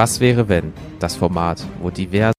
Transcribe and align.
Was 0.00 0.18
wäre, 0.18 0.48
wenn 0.48 0.72
das 0.98 1.14
Format, 1.14 1.62
wo 1.82 1.90
divers. 1.90 2.32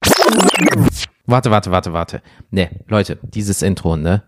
Warte, 1.28 1.52
warte, 1.52 1.70
warte, 1.70 1.94
warte. 1.94 2.24
Nee, 2.50 2.72
Leute, 2.88 3.20
dieses 3.22 3.62
Intro, 3.62 3.98
ne? 3.98 4.24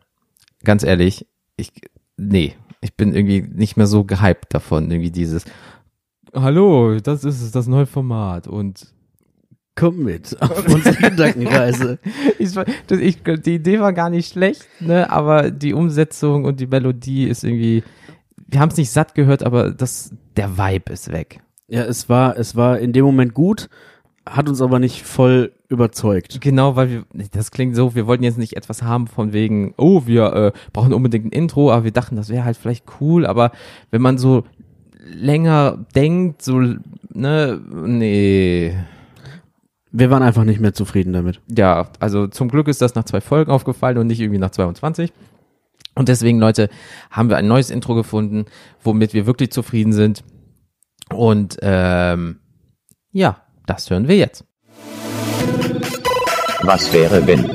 Ganz 0.64 0.84
ehrlich, 0.84 1.26
ich. 1.58 1.72
Nee, 2.16 2.54
ich 2.80 2.96
bin 2.96 3.12
irgendwie 3.16 3.42
nicht 3.42 3.76
mehr 3.76 3.88
so 3.88 4.04
gehypt 4.04 4.54
davon. 4.54 4.92
Irgendwie 4.92 5.10
dieses. 5.10 5.46
Hallo, 6.32 7.00
das 7.00 7.24
ist 7.24 7.42
es, 7.42 7.50
das 7.50 7.66
neue 7.66 7.88
Format. 7.88 8.48
Und 8.48 8.94
Komm 9.74 10.04
mit 10.04 10.40
auf 10.40 10.68
unsere 10.68 10.94
Gedankenreise. 10.94 11.98
ich, 12.38 12.52
das, 12.52 13.00
ich, 13.00 13.24
die 13.24 13.56
Idee 13.56 13.80
war 13.80 13.94
gar 13.94 14.12
nicht 14.12 14.32
schlecht, 14.32 14.68
ne? 14.80 15.10
Aber 15.10 15.50
die 15.50 15.74
Umsetzung 15.74 16.46
und 16.46 16.60
die 16.60 16.68
Melodie 16.68 17.24
ist 17.24 17.44
irgendwie. 17.44 17.84
Wir 18.46 18.60
haben 18.60 18.70
es 18.70 18.78
nicht 18.78 18.92
satt 18.92 19.16
gehört, 19.16 19.42
aber 19.42 19.72
das, 19.72 20.14
der 20.38 20.56
Vibe 20.56 20.94
ist 20.94 21.12
weg. 21.12 21.40
Ja, 21.74 21.82
es 21.86 22.08
war, 22.08 22.38
es 22.38 22.56
war 22.56 22.78
in 22.78 22.94
dem 22.94 23.04
Moment 23.04 23.34
gut, 23.34 23.68
hat 24.30 24.48
uns 24.48 24.62
aber 24.62 24.78
nicht 24.78 25.02
voll 25.02 25.54
überzeugt. 25.70 26.40
Genau, 26.40 26.76
weil 26.76 26.90
wir, 26.92 27.04
das 27.32 27.50
klingt 27.50 27.76
so, 27.76 27.96
wir 27.96 28.06
wollten 28.06 28.24
jetzt 28.24 28.38
nicht 28.38 28.56
etwas 28.56 28.84
haben 28.84 29.08
von 29.08 29.34
wegen, 29.34 29.74
oh, 29.78 30.04
wir 30.06 30.34
äh, 30.34 30.52
brauchen 30.72 30.94
unbedingt 30.94 31.26
ein 31.26 31.32
Intro, 31.32 31.72
aber 31.72 31.86
wir 31.86 31.92
dachten, 31.92 32.16
das 32.16 32.30
wäre 32.30 32.46
halt 32.46 32.58
vielleicht 32.58 32.86
cool, 33.02 33.26
aber 33.26 33.52
wenn 33.90 34.04
man 34.04 34.20
so 34.20 34.44
länger 35.04 35.84
denkt, 35.96 36.44
so, 36.44 36.60
ne, 37.10 37.60
nee. 37.88 38.78
Wir 39.92 40.12
waren 40.12 40.22
einfach 40.22 40.44
nicht 40.44 40.60
mehr 40.60 40.76
zufrieden 40.76 41.14
damit. 41.14 41.42
Ja, 41.58 41.88
also 42.00 42.28
zum 42.28 42.50
Glück 42.50 42.68
ist 42.68 42.84
das 42.84 42.94
nach 42.94 43.06
zwei 43.06 43.20
Folgen 43.20 43.50
aufgefallen 43.50 43.98
und 43.98 44.06
nicht 44.06 44.20
irgendwie 44.20 44.40
nach 44.40 44.52
22. 44.52 45.12
Und 45.96 46.08
deswegen, 46.08 46.38
Leute, 46.38 46.70
haben 47.10 47.30
wir 47.30 47.38
ein 47.38 47.48
neues 47.48 47.72
Intro 47.72 47.96
gefunden, 47.96 48.46
womit 48.84 49.16
wir 49.16 49.26
wirklich 49.26 49.52
zufrieden 49.52 49.94
sind. 49.94 50.24
Und 51.12 51.58
ähm, 51.62 52.40
ja, 53.12 53.42
das 53.66 53.90
hören 53.90 54.08
wir 54.08 54.18
jetzt. 54.18 54.46
Was 56.62 56.94
wäre 56.94 57.26
wenn? 57.28 57.50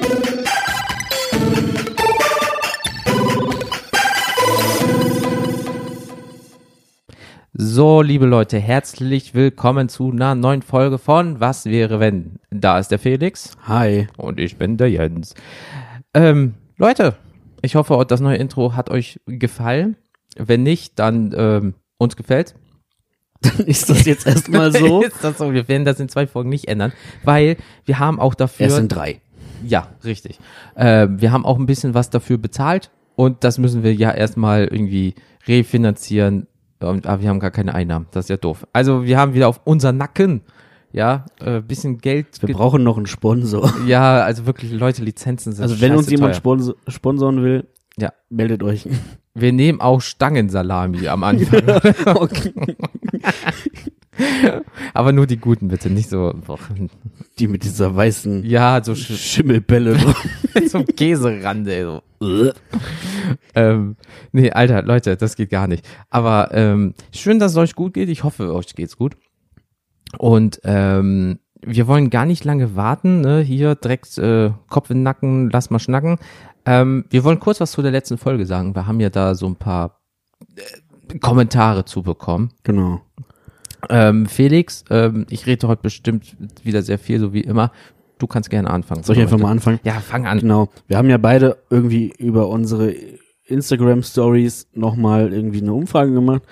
So, 7.60 8.02
liebe 8.02 8.26
Leute, 8.26 8.58
herzlich 8.58 9.34
willkommen 9.34 9.88
zu 9.88 10.10
einer 10.12 10.34
neuen 10.34 10.62
Folge 10.62 10.98
von 10.98 11.40
Was 11.40 11.64
wäre 11.66 11.98
wenn? 11.98 12.38
Da 12.50 12.78
ist 12.78 12.90
der 12.90 12.98
Felix 12.98 13.56
Hi. 13.66 14.06
und 14.16 14.38
ich 14.38 14.58
bin 14.58 14.76
der 14.76 14.90
Jens. 14.90 15.34
Ähm, 16.14 16.54
Leute, 16.76 17.16
ich 17.62 17.74
hoffe, 17.74 18.04
das 18.06 18.20
neue 18.20 18.36
Intro 18.36 18.74
hat 18.76 18.90
euch 18.90 19.20
gefallen. 19.26 19.96
Wenn 20.36 20.62
nicht, 20.62 20.98
dann 20.98 21.34
ähm, 21.36 21.74
uns 21.96 22.14
gefällt. 22.14 22.54
Dann 23.40 23.66
ist 23.66 23.88
das 23.88 24.04
jetzt 24.04 24.26
erstmal 24.26 24.72
so. 24.76 25.02
ist 25.02 25.22
das 25.22 25.38
so? 25.38 25.52
Wir 25.52 25.68
werden 25.68 25.84
das 25.84 26.00
in 26.00 26.08
zwei 26.08 26.26
Folgen 26.26 26.48
nicht 26.48 26.66
ändern, 26.68 26.92
weil 27.24 27.56
wir 27.84 27.98
haben 27.98 28.18
auch 28.18 28.34
dafür. 28.34 28.66
Erst 28.66 28.78
in 28.78 28.88
drei. 28.88 29.20
Ja, 29.64 29.88
richtig. 30.04 30.38
Äh, 30.74 31.08
wir 31.10 31.32
haben 31.32 31.44
auch 31.44 31.58
ein 31.58 31.66
bisschen 31.66 31.94
was 31.94 32.10
dafür 32.10 32.38
bezahlt 32.38 32.90
und 33.16 33.44
das 33.44 33.58
müssen 33.58 33.82
wir 33.82 33.94
ja 33.94 34.10
erstmal 34.12 34.64
irgendwie 34.64 35.14
refinanzieren. 35.46 36.46
Und, 36.80 37.06
aber 37.06 37.22
wir 37.22 37.28
haben 37.28 37.40
gar 37.40 37.50
keine 37.50 37.74
Einnahmen. 37.74 38.06
Das 38.12 38.26
ist 38.26 38.28
ja 38.30 38.36
doof. 38.36 38.66
Also 38.72 39.04
wir 39.04 39.18
haben 39.18 39.34
wieder 39.34 39.48
auf 39.48 39.60
unser 39.64 39.90
Nacken, 39.92 40.42
ja, 40.92 41.26
äh, 41.40 41.60
bisschen 41.60 41.98
Geld. 41.98 42.28
Wir 42.40 42.54
brauchen 42.54 42.84
noch 42.84 42.96
einen 42.96 43.06
Sponsor. 43.06 43.72
ja, 43.86 44.22
also 44.22 44.46
wirklich 44.46 44.70
Leute, 44.70 45.02
Lizenzen 45.02 45.52
sind 45.52 45.62
Also 45.62 45.80
wenn 45.80 45.96
uns 45.96 46.08
jemand 46.08 46.34
teuer. 46.34 46.38
sponsor 46.38 46.74
sponsoren 46.86 47.42
will, 47.42 47.66
Ja. 47.98 48.12
meldet 48.30 48.62
euch. 48.62 48.88
Wir 49.34 49.52
nehmen 49.52 49.80
auch 49.80 50.00
Stangensalami 50.00 51.08
am 51.08 51.24
Anfang. 51.24 51.62
okay. 52.16 52.52
aber 54.94 55.12
nur 55.12 55.26
die 55.26 55.36
guten 55.36 55.68
bitte, 55.68 55.90
nicht 55.90 56.08
so. 56.08 56.34
boah. 56.46 56.58
Die 57.38 57.46
mit 57.46 57.64
dieser 57.64 57.94
weißen 57.94 58.44
Ja, 58.44 58.82
so, 58.82 58.94
sch 58.94 59.16
Schimmelbälle 59.16 59.96
so 60.66 60.82
Käserande. 60.82 62.02
So. 62.20 62.52
Ähm, 63.54 63.96
nee, 64.32 64.50
Alter, 64.50 64.82
Leute, 64.82 65.16
das 65.16 65.36
geht 65.36 65.50
gar 65.50 65.68
nicht. 65.68 65.86
Aber 66.10 66.50
ähm, 66.52 66.94
schön, 67.14 67.38
dass 67.38 67.52
es 67.52 67.58
euch 67.58 67.74
gut 67.74 67.94
geht. 67.94 68.08
Ich 68.08 68.24
hoffe, 68.24 68.52
euch 68.54 68.74
geht's 68.74 68.96
gut. 68.96 69.16
Und 70.16 70.60
ähm, 70.64 71.38
wir 71.60 71.86
wollen 71.86 72.10
gar 72.10 72.24
nicht 72.26 72.44
lange 72.44 72.76
warten. 72.76 73.20
Ne? 73.20 73.40
Hier 73.40 73.74
direkt 73.74 74.16
äh, 74.18 74.50
Kopf 74.68 74.90
in 74.90 74.98
den 74.98 75.02
Nacken, 75.02 75.50
lass 75.50 75.70
mal 75.70 75.78
schnacken. 75.78 76.18
Ähm, 76.68 77.06
wir 77.08 77.24
wollen 77.24 77.40
kurz 77.40 77.60
was 77.60 77.72
zu 77.72 77.80
der 77.80 77.90
letzten 77.90 78.18
Folge 78.18 78.44
sagen. 78.44 78.74
Wir 78.74 78.86
haben 78.86 79.00
ja 79.00 79.08
da 79.08 79.34
so 79.34 79.46
ein 79.46 79.56
paar 79.56 80.02
äh, 80.56 81.18
Kommentare 81.18 81.86
zu 81.86 82.02
bekommen. 82.02 82.50
genau. 82.62 83.00
Ähm, 83.88 84.26
Felix, 84.26 84.84
ähm, 84.90 85.24
ich 85.30 85.46
rede 85.46 85.68
heute 85.68 85.82
bestimmt 85.82 86.36
wieder 86.64 86.82
sehr 86.82 86.98
viel, 86.98 87.20
so 87.20 87.32
wie 87.32 87.40
immer. 87.40 87.70
Du 88.18 88.26
kannst 88.26 88.50
gerne 88.50 88.68
anfangen. 88.68 89.04
Soll 89.04 89.16
ich 89.16 89.22
einfach 89.22 89.38
mal 89.38 89.52
anfangen? 89.52 89.78
Ja, 89.84 89.94
fang 90.00 90.26
an. 90.26 90.40
Genau. 90.40 90.68
Wir 90.88 90.98
haben 90.98 91.08
ja 91.08 91.16
beide 91.16 91.58
irgendwie 91.70 92.12
über 92.18 92.48
unsere 92.48 92.92
Instagram 93.46 94.02
Stories 94.02 94.66
nochmal 94.74 95.32
irgendwie 95.32 95.62
eine 95.62 95.72
Umfrage 95.72 96.12
gemacht. 96.12 96.42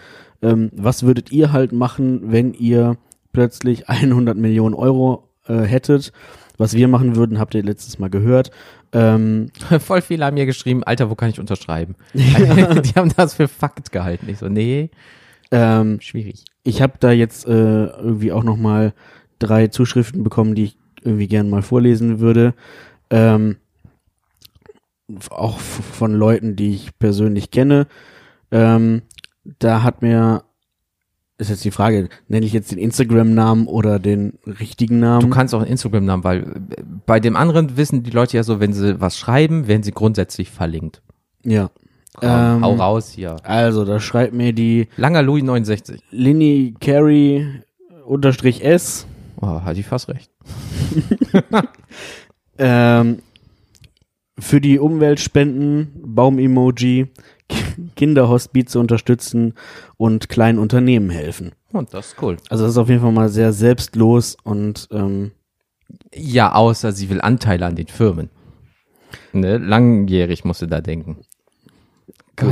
Ähm, 0.40 0.70
was 0.72 1.02
würdet 1.02 1.30
ihr 1.32 1.52
halt 1.52 1.72
machen, 1.72 2.30
wenn 2.30 2.54
ihr 2.54 2.96
plötzlich 3.32 3.88
100 3.88 4.36
Millionen 4.38 4.74
Euro 4.74 5.28
äh, 5.46 5.62
hättet? 5.62 6.12
Was 6.58 6.74
wir 6.74 6.88
machen 6.88 7.16
würden, 7.16 7.38
habt 7.38 7.54
ihr 7.54 7.62
letztes 7.62 7.98
Mal 7.98 8.08
gehört. 8.08 8.50
Ähm, 8.92 9.50
Voll 9.80 10.02
viele 10.02 10.24
haben 10.24 10.34
mir 10.34 10.46
geschrieben, 10.46 10.84
Alter, 10.84 11.10
wo 11.10 11.14
kann 11.14 11.30
ich 11.30 11.40
unterschreiben? 11.40 11.94
Die 12.14 12.94
haben 12.94 13.12
das 13.16 13.34
für 13.34 13.48
Fakt 13.48 13.92
gehalten. 13.92 14.28
Ich 14.28 14.38
so, 14.38 14.48
nee, 14.48 14.90
ähm, 15.50 16.00
schwierig. 16.00 16.44
ich 16.64 16.82
habe 16.82 16.94
da 16.98 17.12
jetzt 17.12 17.46
äh, 17.46 17.86
irgendwie 17.86 18.32
auch 18.32 18.44
nochmal 18.44 18.94
drei 19.38 19.68
Zuschriften 19.68 20.24
bekommen, 20.24 20.54
die 20.54 20.64
ich 20.64 20.78
irgendwie 21.02 21.28
gern 21.28 21.48
mal 21.48 21.62
vorlesen 21.62 22.20
würde. 22.20 22.54
Ähm, 23.10 23.56
auch 25.30 25.58
von 25.60 26.14
Leuten, 26.14 26.56
die 26.56 26.74
ich 26.74 26.98
persönlich 26.98 27.50
kenne. 27.50 27.86
Ähm, 28.50 29.02
da 29.60 29.82
hat 29.84 30.02
mir, 30.02 30.42
ist 31.38 31.50
jetzt 31.50 31.64
die 31.64 31.70
Frage, 31.70 32.08
nenne 32.28 32.46
ich 32.46 32.52
jetzt 32.52 32.70
den 32.72 32.78
Instagram-Namen 32.78 33.66
oder 33.66 33.98
den 33.98 34.38
richtigen 34.46 35.00
Du 35.00 35.06
Namen? 35.06 35.30
kannst 35.30 35.54
auch 35.54 35.60
einen 35.60 35.70
Instagram-Namen, 35.70 36.24
weil 36.24 36.42
äh, 36.42 36.82
bei 37.06 37.20
dem 37.20 37.36
anderen 37.36 37.76
wissen 37.76 38.02
die 38.02 38.10
Leute 38.10 38.36
ja 38.38 38.42
so, 38.42 38.58
wenn 38.60 38.72
sie 38.72 39.00
was 39.00 39.18
schreiben, 39.18 39.66
werden 39.68 39.82
sie 39.82 39.92
grundsätzlich 39.92 40.50
verlinkt. 40.50 41.02
ja. 41.44 41.70
Hau, 42.22 42.26
Ähm, 42.26 42.62
hau 42.64 42.72
raus 42.76 43.10
hier. 43.10 43.36
Also, 43.42 43.84
da 43.84 44.00
schreibt 44.00 44.32
mir 44.32 44.54
die 44.54 44.88
Langer 44.96 45.20
Louis 45.20 45.42
69. 45.42 46.00
Linny 46.10 46.74
Carey 46.80 47.46
unterstrich 48.06 48.64
S. 48.64 49.06
Oh, 49.42 49.60
hat 49.60 49.76
die 49.76 49.82
fast 49.82 50.08
recht. 50.08 50.30
Ähm, 52.58 53.18
für 54.38 54.60
die 54.62 54.78
Umwelt 54.78 55.20
spenden, 55.20 55.92
Baum-Emoji, 56.06 57.08
Kinderhospize 57.96 58.78
unterstützen 58.78 59.54
und 59.96 60.28
kleinen 60.28 60.58
Unternehmen 60.58 61.10
helfen. 61.10 61.52
Und 61.72 61.92
das 61.94 62.08
ist 62.08 62.22
cool. 62.22 62.36
Also 62.48 62.64
das 62.64 62.72
ist 62.72 62.78
auf 62.78 62.88
jeden 62.88 63.00
Fall 63.02 63.12
mal 63.12 63.28
sehr 63.28 63.52
selbstlos 63.52 64.36
und 64.42 64.88
ähm, 64.90 65.32
Ja, 66.14 66.52
außer 66.54 66.92
sie 66.92 67.10
will 67.10 67.20
Anteile 67.20 67.66
an 67.66 67.76
den 67.76 67.86
Firmen. 67.88 68.30
Ne? 69.32 69.58
Langjährig 69.58 70.44
musst 70.44 70.62
du 70.62 70.66
da 70.66 70.80
denken. 70.80 71.18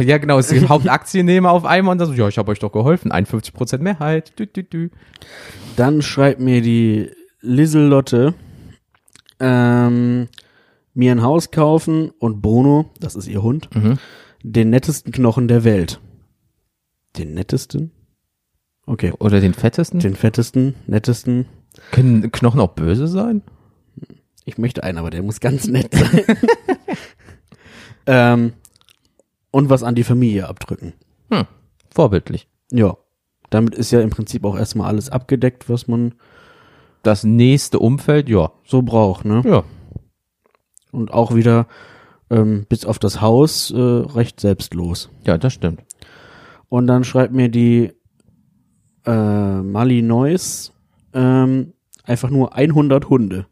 Ja, 0.02 0.16
genau, 0.16 0.38
es 0.38 0.50
ist 0.50 0.68
Hauptaktiennehmer 0.68 1.50
auf 1.50 1.64
einmal 1.66 1.92
und 1.92 1.98
das 1.98 2.08
so, 2.08 2.14
ja, 2.14 2.26
ich 2.28 2.38
habe 2.38 2.50
euch 2.52 2.58
doch 2.58 2.72
geholfen, 2.72 3.12
51% 3.12 3.78
Mehrheit. 3.78 4.38
Dü, 4.38 4.46
dü, 4.46 4.62
dü. 4.62 4.88
dann 5.76 6.00
schreibt 6.00 6.40
mir 6.40 6.62
die 6.62 7.10
Liselotte, 7.42 8.32
ähm, 9.40 10.28
mir 10.94 11.12
ein 11.12 11.22
Haus 11.22 11.50
kaufen 11.50 12.12
und 12.18 12.40
Bruno, 12.40 12.90
das 13.00 13.14
ist 13.14 13.26
ihr 13.28 13.42
Hund, 13.42 13.68
Mhm. 13.74 13.98
Den 14.44 14.70
nettesten 14.70 15.10
Knochen 15.10 15.48
der 15.48 15.64
Welt. 15.64 16.00
Den 17.16 17.32
nettesten? 17.34 17.90
Okay. 18.86 19.12
Oder 19.18 19.40
den 19.40 19.54
fettesten? 19.54 20.00
Den 20.00 20.14
fettesten, 20.14 20.74
nettesten. 20.86 21.46
Können 21.90 22.30
Knochen 22.30 22.60
auch 22.60 22.74
böse 22.74 23.08
sein? 23.08 23.42
Ich 24.44 24.58
möchte 24.58 24.84
einen, 24.84 24.98
aber 24.98 25.08
der 25.08 25.22
muss 25.22 25.40
ganz 25.40 25.66
nett 25.66 25.94
sein. 25.94 26.20
ähm, 28.06 28.52
und 29.50 29.70
was 29.70 29.82
an 29.82 29.94
die 29.94 30.04
Familie 30.04 30.46
abdrücken. 30.46 30.92
Hm, 31.30 31.46
vorbildlich. 31.90 32.46
Ja. 32.70 32.98
Damit 33.48 33.74
ist 33.74 33.92
ja 33.92 34.02
im 34.02 34.10
Prinzip 34.10 34.44
auch 34.44 34.58
erstmal 34.58 34.88
alles 34.88 35.08
abgedeckt, 35.08 35.70
was 35.70 35.88
man 35.88 36.14
Das 37.02 37.24
nächste 37.24 37.78
Umfeld, 37.78 38.28
ja. 38.28 38.52
so 38.64 38.82
braucht, 38.82 39.24
ne? 39.24 39.42
Ja. 39.46 39.64
Und 40.92 41.12
auch 41.12 41.34
wieder 41.34 41.66
ähm, 42.34 42.66
bis 42.68 42.84
auf 42.84 42.98
das 42.98 43.20
Haus 43.20 43.70
äh, 43.70 43.78
recht 43.78 44.40
selbstlos. 44.40 45.08
Ja, 45.24 45.38
das 45.38 45.52
stimmt. 45.52 45.82
Und 46.68 46.88
dann 46.88 47.04
schreibt 47.04 47.32
mir 47.32 47.48
die 47.48 47.92
äh, 49.06 49.62
Mali 49.62 50.02
Neuss 50.02 50.72
ähm, 51.12 51.74
einfach 52.02 52.30
nur 52.30 52.54
100 52.54 53.08
Hunde. 53.08 53.46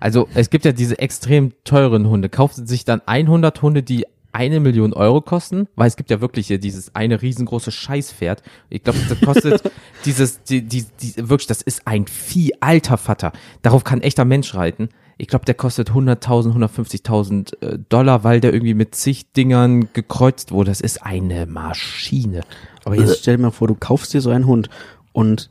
Also, 0.00 0.26
es 0.34 0.50
gibt 0.50 0.64
ja 0.64 0.72
diese 0.72 0.98
extrem 0.98 1.52
teuren 1.62 2.08
Hunde. 2.08 2.28
Sie 2.52 2.66
sich 2.66 2.84
dann 2.84 3.00
100 3.06 3.62
Hunde, 3.62 3.84
die 3.84 4.04
eine 4.32 4.58
Million 4.58 4.92
Euro 4.92 5.20
kosten, 5.20 5.68
weil 5.76 5.86
es 5.86 5.96
gibt 5.96 6.10
ja 6.10 6.20
wirklich 6.20 6.48
hier 6.48 6.58
dieses 6.58 6.94
eine 6.96 7.22
riesengroße 7.22 7.70
Scheißpferd. 7.70 8.42
Ich 8.68 8.82
glaube, 8.82 8.98
das 9.08 9.20
kostet 9.20 9.72
dieses, 10.04 10.42
die, 10.42 10.62
die, 10.62 10.84
die, 11.00 11.28
wirklich, 11.28 11.46
das 11.46 11.62
ist 11.62 11.86
ein 11.86 12.06
Vieh, 12.08 12.52
alter 12.60 12.96
Vater. 12.96 13.32
Darauf 13.62 13.84
kann 13.84 14.00
echter 14.00 14.24
Mensch 14.24 14.54
reiten. 14.54 14.88
Ich 15.20 15.28
glaube, 15.28 15.44
der 15.44 15.54
kostet 15.54 15.90
100.000, 15.90 16.54
150.000 16.54 17.62
äh, 17.62 17.78
Dollar, 17.90 18.24
weil 18.24 18.40
der 18.40 18.54
irgendwie 18.54 18.72
mit 18.72 18.94
zig 18.94 19.32
Dingern 19.32 19.92
gekreuzt 19.92 20.50
wurde. 20.50 20.70
Das 20.70 20.80
ist 20.80 21.02
eine 21.02 21.44
Maschine. 21.44 22.40
Aber 22.84 22.96
jetzt 22.96 23.18
stell 23.18 23.36
dir 23.36 23.42
mal 23.42 23.50
vor, 23.50 23.68
du 23.68 23.74
kaufst 23.74 24.14
dir 24.14 24.22
so 24.22 24.30
einen 24.30 24.46
Hund 24.46 24.70
und 25.12 25.50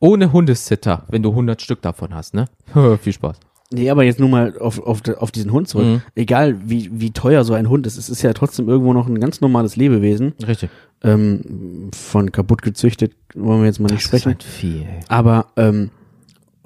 Ohne 0.00 0.32
Hundesitter, 0.32 1.04
wenn 1.08 1.22
du 1.22 1.30
100 1.30 1.62
Stück 1.62 1.82
davon 1.82 2.14
hast, 2.14 2.34
ne? 2.34 2.46
Viel 3.00 3.12
Spaß. 3.12 3.38
Nee, 3.70 3.90
aber 3.90 4.02
jetzt 4.02 4.18
nur 4.20 4.28
mal 4.28 4.58
auf, 4.58 4.80
auf, 4.80 5.02
auf 5.08 5.30
diesen 5.30 5.52
Hund 5.52 5.68
zurück. 5.68 5.86
Mhm. 5.86 6.02
Egal, 6.16 6.56
wie, 6.68 6.90
wie 6.92 7.12
teuer 7.12 7.44
so 7.44 7.54
ein 7.54 7.68
Hund 7.68 7.86
ist, 7.86 7.96
es 7.96 8.08
ist 8.08 8.22
ja 8.22 8.32
trotzdem 8.32 8.68
irgendwo 8.68 8.92
noch 8.92 9.06
ein 9.06 9.20
ganz 9.20 9.40
normales 9.40 9.76
Lebewesen. 9.76 10.34
Richtig. 10.46 10.70
Ähm, 11.02 11.90
von 11.94 12.32
kaputt 12.32 12.62
gezüchtet 12.62 13.12
wollen 13.34 13.60
wir 13.60 13.66
jetzt 13.66 13.78
mal 13.78 13.92
nicht 13.92 14.02
sprechen. 14.02 14.32
halt 14.32 14.42
viel, 14.42 14.82
ey. 14.82 15.00
Aber, 15.08 15.46
ähm, 15.56 15.90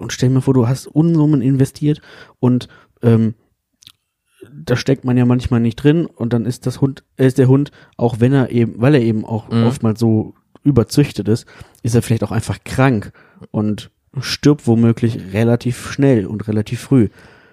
und 0.00 0.12
stell 0.12 0.28
dir 0.28 0.36
mal 0.36 0.40
vor, 0.40 0.54
du 0.54 0.66
hast 0.68 0.86
Unsummen 0.86 1.42
investiert 1.42 2.00
und 2.40 2.68
ähm, 3.02 3.34
da 4.52 4.76
steckt 4.76 5.04
man 5.04 5.16
ja 5.16 5.26
manchmal 5.26 5.60
nicht 5.60 5.76
drin 5.76 6.06
und 6.06 6.32
dann 6.32 6.46
ist 6.46 6.66
das 6.66 6.80
Hund, 6.80 7.04
äh, 7.16 7.26
ist 7.26 7.38
der 7.38 7.48
Hund, 7.48 7.70
auch 7.96 8.16
wenn 8.20 8.32
er 8.32 8.50
eben, 8.50 8.74
weil 8.80 8.94
er 8.94 9.02
eben 9.02 9.24
auch 9.24 9.50
Mhm. 9.50 9.64
oftmals 9.64 10.00
so 10.00 10.34
überzüchtet 10.64 11.28
ist, 11.28 11.46
ist 11.82 11.94
er 11.94 12.02
vielleicht 12.02 12.24
auch 12.24 12.32
einfach 12.32 12.58
krank 12.64 13.12
und 13.50 13.90
stirbt 14.20 14.66
womöglich 14.66 15.32
relativ 15.32 15.92
schnell 15.92 16.26
und 16.26 16.48
relativ 16.48 16.80
früh. 16.80 17.08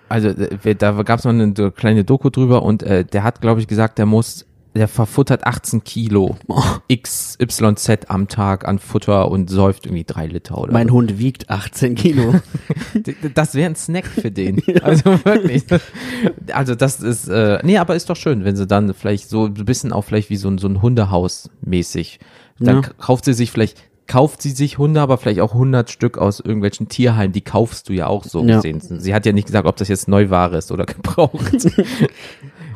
Also 0.09 0.29
äh, 0.29 0.75
da 0.75 1.03
gab 1.03 1.19
es 1.19 1.25
noch 1.25 1.31
eine 1.33 1.71
kleine 1.71 2.03
Doku 2.03 2.29
drüber 2.29 2.63
und 2.63 2.81
äh, 2.83 3.03
der 3.05 3.23
hat, 3.23 3.41
glaube 3.41 3.59
ich, 3.59 3.67
gesagt, 3.67 3.97
der 3.97 4.05
muss, 4.05 4.46
der 4.77 4.87
verfuttert 4.87 5.45
18 5.45 5.83
Kilo 5.83 6.37
XYZ 6.91 7.89
am 8.07 8.27
Tag 8.27 8.67
an 8.67 8.79
Futter 8.79 9.29
und 9.29 9.49
säuft 9.49 9.85
irgendwie 9.85 10.03
drei 10.05 10.27
Liter 10.27 10.57
oder 10.57 10.71
Mein 10.73 10.87
so. 10.87 10.93
Hund 10.93 11.19
wiegt 11.19 11.49
18 11.49 11.95
Kilo. 11.95 12.35
Das 13.35 13.53
wäre 13.55 13.69
ein 13.69 13.75
Snack 13.75 14.05
für 14.07 14.31
den. 14.31 14.61
Also 14.81 15.05
wirklich. 15.25 15.63
Also 16.53 16.75
das 16.75 17.01
ist, 17.01 17.27
äh, 17.27 17.59
nee, 17.63 17.77
aber 17.77 17.95
ist 17.95 18.09
doch 18.09 18.15
schön, 18.15 18.43
wenn 18.45 18.55
sie 18.55 18.67
dann 18.67 18.93
vielleicht 18.93 19.29
so 19.29 19.45
ein 19.45 19.53
bisschen 19.53 19.91
auch 19.93 20.03
vielleicht 20.03 20.29
wie 20.29 20.37
so 20.37 20.49
ein, 20.49 20.57
so 20.57 20.67
ein 20.67 20.81
Hundehaus 20.81 21.49
mäßig. 21.61 22.19
Dann 22.59 22.81
Ja. 22.83 22.89
kauft 22.97 23.25
sie 23.25 23.33
sich 23.33 23.51
vielleicht, 23.51 23.77
kauft 24.07 24.41
sie 24.41 24.49
sich 24.51 24.77
Hunde, 24.77 25.01
aber 25.01 25.17
vielleicht 25.17 25.41
auch 25.41 25.53
100 25.53 25.89
Stück 25.91 26.17
aus 26.17 26.39
irgendwelchen 26.39 26.87
Tierheimen, 26.89 27.33
die 27.33 27.41
kaufst 27.41 27.89
du 27.89 27.93
ja 27.93 28.07
auch 28.07 28.23
so 28.23 28.43
Ja. 28.43 28.55
gesehen. 28.57 28.79
Sie 28.81 29.13
hat 29.13 29.25
ja 29.25 29.31
nicht 29.33 29.47
gesagt, 29.47 29.67
ob 29.67 29.75
das 29.75 29.87
jetzt 29.89 30.07
Neuware 30.07 30.57
ist 30.57 30.71
oder 30.71 30.85
gebraucht. 30.85 31.67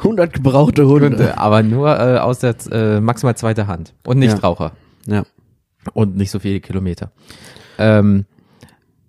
100 0.03 0.33
gebrauchte 0.33 0.87
Hunde. 0.87 1.09
Hunde, 1.09 1.37
aber 1.37 1.63
nur 1.63 1.89
äh, 1.99 2.17
aus 2.17 2.39
der 2.39 2.55
äh, 2.71 2.99
maximal 2.99 3.35
zweite 3.35 3.67
Hand 3.67 3.93
und 4.05 4.19
nicht 4.19 4.33
Ja. 4.33 4.39
Raucher 4.39 4.71
Ja. 5.07 5.23
und 5.93 6.15
nicht 6.17 6.31
so 6.31 6.39
viele 6.39 6.59
Kilometer. 6.59 7.11
Ähm, 7.77 8.25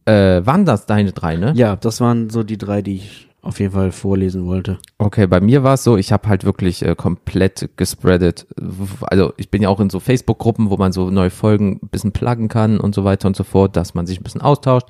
äh, 0.05 0.45
waren 0.45 0.65
das 0.65 0.87
deine 0.87 1.13
drei, 1.13 1.37
ne? 1.37 1.53
ja, 1.57 1.77
das 1.77 2.01
waren 2.01 2.29
so 2.31 2.43
die 2.43 2.59
drei, 2.59 2.83
die 2.83 2.97
ich 2.97 3.29
auf 3.41 3.59
jeden 3.59 3.73
Fall 3.73 3.91
vorlesen 3.91 4.47
wollte. 4.47 4.79
Okay, 4.99 5.27
bei 5.27 5.41
mir 5.41 5.65
war 5.65 5.75
es 5.75 5.83
so, 5.83 5.97
ich 5.97 6.13
habe 6.13 6.29
halt 6.29 6.45
wirklich 6.45 6.85
äh, 6.85 6.95
komplett 6.95 7.71
gespreadet. 7.77 8.47
Also 9.01 9.33
ich 9.37 9.51
bin 9.51 9.63
ja 9.63 9.69
auch 9.69 9.81
in 9.81 9.91
so 9.91 9.99
Facebook-Gruppen, 9.99 10.71
wo 10.71 10.77
man 10.77 10.93
so 10.93 11.11
neue 11.11 11.31
Folgen 11.31 11.81
ein 11.83 11.89
bisschen 11.89 12.13
pluggen 12.13 12.47
kann 12.49 12.79
und 12.79 12.95
so 12.95 13.03
weiter 13.03 13.27
und 13.27 13.35
so 13.35 13.43
fort, 13.43 13.77
dass 13.77 13.95
man 13.95 14.07
sich 14.07 14.21
ein 14.21 14.23
bisschen 14.23 14.43
austauscht. 14.43 14.87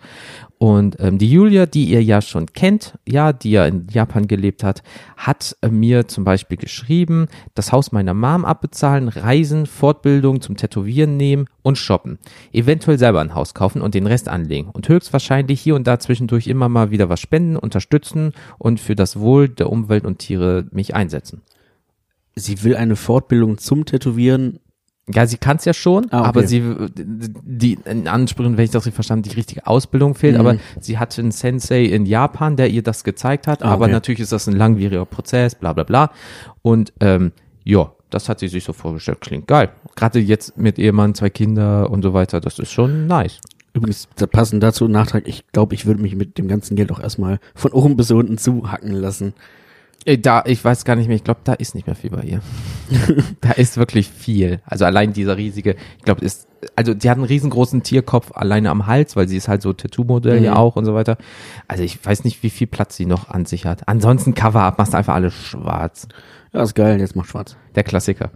Und 0.63 0.99
ähm, 1.01 1.19
die 1.19 1.29
Julia, 1.29 1.67
die 1.67 1.87
ihr 1.87 2.05
ja 2.05 2.23
schon 2.23 2.47
kennt, 2.47 2.97
ja, 3.05 3.33
die 3.33 3.51
ja 3.51 3.67
in 3.67 3.89
Japan 3.91 4.29
gelebt 4.29 4.63
hat, 4.63 4.85
hat 5.17 5.57
äh, 5.61 5.69
mir 5.69 6.07
zum 6.07 6.23
Beispiel 6.23 6.57
geschrieben, 6.57 7.27
das 7.57 7.73
Haus 7.73 7.91
meiner 7.91 8.15
Mom 8.15 8.45
abbezahlen, 8.45 9.09
Reisen, 9.09 9.67
Fortbildung 9.67 10.41
zum 10.41 10.57
Tätowieren 10.57 11.17
nehmen 11.17 11.47
und 11.63 11.79
shoppen. 11.79 12.21
Eventuell 12.53 12.97
selber 12.97 13.21
ein 13.21 13.35
Haus 13.35 13.55
kaufen 13.55 13.83
und 13.83 13.95
den 13.95 14.07
Rest 14.07 14.29
anlegen. 14.29 14.71
Und 14.73 14.89
höchstwahrscheinlich 14.89 15.61
hier 15.61 15.75
und 15.75 15.89
da 15.89 15.99
zwischendurch 15.99 16.47
immer 16.47 16.69
mal 16.69 16.93
wieder 16.93 17.09
was 17.09 17.19
spenden, 17.19 17.57
unterstützen 17.57 18.33
und 18.57 18.79
für 18.79 18.95
das 18.95 19.19
Wohl 19.19 19.49
der 19.49 19.69
Umwelt 19.69 20.05
und 20.05 20.21
Tiere 20.21 20.67
mich 20.71 20.95
einsetzen. 20.95 21.43
Sie 22.37 22.63
will 22.63 22.77
eine 22.77 22.95
Fortbildung 22.95 23.59
zum 23.59 23.85
Tätowieren. 23.85 24.61
Ja, 25.15 25.27
sie 25.27 25.37
kann 25.37 25.57
es 25.59 25.65
ja 25.65 25.73
schon, 25.75 26.07
Ah, 26.11 26.21
okay. 26.21 26.29
aber 26.29 26.47
sie, 26.47 26.63
die, 26.97 27.79
in 27.85 28.09
Ansprüchen, 28.09 28.57
wenn 28.57 28.65
ich 28.65 28.71
das 28.71 28.85
richtig 28.85 28.95
verstanden, 28.95 29.29
die 29.29 29.35
richtige 29.37 29.67
Ausbildung 29.67 30.15
fehlt, 30.15 30.35
Mhm. 30.35 30.41
aber 30.41 30.57
sie 30.81 30.99
hatte 30.99 31.21
einen 31.23 31.31
Sensei 31.33 31.85
in 31.85 32.07
Japan, 32.07 32.57
der 32.57 32.71
ihr 32.71 32.83
das 32.83 33.05
gezeigt 33.05 33.47
hat, 33.47 33.63
Ah, 33.63 33.71
aber 33.73 33.85
okay. 33.85 33.93
natürlich 33.93 34.21
ist 34.21 34.33
das 34.33 34.47
ein 34.47 34.57
langwieriger 34.57 35.05
Prozess, 35.05 35.55
bla 35.55 35.73
bla 35.73 35.85
bla. 35.85 36.11
Und 36.63 36.93
ähm, 37.01 37.33
ja, 37.65 37.93
das 38.11 38.29
hat 38.29 38.41
sie 38.41 38.49
sich 38.49 38.65
so 38.65 38.73
vorgestellt, 38.73 39.21
klingt 39.21 39.47
geil. 39.47 39.71
Gerade 39.97 40.19
jetzt 40.19 40.57
mit 40.59 40.79
Ehemann, 40.79 41.15
zwei 41.15 41.31
Kinder 41.31 41.91
und 41.91 42.03
so 42.03 42.13
weiter, 42.13 42.41
das 42.41 42.59
ist 42.59 42.71
schon 42.73 43.07
nice. 43.07 43.39
Übrigens, 43.75 44.07
da 44.17 44.27
passend 44.27 44.63
dazu 44.63 44.85
ein 44.85 44.91
Nachtrag, 44.91 45.27
ich 45.27 45.45
glaube, 45.53 45.75
ich 45.75 45.87
würde 45.87 46.03
mich 46.03 46.15
mit 46.15 46.37
dem 46.37 46.47
ganzen 46.47 46.77
Geld 46.77 46.93
auch 46.93 47.01
erstmal 47.01 47.39
von 47.55 47.73
oben 47.73 47.97
bis 47.97 48.11
unten 48.11 48.37
zuhacken 48.37 48.93
lassen. 48.93 49.33
Äh, 50.05 50.19
Da, 50.19 50.43
ich 50.47 50.65
weiß 50.65 50.85
gar 50.85 50.97
nicht 50.97 51.07
mehr, 51.07 51.17
ich 51.17 51.25
glaube, 51.25 51.41
da 51.45 51.53
ist 51.55 51.75
nicht 51.75 51.87
mehr 51.87 51.97
viel 51.97 52.11
bei 52.11 52.23
ihr. 52.23 52.41
da 53.41 53.53
ist 53.53 53.77
wirklich 53.77 54.09
viel. 54.09 54.61
Also 54.65 54.85
allein 54.85 55.13
dieser 55.13 55.37
riesige, 55.37 55.77
ich 55.99 56.05
glaube, 56.05 56.25
ist, 56.25 56.49
also 56.77 56.95
die 56.95 57.09
hat 57.11 57.17
einen 57.17 57.27
riesengroßen 57.27 57.83
Tierkopf 57.83 58.33
alleine 58.35 58.71
am 58.71 58.87
Hals, 58.87 59.17
weil 59.17 59.29
sie 59.29 59.37
ist 59.37 59.49
halt 59.49 59.63
so 59.63 59.73
Tattoo-Modell 59.73 60.39
Mhm. 60.41 60.45
ja 60.45 60.57
auch 60.57 60.77
und 60.77 60.85
so 60.85 60.95
weiter. 60.95 61.17
Also 61.69 61.83
ich 61.85 62.05
weiß 62.05 62.25
nicht, 62.25 62.43
wie 62.43 62.51
viel 62.51 62.67
Platz 62.67 62.97
sie 62.97 63.07
noch 63.07 63.29
an 63.29 63.47
sich 63.47 63.67
hat. 63.67 63.89
Ansonsten 63.89 64.35
Cover-Up, 64.35 64.79
machst 64.79 64.95
einfach 64.95 65.15
alles 65.15 65.35
schwarz. 65.35 66.07
Ja, 66.55 66.63
ist 66.63 66.75
geil, 66.75 67.01
jetzt 67.01 67.17
macht 67.17 67.31
schwarz. 67.31 67.57
Der 67.75 67.83
Klassiker. 67.83 68.31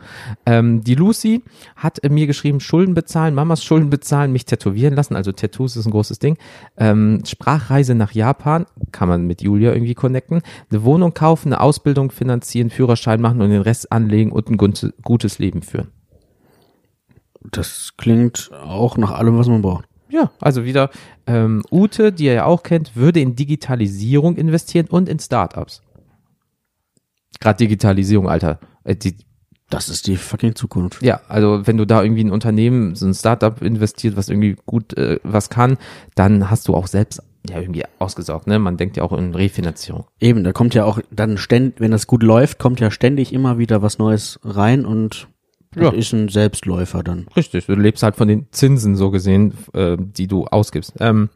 Ähm, 0.47 0.83
die 0.83 0.95
Lucy 0.95 1.43
hat 1.77 1.99
mir 2.09 2.27
geschrieben, 2.27 2.61
Schulden 2.61 2.95
bezahlen, 2.95 3.35
Mamas 3.35 3.63
Schulden 3.63 3.91
bezahlen, 3.91 4.33
mich 4.33 4.47
tätowieren 4.47 4.95
lassen. 4.95 5.15
Also 5.17 5.33
Tattoos 5.33 5.77
ist 5.77 5.85
ein 5.85 5.91
großes 5.91 6.19
Ding. 6.19 6.39
Ähm, 6.79 7.23
Sprachreise 7.27 7.95
nach 7.95 8.13
Japan, 8.13 8.65
kann 8.93 9.09
man 9.09 9.27
mit 9.27 9.43
Julia 9.43 9.73
irgendwie 9.73 9.95
connecten. 9.95 10.43
Eine 10.71 10.85
Wohnung 10.85 11.15
kaufen, 11.15 11.53
eine 11.53 11.61
Ausbildung 11.61 12.11
finanzieren, 12.11 12.71
Führerschein 12.71 13.21
machen 13.21 13.41
und 13.41 13.51
den 13.51 13.63
Rest 13.63 13.93
anlegen 13.93 14.33
und 14.33 14.51
ein 14.51 14.57
gutes 14.57 15.39
Leben 15.39 15.63
führen. 15.63 15.89
Das 17.53 17.93
klingt 17.97 18.51
auch 18.53 18.97
nach 18.97 19.13
allem, 19.13 19.39
was 19.39 19.49
man 19.49 19.63
braucht. 19.63 19.89
Ja, 20.09 20.31
also 20.41 20.65
wieder 20.65 20.91
ähm, 21.27 21.63
Ute, 21.71 22.13
die 22.13 22.27
ihr 22.27 22.33
ja 22.33 22.45
auch 22.45 22.63
kennt, 22.63 22.97
würde 22.97 23.21
in 23.21 23.35
Digitalisierung 23.37 24.37
investieren 24.37 24.87
und 24.89 25.09
in 25.09 25.19
Startups. 25.19 25.83
Gerade 27.41 27.59
Digitalisierung, 27.59 28.29
Alter. 28.29 28.59
Äh, 28.85 28.97
die, 28.97 29.17
Das 29.69 29.89
ist 29.89 30.07
die 30.07 30.17
fucking 30.17 30.55
Zukunft. 30.55 31.03
Ja, 31.03 31.21
also 31.29 31.67
wenn 31.67 31.77
du 31.77 31.85
da 31.85 32.03
irgendwie 32.03 32.25
ein 32.25 32.31
Unternehmen, 32.31 32.95
so 32.95 33.07
ein 33.07 33.15
Startup 33.15 33.61
investiert, 33.61 34.17
was 34.17 34.29
irgendwie 34.29 34.57
gut 34.65 34.97
äh, 34.97 35.19
was 35.25 35.51
kann, 35.51 35.77
dann 36.15 36.51
hast 36.51 36.69
du 36.69 36.75
auch 36.75 36.87
selbst 36.87 37.21
ja 37.51 37.61
irgendwie 37.61 37.85
ausgesorgt, 37.99 38.47
ne? 38.47 38.59
Man 38.59 38.77
denkt 38.77 38.97
ja 38.97 39.03
auch 39.03 39.13
in 39.13 39.35
Refinanzierung. 39.35 40.07
Eben, 40.21 40.45
da 40.45 40.53
kommt 40.53 40.75
ja 40.75 40.85
auch 40.85 40.99
dann 41.11 41.39
ständig, 41.39 41.81
wenn 41.81 41.91
das 41.91 42.07
gut 42.07 42.23
läuft, 42.23 42.59
kommt 42.59 42.81
ja 42.81 42.91
ständig 42.91 43.33
immer 43.33 43.59
wieder 43.59 43.83
was 43.83 43.99
Neues 43.99 44.39
rein 44.45 44.85
und 44.87 45.29
Ja. 45.75 45.91
ist 45.91 46.13
ein 46.13 46.29
Selbstläufer 46.29 47.03
dann. 47.03 47.27
Richtig, 47.37 47.67
du 47.67 47.75
lebst 47.75 48.03
halt 48.03 48.17
von 48.17 48.29
den 48.29 48.47
Zinsen 48.53 48.97
so 48.97 49.11
gesehen, 49.11 49.55
äh, 49.75 49.97
die 49.99 50.27
du 50.27 50.47
ausgibst. 50.47 50.95
Ähm, 51.01 51.29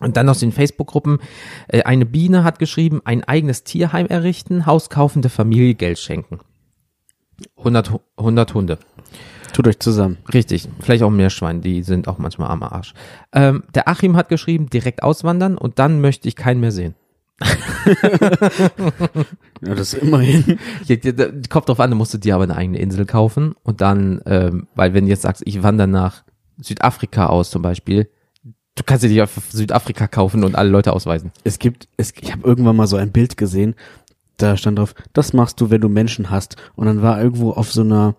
und 0.00 0.16
dann 0.16 0.28
aus 0.28 0.38
den 0.38 0.52
Facebook-Gruppen, 0.52 1.18
äh, 1.66 1.82
eine 1.82 2.06
Biene 2.06 2.44
hat 2.44 2.58
geschrieben, 2.60 3.00
ein 3.04 3.24
eigenes 3.24 3.64
Tierheim 3.64 4.06
errichten, 4.06 4.64
Haus 4.64 4.90
kaufen, 4.90 5.22
der 5.22 5.30
Familie 5.30 5.74
Geld 5.74 5.98
schenken. 5.98 6.38
100, 7.56 7.90
Hu- 7.92 8.00
100 8.16 8.54
Hunde. 8.54 8.78
Tut 9.52 9.66
euch 9.66 9.78
zusammen. 9.78 10.18
Richtig, 10.32 10.68
vielleicht 10.80 11.02
auch 11.02 11.10
Meerschwein, 11.10 11.60
die 11.60 11.82
sind 11.82 12.08
auch 12.08 12.18
manchmal 12.18 12.50
am 12.50 12.62
Arsch. 12.62 12.94
Ähm, 13.32 13.64
der 13.74 13.88
Achim 13.88 14.16
hat 14.16 14.28
geschrieben, 14.28 14.68
direkt 14.70 15.02
auswandern 15.02 15.56
und 15.56 15.78
dann 15.78 16.00
möchte 16.00 16.28
ich 16.28 16.36
keinen 16.36 16.60
mehr 16.60 16.72
sehen. 16.72 16.94
Ja, 19.60 19.74
das 19.74 19.92
ist 19.92 20.02
immerhin. 20.02 20.56
Kommt 21.48 21.68
drauf 21.68 21.80
an, 21.80 21.90
du 21.90 21.96
musst 21.96 22.14
du 22.14 22.18
dir 22.18 22.36
aber 22.36 22.44
eine 22.44 22.54
eigene 22.54 22.78
Insel 22.78 23.06
kaufen 23.06 23.56
und 23.64 23.80
dann, 23.80 24.20
ähm, 24.24 24.68
weil 24.76 24.94
wenn 24.94 25.04
du 25.04 25.10
jetzt 25.10 25.22
sagst, 25.22 25.42
ich 25.44 25.64
wandere 25.64 25.88
nach 25.88 26.22
Südafrika 26.58 27.26
aus 27.26 27.50
zum 27.50 27.62
Beispiel, 27.62 28.08
du 28.76 28.82
kannst 28.84 29.02
dir 29.02 29.08
nicht 29.08 29.22
auf 29.22 29.32
Südafrika 29.50 30.06
kaufen 30.06 30.44
und 30.44 30.54
alle 30.54 30.70
Leute 30.70 30.92
ausweisen. 30.92 31.32
Es 31.42 31.58
gibt, 31.58 31.88
es, 31.96 32.12
ich 32.20 32.30
habe 32.32 32.46
irgendwann 32.46 32.76
mal 32.76 32.86
so 32.86 32.96
ein 32.96 33.10
Bild 33.10 33.36
gesehen, 33.36 33.74
da 34.36 34.56
stand 34.56 34.78
drauf, 34.78 34.94
das 35.12 35.32
machst 35.32 35.60
du, 35.60 35.70
wenn 35.70 35.80
du 35.80 35.88
Menschen 35.88 36.30
hast. 36.30 36.56
Und 36.76 36.86
dann 36.86 37.02
war 37.02 37.20
irgendwo 37.20 37.50
auf 37.50 37.72
so 37.72 37.80
einer, 37.82 38.14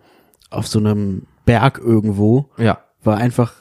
auf 0.50 0.68
so 0.68 0.80
einem 0.80 1.24
Berg 1.46 1.80
irgendwo, 1.84 2.50
Ja. 2.58 2.80
war 3.04 3.18
einfach 3.18 3.54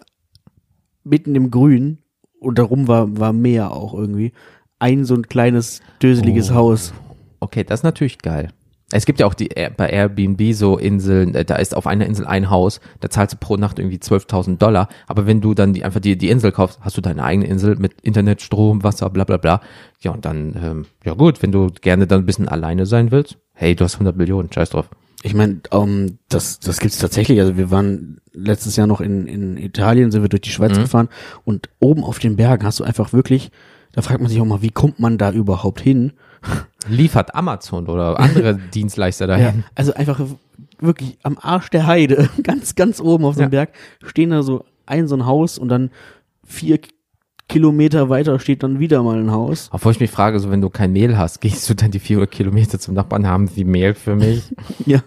mitten 1.04 1.34
im 1.34 1.50
Grün 1.50 1.98
und 2.40 2.58
darum 2.58 2.88
war, 2.88 3.18
war 3.18 3.32
Meer 3.32 3.72
auch 3.72 3.94
irgendwie. 3.94 4.32
Ein 4.78 5.04
so 5.04 5.14
ein 5.14 5.22
kleines, 5.28 5.80
döseliges 6.02 6.50
Oh. 6.50 6.54
Haus. 6.54 6.92
Okay, 7.40 7.64
das 7.64 7.80
ist 7.80 7.84
natürlich 7.84 8.18
geil. 8.18 8.50
Es 8.90 9.04
gibt 9.04 9.20
ja 9.20 9.26
auch 9.26 9.34
die 9.34 9.48
Air- 9.48 9.70
bei 9.76 9.90
Airbnb 9.90 10.54
so 10.54 10.78
Inseln, 10.78 11.34
äh, 11.34 11.44
da 11.44 11.56
ist 11.56 11.76
auf 11.76 11.86
einer 11.86 12.06
Insel 12.06 12.26
ein 12.26 12.48
Haus, 12.48 12.80
da 13.00 13.10
zahlst 13.10 13.34
du 13.34 13.38
pro 13.38 13.56
Nacht 13.58 13.78
irgendwie 13.78 13.98
12.000 13.98 14.56
Dollar, 14.62 14.88
aber 15.06 15.26
wenn 15.26 15.42
du 15.42 15.52
dann 15.52 15.74
die, 15.74 15.84
einfach 15.84 16.00
die, 16.00 16.16
die 16.16 16.30
Insel 16.30 16.52
kaufst, 16.52 16.78
hast 16.80 16.96
du 16.96 17.02
deine 17.02 17.22
eigene 17.22 17.46
Insel 17.46 17.76
mit 17.76 18.00
Internet, 18.00 18.40
Strom, 18.40 18.82
Wasser, 18.84 19.10
bla 19.10 19.24
bla 19.24 19.36
bla. 19.36 19.60
Ja, 20.00 20.12
und 20.12 20.24
dann, 20.24 20.56
ähm, 20.62 20.86
ja 21.04 21.12
gut, 21.12 21.42
wenn 21.42 21.52
du 21.52 21.66
gerne 21.82 22.06
dann 22.06 22.22
ein 22.22 22.26
bisschen 22.26 22.48
alleine 22.48 22.86
sein 22.86 23.10
willst, 23.10 23.36
Hey, 23.52 23.74
du 23.74 23.84
hast 23.84 23.94
100 23.96 24.16
Millionen, 24.16 24.50
scheiß 24.52 24.70
drauf. 24.70 24.88
Ich 25.22 25.34
meine, 25.34 25.60
um, 25.70 26.18
das, 26.28 26.60
das 26.60 26.78
gibt's 26.78 26.98
tatsächlich. 26.98 27.40
Also 27.40 27.56
wir 27.56 27.70
waren 27.70 28.20
letztes 28.32 28.76
Jahr 28.76 28.86
noch 28.86 29.00
in, 29.00 29.26
in 29.26 29.56
Italien, 29.56 30.10
sind 30.12 30.22
wir 30.22 30.28
durch 30.28 30.42
die 30.42 30.50
Schweiz 30.50 30.76
Mhm. 30.76 30.82
gefahren 30.82 31.08
und 31.44 31.68
oben 31.80 32.04
auf 32.04 32.18
den 32.20 32.36
Bergen 32.36 32.64
hast 32.64 32.78
du 32.78 32.84
einfach 32.84 33.12
wirklich, 33.12 33.50
da 33.92 34.02
fragt 34.02 34.20
man 34.20 34.30
sich 34.30 34.40
auch 34.40 34.44
mal, 34.44 34.62
wie 34.62 34.70
kommt 34.70 35.00
man 35.00 35.18
da 35.18 35.32
überhaupt 35.32 35.80
hin? 35.80 36.12
Liefert 36.88 37.34
Amazon 37.34 37.88
oder 37.88 38.20
andere 38.20 38.54
Dienstleister 38.74 39.26
dahin. 39.26 39.64
Also 39.74 39.92
einfach 39.94 40.20
wirklich 40.78 41.18
am 41.24 41.36
Arsch 41.40 41.68
der 41.70 41.86
Heide, 41.88 42.28
ganz, 42.44 42.76
ganz 42.76 43.00
oben 43.00 43.24
auf 43.24 43.34
einem 43.34 43.44
Ja. 43.44 43.48
Berg, 43.48 43.70
stehen 44.04 44.30
da 44.30 44.42
so 44.44 44.64
ein 44.86 45.08
so 45.08 45.16
ein 45.16 45.26
Haus 45.26 45.58
und 45.58 45.68
dann 45.68 45.90
vier 46.46 46.78
Kilometer 47.48 48.08
weiter 48.08 48.38
steht 48.38 48.62
dann 48.62 48.78
wieder 48.78 49.02
mal 49.02 49.18
ein 49.18 49.32
Haus. 49.32 49.70
Obwohl 49.72 49.92
ich 49.92 50.00
mich 50.00 50.10
frage, 50.10 50.38
so 50.38 50.50
wenn 50.50 50.60
du 50.60 50.68
kein 50.70 50.92
Mehl 50.92 51.16
hast, 51.16 51.40
gehst 51.40 51.68
du 51.68 51.74
dann 51.74 51.90
die 51.90 51.98
400 51.98 52.30
Kilometer 52.30 52.78
zum 52.78 52.94
Nachbarn, 52.94 53.26
haben 53.26 53.48
sie 53.48 53.64
Mehl 53.64 53.94
für 53.94 54.14
mich? 54.14 54.54
Ja. 54.86 55.02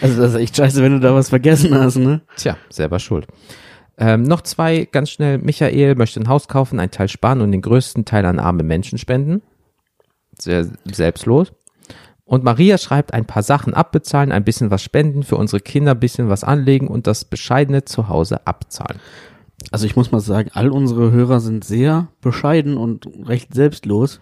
Also 0.00 0.22
das 0.22 0.32
ist 0.32 0.40
echt 0.40 0.56
scheiße, 0.56 0.82
wenn 0.82 0.92
du 0.92 1.00
da 1.00 1.14
was 1.14 1.28
vergessen 1.28 1.74
hast, 1.74 1.96
ne? 1.96 2.22
Tja, 2.36 2.56
selber 2.68 2.98
schuld. 2.98 3.26
Ähm, 3.98 4.22
noch 4.22 4.40
zwei, 4.40 4.88
ganz 4.90 5.10
schnell. 5.10 5.38
Michael 5.38 5.94
möchte 5.94 6.20
ein 6.20 6.28
Haus 6.28 6.48
kaufen, 6.48 6.80
einen 6.80 6.90
Teil 6.90 7.08
sparen 7.08 7.40
und 7.42 7.52
den 7.52 7.60
größten 7.60 8.04
Teil 8.06 8.24
an 8.24 8.38
arme 8.38 8.62
Menschen 8.62 8.98
spenden. 8.98 9.42
Sehr 10.38 10.66
selbstlos. 10.90 11.52
Und 12.24 12.44
Maria 12.44 12.78
schreibt 12.78 13.12
ein 13.12 13.26
paar 13.26 13.42
Sachen 13.42 13.74
abbezahlen, 13.74 14.32
ein 14.32 14.44
bisschen 14.44 14.70
was 14.70 14.82
spenden, 14.82 15.22
für 15.24 15.36
unsere 15.36 15.60
Kinder 15.60 15.92
ein 15.92 16.00
bisschen 16.00 16.28
was 16.28 16.44
anlegen 16.44 16.88
und 16.88 17.06
das 17.06 17.24
bescheidene 17.24 17.84
Zuhause 17.84 18.46
abzahlen. 18.46 19.00
Also 19.70 19.86
ich 19.86 19.96
muss 19.96 20.12
mal 20.12 20.20
sagen, 20.20 20.50
all 20.52 20.70
unsere 20.70 21.10
Hörer 21.10 21.40
sind 21.40 21.64
sehr 21.64 22.08
bescheiden 22.20 22.76
und 22.76 23.08
recht 23.24 23.54
selbstlos. 23.54 24.20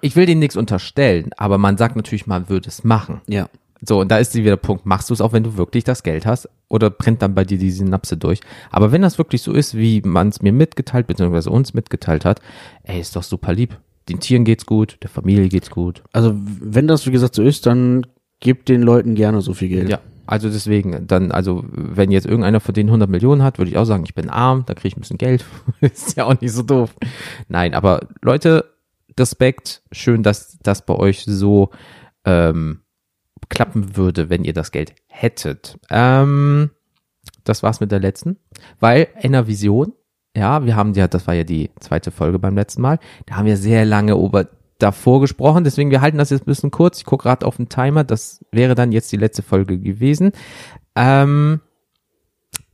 Ich 0.00 0.16
will 0.16 0.26
denen 0.26 0.40
nichts 0.40 0.56
unterstellen, 0.56 1.30
aber 1.36 1.58
man 1.58 1.78
sagt 1.78 1.96
natürlich, 1.96 2.26
man 2.26 2.48
würde 2.48 2.68
es 2.68 2.84
machen. 2.84 3.22
Ja. 3.26 3.48
So, 3.86 4.00
und 4.00 4.10
da 4.10 4.18
ist 4.18 4.34
wieder 4.34 4.52
der 4.52 4.56
Punkt, 4.56 4.86
machst 4.86 5.10
du 5.10 5.14
es 5.14 5.20
auch, 5.20 5.32
wenn 5.32 5.42
du 5.42 5.56
wirklich 5.56 5.84
das 5.84 6.02
Geld 6.02 6.26
hast 6.26 6.48
oder 6.68 6.90
brennt 6.90 7.22
dann 7.22 7.34
bei 7.34 7.44
dir 7.44 7.58
die 7.58 7.70
Synapse 7.70 8.16
durch? 8.16 8.40
Aber 8.70 8.92
wenn 8.92 9.02
das 9.02 9.18
wirklich 9.18 9.42
so 9.42 9.52
ist, 9.52 9.76
wie 9.76 10.00
man 10.02 10.28
es 10.28 10.42
mir 10.42 10.52
mitgeteilt, 10.52 11.06
beziehungsweise 11.06 11.50
uns 11.50 11.74
mitgeteilt 11.74 12.24
hat, 12.24 12.40
ey, 12.82 13.00
ist 13.00 13.16
doch 13.16 13.22
super 13.22 13.52
lieb. 13.52 13.78
Den 14.08 14.20
Tieren 14.20 14.44
geht's 14.44 14.66
gut, 14.66 14.98
der 15.02 15.10
Familie 15.10 15.48
geht's 15.48 15.70
gut. 15.70 16.02
Also 16.12 16.34
wenn 16.34 16.86
das 16.86 17.06
wie 17.06 17.10
gesagt 17.10 17.34
so 17.34 17.42
ist, 17.42 17.66
dann 17.66 18.06
gebt 18.44 18.68
den 18.68 18.82
Leuten 18.82 19.16
gerne 19.16 19.40
so 19.40 19.54
viel 19.54 19.68
Geld. 19.68 19.88
Ja, 19.88 19.98
also 20.26 20.48
deswegen, 20.48 21.08
dann, 21.08 21.32
also 21.32 21.64
wenn 21.72 22.12
jetzt 22.12 22.26
irgendeiner 22.26 22.60
von 22.60 22.74
denen 22.74 22.90
100 22.90 23.10
Millionen 23.10 23.42
hat, 23.42 23.58
würde 23.58 23.70
ich 23.70 23.76
auch 23.76 23.86
sagen, 23.86 24.04
ich 24.06 24.14
bin 24.14 24.30
arm, 24.30 24.62
da 24.66 24.74
kriege 24.74 24.88
ich 24.88 24.96
ein 24.96 25.00
bisschen 25.00 25.18
Geld. 25.18 25.44
ist 25.80 26.16
ja 26.16 26.26
auch 26.26 26.40
nicht 26.40 26.52
so 26.52 26.62
doof. 26.62 26.94
Nein, 27.48 27.74
aber 27.74 28.06
Leute, 28.22 28.70
Respekt, 29.18 29.82
schön, 29.90 30.22
dass 30.22 30.58
das 30.62 30.84
bei 30.84 30.94
euch 30.94 31.24
so 31.26 31.70
ähm, 32.24 32.80
klappen 33.48 33.96
würde, 33.96 34.28
wenn 34.28 34.44
ihr 34.44 34.52
das 34.52 34.70
Geld 34.72 34.94
hättet. 35.08 35.78
Ähm, 35.90 36.70
das 37.44 37.62
war's 37.62 37.80
mit 37.80 37.92
der 37.92 38.00
letzten, 38.00 38.36
weil 38.78 39.08
Vision, 39.46 39.92
ja, 40.36 40.64
wir 40.64 40.76
haben 40.76 40.92
ja, 40.94 41.08
das 41.08 41.26
war 41.26 41.34
ja 41.34 41.44
die 41.44 41.70
zweite 41.80 42.10
Folge 42.10 42.38
beim 42.38 42.56
letzten 42.56 42.82
Mal, 42.82 42.98
da 43.26 43.36
haben 43.36 43.46
wir 43.46 43.56
sehr 43.56 43.84
lange 43.84 44.12
über 44.12 44.48
davor 44.84 45.20
gesprochen, 45.20 45.64
deswegen 45.64 45.90
wir 45.90 46.02
halten 46.02 46.18
das 46.18 46.30
jetzt 46.30 46.42
ein 46.42 46.46
bisschen 46.46 46.70
kurz. 46.70 46.98
Ich 46.98 47.04
gucke 47.06 47.22
gerade 47.22 47.46
auf 47.46 47.56
den 47.56 47.68
Timer, 47.68 48.04
das 48.04 48.44
wäre 48.52 48.74
dann 48.74 48.92
jetzt 48.92 49.10
die 49.12 49.16
letzte 49.16 49.42
Folge 49.42 49.78
gewesen. 49.78 50.32
Ähm, 50.94 51.60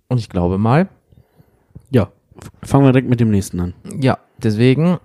und 0.08 0.18
ich 0.18 0.28
glaube 0.28 0.58
mal, 0.58 0.88
ja. 1.90 2.10
Fangen 2.62 2.84
wir 2.84 2.92
direkt 2.92 3.08
mit 3.08 3.20
dem 3.20 3.30
nächsten 3.30 3.60
an. 3.60 3.74
ja, 4.00 4.18
deswegen 4.42 4.98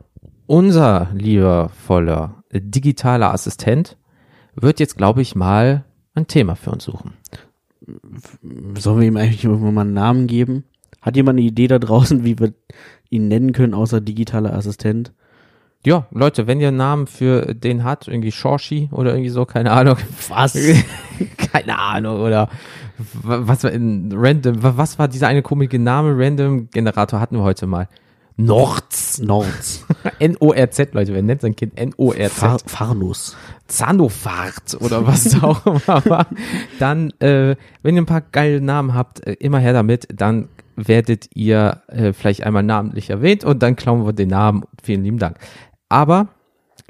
unser 0.47 1.09
liebevoller 1.13 2.43
digitaler 2.51 3.33
Assistent 3.33 3.97
wird 4.55 4.79
jetzt, 4.79 4.97
glaube 4.97 5.21
ich, 5.21 5.35
mal 5.35 5.85
ein 6.13 6.27
Thema 6.27 6.55
für 6.55 6.71
uns 6.71 6.85
suchen. 6.85 7.13
Sollen 8.77 8.99
wir 8.99 9.07
ihm 9.07 9.17
eigentlich 9.17 9.43
irgendwann 9.43 9.73
mal 9.73 9.81
einen 9.81 9.93
Namen 9.93 10.27
geben? 10.27 10.63
Hat 11.01 11.15
jemand 11.15 11.37
eine 11.37 11.47
Idee 11.47 11.67
da 11.67 11.77
draußen, 11.77 12.23
wie 12.23 12.39
wir 12.39 12.53
ihn 13.09 13.27
nennen 13.27 13.51
können, 13.51 13.73
außer 13.73 14.01
digitaler 14.01 14.53
Assistent? 14.53 15.13
Ja, 15.85 16.07
Leute, 16.11 16.47
wenn 16.47 16.59
ihr 16.59 16.69
einen 16.69 16.77
Namen 16.77 17.07
für 17.07 17.53
den 17.53 17.83
hat, 17.83 18.07
irgendwie 18.07 18.31
Shorshi 18.31 18.89
oder 18.91 19.11
irgendwie 19.11 19.29
so, 19.29 19.45
keine 19.45 19.71
Ahnung. 19.71 19.97
Was? 20.29 20.57
keine 21.51 21.77
Ahnung, 21.77 22.21
oder 22.21 22.49
was 23.23 23.63
war 23.63 23.71
in 23.71 24.09
Random, 24.15 24.63
wa- 24.63 24.73
was 24.77 24.97
war 24.97 25.07
dieser 25.07 25.27
eine 25.27 25.41
komische 25.41 25.77
Name? 25.79 26.15
Random 26.17 26.69
Generator 26.71 27.19
hatten 27.19 27.35
wir 27.37 27.43
heute 27.43 27.67
mal. 27.67 27.87
Nords. 28.37 29.19
Nords. 29.19 29.85
N-O-R-Z, 30.19 30.93
Leute, 30.93 31.13
wer 31.13 31.21
nennt 31.21 31.41
sein 31.41 31.55
Kind 31.55 31.73
Far 31.75 31.83
N-O-R-Z? 31.83 32.69
Farnus. 32.69 33.37
Zanofahrt 33.67 34.77
oder 34.81 35.05
was 35.07 35.41
auch 35.43 35.65
immer 35.65 36.05
war. 36.05 36.27
Dann, 36.79 37.11
äh, 37.19 37.55
wenn 37.81 37.95
ihr 37.95 38.01
ein 38.01 38.05
paar 38.07 38.21
geile 38.21 38.59
Namen 38.59 38.93
habt, 38.93 39.25
äh, 39.25 39.33
immer 39.33 39.59
her 39.59 39.73
damit, 39.73 40.07
dann 40.13 40.49
werdet 40.75 41.29
ihr 41.33 41.81
äh, 41.87 42.11
vielleicht 42.11 42.43
einmal 42.43 42.63
namentlich 42.63 43.09
erwähnt 43.09 43.45
und 43.45 43.63
dann 43.63 43.77
klauen 43.77 44.05
wir 44.05 44.11
den 44.11 44.27
Namen. 44.29 44.63
Vielen 44.83 45.03
lieben 45.05 45.19
Dank. 45.19 45.37
Aber, 45.89 46.29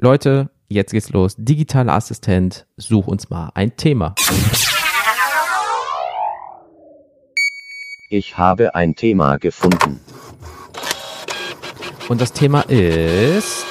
Leute, 0.00 0.50
jetzt 0.68 0.92
geht's 0.92 1.10
los. 1.10 1.34
Digitaler 1.38 1.92
Assistent, 1.94 2.66
such 2.76 3.06
uns 3.06 3.30
mal 3.30 3.50
ein 3.54 3.76
Thema. 3.76 4.14
Ich 8.08 8.38
habe 8.38 8.74
ein 8.74 8.94
Thema 8.94 9.36
gefunden. 9.38 10.00
Und 12.08 12.20
das 12.20 12.32
Thema 12.32 12.60
ist, 12.62 13.64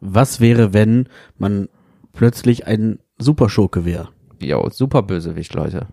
Was 0.00 0.40
wäre, 0.40 0.72
wenn 0.72 1.08
man 1.36 1.68
plötzlich 2.12 2.66
ein 2.66 3.00
Superschurke 3.18 3.84
wäre? 3.84 4.10
jo, 4.40 4.68
super 4.70 5.02
Bösewicht, 5.02 5.54
Leute. 5.54 5.86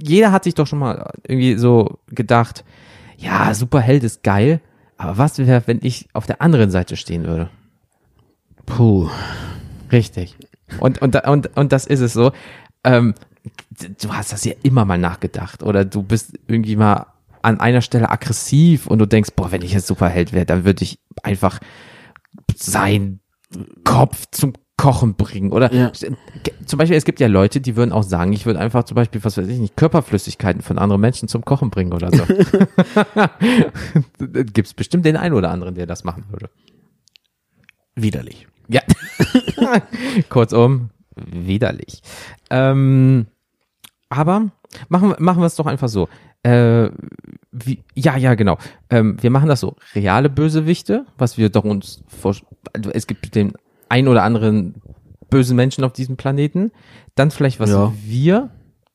Jeder 0.00 0.30
hat 0.30 0.44
sich 0.44 0.54
doch 0.54 0.66
schon 0.66 0.78
mal 0.78 1.10
irgendwie 1.26 1.56
so 1.56 1.98
gedacht, 2.08 2.64
ja, 3.16 3.52
Superheld 3.54 4.04
ist 4.04 4.22
geil, 4.22 4.60
aber 5.00 5.16
was 5.16 5.38
wäre, 5.38 5.62
wenn 5.64 5.80
ich 5.82 6.08
auf 6.12 6.26
der 6.26 6.42
anderen 6.42 6.70
Seite 6.70 6.98
stehen 6.98 7.24
würde? 7.24 7.48
Puh. 8.66 9.08
Richtig. 9.90 10.36
Und, 10.78 11.00
und, 11.00 11.16
und, 11.26 11.56
und 11.56 11.72
das 11.72 11.86
ist 11.86 12.00
es 12.00 12.12
so. 12.12 12.32
Ähm, 12.84 13.14
du 14.02 14.12
hast 14.12 14.30
das 14.30 14.44
ja 14.44 14.52
immer 14.62 14.84
mal 14.84 14.98
nachgedacht 14.98 15.62
oder 15.62 15.86
du 15.86 16.02
bist 16.02 16.38
irgendwie 16.48 16.76
mal 16.76 17.06
an 17.40 17.60
einer 17.60 17.80
Stelle 17.80 18.10
aggressiv 18.10 18.86
und 18.86 18.98
du 18.98 19.06
denkst, 19.06 19.30
boah, 19.34 19.50
wenn 19.50 19.62
ich 19.62 19.72
jetzt 19.72 19.86
Superheld 19.86 20.34
wäre, 20.34 20.44
dann 20.44 20.66
würde 20.66 20.84
ich 20.84 20.98
einfach 21.22 21.60
seinen 22.54 23.20
Kopf 23.84 24.26
zum 24.30 24.52
Kochen 24.80 25.14
bringen 25.14 25.52
oder 25.52 25.72
Ja. 25.72 25.92
zum 25.92 26.78
Beispiel, 26.78 26.96
es 26.96 27.04
gibt 27.04 27.20
ja 27.20 27.26
Leute, 27.26 27.60
die 27.60 27.76
würden 27.76 27.92
auch 27.92 28.02
sagen, 28.02 28.32
ich 28.32 28.46
würde 28.46 28.58
einfach 28.60 28.84
zum 28.84 28.94
Beispiel, 28.94 29.22
was 29.24 29.36
weiß 29.36 29.46
ich 29.48 29.58
nicht, 29.58 29.76
Körperflüssigkeiten 29.76 30.62
von 30.62 30.78
anderen 30.78 31.00
Menschen 31.00 31.28
zum 31.28 31.44
Kochen 31.44 31.70
bringen 31.70 31.92
oder 31.92 32.10
so. 32.10 32.24
Gibt 34.18 34.66
es 34.66 34.74
bestimmt 34.74 35.04
den 35.04 35.16
einen 35.16 35.34
oder 35.34 35.50
anderen, 35.50 35.74
der 35.74 35.86
das 35.86 36.04
machen 36.04 36.24
würde. 36.30 36.48
Widerlich. 37.94 38.46
Ja. 38.68 38.82
Kurzum, 40.28 40.90
widerlich. 41.16 42.02
Ähm, 42.50 43.26
aber 44.08 44.50
machen, 44.88 45.10
wir- 45.10 45.16
machen 45.20 45.40
wir 45.42 45.46
es 45.46 45.56
doch 45.56 45.66
einfach 45.66 45.88
so. 45.88 46.08
Äh, 46.42 46.88
wie, 47.52 47.80
ja, 47.94 48.16
ja, 48.16 48.34
genau. 48.34 48.56
Ähm, 48.88 49.18
wir 49.20 49.30
machen 49.30 49.48
das 49.48 49.60
so. 49.60 49.76
Reale 49.94 50.30
Bösewichte, 50.30 51.04
was 51.18 51.36
wir 51.36 51.50
doch 51.50 51.64
uns 51.64 52.02
vor, 52.06 52.34
also 52.72 52.90
es 52.92 53.06
gibt 53.06 53.34
den 53.34 53.52
ein 53.90 54.08
oder 54.08 54.22
anderen 54.22 54.80
bösen 55.28 55.56
Menschen 55.56 55.84
auf 55.84 55.92
diesem 55.92 56.16
Planeten. 56.16 56.72
Dann 57.14 57.30
vielleicht, 57.30 57.60
was 57.60 57.70
Ja. 57.70 57.92
wir 58.02 58.50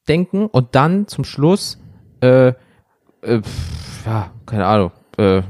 denken 0.07 0.47
und 0.47 0.75
dann 0.75 1.07
zum 1.07 1.23
Schluss, 1.23 1.79
äh, 2.21 2.49
äh, 3.21 3.41
ja, 4.05 4.31
keine 4.45 4.65
Ahnung, 4.65 4.91
äh, 5.17 5.41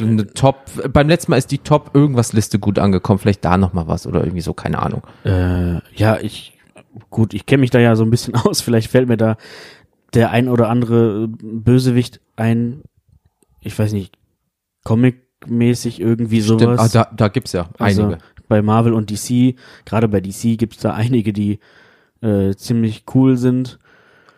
eine 0.00 0.26
Top, 0.32 0.56
beim 0.92 1.08
letzten 1.08 1.32
Mal 1.32 1.38
ist 1.38 1.50
die 1.50 1.58
Top 1.58 1.90
irgendwas 1.94 2.32
Liste 2.32 2.58
gut 2.58 2.78
angekommen, 2.78 3.18
vielleicht 3.18 3.44
da 3.44 3.56
noch 3.58 3.72
mal 3.72 3.88
was 3.88 4.06
oder 4.06 4.20
irgendwie 4.22 4.40
so, 4.42 4.54
keine 4.54 4.80
Ahnung. 4.80 5.02
Äh, 5.24 5.80
ja, 5.94 6.18
ich, 6.20 6.56
gut, 7.10 7.34
ich 7.34 7.46
kenne 7.46 7.60
mich 7.62 7.70
da 7.70 7.78
ja 7.80 7.96
so 7.96 8.04
ein 8.04 8.10
bisschen 8.10 8.34
aus. 8.44 8.60
Vielleicht 8.60 8.90
fällt 8.90 9.08
mir 9.08 9.16
da 9.16 9.36
der 10.14 10.30
ein 10.30 10.48
oder 10.48 10.68
andere 10.68 11.28
Bösewicht 11.28 12.20
ein. 12.36 12.82
Ich 13.60 13.76
weiß 13.78 13.92
nicht, 13.92 14.16
Comic-mäßig 14.84 16.00
irgendwie 16.00 16.40
Stimmt, 16.42 16.60
sowas. 16.60 16.94
ah, 16.94 17.04
da, 17.04 17.10
da 17.14 17.28
gibt's 17.28 17.52
ja 17.52 17.68
Also 17.78 18.02
einige. 18.04 18.18
Bei 18.48 18.62
Marvel 18.62 18.92
und 18.92 19.10
DC, 19.10 19.54
gerade 19.84 20.08
bei 20.08 20.20
DC 20.20 20.56
gibt's 20.58 20.78
da 20.78 20.92
einige, 20.94 21.32
die 21.32 21.58
äh, 22.22 22.54
ziemlich 22.54 23.04
cool 23.14 23.36
sind 23.36 23.78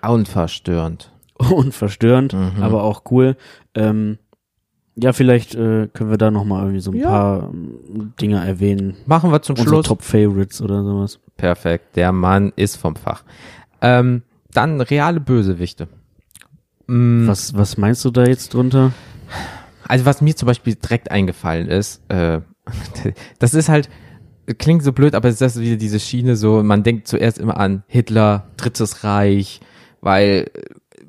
Unverstörend. 0.03 1.13
und 1.51 1.75
verstörend, 1.75 2.33
Mhm. 2.33 2.63
aber 2.63 2.83
auch 2.83 3.03
cool. 3.11 3.37
Ähm, 3.75 4.19
ja, 4.97 5.13
vielleicht 5.13 5.55
äh, 5.55 5.89
können 5.93 6.11
wir 6.11 6.19
da 6.19 6.31
noch 6.31 6.45
mal 6.45 6.63
irgendwie 6.63 6.81
so 6.81 6.91
ein 6.91 6.97
Ja. 6.99 7.09
paar 7.09 7.43
ähm, 7.51 8.13
Dinge 8.21 8.45
erwähnen. 8.45 8.97
Machen 9.07 9.31
wir 9.31 9.43
zum 9.43 9.55
Unsere 9.55 9.69
Schluss. 9.77 9.87
Top 9.87 10.03
Favorites 10.03 10.61
oder 10.61 10.83
sowas. 10.83 11.21
Perfekt, 11.37 11.97
der 11.97 12.11
Mann 12.13 12.53
ist 12.57 12.77
vom 12.77 12.97
Fach. 12.97 13.23
Ähm, 13.81 14.23
dann 14.53 14.81
reale 14.81 15.21
Bösewichte. 15.21 15.87
Mm, 16.89 17.29
Was, 17.29 17.55
was 17.55 17.77
meinst 17.77 18.05
du 18.05 18.11
da 18.11 18.25
jetzt 18.25 18.55
drunter? 18.55 18.93
Also 19.87 20.05
was 20.05 20.21
mir 20.21 20.35
zum 20.35 20.47
Beispiel 20.47 20.75
direkt 20.75 21.11
eingefallen 21.11 21.69
ist, 21.69 22.03
äh, 22.11 22.41
das 23.39 23.55
ist 23.55 23.69
halt, 23.69 23.89
klingt 24.59 24.83
so 24.83 24.93
blöd, 24.93 25.15
aber 25.15 25.29
es 25.29 25.41
ist 25.41 25.61
wieder 25.61 25.77
diese 25.77 26.01
Schiene 26.01 26.37
so, 26.37 26.63
man 26.63 26.83
denkt 26.83 27.09
zuerst 27.09 27.39
immer 27.39 27.59
an 27.59 27.83
Hitler, 27.87 28.49
Drittes 28.57 29.05
Reich, 29.05 29.61
weil 30.01 30.51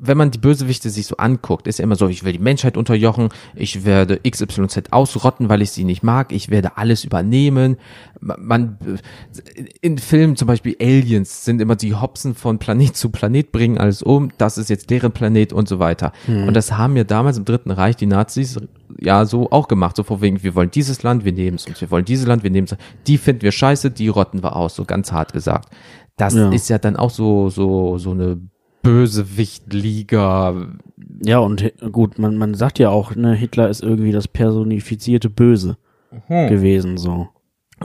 wenn 0.01 0.17
man 0.17 0.31
die 0.31 0.37
Bösewichte 0.37 0.89
sich 0.89 1.07
so 1.07 1.17
anguckt, 1.17 1.67
ist 1.67 1.79
ja 1.79 1.83
immer 1.83 1.95
so, 1.95 2.07
ich 2.07 2.23
will 2.23 2.33
die 2.33 2.39
Menschheit 2.39 2.77
unterjochen, 2.77 3.29
ich 3.55 3.85
werde 3.85 4.19
XYZ 4.27 4.91
ausrotten, 4.91 5.49
weil 5.49 5.61
ich 5.61 5.71
sie 5.71 5.83
nicht 5.83 6.03
mag, 6.03 6.31
ich 6.31 6.49
werde 6.49 6.77
alles 6.77 7.03
übernehmen. 7.03 7.77
Man, 8.21 8.77
in 9.81 9.97
Filmen 9.97 10.35
zum 10.35 10.47
Beispiel 10.47 10.75
Aliens 10.81 11.45
sind 11.45 11.61
immer 11.61 11.75
die 11.75 11.95
Hopsen 11.95 12.35
von 12.35 12.59
Planet 12.59 12.95
zu 12.95 13.09
Planet, 13.09 13.51
bringen 13.51 13.77
alles 13.77 14.01
um, 14.01 14.29
das 14.37 14.57
ist 14.57 14.69
jetzt 14.69 14.89
deren 14.89 15.11
Planet 15.11 15.53
und 15.53 15.67
so 15.67 15.79
weiter. 15.79 16.11
Hm. 16.25 16.47
Und 16.47 16.53
das 16.53 16.71
haben 16.77 16.95
ja 16.95 17.03
damals 17.03 17.37
im 17.37 17.45
Dritten 17.45 17.71
Reich 17.71 17.95
die 17.95 18.05
Nazis 18.05 18.57
ja 18.99 19.25
so 19.25 19.51
auch 19.51 19.67
gemacht, 19.67 19.95
so 19.95 20.03
vor 20.03 20.21
wegen, 20.21 20.43
wir 20.43 20.55
wollen 20.55 20.71
dieses 20.71 21.03
Land, 21.03 21.25
wir 21.25 21.33
nehmen 21.33 21.55
es 21.55 21.65
uns, 21.65 21.81
wir 21.81 21.91
wollen 21.91 22.05
dieses 22.05 22.25
Land, 22.25 22.43
wir 22.43 22.51
nehmen 22.51 22.67
es, 22.69 22.77
die 23.07 23.17
finden 23.17 23.41
wir 23.41 23.51
scheiße, 23.51 23.91
die 23.91 24.07
rotten 24.07 24.43
wir 24.43 24.55
aus, 24.55 24.75
so 24.75 24.85
ganz 24.85 25.11
hart 25.11 25.33
gesagt. 25.33 25.69
Das 26.17 26.33
Ja. 26.33 26.49
ist 26.51 26.69
ja 26.69 26.77
dann 26.77 26.95
auch 26.95 27.09
so, 27.11 27.49
so, 27.49 27.97
so 27.97 28.11
eine 28.11 28.39
Bösewicht-Liga. 28.81 30.67
Ja, 31.23 31.39
und 31.39 31.73
gut, 31.91 32.19
man, 32.19 32.37
man 32.37 32.53
sagt 32.53 32.79
ja 32.79 32.89
auch, 32.89 33.15
ne, 33.15 33.33
Hitler 33.33 33.69
ist 33.69 33.81
irgendwie 33.83 34.11
das 34.11 34.27
personifizierte 34.27 35.29
Böse 35.29 35.77
gewesen, 36.49 36.97
so. 36.97 37.27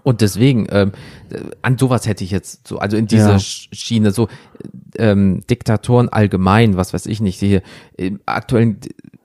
Und 0.02 0.20
deswegen, 0.22 0.66
ähm, 0.70 0.90
äh, 1.30 1.38
an 1.62 1.78
sowas 1.78 2.06
hätte 2.08 2.24
ich 2.24 2.30
jetzt 2.32 2.66
so, 2.66 2.78
also 2.78 2.96
in 2.96 3.06
dieser 3.06 3.30
Ja. 3.32 3.36
Sch- 3.36 3.68
Schiene, 3.72 4.10
so 4.10 4.28
ähm, 4.96 5.42
Diktatoren 5.48 6.08
allgemein, 6.08 6.76
was 6.76 6.92
weiß 6.92 7.06
ich 7.06 7.20
nicht, 7.20 7.38
hier 7.38 7.62
im 7.96 8.18
aktuellen, 8.26 8.78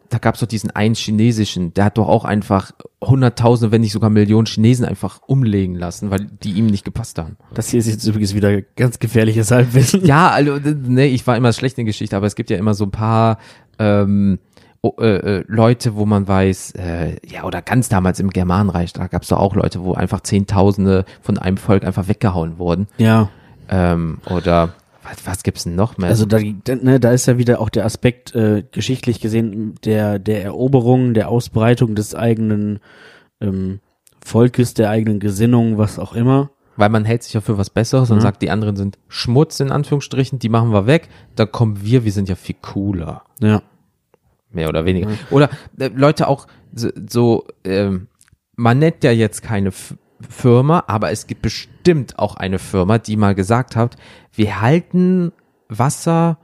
da 0.10 0.18
gab 0.18 0.36
es 0.36 0.42
doch 0.42 0.48
diesen 0.48 0.72
einen 0.72 0.96
chinesischen, 0.96 1.74
der 1.74 1.86
hat 1.86 1.98
doch 1.98 2.08
auch 2.08 2.26
einfach 2.26 2.72
hunderttausende, 3.04 3.72
wenn 3.72 3.82
nicht 3.82 3.92
sogar 3.92 4.10
Millionen 4.10 4.46
Chinesen 4.48 4.86
einfach 4.86 5.22
umlegen 5.28 5.76
lassen, 5.76 6.12
weil 6.12 6.26
die 6.44 6.52
ihm 6.54 6.66
nicht 6.68 6.86
gepasst 6.86 7.18
haben. 7.20 7.38
Das 7.54 7.70
hier 7.70 7.80
ist 7.80 7.88
jetzt 7.88 8.06
übrigens 8.06 8.34
wieder 8.34 8.62
ganz 8.62 9.00
gefährliches 9.00 9.52
Halbwissen. 9.52 10.06
Ja, 10.06 10.30
also, 10.30 10.58
ne, 10.58 11.06
ich 11.08 11.26
war 11.28 11.38
immer 11.38 11.54
schlecht 11.54 11.78
in 11.78 11.86
Geschichte, 11.86 12.18
aber 12.18 12.28
es 12.28 12.36
gibt 12.36 12.50
ja 12.50 12.58
immer 12.58 12.74
so 12.74 12.86
ein 12.86 12.92
paar 12.92 13.38
ähm, 13.78 14.40
o- 14.82 14.96
äh, 15.00 15.38
äh, 15.40 15.44
Leute, 15.48 15.96
wo 15.96 16.06
man 16.06 16.28
weiß, 16.28 16.72
äh, 16.72 17.18
ja, 17.28 17.44
oder 17.44 17.62
ganz 17.62 17.90
damals 17.90 18.20
im 18.20 18.30
Germanenreich, 18.30 18.94
da 18.94 19.08
gab 19.08 19.22
es 19.24 19.28
doch 19.30 19.40
auch 19.40 19.56
Leute, 19.56 19.84
wo 19.84 19.94
einfach 19.94 20.22
Zehntausende 20.22 21.06
von 21.22 21.38
einem 21.38 21.58
Volk 21.58 21.84
einfach 21.86 22.08
weggehauen 22.08 22.58
wurden. 22.58 22.88
Ja, 22.98 23.30
Ähm, 23.72 24.18
oder 24.28 24.74
was, 25.10 25.26
was 25.26 25.44
gibt's 25.44 25.64
denn 25.64 25.76
noch 25.76 25.98
mehr? 25.98 26.10
also 26.10 26.26
da, 26.26 26.40
ne, 26.40 27.00
da 27.00 27.12
ist 27.12 27.26
ja 27.26 27.38
wieder 27.38 27.60
auch 27.62 27.70
der 27.70 27.86
Aspekt, 27.86 28.36
äh, 28.36 28.64
geschichtlich 28.72 29.20
gesehen, 29.20 29.76
der, 29.84 30.20
der 30.20 30.44
Eroberung, 30.44 31.14
der 31.14 31.30
Ausbreitung 31.30 31.96
des 31.96 32.16
eigenen 32.16 32.80
ähm, 33.42 33.80
Volkes, 34.24 34.74
der 34.74 34.90
eigenen 34.90 35.20
Gesinnung, 35.20 35.78
was 35.78 35.98
auch 36.00 36.14
immer. 36.14 36.52
Weil 36.76 36.90
man 36.90 37.04
hält 37.04 37.24
sich 37.24 37.34
ja 37.34 37.42
für 37.42 37.58
was 37.58 37.70
Besseres 37.70 38.10
und 38.10 38.18
Mhm. 38.18 38.22
sagt, 38.22 38.42
die 38.42 38.50
anderen 38.52 38.76
sind 38.78 38.98
Schmutz 39.08 39.60
in 39.60 39.72
Anführungsstrichen, 39.72 40.40
die 40.40 40.50
machen 40.50 40.72
wir 40.72 40.86
weg, 40.88 41.10
da 41.36 41.46
kommen 41.46 41.82
wir, 41.82 42.06
wir 42.06 42.12
sind 42.12 42.30
ja 42.30 42.36
viel 42.36 42.56
cooler. 42.62 43.24
Ja. 43.42 43.62
Mehr 44.52 44.70
oder 44.70 44.86
weniger. 44.86 45.10
Oder 45.30 45.50
äh, 45.78 45.90
Leute 45.94 46.28
auch 46.28 46.48
so, 46.74 46.90
so 47.10 47.46
ähm, 47.66 48.08
man 48.56 48.80
nennt 48.80 49.04
ja 49.04 49.12
jetzt 49.12 49.42
keine 49.42 49.72
Firma, 50.28 50.84
aber 50.88 51.12
es 51.12 51.28
gibt 51.28 51.42
bestimmt 51.42 52.20
auch 52.20 52.36
eine 52.36 52.60
Firma, 52.60 52.98
die 52.98 53.16
mal 53.16 53.36
gesagt 53.36 53.76
hat, 53.76 53.96
wir 54.34 54.62
halten 54.62 55.32
Wasser 55.70 56.38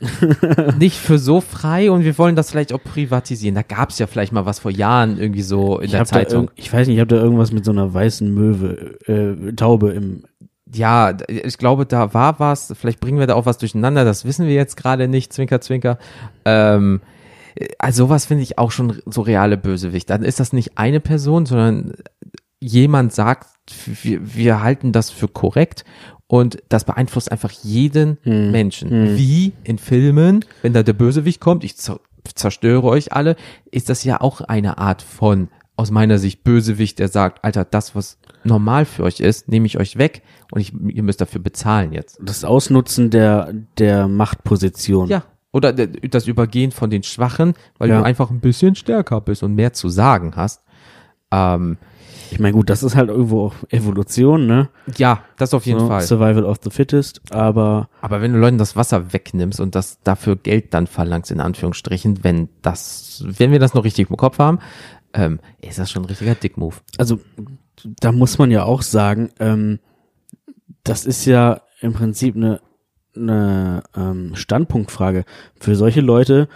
nicht 0.78 0.96
für 0.96 1.18
so 1.18 1.40
frei 1.40 1.90
und 1.90 2.04
wir 2.04 2.16
wollen 2.18 2.36
das 2.36 2.50
vielleicht 2.50 2.72
auch 2.72 2.82
privatisieren. 2.82 3.54
Da 3.56 3.62
gab 3.62 3.90
es 3.90 3.98
ja 3.98 4.06
vielleicht 4.06 4.32
mal 4.32 4.46
was 4.46 4.60
vor 4.60 4.70
Jahren 4.70 5.18
irgendwie 5.18 5.42
so 5.42 5.78
in 5.78 5.86
Ich, 5.86 5.90
der 5.90 6.04
Zeitung. 6.04 6.50
ich 6.54 6.72
weiß 6.72 6.86
nicht, 6.86 6.96
ich 6.96 7.00
habe 7.00 7.14
da 7.14 7.20
irgendwas 7.20 7.52
mit 7.52 7.64
so 7.64 7.72
einer 7.72 7.92
weißen 7.92 8.32
Möwe, 8.32 8.98
äh, 9.06 9.52
Taube 9.54 9.90
im. 9.90 10.22
Ja, 10.72 11.16
ich 11.26 11.56
glaube, 11.58 11.86
da 11.86 12.12
war 12.14 12.38
was. 12.38 12.72
Vielleicht 12.78 13.00
bringen 13.00 13.18
wir 13.18 13.26
da 13.26 13.34
auch 13.34 13.46
was 13.46 13.58
durcheinander. 13.58 14.04
Das 14.04 14.24
wissen 14.24 14.46
wir 14.46 14.54
jetzt 14.54 14.76
gerade 14.76 15.08
nicht. 15.08 15.32
Zwinker, 15.32 15.60
zwinker. 15.60 15.98
Ähm, 16.44 17.00
also 17.78 18.04
sowas 18.04 18.26
finde 18.26 18.42
ich 18.42 18.58
auch 18.58 18.70
schon 18.70 19.00
so 19.06 19.22
reale 19.22 19.56
Bösewicht. 19.56 20.10
Dann 20.10 20.22
ist 20.22 20.40
das 20.40 20.52
nicht 20.52 20.78
eine 20.78 21.00
Person, 21.00 21.46
sondern 21.46 21.94
jemand 22.60 23.12
sagt, 23.12 23.46
wir, 24.02 24.34
wir 24.34 24.62
halten 24.62 24.92
das 24.92 25.10
für 25.10 25.28
korrekt 25.28 25.84
und 26.26 26.62
das 26.68 26.84
beeinflusst 26.84 27.30
einfach 27.30 27.50
jeden 27.50 28.18
Menschen. 28.24 29.16
Wie 29.16 29.52
in 29.64 29.78
Filmen, 29.78 30.44
wenn 30.62 30.72
da 30.72 30.82
der 30.82 30.92
Bösewicht 30.92 31.40
kommt, 31.40 31.64
ich 31.64 31.76
zer 31.76 32.00
zerstöre 32.34 32.84
euch 32.84 33.12
alle, 33.14 33.36
ist 33.70 33.88
das 33.88 34.04
ja 34.04 34.20
auch 34.20 34.42
eine 34.42 34.76
Art 34.76 35.00
von, 35.00 35.48
aus 35.76 35.90
meiner 35.90 36.18
Sicht, 36.18 36.44
Bösewicht, 36.44 36.98
der 36.98 37.08
sagt, 37.08 37.42
Alter, 37.42 37.64
das, 37.64 37.94
was 37.94 38.18
normal 38.44 38.84
für 38.84 39.04
euch 39.04 39.20
ist, 39.20 39.48
nehme 39.48 39.64
ich 39.66 39.78
euch 39.78 39.96
weg 39.96 40.22
und 40.52 40.60
ich, 40.60 40.74
ihr 40.74 41.02
müsst 41.02 41.22
dafür 41.22 41.40
bezahlen 41.40 41.92
jetzt. 41.92 42.18
Das 42.22 42.44
Ausnutzen 42.44 43.08
der, 43.08 43.54
der 43.78 44.08
Machtposition. 44.08 45.08
Ja. 45.08 45.24
Oder 45.52 45.72
das 45.72 46.26
Übergehen 46.26 46.70
von 46.70 46.90
den 46.90 47.02
Schwachen, 47.02 47.54
weil 47.78 47.88
Ja. 47.88 47.98
du 48.00 48.04
einfach 48.04 48.30
ein 48.30 48.40
bisschen 48.40 48.74
stärker 48.74 49.22
bist 49.22 49.42
und 49.42 49.54
mehr 49.54 49.72
zu 49.72 49.88
sagen 49.88 50.32
hast. 50.36 50.62
Ähm, 51.32 51.78
Ich 52.30 52.38
meine, 52.38 52.52
gut, 52.52 52.70
das 52.70 52.82
ist 52.82 52.96
halt 52.96 53.08
irgendwo 53.08 53.46
auch 53.46 53.54
Evolution, 53.70 54.46
ne? 54.46 54.68
ja, 54.96 55.22
das 55.36 55.54
auf 55.54 55.66
jeden 55.66 55.80
so, 55.80 55.86
Fall. 55.88 56.02
Survival 56.02 56.44
of 56.44 56.58
the 56.62 56.70
fittest, 56.70 57.20
aber 57.30 57.88
Aber 58.00 58.20
wenn 58.20 58.32
du 58.32 58.38
Leuten 58.38 58.58
das 58.58 58.76
Wasser 58.76 59.12
wegnimmst 59.12 59.60
und 59.60 59.74
das 59.74 60.00
dafür 60.02 60.36
Geld 60.36 60.74
dann 60.74 60.86
verlangst, 60.86 61.30
in 61.30 61.40
Anführungsstrichen, 61.40 62.24
wenn 62.24 62.48
das, 62.62 63.24
wenn 63.26 63.52
wir 63.52 63.58
das 63.58 63.74
noch 63.74 63.84
richtig 63.84 64.10
im 64.10 64.16
Kopf 64.16 64.38
haben, 64.38 64.58
ähm, 65.14 65.40
ist 65.60 65.78
das 65.78 65.90
schon 65.90 66.02
ein 66.02 66.06
richtiger 66.08 66.34
Dickmove. 66.34 66.82
also 66.98 67.18
da 68.00 68.12
muss 68.12 68.38
man 68.38 68.50
ja 68.50 68.64
auch 68.64 68.82
sagen, 68.82 69.30
ähm, 69.38 69.78
das 70.84 71.06
ist 71.06 71.24
ja 71.24 71.62
im 71.80 71.92
Prinzip 71.92 72.36
eine, 72.36 72.60
eine 73.14 73.82
ähm, 73.96 74.34
Standpunktfrage. 74.34 75.24
Für 75.58 75.76
solche 75.76 76.00
Leute, 76.00 76.48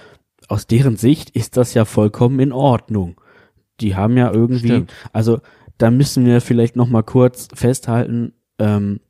aus 0.48 0.66
deren 0.66 0.96
Sicht 0.96 1.30
ist 1.30 1.56
das 1.56 1.74
ja 1.74 1.84
vollkommen 1.84 2.40
in 2.40 2.52
Ordnung. 2.52 3.20
Die 3.80 3.94
haben 3.96 4.16
ja 4.16 4.32
irgendwie, 4.32 4.66
Stimmt. 4.66 4.92
also 5.12 5.40
da 5.78 5.90
müssen 5.90 6.24
wir 6.26 6.40
vielleicht 6.40 6.76
noch 6.76 6.88
mal 6.88 7.02
kurz 7.02 7.48
festhalten, 7.54 8.32
ähm, 8.58 9.00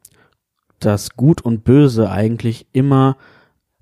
dass 0.81 1.17
Gut 1.17 1.41
und 1.43 1.65
Böse 1.65 2.11
eigentlich 2.11 2.67
immer 2.73 3.17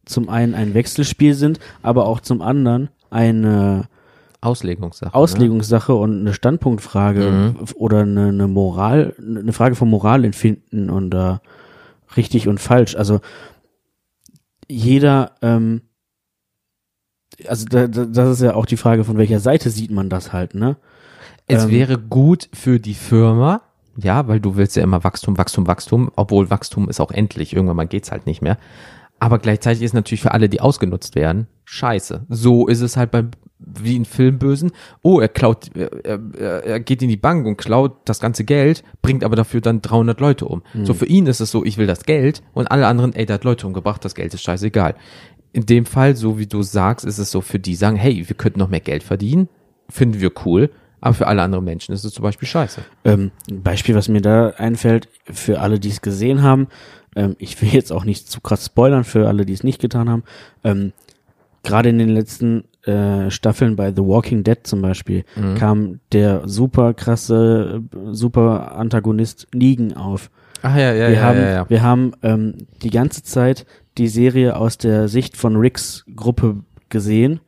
zum 0.04 0.28
einen 0.28 0.54
ein 0.54 0.74
Wechselspiel 0.74 1.34
sind, 1.34 1.60
aber 1.82 2.06
auch 2.06 2.20
zum 2.20 2.42
anderen 2.42 2.90
eine 3.10 3.88
Auslegungssache. 4.40 5.14
Auslegungssache 5.14 5.94
und 5.94 6.20
eine 6.20 6.34
Standpunktfrage 6.34 7.54
f- 7.62 7.74
oder 7.76 8.00
eine, 8.00 8.28
eine 8.28 8.48
Moral, 8.48 9.14
eine 9.18 9.52
Frage 9.52 9.74
vom 9.74 9.90
Moralempfinden 9.90 10.90
und 10.90 11.14
äh, 11.14 11.36
richtig 12.16 12.48
und 12.48 12.58
falsch. 12.58 12.96
Also 12.96 13.20
jeder, 14.68 15.32
ähm, 15.42 15.82
also 17.46 17.66
da, 17.66 17.86
da, 17.86 18.04
das 18.06 18.30
ist 18.30 18.42
ja 18.42 18.54
auch 18.54 18.66
die 18.66 18.76
Frage, 18.76 19.04
von 19.04 19.18
welcher 19.18 19.40
Seite 19.40 19.70
sieht 19.70 19.90
man 19.90 20.08
das 20.08 20.32
halt, 20.32 20.54
ne? 20.54 20.76
Es 21.50 21.64
Ähm, 21.64 21.70
wäre 21.70 21.98
gut 21.98 22.48
für 22.52 22.78
die 22.80 22.94
Firma, 22.94 23.62
ja, 23.96 24.28
weil 24.28 24.40
du 24.40 24.56
willst 24.56 24.76
ja 24.76 24.82
immer 24.82 25.04
Wachstum, 25.04 25.36
Wachstum, 25.36 25.66
Wachstum, 25.66 26.10
obwohl 26.16 26.48
Wachstum 26.50 26.88
ist 26.88 27.00
auch 27.00 27.10
endlich, 27.10 27.54
irgendwann 27.54 27.76
mal 27.76 27.86
geht's 27.86 28.10
halt 28.12 28.26
nicht 28.26 28.40
mehr. 28.42 28.56
Aber 29.18 29.38
gleichzeitig 29.38 29.82
ist 29.82 29.92
natürlich 29.92 30.22
für 30.22 30.32
alle, 30.32 30.48
die 30.48 30.60
ausgenutzt 30.62 31.14
werden, 31.14 31.46
scheiße. 31.66 32.24
So 32.30 32.66
ist 32.68 32.80
es 32.80 32.96
halt 32.96 33.10
beim, 33.10 33.32
wie 33.58 33.94
in 33.96 34.06
Filmbösen. 34.06 34.70
Oh, 35.02 35.20
er 35.20 35.28
klaut, 35.28 35.70
er, 35.76 36.18
er, 36.38 36.64
er 36.64 36.80
geht 36.80 37.02
in 37.02 37.10
die 37.10 37.18
Bank 37.18 37.46
und 37.46 37.58
klaut 37.58 37.98
das 38.06 38.20
ganze 38.20 38.44
Geld, 38.44 38.82
bringt 39.02 39.22
aber 39.22 39.36
dafür 39.36 39.60
dann 39.60 39.82
300 39.82 40.18
Leute 40.20 40.46
um. 40.46 40.62
So 40.84 40.94
für 40.94 41.04
ihn 41.04 41.26
ist 41.26 41.40
es 41.40 41.50
so, 41.50 41.64
ich 41.66 41.76
will 41.76 41.86
das 41.86 42.04
Geld 42.04 42.42
und 42.54 42.70
alle 42.70 42.86
anderen, 42.86 43.12
ey, 43.12 43.26
der 43.26 43.34
hat 43.34 43.44
Leute 43.44 43.66
umgebracht, 43.66 44.02
das 44.04 44.14
Geld 44.14 44.32
ist 44.32 44.42
scheißegal. 44.42 44.94
In 45.52 45.66
dem 45.66 45.84
Fall, 45.84 46.16
so 46.16 46.38
wie 46.38 46.46
du 46.46 46.62
sagst, 46.62 47.04
ist 47.04 47.18
es 47.18 47.30
so 47.30 47.42
für 47.42 47.58
die 47.58 47.74
sagen, 47.74 47.96
hey, 47.96 48.26
wir 48.26 48.36
könnten 48.36 48.60
noch 48.60 48.70
mehr 48.70 48.80
Geld 48.80 49.02
verdienen, 49.02 49.48
finden 49.90 50.20
wir 50.20 50.30
cool, 50.46 50.70
aber 51.00 51.14
für 51.14 51.26
alle 51.26 51.42
anderen 51.42 51.64
Menschen 51.64 51.94
ist 51.94 52.04
es 52.04 52.12
zum 52.12 52.22
Beispiel 52.22 52.48
scheiße. 52.48 52.82
Ähm, 53.04 53.30
ein 53.50 53.62
Beispiel, 53.62 53.94
was 53.94 54.08
mir 54.08 54.20
da 54.20 54.50
einfällt, 54.50 55.08
für 55.24 55.60
alle, 55.60 55.80
die 55.80 55.88
es 55.88 56.00
gesehen 56.00 56.42
haben, 56.42 56.68
ähm, 57.16 57.36
ich 57.38 57.60
will 57.60 57.70
jetzt 57.70 57.92
auch 57.92 58.04
nicht 58.04 58.30
zu 58.30 58.40
krass 58.40 58.66
spoilern 58.66 59.04
für 59.04 59.28
alle, 59.28 59.46
die 59.46 59.52
es 59.52 59.64
nicht 59.64 59.80
getan 59.80 60.08
haben, 60.08 60.24
ähm, 60.64 60.92
gerade 61.62 61.88
in 61.88 61.98
den 61.98 62.10
letzten 62.10 62.64
äh, 62.84 63.30
Staffeln 63.30 63.76
bei 63.76 63.90
The 63.90 64.02
Walking 64.02 64.44
Dead 64.44 64.58
zum 64.62 64.80
Beispiel 64.80 65.24
kam 65.58 66.00
der 66.12 66.48
super 66.48 66.94
krasse, 66.94 67.82
super 68.10 68.74
Antagonist 68.74 69.48
Negan 69.54 69.94
auf. 69.94 70.30
Ach 70.62 70.76
ja, 70.76 70.92
ja, 70.92 71.08
wir 71.08 71.14
ja, 71.14 71.22
haben, 71.22 71.38
ja, 71.38 71.50
ja. 71.50 71.70
wir 71.70 71.82
haben 71.82 72.12
ähm, 72.22 72.54
die 72.82 72.90
ganze 72.90 73.22
Zeit 73.22 73.66
die 73.98 74.08
Serie 74.08 74.56
aus 74.56 74.78
der 74.78 75.08
Sicht 75.08 75.36
von 75.36 75.56
Ricks 75.56 76.04
Gruppe 76.14 76.60
gesehen. 76.88 77.40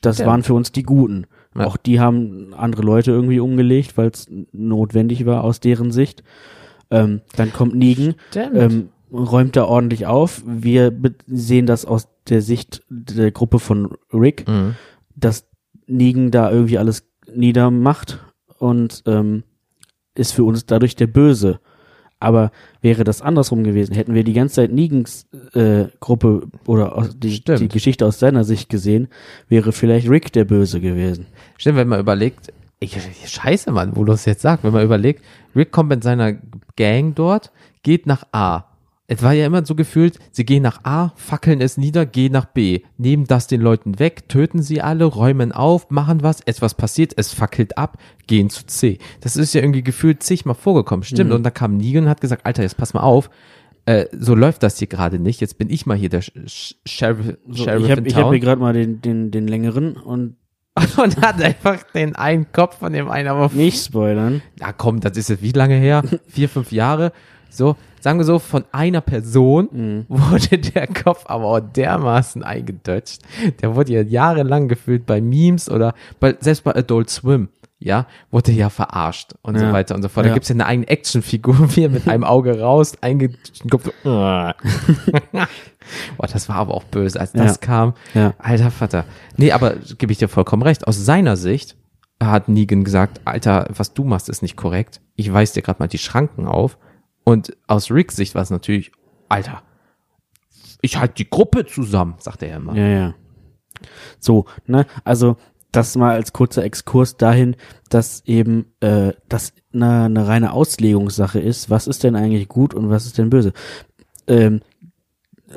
Das 0.00 0.16
Stimmt. 0.16 0.28
waren 0.28 0.42
für 0.42 0.54
uns 0.54 0.72
die 0.72 0.82
Guten. 0.82 1.26
Ja. 1.56 1.66
Auch 1.66 1.76
die 1.76 2.00
haben 2.00 2.52
andere 2.54 2.82
Leute 2.82 3.10
irgendwie 3.12 3.40
umgelegt, 3.40 3.96
weil 3.96 4.08
es 4.08 4.26
notwendig 4.52 5.24
war 5.26 5.44
aus 5.44 5.60
deren 5.60 5.92
Sicht. 5.92 6.22
Ähm, 6.90 7.20
dann 7.36 7.52
kommt 7.52 7.74
Negan, 7.74 8.14
ähm, 8.34 8.88
räumt 9.12 9.54
da 9.56 9.64
ordentlich 9.64 10.06
auf. 10.06 10.42
Wir 10.46 10.92
sehen 11.26 11.66
das 11.66 11.84
aus 11.84 12.08
der 12.28 12.42
Sicht 12.42 12.82
der 12.88 13.30
Gruppe 13.30 13.58
von 13.58 13.90
Rick, 14.12 14.48
Mhm. 14.48 14.74
dass 15.14 15.46
Negan 15.86 16.30
da 16.30 16.50
irgendwie 16.50 16.78
alles 16.78 17.06
niedermacht 17.32 18.18
und 18.58 19.02
ähm, 19.06 19.44
ist 20.16 20.32
für 20.32 20.44
uns 20.44 20.66
dadurch 20.66 20.96
der 20.96 21.06
Böse. 21.06 21.60
Aber 22.24 22.50
wäre 22.80 23.04
das 23.04 23.20
andersrum 23.20 23.64
gewesen, 23.64 23.94
hätten 23.94 24.14
wir 24.14 24.24
die 24.24 24.32
ganze 24.32 24.56
Zeit 24.56 24.72
Negans 24.72 25.26
äh, 25.52 25.84
Gruppe 26.00 26.48
oder 26.66 27.08
die, 27.14 27.44
die 27.44 27.68
Geschichte 27.68 28.06
aus 28.06 28.18
seiner 28.18 28.44
Sicht 28.44 28.68
gesehen, 28.70 29.08
wäre 29.48 29.72
vielleicht 29.72 30.08
Rick 30.08 30.32
der 30.32 30.44
Böse 30.44 30.80
gewesen. 30.80 31.26
Stimmt, 31.58 31.76
wenn 31.76 31.88
man 31.88 32.00
überlegt, 32.00 32.52
ich, 32.80 32.96
scheiße, 33.26 33.72
Mann, 33.72 33.94
wo 33.94 34.04
du 34.04 34.12
es 34.12 34.24
jetzt 34.24 34.42
sagst, 34.42 34.64
wenn 34.64 34.72
man 34.72 34.84
überlegt, 34.84 35.22
Rick 35.54 35.70
kommt 35.70 35.90
mit 35.90 36.02
seiner 36.02 36.34
Gang 36.76 37.14
dort, 37.14 37.52
geht 37.82 38.06
nach 38.06 38.24
A. 38.32 38.64
Es 39.06 39.22
war 39.22 39.34
ja 39.34 39.44
immer 39.44 39.66
so 39.66 39.74
gefühlt, 39.74 40.18
sie 40.30 40.46
gehen 40.46 40.62
nach 40.62 40.84
A, 40.84 41.12
fackeln 41.16 41.60
es 41.60 41.76
nieder, 41.76 42.06
gehen 42.06 42.32
nach 42.32 42.46
B, 42.46 42.80
nehmen 42.96 43.26
das 43.26 43.46
den 43.46 43.60
Leuten 43.60 43.98
weg, 43.98 44.28
töten 44.30 44.62
sie 44.62 44.80
alle, 44.80 45.04
räumen 45.04 45.52
auf, 45.52 45.90
machen 45.90 46.22
was, 46.22 46.40
etwas 46.40 46.74
passiert, 46.74 47.12
es 47.16 47.34
fackelt 47.34 47.76
ab, 47.76 47.98
gehen 48.26 48.48
zu 48.48 48.64
C. 48.66 48.98
Das 49.20 49.36
ist 49.36 49.52
ja 49.52 49.60
irgendwie 49.60 49.82
gefühlt 49.82 50.22
zigmal 50.22 50.54
vorgekommen, 50.54 51.02
stimmt. 51.04 51.32
Und 51.32 51.42
da 51.42 51.50
kam 51.50 51.76
Negan 51.76 52.04
und 52.04 52.10
hat 52.10 52.22
gesagt, 52.22 52.46
Alter, 52.46 52.62
jetzt 52.62 52.78
pass 52.78 52.94
mal 52.94 53.02
auf, 53.02 53.28
äh, 53.84 54.06
so 54.18 54.34
läuft 54.34 54.62
das 54.62 54.78
hier 54.78 54.88
gerade 54.88 55.18
nicht, 55.18 55.42
jetzt 55.42 55.58
bin 55.58 55.68
ich 55.68 55.84
mal 55.84 55.98
hier 55.98 56.08
der 56.08 56.22
Sh 56.22 56.32
Sh 56.46 56.74
Sheriff, 56.86 57.36
So, 57.46 57.64
Sheriff 57.64 57.84
ich 58.06 58.14
habe 58.16 58.24
hab 58.24 58.30
hier 58.30 58.40
gerade 58.40 58.60
mal 58.60 58.72
den, 58.72 59.02
den, 59.02 59.30
den 59.30 59.46
längeren 59.46 59.96
und 59.96 60.36
und 60.96 61.20
hat 61.20 61.40
einfach 61.40 61.82
den 61.92 62.16
einen 62.16 62.50
Kopf 62.50 62.78
von 62.78 62.92
dem 62.92 63.08
einen 63.08 63.28
aber 63.28 63.48
nicht 63.54 63.84
spoilern. 63.84 64.42
na 64.58 64.72
komm, 64.72 65.00
das 65.00 65.16
ist 65.16 65.28
jetzt 65.28 65.42
wie 65.42 65.52
lange 65.52 65.76
her? 65.76 66.02
Vier, 66.26 66.48
fünf 66.48 66.72
Jahre. 66.72 67.12
So, 67.48 67.76
sagen 68.04 68.18
wir 68.18 68.24
so, 68.26 68.38
von 68.38 68.64
einer 68.70 69.00
Person 69.00 69.68
Mhm. 69.72 70.04
wurde 70.08 70.58
der 70.58 70.86
Kopf 70.88 71.24
aber 71.26 71.44
auch 71.46 71.60
dermaßen 71.60 72.42
eingedeutscht. 72.42 73.22
Der 73.62 73.74
wurde 73.74 73.94
ja 73.94 74.02
jahrelang 74.02 74.68
gefühlt 74.68 75.06
bei 75.06 75.22
Memes 75.22 75.70
oder 75.70 75.94
bei, 76.20 76.36
selbst 76.38 76.64
bei 76.64 76.74
Adult 76.76 77.08
Swim, 77.08 77.48
ja, 77.78 78.06
wurde 78.30 78.52
ja 78.52 78.68
verarscht 78.68 79.32
und 79.40 79.58
so 79.58 79.64
Ja. 79.64 79.72
weiter 79.72 79.94
und 79.94 80.02
so 80.02 80.10
fort. 80.10 80.26
Da 80.26 80.28
Ja. 80.28 80.34
gibt's 80.34 80.50
ja 80.50 80.54
eine 80.54 80.66
eigene 80.66 80.86
Actionfigur, 80.88 81.56
wie 81.76 81.84
er 81.84 81.88
mit 81.88 82.06
einem 82.06 82.24
Auge 82.24 82.60
raus, 82.60 82.92
eingedeutschten 83.00 83.70
Kopf. 83.70 83.88
So, 84.04 84.10
Boah, 86.16 86.26
das 86.30 86.48
war 86.50 86.56
aber 86.56 86.74
auch 86.74 86.84
böse, 86.84 87.18
als 87.18 87.32
das 87.32 87.52
Ja. 87.52 87.56
kam. 87.58 87.94
Ja. 88.12 88.34
Alter 88.38 88.70
Vater. 88.70 89.04
Nee, 89.38 89.52
aber 89.52 89.76
gebe 89.98 90.12
ich 90.12 90.18
dir 90.18 90.28
vollkommen 90.28 90.62
recht. 90.62 90.86
Aus 90.86 91.02
seiner 91.04 91.36
Sicht 91.36 91.74
hat 92.22 92.48
Negan 92.50 92.84
gesagt, 92.84 93.20
Alter, 93.24 93.66
was 93.74 93.92
du 93.94 94.04
machst, 94.04 94.28
ist 94.28 94.42
nicht 94.42 94.56
korrekt. 94.56 95.00
Ich 95.16 95.32
weiß 95.32 95.52
dir 95.52 95.62
gerade 95.62 95.80
mal 95.80 95.88
die 95.88 95.98
Schranken 95.98 96.46
auf. 96.46 96.76
Und 97.24 97.56
aus 97.66 97.90
Ricks 97.90 98.16
Sicht 98.16 98.34
war 98.34 98.42
es 98.42 98.50
natürlich, 98.50 98.92
Alter, 99.28 99.62
ich 100.82 100.98
halte 100.98 101.14
die 101.14 101.30
Gruppe 101.30 101.64
zusammen, 101.64 102.14
sagt 102.18 102.42
er 102.42 102.50
ja 102.50 102.56
immer. 102.56 102.76
Ja, 102.76 102.86
ja. 102.86 103.14
So, 104.18 104.44
ne, 104.66 104.86
also 105.02 105.36
das 105.72 105.96
mal 105.96 106.14
als 106.14 106.32
kurzer 106.32 106.62
Exkurs 106.62 107.16
dahin, 107.16 107.56
dass 107.88 108.22
eben 108.26 108.66
äh, 108.80 109.12
das 109.28 109.52
eine, 109.72 110.04
eine 110.04 110.28
reine 110.28 110.52
Auslegungssache 110.52 111.40
ist, 111.40 111.70
was 111.70 111.86
ist 111.86 112.04
denn 112.04 112.14
eigentlich 112.14 112.48
gut 112.48 112.74
und 112.74 112.90
was 112.90 113.06
ist 113.06 113.18
denn 113.18 113.30
böse. 113.30 113.52
Ähm, 114.26 114.60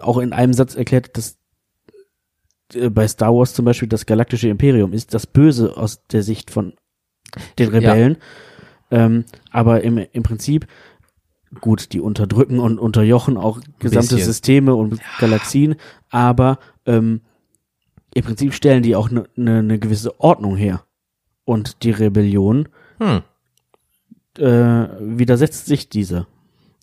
auch 0.02 0.18
in 0.18 0.34
einem 0.34 0.54
Satz 0.54 0.76
erklärt, 0.76 1.18
dass 1.18 1.38
äh, 2.74 2.90
bei 2.90 3.08
Star 3.08 3.34
Wars 3.34 3.54
zum 3.54 3.66
Beispiel 3.66 3.90
das 3.90 4.06
galaktische 4.06 4.50
Imperium 4.50 4.94
ist 4.94 5.14
das 5.14 5.28
Böse 5.28 5.78
aus 5.78 6.06
der 6.08 6.24
Sicht 6.24 6.52
von 6.52 6.74
den 7.60 7.70
Rebellen. 7.70 8.18
Ähm, 8.90 9.26
aber 9.52 9.84
im, 9.84 9.98
im 9.98 10.24
Prinzip, 10.24 10.66
gut, 11.62 11.94
die 11.94 12.00
unterdrücken 12.00 12.60
und 12.60 12.80
unterjochen 12.80 13.38
auch 13.38 13.60
gesamte 13.80 14.16
bisschen. 14.16 14.26
Systeme 14.26 14.76
und 14.76 15.00
Galaxien, 15.20 15.76
aber 16.10 16.60
ähm, 16.86 17.22
im 18.14 18.24
Prinzip 18.24 18.54
stellen 18.54 18.84
die 18.84 18.96
auch 18.96 19.10
eine 19.10 19.26
ne, 19.36 19.64
ne 19.64 19.80
gewisse 19.80 20.20
Ordnung 20.20 20.56
her. 20.56 20.84
Und 21.46 21.84
die 21.84 21.92
Rebellion 21.92 22.68
Hm. 23.00 23.22
äh, 24.38 24.88
widersetzt 25.00 25.66
sich 25.68 25.88
dieser. 25.88 26.28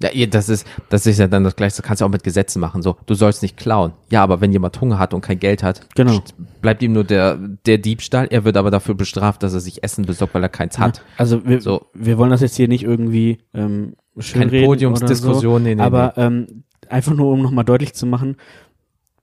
Ja, 0.05 0.11
ihr- 0.13 0.29
das 0.29 0.49
ist, 0.51 0.67
das 0.91 1.07
ist 1.07 1.19
ja 1.19 1.27
dann 1.27 1.45
das 1.45 1.57
Gleiche. 1.57 1.77
Das 1.79 1.83
kannst 1.87 2.03
du 2.03 2.05
auch 2.05 2.11
mit 2.11 2.23
Gesetzen 2.25 2.61
machen. 2.61 2.83
So, 2.83 2.97
du 3.07 3.15
sollst 3.15 3.41
nicht 3.43 3.57
klauen. 3.57 3.93
Ja, 4.11 4.23
aber 4.23 4.41
wenn 4.43 4.53
jemand 4.53 4.79
Hunger 4.81 4.99
hat 4.99 5.15
und 5.15 5.23
kein 5.23 5.39
Geld 5.41 5.63
hat, 5.63 5.81
Genau. 5.95 6.21
bleibt 6.61 6.83
ihm 6.83 6.93
nur 6.93 7.05
der, 7.05 7.39
der 7.65 7.79
Diebstahl. 7.79 8.27
Er 8.31 8.45
wird 8.45 8.57
aber 8.59 8.71
dafür 8.71 8.95
bestraft, 8.95 9.43
dass 9.43 9.55
er 9.55 9.61
sich 9.61 9.83
Essen 9.83 10.05
besorgt, 10.05 10.35
weil 10.35 10.43
er 10.43 10.49
keins 10.51 10.79
hat. 10.79 11.03
Also 11.17 11.47
wir, 11.47 11.61
So. 11.63 11.87
wir 11.95 12.19
wollen 12.19 12.31
das 12.31 12.43
jetzt 12.43 12.57
hier 12.57 12.69
nicht 12.69 12.85
irgendwie 12.85 13.39
ähm, 13.55 13.95
schön 14.19 14.51
Keine 14.51 14.67
Podiumsdiskussion, 14.67 15.41
so, 15.41 15.59
nee, 15.59 15.75
nee, 15.75 15.81
aber 15.83 16.13
Ähm, 16.19 16.65
einfach 16.91 17.15
nur 17.15 17.33
um 17.33 17.41
nochmal 17.41 17.65
deutlich 17.65 17.95
zu 17.95 18.05
machen, 18.07 18.37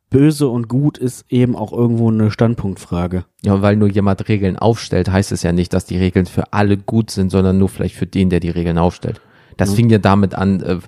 böse 0.09 0.47
und 0.49 0.67
gut 0.67 0.97
ist 0.97 1.25
eben 1.29 1.55
auch 1.55 1.71
irgendwo 1.71 2.09
eine 2.09 2.31
Standpunktfrage. 2.31 3.23
Ja, 3.43 3.61
weil 3.61 3.77
nur 3.77 3.87
jemand 3.89 4.27
Regeln 4.27 4.57
aufstellt, 4.57 5.09
heißt 5.09 5.31
es 5.31 5.43
ja 5.43 5.53
nicht, 5.53 5.71
dass 5.73 5.85
die 5.85 5.97
Regeln 5.97 6.25
für 6.25 6.51
alle 6.51 6.75
gut 6.77 7.11
sind, 7.11 7.29
sondern 7.29 7.57
nur 7.57 7.69
vielleicht 7.69 7.95
für 7.95 8.07
den, 8.07 8.29
der 8.29 8.41
die 8.41 8.49
Regeln 8.49 8.77
aufstellt. 8.77 9.21
Das 9.61 9.75
fing 9.75 9.89
ja 9.89 9.99
damit 9.99 10.35
an, 10.35 10.61
äh, 10.61 10.79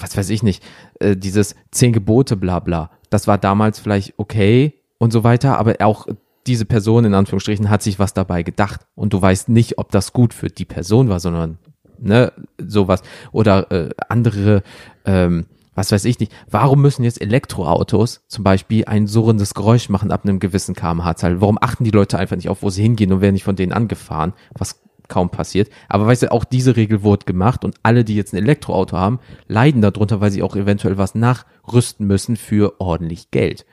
was 0.00 0.16
weiß 0.16 0.30
ich 0.30 0.42
nicht, 0.42 0.62
äh, 1.00 1.16
dieses 1.16 1.54
zehn 1.70 1.92
Gebote, 1.92 2.36
bla 2.36 2.60
bla. 2.60 2.90
Das 3.10 3.26
war 3.26 3.38
damals 3.38 3.78
vielleicht 3.78 4.14
okay 4.16 4.74
und 4.98 5.12
so 5.12 5.24
weiter, 5.24 5.58
aber 5.58 5.76
auch 5.80 6.06
diese 6.46 6.64
Person 6.64 7.04
in 7.04 7.14
Anführungsstrichen 7.14 7.70
hat 7.70 7.82
sich 7.82 7.98
was 7.98 8.14
dabei 8.14 8.42
gedacht 8.42 8.86
und 8.94 9.12
du 9.12 9.20
weißt 9.20 9.48
nicht, 9.48 9.78
ob 9.78 9.90
das 9.90 10.12
gut 10.12 10.34
für 10.34 10.48
die 10.48 10.64
Person 10.64 11.08
war, 11.08 11.20
sondern 11.20 11.58
ne, 11.98 12.32
sowas. 12.58 13.02
Oder 13.32 13.70
äh, 13.70 13.90
andere, 14.08 14.62
ähm, 15.04 15.46
was 15.74 15.92
weiß 15.92 16.04
ich 16.04 16.20
nicht, 16.20 16.32
warum 16.50 16.80
müssen 16.82 17.04
jetzt 17.04 17.20
Elektroautos 17.20 18.22
zum 18.28 18.44
Beispiel 18.44 18.84
ein 18.86 19.06
surrendes 19.06 19.54
Geräusch 19.54 19.88
machen 19.88 20.12
ab 20.12 20.24
einem 20.24 20.38
gewissen 20.38 20.74
kmh-Zahl? 20.74 21.40
Warum 21.40 21.58
achten 21.60 21.84
die 21.84 21.90
Leute 21.90 22.18
einfach 22.18 22.36
nicht 22.36 22.48
auf, 22.48 22.62
wo 22.62 22.70
sie 22.70 22.82
hingehen 22.82 23.12
und 23.12 23.20
werden 23.20 23.34
nicht 23.34 23.44
von 23.44 23.56
denen 23.56 23.72
angefahren, 23.72 24.34
was 24.56 24.80
kaum 25.08 25.30
passiert? 25.30 25.68
Aber 25.88 26.06
weißt 26.06 26.24
du, 26.24 26.32
auch 26.32 26.44
diese 26.44 26.76
Regel 26.76 27.02
wurde 27.02 27.26
gemacht 27.26 27.64
und 27.64 27.76
alle, 27.82 28.04
die 28.04 28.16
jetzt 28.16 28.32
ein 28.32 28.38
Elektroauto 28.38 28.96
haben, 28.96 29.20
leiden 29.48 29.82
darunter, 29.82 30.20
weil 30.20 30.30
sie 30.30 30.42
auch 30.42 30.56
eventuell 30.56 30.98
was 30.98 31.14
nachrüsten 31.14 32.06
müssen 32.06 32.36
für 32.36 32.80
ordentlich 32.80 33.30
Geld. 33.30 33.66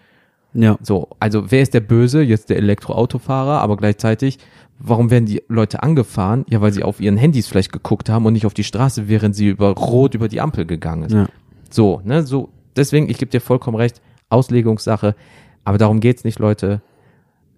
Ja. 0.53 0.77
So, 0.81 1.09
also 1.19 1.51
wer 1.51 1.61
ist 1.61 1.73
der 1.73 1.79
Böse? 1.79 2.21
Jetzt 2.21 2.49
der 2.49 2.57
Elektroautofahrer, 2.57 3.61
aber 3.61 3.77
gleichzeitig, 3.77 4.37
warum 4.79 5.09
werden 5.09 5.25
die 5.25 5.41
Leute 5.47 5.81
angefahren? 5.81 6.45
Ja, 6.49 6.61
weil 6.61 6.73
sie 6.73 6.83
auf 6.83 6.99
ihren 6.99 7.17
Handys 7.17 7.47
vielleicht 7.47 7.71
geguckt 7.71 8.09
haben 8.09 8.25
und 8.25 8.33
nicht 8.33 8.45
auf 8.45 8.53
die 8.53 8.63
Straße, 8.63 9.07
während 9.07 9.35
sie 9.35 9.47
über 9.47 9.69
Rot 9.69 10.13
über 10.13 10.27
die 10.27 10.41
Ampel 10.41 10.65
gegangen 10.65 11.03
ist. 11.03 11.13
Ja. 11.13 11.27
So, 11.69 12.01
ne, 12.03 12.23
so, 12.23 12.49
deswegen, 12.75 13.09
ich 13.09 13.17
gebe 13.17 13.31
dir 13.31 13.39
vollkommen 13.39 13.77
recht, 13.77 14.01
Auslegungssache, 14.29 15.15
aber 15.63 15.77
darum 15.77 15.99
geht's 15.99 16.23
nicht, 16.23 16.39
Leute. 16.39 16.81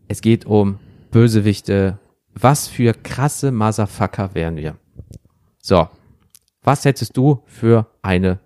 Es 0.07 0.21
geht 0.21 0.45
um 0.45 0.77
Bösewichte. 1.11 1.97
Was 2.35 2.67
für 2.67 2.93
krasse 2.93 3.51
Motherfucker 3.51 4.33
wären 4.33 4.57
wir? 4.57 4.77
So, 5.59 5.87
was 6.63 6.85
hättest 6.85 7.15
du 7.17 7.43
für 7.45 7.87
eine 8.01 8.39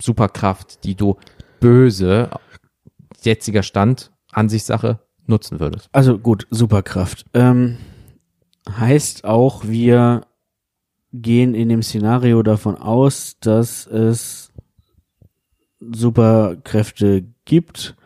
Superkraft, 0.00 0.84
die 0.84 0.94
du 0.94 1.16
böse, 1.60 2.30
jetziger 3.22 3.62
Stand, 3.62 4.12
Ansichtssache, 4.32 5.00
nutzen 5.26 5.60
würdest? 5.60 5.88
Also 5.92 6.18
gut, 6.18 6.46
Superkraft. 6.50 7.24
Ähm, 7.34 7.78
heißt 8.68 9.24
auch, 9.24 9.64
wir 9.64 10.22
gehen 11.12 11.54
in 11.54 11.68
dem 11.68 11.82
Szenario 11.82 12.42
davon 12.42 12.76
aus, 12.76 13.36
dass 13.40 13.86
es 13.86 14.52
Superkräfte 15.80 17.24
gibt. 17.44 17.96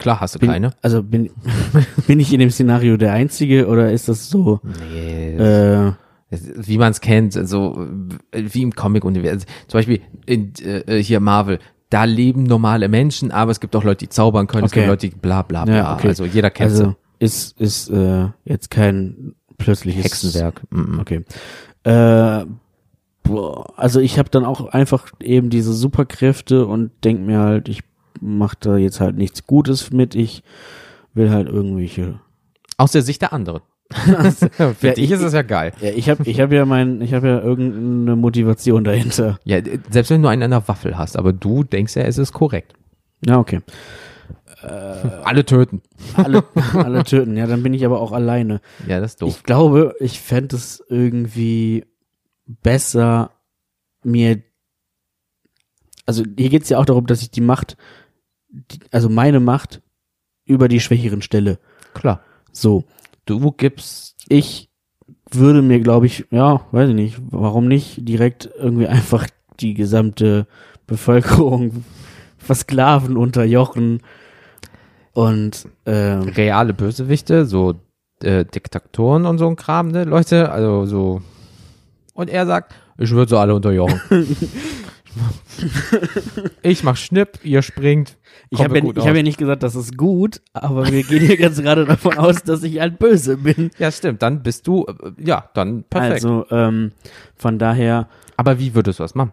Klar, 0.00 0.20
hast 0.20 0.34
du 0.34 0.38
Bin, 0.40 0.50
keine. 0.50 0.72
Also 0.82 1.02
bin, 1.04 1.30
bin 2.08 2.18
ich 2.18 2.32
in 2.32 2.40
dem 2.40 2.50
Szenario 2.50 2.96
der 2.96 3.12
Einzige 3.12 3.68
oder 3.68 3.92
ist 3.92 4.08
das 4.08 4.28
so? 4.28 4.60
Nee, 4.90 5.36
Äh, 5.36 5.92
Es- 6.30 6.50
wie 6.68 6.78
man 6.78 6.90
es 6.90 7.00
kennt, 7.00 7.34
so 7.34 7.86
äh, 8.32 8.42
wie 8.52 8.62
im 8.62 8.72
Comic-Universum. 8.74 9.46
Zum 9.68 9.78
Beispiel 9.78 10.00
in, 10.26 10.52
äh, 10.64 11.02
hier 11.02 11.20
Marvel, 11.20 11.58
da 11.90 12.04
leben 12.04 12.44
normale 12.44 12.88
Menschen, 12.88 13.30
aber 13.32 13.50
es 13.50 13.60
gibt 13.60 13.74
auch 13.76 13.82
Leute, 13.84 14.04
die 14.06 14.08
zaubern 14.10 14.46
können, 14.46 14.64
es 14.64 14.72
Okay. 14.72 14.80
gibt 14.80 14.88
Leute, 14.90 15.08
die 15.10 15.16
bla 15.16 15.42
bla 15.42 15.64
bla. 15.64 15.74
Ja, 15.76 15.94
okay. 15.94 16.08
Also 16.08 16.24
jeder 16.24 16.50
kennt 16.50 16.70
also 16.70 16.94
ist 17.18 17.60
ist 17.60 17.90
äh, 17.90 18.28
jetzt 18.44 18.70
kein 18.70 19.34
plötzliches 19.58 20.04
Hexenwerk. 20.04 20.62
Mhm. 20.70 21.00
Okay. 21.00 21.24
Äh, 21.82 22.44
boah, 23.24 23.78
also 23.78 24.00
ich 24.00 24.18
habe 24.18 24.30
dann 24.30 24.44
auch 24.44 24.66
einfach 24.72 25.08
eben 25.20 25.50
diese 25.50 25.72
Superkräfte 25.72 26.64
und 26.66 26.92
denk 27.04 27.20
mir 27.20 27.40
halt, 27.40 27.68
ich 27.68 27.80
mach 28.20 28.54
da 28.54 28.76
jetzt 28.76 29.00
halt 29.00 29.16
nichts 29.16 29.46
Gutes 29.46 29.90
mit, 29.90 30.14
ich 30.14 30.42
will 31.14 31.30
halt 31.30 31.48
irgendwelche. 31.48 32.20
Aus 32.76 32.92
der 32.92 33.02
Sicht 33.02 33.22
der 33.22 33.32
anderen. 33.32 33.62
Für 33.90 34.74
Ja, 34.82 34.92
dich 34.94 35.04
ich- 35.04 35.10
ist 35.10 35.22
es 35.22 35.32
ja 35.32 35.42
geil. 35.42 35.72
Ja, 35.80 35.90
ich 35.90 36.08
habe 36.08 36.22
ich 36.28 36.40
hab 36.40 36.52
ja 36.52 36.64
mein, 36.64 37.00
ich 37.02 37.12
habe 37.14 37.28
ja 37.28 37.40
irgendeine 37.40 38.16
Motivation 38.16 38.84
dahinter. 38.84 39.38
Ja, 39.44 39.56
äh, 39.58 39.78
selbst 39.90 40.10
wenn 40.10 40.22
du 40.22 40.28
einen 40.28 40.42
an 40.44 40.50
der 40.52 40.68
Waffel 40.68 40.96
hast, 40.96 41.16
aber 41.16 41.32
du 41.32 41.64
denkst 41.64 41.96
ja, 41.96 42.02
es 42.02 42.16
ist 42.18 42.32
korrekt. 42.32 42.74
Ja, 43.26 43.38
okay. 43.38 43.60
Alle 45.24 45.44
töten. 45.46 45.80
Alle, 46.16 46.44
alle 46.74 47.02
töten, 47.04 47.34
ja, 47.36 47.46
dann 47.46 47.62
bin 47.62 47.72
ich 47.72 47.84
aber 47.86 47.98
auch 48.00 48.12
alleine. 48.12 48.60
Ja, 48.86 49.00
das 49.00 49.12
ist 49.12 49.22
doof. 49.22 49.34
Ich 49.38 49.42
glaube, 49.42 49.94
ich 50.00 50.20
fände 50.20 50.56
es 50.56 50.84
irgendwie 50.88 51.86
besser, 52.46 53.30
mir. 54.04 54.42
Also 56.04 56.24
hier 56.38 56.50
geht 56.50 56.64
es 56.64 56.68
ja 56.68 56.78
auch 56.78 56.84
darum, 56.84 57.06
dass 57.06 57.22
ich 57.22 57.30
die 57.30 57.40
Macht, 57.40 57.76
also 58.90 59.08
meine 59.08 59.40
Macht 59.40 59.82
über 60.44 60.68
die 60.68 60.80
Schwächeren 60.80 61.22
stelle. 61.22 61.58
Klar. 61.94 62.22
So, 62.52 62.84
Du 63.30 63.52
gibst, 63.52 64.16
ich 64.28 64.70
würde 65.30 65.62
mir, 65.62 65.78
glaube 65.78 66.06
ich, 66.06 66.26
ja, 66.32 66.66
weiß 66.72 66.88
ich 66.88 66.96
nicht, 66.96 67.16
warum 67.30 67.68
nicht 67.68 68.08
direkt 68.08 68.50
irgendwie 68.58 68.86
einfach 68.88 69.28
die 69.60 69.74
gesamte 69.74 70.48
Bevölkerung 70.88 71.84
versklaven, 72.38 73.16
unterjochen 73.16 74.02
und 75.12 75.68
ähm, 75.86 76.22
Reale 76.22 76.74
Bösewichte, 76.74 77.46
so 77.46 77.76
äh, 78.24 78.44
Diktatoren 78.44 79.26
und 79.26 79.38
so 79.38 79.46
ein 79.46 79.54
Kram, 79.54 79.92
ne, 79.92 80.02
Leute, 80.02 80.50
also 80.50 80.86
so. 80.86 81.22
Und 82.14 82.30
er 82.30 82.46
sagt, 82.46 82.74
ich 82.98 83.10
würde 83.12 83.30
so 83.30 83.38
alle 83.38 83.54
unterjochen. 83.54 84.00
ich 86.62 86.84
mach 86.84 86.96
Schnipp, 86.96 87.40
ihr 87.42 87.62
springt. 87.62 88.16
ich 88.50 88.62
habe 88.62 88.78
ja, 88.78 88.84
ich 88.84 89.06
hab 89.06 89.16
ja 89.16 89.22
nicht 89.22 89.38
gesagt, 89.38 89.62
das 89.62 89.74
ist 89.74 89.96
gut, 89.96 90.40
aber 90.52 90.90
wir 90.90 91.02
gehen 91.02 91.26
hier 91.26 91.36
ganz 91.36 91.60
gerade 91.60 91.84
davon 91.84 92.18
aus, 92.18 92.42
dass 92.42 92.62
ich 92.62 92.80
halt 92.80 92.98
böse 92.98 93.36
bin. 93.38 93.70
Ja, 93.78 93.90
stimmt, 93.90 94.22
dann 94.22 94.42
bist 94.42 94.66
du, 94.66 94.86
äh, 94.86 95.12
ja, 95.18 95.50
dann 95.54 95.84
perfekt. 95.84 96.24
Also 96.24 96.46
ähm, 96.50 96.92
von 97.36 97.58
daher, 97.58 98.08
Aber 98.36 98.58
wie 98.58 98.74
würdest 98.74 98.98
du 98.98 99.04
das 99.04 99.14
machen? 99.14 99.32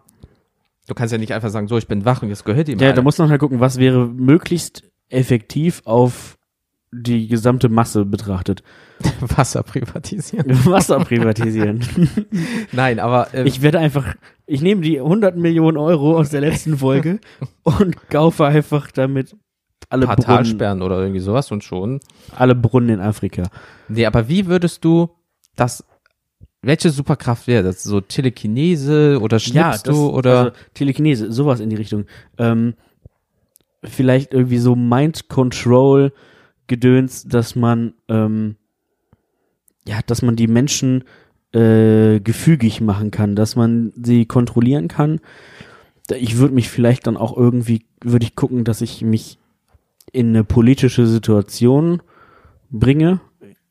Du 0.86 0.94
kannst 0.94 1.12
ja 1.12 1.18
nicht 1.18 1.34
einfach 1.34 1.50
sagen, 1.50 1.68
so, 1.68 1.76
ich 1.76 1.86
bin 1.86 2.04
wach 2.04 2.22
und 2.22 2.30
jetzt 2.30 2.44
gehört 2.44 2.68
ihm 2.68 2.78
ja, 2.78 2.88
da 2.88 2.94
alle. 2.94 3.02
muss 3.02 3.18
man 3.18 3.28
halt 3.28 3.40
gucken, 3.40 3.60
was 3.60 3.78
wäre 3.78 4.06
möglichst 4.06 4.84
effektiv 5.10 5.82
auf 5.84 6.37
die 6.90 7.28
gesamte 7.28 7.68
Masse 7.68 8.04
betrachtet. 8.04 8.62
Wasser 9.20 9.62
privatisieren. 9.62 10.46
Wasser 10.66 10.98
privatisieren. 11.00 11.84
Nein, 12.72 12.98
aber 12.98 13.28
ähm, 13.32 13.46
Ich 13.46 13.62
werde 13.62 13.78
einfach, 13.78 14.14
ich 14.46 14.60
nehme 14.62 14.80
die 14.80 14.98
100 14.98 15.36
Millionen 15.36 15.76
Euro 15.76 16.16
aus 16.16 16.30
der 16.30 16.40
letzten 16.40 16.78
Folge 16.78 17.20
und 17.62 18.08
kaufe 18.10 18.46
einfach 18.46 18.90
damit 18.90 19.36
alle 19.90 20.06
Brunnen, 20.06 20.22
Talsperren 20.22 20.82
oder 20.82 21.00
irgendwie 21.00 21.20
sowas 21.20 21.50
und 21.50 21.64
schon. 21.64 22.00
alle 22.36 22.54
Brunnen 22.54 22.90
in 22.90 23.00
Afrika. 23.00 23.44
Nee, 23.88 24.06
aber 24.06 24.28
wie 24.28 24.46
würdest 24.46 24.84
du 24.84 25.10
das, 25.56 25.84
welche 26.62 26.90
Superkraft 26.90 27.46
wäre 27.46 27.62
das? 27.62 27.82
So 27.82 28.00
Telekinese 28.00 29.18
oder 29.20 29.38
schnippst 29.38 29.86
du 29.86 30.10
oder? 30.10 30.38
also 30.38 30.50
Telekinese, 30.74 31.32
sowas 31.32 31.60
in 31.60 31.70
die 31.70 31.76
Richtung. 31.76 32.06
Ähm, 32.36 32.74
vielleicht 33.84 34.34
irgendwie 34.34 34.58
so 34.58 34.74
Mind 34.74 35.28
Control 35.28 36.12
Gedöns, 36.68 37.24
dass 37.24 37.56
man 37.56 37.94
ähm, 38.08 38.56
ja, 39.88 40.00
dass 40.06 40.22
man 40.22 40.36
die 40.36 40.46
Menschen 40.46 41.04
äh, 41.52 42.20
gefügig 42.20 42.80
machen 42.80 43.10
kann, 43.10 43.34
dass 43.34 43.56
man 43.56 43.92
sie 43.96 44.26
kontrollieren 44.26 44.86
kann. 44.86 45.20
Ich 46.10 46.36
würde 46.36 46.54
mich 46.54 46.68
vielleicht 46.68 47.06
dann 47.06 47.16
auch 47.16 47.36
irgendwie, 47.36 47.86
würde 48.02 48.24
ich 48.24 48.34
gucken, 48.34 48.64
dass 48.64 48.82
ich 48.82 49.02
mich 49.02 49.38
in 50.12 50.28
eine 50.28 50.44
politische 50.44 51.06
Situation 51.06 52.02
bringe, 52.70 53.20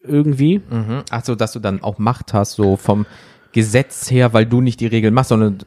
irgendwie. 0.04 0.60
mhm. 0.70 1.04
Ach 1.10 1.24
so, 1.24 1.36
dass 1.36 1.52
du 1.52 1.60
dann 1.60 1.82
auch 1.84 1.98
Macht 2.00 2.34
hast, 2.34 2.54
so 2.54 2.78
vom 2.78 3.06
Gesetz 3.52 4.10
her, 4.12 4.34
weil 4.34 4.46
du 4.46 4.62
nicht 4.62 4.80
die 4.80 4.88
Regeln 4.88 5.14
machst, 5.14 5.30
sondern 5.30 5.60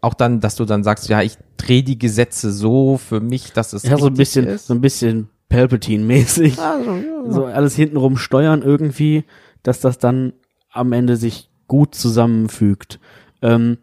auch 0.00 0.14
dann, 0.14 0.40
dass 0.40 0.56
du 0.56 0.64
dann 0.66 0.84
sagst, 0.84 1.08
ja, 1.08 1.22
ich 1.22 1.38
drehe 1.56 1.82
die 1.82 1.98
Gesetze 1.98 2.52
so 2.52 2.98
für 2.98 3.20
mich, 3.20 3.52
dass 3.52 3.72
es 3.72 3.84
Ja, 3.84 3.96
so 3.96 4.06
ein 4.06 4.14
bisschen, 4.14 4.46
ist. 4.46 4.66
so 4.66 4.74
ein 4.74 4.80
bisschen 4.82 5.28
Palpatine-mäßig. 5.50 6.58
Also, 6.58 6.90
ja. 6.92 7.30
so 7.32 7.44
alles 7.46 7.74
hintenrum 7.74 8.16
steuern 8.16 8.62
irgendwie, 8.62 9.24
dass 9.62 9.80
das 9.80 9.98
dann 9.98 10.32
am 10.72 10.92
Ende 10.92 11.16
sich 11.16 11.48
gut 11.68 11.94
zusammenfügt. 11.94 12.98
Ähm, 13.42 13.78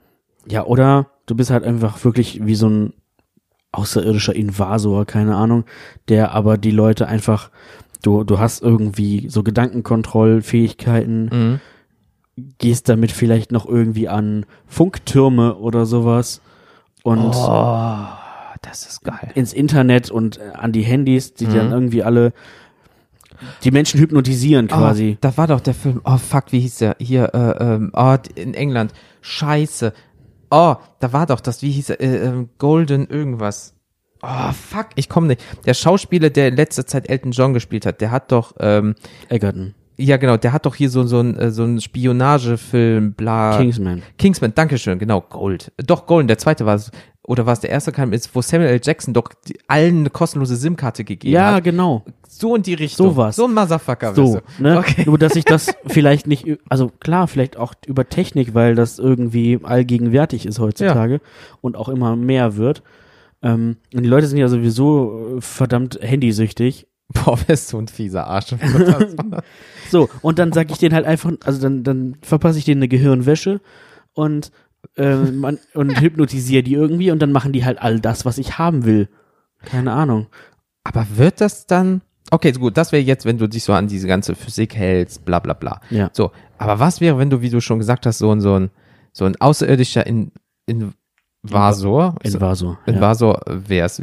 ja, 0.47 0.65
oder 0.65 1.07
du 1.25 1.35
bist 1.35 1.49
halt 1.51 1.63
einfach 1.63 2.03
wirklich 2.03 2.45
wie 2.45 2.55
so 2.55 2.67
ein 2.69 2.93
außerirdischer 3.71 4.35
Invasor, 4.35 5.05
keine 5.05 5.35
Ahnung, 5.35 5.63
der 6.09 6.33
aber 6.33 6.57
die 6.57 6.71
Leute 6.71 7.07
einfach, 7.07 7.49
du, 8.03 8.23
du 8.25 8.37
hast 8.39 8.61
irgendwie 8.61 9.29
so 9.29 9.43
Gedankenkontrollfähigkeiten, 9.43 11.29
Mhm. 11.31 11.59
gehst 12.57 12.89
damit 12.89 13.11
vielleicht 13.11 13.51
noch 13.51 13.65
irgendwie 13.65 14.09
an 14.09 14.45
Funktürme 14.67 15.55
oder 15.55 15.85
sowas 15.85 16.41
und 17.03 17.19
Oh, 17.33 18.07
das 18.61 18.85
ist 18.85 19.03
geil. 19.03 19.31
ins 19.35 19.53
Internet 19.53 20.11
und 20.11 20.37
äh, 20.37 20.51
an 20.53 20.71
die 20.71 20.83
Handys, 20.83 21.33
die 21.33 21.47
Mhm. 21.47 21.53
dann 21.53 21.71
irgendwie 21.71 22.03
alle 22.03 22.33
die 23.63 23.71
Menschen 23.71 23.99
hypnotisieren 23.99 24.67
quasi. 24.67 25.13
Oh, 25.15 25.17
da 25.21 25.35
war 25.37 25.47
doch 25.47 25.61
der 25.61 25.73
Film, 25.73 26.01
oh 26.03 26.17
fuck, 26.17 26.51
wie 26.51 26.59
hieß 26.59 26.77
der? 26.77 26.95
Hier, 26.99 27.33
äh, 27.33 27.63
ähm, 27.73 27.91
oh, 27.93 28.15
in 28.35 28.53
England. 28.53 28.93
Scheiße. 29.21 29.93
Oh, 30.51 30.75
da 30.99 31.13
war 31.13 31.25
doch 31.25 31.39
das, 31.39 31.61
wie 31.63 31.71
hieß 31.71 31.89
er? 31.91 32.01
Äh, 32.01 32.17
ähm, 32.27 32.49
Golden 32.59 33.07
irgendwas. 33.07 33.73
Oh, 34.21 34.51
fuck, 34.51 34.87
ich 34.95 35.09
komme 35.09 35.27
nicht. 35.27 35.41
Der 35.65 35.73
Schauspieler, 35.73 36.29
der 36.29 36.49
in 36.49 36.55
letzter 36.55 36.85
Zeit 36.85 37.09
Elton 37.09 37.31
John 37.31 37.53
gespielt 37.55 37.87
hat, 37.87 37.99
der 38.01 38.11
hat 38.11 38.31
doch, 38.31 38.53
ähm, 38.59 38.93
Egerton. 39.29 39.73
ja 39.97 40.17
genau, 40.17 40.37
der 40.37 40.53
hat 40.53 40.67
doch 40.67 40.75
hier 40.75 40.91
so, 40.91 41.03
so 41.07 41.19
ein, 41.21 41.35
äh, 41.39 41.49
so 41.49 41.63
ein 41.63 41.81
Spionagefilm, 41.81 43.13
bla. 43.13 43.57
Kingsman. 43.57 44.03
Kingsman, 44.19 44.53
Dankeschön, 44.53 44.99
genau, 44.99 45.21
Gold. 45.21 45.71
Doch, 45.77 46.05
Golden, 46.05 46.27
der 46.27 46.37
zweite 46.37 46.67
war 46.67 46.75
es, 46.75 46.91
oder 47.23 47.45
war 47.45 47.53
es 47.53 47.59
der 47.59 47.69
erste, 47.69 47.91
kam, 47.91 48.13
ist, 48.13 48.33
wo 48.35 48.41
Samuel 48.41 48.71
L. 48.71 48.79
Jackson 48.83 49.13
doch 49.13 49.29
die, 49.47 49.57
allen 49.67 49.99
eine 49.99 50.09
kostenlose 50.09 50.55
SIM-Karte 50.55 51.03
gegeben 51.03 51.33
Ja, 51.33 51.53
hat. 51.55 51.63
genau. 51.63 52.03
So 52.27 52.55
in 52.55 52.63
die 52.63 52.73
Richtung. 52.73 53.09
Sowas. 53.11 53.35
So 53.35 53.45
ein 53.45 53.53
Motherfucker. 53.53 54.15
So, 54.15 54.33
bist 54.33 54.43
du. 54.57 54.63
ne? 54.63 54.79
Okay. 54.79 55.03
Nur, 55.05 55.17
dass 55.19 55.35
ich 55.35 55.45
das 55.45 55.71
vielleicht 55.85 56.25
nicht, 56.25 56.45
also 56.69 56.89
klar, 56.99 57.27
vielleicht 57.27 57.57
auch 57.57 57.73
über 57.85 58.09
Technik, 58.09 58.53
weil 58.55 58.73
das 58.75 58.97
irgendwie 58.97 59.59
allgegenwärtig 59.61 60.45
ist 60.45 60.59
heutzutage 60.59 61.21
und 61.61 61.77
auch 61.77 61.89
immer 61.89 62.15
mehr 62.15 62.55
wird. 62.55 62.81
Ähm, 63.43 63.77
und 63.93 64.03
die 64.03 64.09
Leute 64.09 64.27
sind 64.27 64.37
ja 64.39 64.47
sowieso 64.47 65.37
äh, 65.37 65.41
verdammt 65.41 65.99
handysüchtig. 66.01 66.87
Boah, 67.13 67.37
wärst 67.47 67.71
du 67.73 67.77
ein 67.77 67.87
fieser 67.87 68.25
Arsch. 68.27 68.55
So, 69.89 70.09
und 70.21 70.39
dann 70.39 70.53
sag 70.53 70.71
ich 70.71 70.77
denen 70.77 70.95
halt 70.95 71.05
einfach, 71.05 71.31
also 71.43 71.61
dann, 71.61 71.83
dann 71.83 72.15
verpasse 72.21 72.57
ich 72.57 72.65
denen 72.65 72.79
eine 72.79 72.87
Gehirnwäsche 72.87 73.59
und, 74.13 74.51
äh, 74.97 75.15
man, 75.15 75.59
und 75.73 75.99
hypnotisiere 75.99 76.63
die 76.63 76.73
irgendwie 76.73 77.11
und 77.11 77.19
dann 77.19 77.31
machen 77.31 77.53
die 77.53 77.65
halt 77.65 77.81
all 77.81 77.99
das, 77.99 78.25
was 78.25 78.37
ich 78.37 78.57
haben 78.57 78.85
will. 78.85 79.09
Keine 79.63 79.91
Ahnung. 79.93 80.27
Aber 80.83 81.05
wird 81.15 81.41
das 81.41 81.67
dann. 81.67 82.01
Okay, 82.31 82.51
gut, 82.53 82.77
das 82.77 82.91
wäre 82.91 83.03
jetzt, 83.03 83.25
wenn 83.25 83.37
du 83.37 83.47
dich 83.47 83.63
so 83.63 83.73
an 83.73 83.87
diese 83.87 84.07
ganze 84.07 84.35
Physik 84.35 84.75
hältst, 84.75 85.25
bla 85.25 85.39
bla 85.39 85.53
bla. 85.53 85.81
Ja. 85.89 86.09
So, 86.13 86.31
aber 86.57 86.79
was 86.79 87.01
wäre, 87.01 87.17
wenn 87.17 87.29
du, 87.29 87.41
wie 87.41 87.49
du 87.49 87.61
schon 87.61 87.79
gesagt 87.79 88.05
hast, 88.05 88.19
so 88.19 88.31
ein, 88.31 88.41
so 88.41 88.55
ein, 88.55 88.69
so 89.11 89.25
ein 89.25 89.39
außerirdischer 89.39 90.05
in, 90.07 90.31
Invasor, 90.65 92.15
Invasor. 92.23 93.41
Ja. 93.45 93.69
Wärst? 93.69 94.01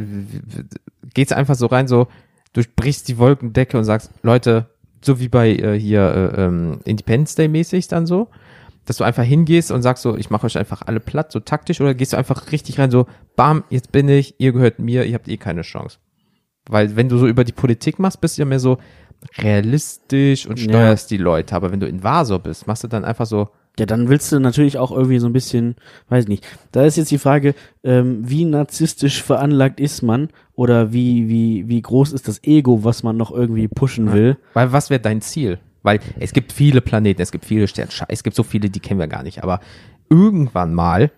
Geht's 1.15 1.33
einfach 1.33 1.55
so 1.55 1.67
rein, 1.67 1.89
so, 1.89 2.09
du 2.53 2.63
brichst 2.77 3.09
die 3.09 3.19
Wolkendecke 3.19 3.79
und 3.79 3.85
sagst, 3.85 4.11
Leute, 4.23 4.67
so 5.01 5.21
wie 5.21 5.29
bei 5.29 5.51
äh, 5.51 5.79
hier 5.79 6.35
äh, 6.35 6.45
ähm, 6.45 6.81
Independence 6.85 7.35
Day 7.37 7.49
mäßig 7.49 7.89
dann 7.89 8.07
so, 8.07 8.29
dass 8.89 8.97
du 8.97 9.05
einfach 9.05 9.23
hingehst 9.23 9.71
und 9.71 9.83
sagst 9.83 10.03
so, 10.03 10.17
ich 10.17 10.31
mache 10.31 10.47
euch 10.47 10.57
einfach 10.59 10.83
alle 10.87 10.99
platt, 11.01 11.31
so 11.31 11.41
taktisch, 11.41 11.81
oder 11.81 11.95
gehst 11.95 12.13
du 12.15 12.17
einfach 12.17 12.51
richtig 12.53 12.79
rein, 12.79 12.91
so, 12.91 13.07
bam, 13.37 13.65
jetzt 13.71 13.93
bin 13.93 14.09
ich, 14.09 14.35
ihr 14.39 14.53
gehört 14.53 14.79
mir, 14.79 15.05
ihr 15.05 15.15
habt 15.15 15.29
eh 15.29 15.37
keine 15.37 15.63
Chance. 15.63 15.99
Weil 16.69 16.97
wenn 16.97 17.09
du 17.09 17.19
so 17.19 17.27
über 17.27 17.45
die 17.45 17.53
Politik 17.53 17.99
machst, 17.99 18.21
bist 18.21 18.37
du 18.39 18.43
ja 18.43 18.47
mehr 18.47 18.61
so 18.61 18.79
realistisch 19.43 20.47
und 20.47 20.59
Ja. 20.59 20.65
steuerst 20.69 21.11
die 21.11 21.17
Leute. 21.17 21.55
Aber 21.55 21.73
wenn 21.73 21.81
du 21.81 21.87
Invasor 21.87 22.39
bist, 22.39 22.67
machst 22.67 22.85
du 22.85 22.89
dann 22.89 23.05
einfach 23.05 23.27
so, 23.27 23.49
Ja, 23.79 23.87
dann 23.87 24.09
willst 24.09 24.33
du 24.33 24.41
natürlich 24.41 24.77
auch 24.77 24.91
irgendwie 24.91 25.21
so 25.21 25.27
ein 25.29 25.33
bisschen, 25.33 25.77
weiß 26.09 26.27
nicht. 26.27 26.45
Da 26.73 26.85
ist 26.85 26.97
jetzt 26.97 27.13
die 27.13 27.19
Frage, 27.19 27.55
ähm, 27.85 28.29
wie 28.29 28.45
narzisstisch 28.45 29.23
veranlagt 29.23 29.79
ist 29.79 30.03
man 30.03 30.31
oder 30.57 30.93
wie, 30.93 31.29
wie, 31.29 31.69
wie 31.69 31.81
groß 31.81 32.13
ist 32.13 32.27
das 32.27 32.43
Ego, 32.43 32.83
was 32.83 33.05
man 33.05 33.17
noch 33.17 33.31
irgendwie 33.31 33.69
pushen 33.69 34.13
will. 34.13 34.37
weil 34.55 34.73
was 34.73 34.91
wäre 34.91 34.99
dein 35.01 35.21
Ziel? 35.21 35.61
Weil 35.83 36.01
es 36.19 36.33
gibt 36.33 36.53
viele 36.53 36.81
Planeten, 36.81 37.23
es 37.23 37.31
gibt 37.33 37.45
viele 37.45 37.69
Sterne, 37.69 37.91
es 38.09 38.23
gibt 38.23 38.37
so 38.37 38.43
viele, 38.43 38.69
die 38.71 38.81
kennen 38.81 39.01
wir 39.01 39.07
gar 39.09 39.23
nicht. 39.23 39.43
Aber 39.43 39.61
irgendwann 40.11 40.75
mal 40.75 41.11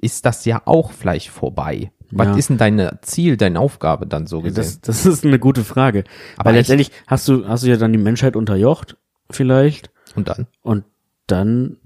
ist 0.00 0.24
das 0.26 0.44
ja 0.44 0.62
auch 0.64 0.92
vielleicht 0.92 1.28
vorbei. 1.30 1.90
Was 2.10 2.28
Ja. 2.28 2.36
ist 2.36 2.48
denn 2.50 2.56
dein 2.58 2.98
Ziel, 3.02 3.36
deine 3.36 3.60
Aufgabe 3.60 4.06
dann 4.06 4.26
so 4.26 4.40
gesehen? 4.40 4.56
Das, 4.56 4.80
das 4.80 5.04
ist 5.04 5.24
eine 5.26 5.38
gute 5.38 5.64
Frage. 5.64 6.04
Aber 6.36 6.50
echt? 6.50 6.58
letztendlich 6.58 6.90
hast 7.06 7.28
du, 7.28 7.46
hast 7.46 7.64
du 7.64 7.68
ja 7.68 7.76
dann 7.76 7.92
die 7.92 7.98
Menschheit 7.98 8.36
unterjocht, 8.36 8.96
vielleicht. 9.30 9.90
und 10.14 10.28
dann? 10.28 10.46
Und 10.62 10.84
dann, 11.26 11.76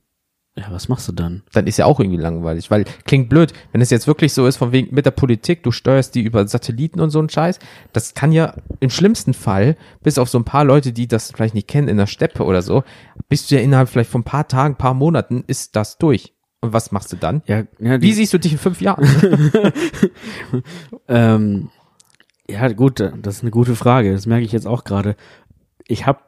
ja, 0.55 0.65
was 0.71 0.88
machst 0.88 1.09
du 1.09 1.12
dann? 1.12 1.43
dann 1.53 1.67
ist 1.67 1.79
ja 1.79 1.87
auch 1.87 1.99
irgendwie 1.99 2.21
langweilig, 2.21 2.71
weil 2.71 2.85
klingt 3.05 3.31
blöd, 3.31 3.55
wenn 3.73 3.81
es 3.81 3.88
jetzt 3.88 4.07
wirklich 4.07 4.35
so 4.35 4.47
ist, 4.47 4.59
von 4.59 4.71
wegen 4.71 4.95
mit 4.95 5.07
der 5.07 5.11
Politik, 5.11 5.62
du 5.62 5.71
steuerst 5.71 6.15
die 6.15 6.21
über 6.21 6.47
Satelliten 6.47 7.01
und 7.01 7.09
so 7.11 7.21
ein 7.21 7.31
Scheiß, 7.31 7.59
das 7.95 8.12
kann 8.12 8.33
ja 8.33 8.55
im 8.81 8.91
schlimmsten 8.91 9.33
Fall, 9.33 9.77
bis 10.03 10.19
auf 10.19 10.29
so 10.29 10.38
ein 10.38 10.45
paar 10.45 10.65
Leute, 10.65 10.93
die 10.93 11.09
das 11.09 11.31
vielleicht 11.33 11.55
nicht 11.55 11.69
kennen, 11.69 11.88
in 11.88 11.97
der 11.97 12.07
Steppe 12.07 12.45
oder 12.45 12.61
so, 12.61 12.85
bist 13.31 13.51
du 13.51 13.55
ja 13.55 13.62
innerhalb 13.62 13.88
vielleicht 13.88 14.11
von 14.11 14.21
ein 14.21 14.25
paar 14.25 14.47
Tagen, 14.47 14.77
paar 14.77 14.95
Monaten, 14.95 15.43
ist 15.47 15.75
das 15.75 15.97
durch. 15.97 16.35
Und 16.61 16.73
was 16.73 16.93
machst 16.93 17.12
du 17.12 17.17
dann? 17.17 17.43
Ja, 17.47 17.65
ja 17.81 18.01
Wie 18.03 18.12
siehst 18.12 18.33
du 18.35 18.38
dich 18.38 18.53
in 18.53 18.59
fünf 18.59 18.81
Jahren? 18.81 19.05
ähm, 21.09 21.71
ja, 22.49 22.69
gut, 22.69 23.01
das 23.01 23.37
ist 23.37 23.43
eine 23.43 23.51
gute 23.51 23.75
Frage. 23.75 24.12
Das 24.12 24.27
merke 24.27 24.45
ich 24.45 24.53
jetzt 24.53 24.67
auch 24.67 24.85
gerade. 24.85 25.17
Ich 25.88 26.07
habe, 26.07 26.21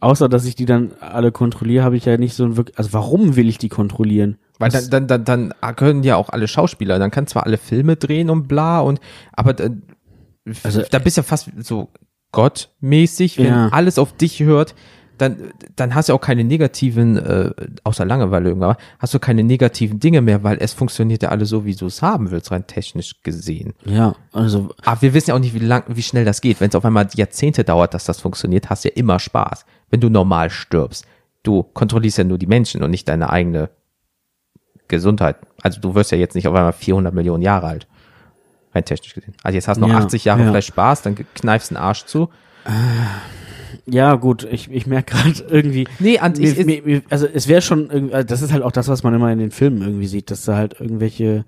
außer 0.00 0.28
dass 0.28 0.44
ich 0.44 0.54
die 0.56 0.64
dann 0.66 0.92
alle 1.00 1.32
kontrolliere, 1.32 1.84
habe 1.84 1.96
ich 1.96 2.04
ja 2.04 2.16
nicht 2.16 2.34
so 2.34 2.44
ein 2.44 2.56
wirklich, 2.56 2.76
also 2.78 2.92
warum 2.92 3.36
will 3.36 3.48
ich 3.48 3.58
die 3.58 3.68
kontrollieren? 3.68 4.38
Weil 4.58 4.70
dann, 4.70 5.06
dann, 5.06 5.06
dann, 5.06 5.24
dann 5.60 5.76
können 5.76 6.02
ja 6.02 6.16
auch 6.16 6.28
alle 6.28 6.46
Schauspieler, 6.48 6.98
dann 6.98 7.10
kann 7.10 7.26
zwar 7.26 7.46
alle 7.46 7.56
Filme 7.56 7.96
drehen 7.96 8.28
und 8.30 8.46
bla 8.48 8.80
und, 8.80 9.00
aber 9.32 9.54
dann, 9.54 9.82
Also- 10.62 10.82
da 10.90 10.98
bist 10.98 11.16
du 11.16 11.20
ja 11.20 11.24
fast 11.24 11.50
so 11.60 11.88
gottmäßig, 12.32 13.38
wenn 13.38 13.46
Ja. 13.46 13.68
alles 13.68 13.98
auf 13.98 14.12
dich 14.16 14.40
hört, 14.40 14.74
dann, 15.18 15.36
dann 15.76 15.94
hast 15.94 16.08
du 16.08 16.14
auch 16.14 16.20
keine 16.20 16.44
negativen, 16.44 17.18
äh, 17.18 17.50
außer 17.84 18.06
Langeweile 18.06 18.48
irgendwann, 18.48 18.76
hast 18.98 19.12
du 19.12 19.18
keine 19.18 19.44
negativen 19.44 20.00
Dinge 20.00 20.22
mehr, 20.22 20.42
weil 20.42 20.56
es 20.60 20.72
funktioniert 20.72 21.22
ja 21.22 21.28
alles 21.28 21.50
so, 21.50 21.66
wie 21.66 21.74
du 21.74 21.86
es 21.86 22.00
haben 22.00 22.30
willst, 22.30 22.50
rein 22.50 22.66
technisch 22.66 23.22
gesehen. 23.22 23.74
Ja, 23.84 24.14
also 24.32 24.70
Aber 24.82 25.02
wir 25.02 25.12
wissen 25.12 25.30
ja 25.30 25.34
auch 25.36 25.40
nicht, 25.40 25.52
wie 25.54 25.58
lang, 25.58 25.84
wie 25.88 26.02
schnell 26.02 26.24
das 26.24 26.40
geht. 26.40 26.60
Wenn 26.62 26.70
es 26.70 26.74
auf 26.74 26.86
einmal 26.86 27.06
Jahrzehnte 27.14 27.64
dauert, 27.64 27.92
dass 27.92 28.04
das 28.06 28.18
funktioniert, 28.18 28.70
hast 28.70 28.84
du 28.84 28.88
ja 28.88 28.94
immer 28.96 29.18
Spaß. 29.18 29.66
Wenn 29.90 30.00
du 30.00 30.08
normal 30.08 30.50
stirbst. 30.50 31.06
Du 31.42 31.62
kontrollierst 31.62 32.18
ja 32.18 32.24
nur 32.24 32.38
die 32.38 32.46
Menschen 32.46 32.82
und 32.82 32.90
nicht 32.90 33.08
deine 33.08 33.30
eigene 33.30 33.70
Gesundheit. 34.88 35.36
Also 35.62 35.80
du 35.80 35.94
wirst 35.94 36.12
ja 36.12 36.18
jetzt 36.18 36.34
nicht 36.34 36.46
auf 36.48 36.54
einmal 36.54 36.72
400 36.72 37.14
Millionen 37.14 37.42
Jahre 37.42 37.66
alt. 37.66 37.88
Rein 38.74 38.84
technisch 38.84 39.14
gesehen. 39.14 39.34
Also 39.42 39.56
jetzt 39.56 39.68
hast 39.68 39.78
du 39.78 39.82
noch 39.82 39.88
Ja, 39.88 39.98
80 39.98 40.24
Jahre 40.24 40.42
ja. 40.42 40.50
vielleicht 40.50 40.68
Spaß, 40.68 41.02
dann 41.02 41.16
kneifst 41.34 41.70
den 41.70 41.76
Arsch 41.76 42.04
zu. 42.04 42.28
ja 43.86 44.14
gut, 44.14 44.46
ich, 44.50 44.70
ich 44.70 44.86
merke 44.86 45.14
gerade 45.14 45.44
irgendwie. 45.48 45.88
Nee, 45.98 46.18
Ant, 46.18 46.38
ich, 46.38 46.64
Mir, 46.64 47.02
also 47.10 47.26
es 47.26 47.48
wäre 47.48 47.62
schon, 47.62 48.10
das 48.26 48.42
ist 48.42 48.52
halt 48.52 48.62
auch 48.62 48.72
das, 48.72 48.88
was 48.88 49.02
man 49.02 49.14
immer 49.14 49.32
in 49.32 49.38
den 49.38 49.50
Filmen 49.50 49.82
irgendwie 49.82 50.06
sieht, 50.06 50.30
dass 50.30 50.44
da 50.44 50.56
halt 50.56 50.80
irgendwelche 50.80 51.44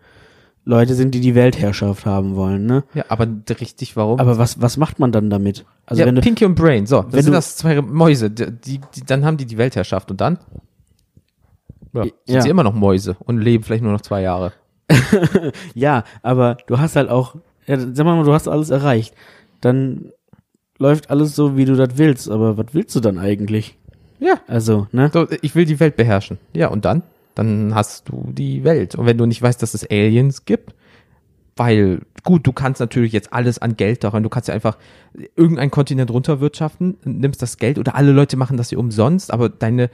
Leute 0.64 0.94
sind, 0.94 1.12
die 1.14 1.20
die 1.20 1.34
Weltherrschaft 1.34 2.06
haben 2.06 2.36
wollen, 2.36 2.66
ne? 2.66 2.84
ja, 2.94 3.04
aber 3.08 3.26
richtig, 3.60 3.96
warum? 3.96 4.20
Aber 4.20 4.38
was, 4.38 4.60
was 4.62 4.76
macht 4.76 4.98
man 5.00 5.10
dann 5.10 5.28
damit? 5.28 5.64
Also 5.86 6.00
ja, 6.00 6.06
wenn 6.06 6.14
du, 6.14 6.20
Pinky 6.20 6.44
und 6.44 6.54
Brain, 6.54 6.86
so, 6.86 7.02
das 7.02 7.12
wenn 7.14 7.22
sind 7.22 7.32
du- 7.32 7.36
das 7.38 7.56
zwei 7.56 7.80
Mäuse, 7.82 8.30
die, 8.30 8.46
die, 8.52 8.80
die, 8.94 9.00
dann 9.04 9.24
haben 9.24 9.36
die 9.36 9.46
die 9.46 9.58
Weltherrschaft 9.58 10.10
und 10.12 10.20
dann 10.20 10.38
ja, 11.92 12.02
sind 12.04 12.14
Ja. 12.26 12.40
sie 12.42 12.48
immer 12.48 12.62
noch 12.62 12.74
Mäuse 12.74 13.16
und 13.20 13.38
leben 13.38 13.64
vielleicht 13.64 13.82
nur 13.82 13.92
noch 13.92 14.00
zwei 14.02 14.22
Jahre. 14.22 14.52
ja, 15.74 16.04
aber 16.22 16.56
du 16.66 16.78
hast 16.78 16.96
halt 16.96 17.08
auch, 17.10 17.36
ja, 17.66 17.76
sag 17.78 18.04
mal, 18.04 18.22
du 18.24 18.32
hast 18.32 18.48
alles 18.48 18.70
erreicht. 18.70 19.14
Dann 19.60 20.12
läuft 20.78 21.10
alles 21.10 21.34
so, 21.34 21.56
wie 21.56 21.64
du 21.64 21.76
das 21.76 21.96
willst, 21.98 22.30
aber 22.30 22.56
was 22.56 22.66
willst 22.72 22.94
du 22.96 23.00
dann 23.00 23.18
eigentlich? 23.18 23.78
Ja, 24.20 24.34
Also, 24.46 24.86
ne? 24.92 25.10
so, 25.12 25.26
ich 25.42 25.54
will 25.54 25.64
die 25.64 25.80
Welt 25.80 25.96
beherrschen. 25.96 26.38
Ja, 26.54 26.68
und 26.68 26.84
dann? 26.84 27.02
Dann 27.34 27.74
hast 27.74 28.08
du 28.08 28.30
die 28.32 28.64
Welt. 28.64 28.94
Und 28.94 29.06
wenn 29.06 29.18
du 29.18 29.26
nicht 29.26 29.42
weißt, 29.42 29.62
dass 29.62 29.74
es 29.74 29.88
Aliens 29.90 30.44
gibt, 30.44 30.74
weil, 31.56 32.00
gut, 32.24 32.46
du 32.46 32.52
kannst 32.52 32.80
natürlich 32.80 33.12
jetzt 33.12 33.32
alles 33.32 33.58
an 33.58 33.76
Geld 33.76 34.04
daran, 34.04 34.22
du 34.22 34.28
kannst 34.28 34.48
ja 34.48 34.54
einfach 34.54 34.78
irgendeinen 35.36 35.70
Kontinent 35.70 36.10
runterwirtschaften, 36.10 36.96
nimmst 37.04 37.42
das 37.42 37.58
Geld 37.58 37.78
oder 37.78 37.94
alle 37.94 38.12
Leute 38.12 38.36
machen 38.36 38.56
das 38.56 38.70
hier 38.70 38.78
umsonst, 38.78 39.32
aber 39.32 39.48
deine, 39.48 39.90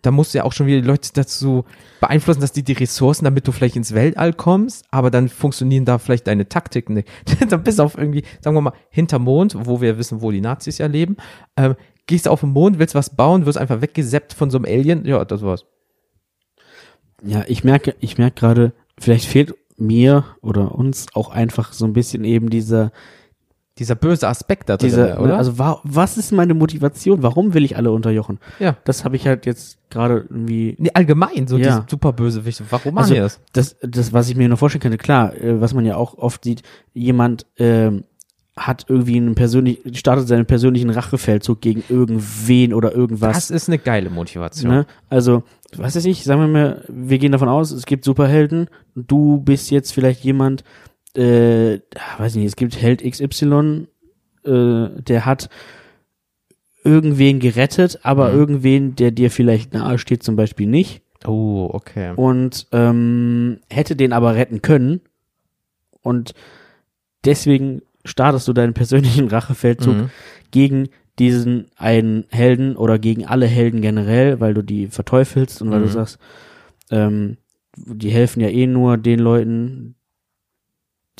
da 0.00 0.10
musst 0.10 0.32
du 0.32 0.38
ja 0.38 0.44
auch 0.44 0.52
schon 0.52 0.66
wieder 0.66 0.80
die 0.80 0.86
Leute 0.86 1.10
dazu 1.12 1.64
beeinflussen, 2.00 2.40
dass 2.40 2.52
die 2.52 2.62
die 2.62 2.72
Ressourcen, 2.72 3.24
damit 3.24 3.46
du 3.46 3.52
vielleicht 3.52 3.76
ins 3.76 3.92
Weltall 3.92 4.32
kommst, 4.32 4.86
aber 4.90 5.10
dann 5.10 5.28
funktionieren 5.28 5.84
da 5.84 5.98
vielleicht 5.98 6.26
deine 6.26 6.48
Taktiken 6.48 6.94
nicht. 6.94 7.08
dann 7.50 7.62
bist 7.62 7.78
du 7.78 7.82
auf 7.82 7.98
irgendwie, 7.98 8.24
sagen 8.40 8.56
wir 8.56 8.62
mal, 8.62 8.74
hinter 8.88 9.18
Mond, 9.18 9.56
wo 9.58 9.80
wir 9.82 9.98
wissen, 9.98 10.22
wo 10.22 10.30
die 10.30 10.40
Nazis 10.40 10.78
ja 10.78 10.86
leben, 10.86 11.16
ähm, 11.56 11.74
gehst 12.06 12.26
du 12.26 12.30
auf 12.30 12.40
den 12.40 12.50
Mond, 12.50 12.78
willst 12.78 12.94
was 12.94 13.14
bauen, 13.14 13.44
wirst 13.44 13.58
einfach 13.58 13.82
weggeseppt 13.82 14.32
von 14.32 14.50
so 14.50 14.58
einem 14.58 14.64
Alien, 14.66 15.04
ja, 15.04 15.24
das 15.24 15.42
war's. 15.42 15.66
Ja, 17.22 17.44
ich 17.46 17.64
merke, 17.64 17.94
ich 18.00 18.18
merke 18.18 18.40
gerade, 18.40 18.72
vielleicht 18.98 19.26
fehlt 19.26 19.54
mir 19.76 20.24
oder 20.40 20.74
uns 20.74 21.06
auch 21.14 21.30
einfach 21.30 21.72
so 21.72 21.84
ein 21.84 21.92
bisschen 21.92 22.24
eben 22.24 22.48
dieser, 22.50 22.92
Dieser 23.78 23.96
böse 23.96 24.28
Aspekt 24.28 24.68
da 24.68 24.76
drin, 24.76 24.88
dieser, 24.90 25.18
oder? 25.20 25.32
ne, 25.32 25.36
also 25.36 25.58
wa 25.58 25.80
was 25.82 26.16
ist 26.16 26.30
meine 26.30 26.54
Motivation? 26.54 27.24
Warum 27.24 27.54
will 27.54 27.64
ich 27.64 27.76
alle 27.76 27.90
unterjochen? 27.90 28.38
ja. 28.60 28.76
Das 28.84 29.04
habe 29.04 29.16
ich 29.16 29.26
halt 29.26 29.46
jetzt 29.46 29.78
gerade 29.90 30.26
irgendwie 30.30 30.76
Nee, 30.78 30.90
allgemein, 30.94 31.48
so 31.48 31.56
Ja. 31.58 31.84
super 31.90 32.12
Bösewichte. 32.12 32.62
Warum 32.70 32.94
machen 32.94 33.02
Also, 33.02 33.14
die 33.14 33.20
das? 33.20 33.40
das, 33.52 33.76
das, 33.82 34.12
was 34.12 34.28
ich 34.28 34.36
mir 34.36 34.48
noch 34.48 34.58
vorstellen 34.60 34.82
könnte, 34.82 34.98
klar, 34.98 35.34
äh, 35.34 35.60
was 35.60 35.74
man 35.74 35.84
ja 35.86 35.96
auch 35.96 36.16
oft 36.18 36.44
sieht, 36.44 36.62
jemand 36.92 37.46
ähm, 37.58 38.04
hat 38.56 38.86
irgendwie 38.88 39.16
einen 39.16 39.34
persönlich, 39.34 39.80
startet 39.94 40.28
seinen 40.28 40.46
persönlichen 40.46 40.90
Rachefeldzug 40.90 41.60
gegen 41.60 41.82
irgendwen 41.88 42.72
oder 42.72 42.92
irgendwas. 42.94 43.32
Das 43.34 43.50
ist 43.50 43.68
eine 43.68 43.78
geile 43.78 44.10
Motivation. 44.10 44.70
Ne? 44.70 44.86
Also, 45.10 45.42
was 45.76 45.96
weiß 45.96 46.04
ich, 46.04 46.22
sagen 46.22 46.40
wir 46.40 46.46
mal, 46.48 46.84
wir 46.88 47.18
gehen 47.18 47.32
davon 47.32 47.48
aus, 47.48 47.72
es 47.72 47.84
gibt 47.84 48.04
Superhelden, 48.04 48.68
du 48.94 49.38
bist 49.40 49.70
jetzt 49.72 49.92
vielleicht 49.92 50.22
jemand, 50.22 50.62
äh, 51.16 51.80
weiß 52.18 52.36
nicht, 52.36 52.46
es 52.46 52.54
gibt 52.54 52.80
Held 52.80 53.02
XY, 53.02 53.88
äh, 54.44 54.88
der 55.02 55.26
hat 55.26 55.48
irgendwen 56.84 57.40
gerettet, 57.40 57.98
aber 58.02 58.30
Mhm. 58.32 58.38
irgendwen, 58.38 58.96
der 58.96 59.10
dir 59.10 59.30
vielleicht 59.30 59.72
nahe 59.74 59.98
steht, 59.98 60.22
zum 60.22 60.36
Beispiel 60.36 60.66
nicht 60.68 61.02
Oh, 61.26 61.70
okay. 61.72 62.12
und 62.14 62.66
ähm, 62.72 63.58
hätte 63.70 63.96
den 63.96 64.12
aber 64.12 64.34
retten 64.34 64.60
können 64.62 65.00
und 66.02 66.34
deswegen 67.24 67.80
startest 68.04 68.46
du 68.48 68.52
deinen 68.52 68.74
persönlichen 68.74 69.28
Rachefeldzug 69.28 69.96
Mhm. 69.96 70.10
gegen 70.50 70.88
diesen 71.18 71.66
einen 71.76 72.24
Helden 72.30 72.76
oder 72.76 72.98
gegen 72.98 73.24
alle 73.26 73.46
Helden 73.46 73.80
generell, 73.80 74.40
weil 74.40 74.52
du 74.54 74.62
die 74.62 74.88
verteufelst 74.88 75.62
und 75.62 75.70
weil 75.70 75.80
Mhm. 75.80 75.84
du 75.84 75.90
sagst, 75.90 76.18
ähm, 76.90 77.36
die 77.76 78.10
helfen 78.10 78.40
ja 78.40 78.48
eh 78.48 78.66
nur 78.66 78.96
den 78.98 79.18
Leuten, 79.20 79.94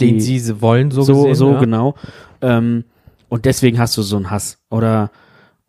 Den 0.01 0.15
die 0.15 0.21
sie 0.21 0.39
sie 0.41 0.61
wollen, 0.61 0.91
so 0.91 1.03
so, 1.03 1.23
gesehen, 1.23 1.35
so 1.37 1.53
ja. 1.53 1.61
genau. 1.61 1.95
Ähm, 2.41 2.85
und 3.29 3.45
deswegen 3.45 3.79
hast 3.79 3.97
du 3.97 4.03
so 4.03 4.17
einen 4.17 4.31
Hass 4.31 4.59
oder 4.71 5.11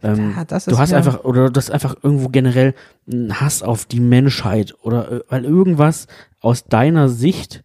ähm, 0.01 0.33
Ja, 0.35 0.43
das 0.45 0.65
du 0.65 0.77
hast 0.77 0.91
ja- 0.91 0.97
einfach 0.97 1.23
oder 1.23 1.49
du 1.49 1.57
hast 1.57 1.69
einfach 1.71 1.95
irgendwo 2.01 2.29
generell 2.29 2.73
einen 3.11 3.39
Hass 3.39 3.61
auf 3.63 3.85
die 3.85 3.99
Menschheit 3.99 4.73
oder 4.81 5.11
äh, 5.11 5.19
weil 5.29 5.45
irgendwas 5.45 6.07
aus 6.41 6.65
deiner 6.65 7.07
Sicht 7.09 7.63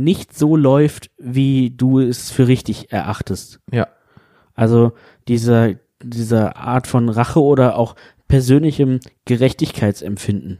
nicht 0.00 0.36
so 0.36 0.56
läuft, 0.56 1.10
wie 1.18 1.70
du 1.70 2.00
es 2.00 2.30
für 2.30 2.48
richtig 2.48 2.90
erachtest. 2.92 3.60
Ja. 3.70 3.86
Also 4.54 4.92
dieser, 5.28 5.74
dieser 6.02 6.56
Art 6.56 6.86
von 6.86 7.08
Rache 7.08 7.40
oder 7.42 7.76
auch 7.76 7.94
persönlichem 8.26 9.00
Gerechtigkeitsempfinden. 9.26 10.58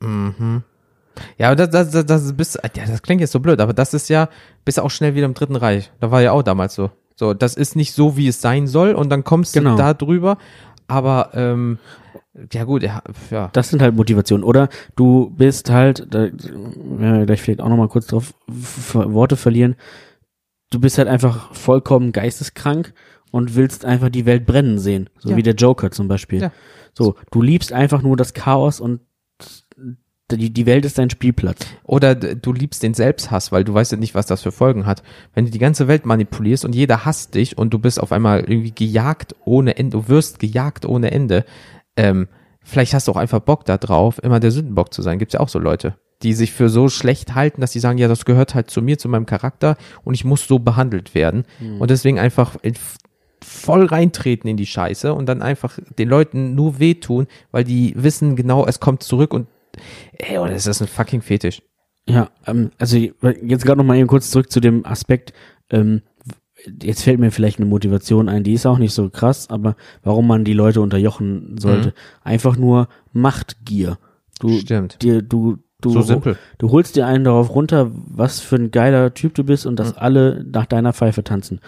Mhm. 0.00 0.62
Ja, 1.38 1.48
aber 1.48 1.56
das, 1.56 1.70
das, 1.70 1.90
das, 1.90 2.06
das, 2.06 2.32
bist, 2.34 2.58
ja, 2.76 2.86
das 2.86 3.02
klingt 3.02 3.20
jetzt 3.20 3.32
so 3.32 3.40
blöd, 3.40 3.60
aber 3.60 3.72
das 3.72 3.94
ist 3.94 4.08
ja, 4.08 4.28
bist 4.64 4.78
auch 4.78 4.90
schnell 4.90 5.14
wieder 5.14 5.26
im 5.26 5.34
Dritten 5.34 5.56
Reich. 5.56 5.90
Da 6.00 6.10
war 6.10 6.20
ja 6.22 6.32
auch 6.32 6.42
damals 6.42 6.74
so. 6.74 6.90
So, 7.18 7.32
das 7.32 7.54
ist 7.54 7.76
nicht 7.76 7.94
so, 7.94 8.18
wie 8.18 8.28
es 8.28 8.42
sein 8.42 8.66
soll, 8.66 8.92
und 8.92 9.08
dann 9.08 9.24
kommst 9.24 9.54
Genau. 9.54 9.70
du 9.70 9.76
da 9.78 9.94
drüber. 9.94 10.36
Aber 10.88 11.30
ähm, 11.34 11.78
ja 12.52 12.64
gut, 12.64 12.82
ja, 12.82 13.02
ja. 13.30 13.48
Das 13.52 13.70
sind 13.70 13.82
halt 13.82 13.94
Motivationen. 13.96 14.44
Oder 14.44 14.68
du 14.94 15.30
bist 15.30 15.70
halt, 15.70 16.06
da 16.10 16.28
wir 16.30 17.26
gleich 17.26 17.40
vielleicht 17.42 17.60
auch 17.60 17.68
nochmal 17.68 17.88
kurz 17.88 18.06
drauf 18.06 18.34
Worte 18.46 19.36
verlieren, 19.36 19.74
du 20.70 20.80
bist 20.80 20.98
halt 20.98 21.08
einfach 21.08 21.54
vollkommen 21.54 22.12
geisteskrank 22.12 22.92
und 23.30 23.54
willst 23.56 23.84
einfach 23.84 24.08
die 24.10 24.26
Welt 24.26 24.46
brennen 24.46 24.78
sehen. 24.78 25.08
So 25.18 25.30
Ja. 25.30 25.36
wie 25.36 25.42
der 25.42 25.54
Joker 25.54 25.90
zum 25.90 26.08
Beispiel. 26.08 26.40
Ja. 26.42 26.52
So, 26.94 27.14
du 27.30 27.42
liebst 27.42 27.72
einfach 27.72 28.02
nur 28.02 28.16
das 28.16 28.32
Chaos 28.34 28.80
und 28.80 29.00
die, 30.30 30.52
die 30.52 30.66
Welt 30.66 30.84
ist 30.84 30.98
dein 30.98 31.10
Spielplatz. 31.10 31.66
Oder 31.84 32.14
du 32.14 32.52
liebst 32.52 32.82
den 32.82 32.94
Selbsthass, 32.94 33.52
weil 33.52 33.62
du 33.64 33.72
weißt 33.74 33.92
ja 33.92 33.98
nicht, 33.98 34.14
was 34.14 34.26
das 34.26 34.42
für 34.42 34.52
Folgen 34.52 34.84
hat. 34.86 35.02
Wenn 35.34 35.44
du 35.44 35.50
die 35.50 35.58
ganze 35.58 35.86
Welt 35.88 36.04
manipulierst 36.04 36.64
und 36.64 36.74
jeder 36.74 37.04
hasst 37.04 37.34
dich 37.34 37.56
und 37.56 37.70
du 37.72 37.78
bist 37.78 38.00
auf 38.00 38.10
einmal 38.12 38.40
irgendwie 38.40 38.72
gejagt 38.72 39.36
ohne 39.44 39.76
Ende, 39.76 39.98
du 39.98 40.08
wirst 40.08 40.38
gejagt 40.40 40.84
ohne 40.84 41.12
Ende, 41.12 41.44
ähm, 41.96 42.26
vielleicht 42.60 42.92
hast 42.94 43.06
du 43.06 43.12
auch 43.12 43.16
einfach 43.16 43.40
Bock 43.40 43.64
da 43.64 43.76
drauf, 43.76 44.20
immer 44.22 44.40
der 44.40 44.50
Sündenbock 44.50 44.92
zu 44.92 45.02
sein. 45.02 45.18
Gibt's 45.20 45.34
ja 45.34 45.40
auch 45.40 45.48
so 45.48 45.60
Leute, 45.60 45.94
die 46.22 46.32
sich 46.32 46.50
für 46.52 46.68
so 46.68 46.88
schlecht 46.88 47.36
halten, 47.36 47.60
dass 47.60 47.70
sie 47.72 47.80
sagen, 47.80 47.98
ja, 47.98 48.08
das 48.08 48.24
gehört 48.24 48.54
halt 48.56 48.68
zu 48.70 48.82
mir, 48.82 48.98
zu 48.98 49.08
meinem 49.08 49.26
Charakter 49.26 49.76
und 50.02 50.14
ich 50.14 50.24
muss 50.24 50.48
so 50.48 50.58
behandelt 50.58 51.14
werden. 51.14 51.44
Und 51.78 51.90
deswegen 51.90 52.18
einfach 52.18 52.56
in- 52.62 52.74
voll 53.44 53.84
reintreten 53.84 54.48
in 54.50 54.56
die 54.56 54.66
Scheiße 54.66 55.14
und 55.14 55.26
dann 55.26 55.42
einfach 55.42 55.78
den 55.98 56.08
Leuten 56.08 56.54
nur 56.56 56.80
wehtun, 56.80 57.26
weil 57.52 57.62
die 57.64 57.94
wissen 57.96 58.34
genau, 58.34 58.66
es 58.66 58.80
kommt 58.80 59.04
zurück 59.04 59.32
und 59.32 59.46
ey, 60.18 60.36
das 60.36 60.66
ist 60.66 60.80
ein 60.82 60.88
fucking 60.88 61.22
Fetisch. 61.22 61.62
Ja, 62.08 62.30
ähm, 62.46 62.70
also 62.78 62.96
jetzt 62.96 63.64
gerade 63.64 63.78
noch 63.78 63.84
mal 63.84 63.96
eben 63.96 64.06
kurz 64.06 64.30
zurück 64.30 64.50
zu 64.50 64.60
dem 64.60 64.86
Aspekt, 64.86 65.32
ähm, 65.70 66.02
jetzt 66.82 67.02
fällt 67.02 67.18
mir 67.20 67.30
vielleicht 67.32 67.58
eine 67.58 67.66
Motivation 67.68 68.28
ein, 68.28 68.44
die 68.44 68.52
ist 68.54 68.64
auch 68.66 68.78
nicht 68.78 68.94
so 68.94 69.08
krass, 69.10 69.50
aber 69.50 69.76
warum 70.02 70.26
man 70.26 70.44
die 70.44 70.52
Leute 70.52 70.80
unterjochen 70.80 71.58
sollte. 71.58 71.88
Mhm. 71.88 71.92
Einfach 72.22 72.56
nur 72.56 72.88
Machtgier. 73.12 73.98
Du, 74.40 74.50
Stimmt. 74.58 75.02
dir, 75.02 75.22
du, 75.22 75.58
du, 75.80 75.90
So 75.90 76.02
simpel. 76.02 76.36
du 76.58 76.70
holst 76.70 76.94
dir 76.96 77.06
einen 77.06 77.24
darauf 77.24 77.54
runter, 77.54 77.90
was 77.92 78.40
für 78.40 78.56
ein 78.56 78.70
geiler 78.70 79.12
Typ 79.14 79.34
du 79.34 79.44
bist 79.44 79.66
und 79.66 79.76
dass 79.78 79.92
Mhm. 79.92 79.98
alle 79.98 80.44
nach 80.50 80.66
deiner 80.66 80.92
Pfeife 80.92 81.24
tanzen. 81.24 81.60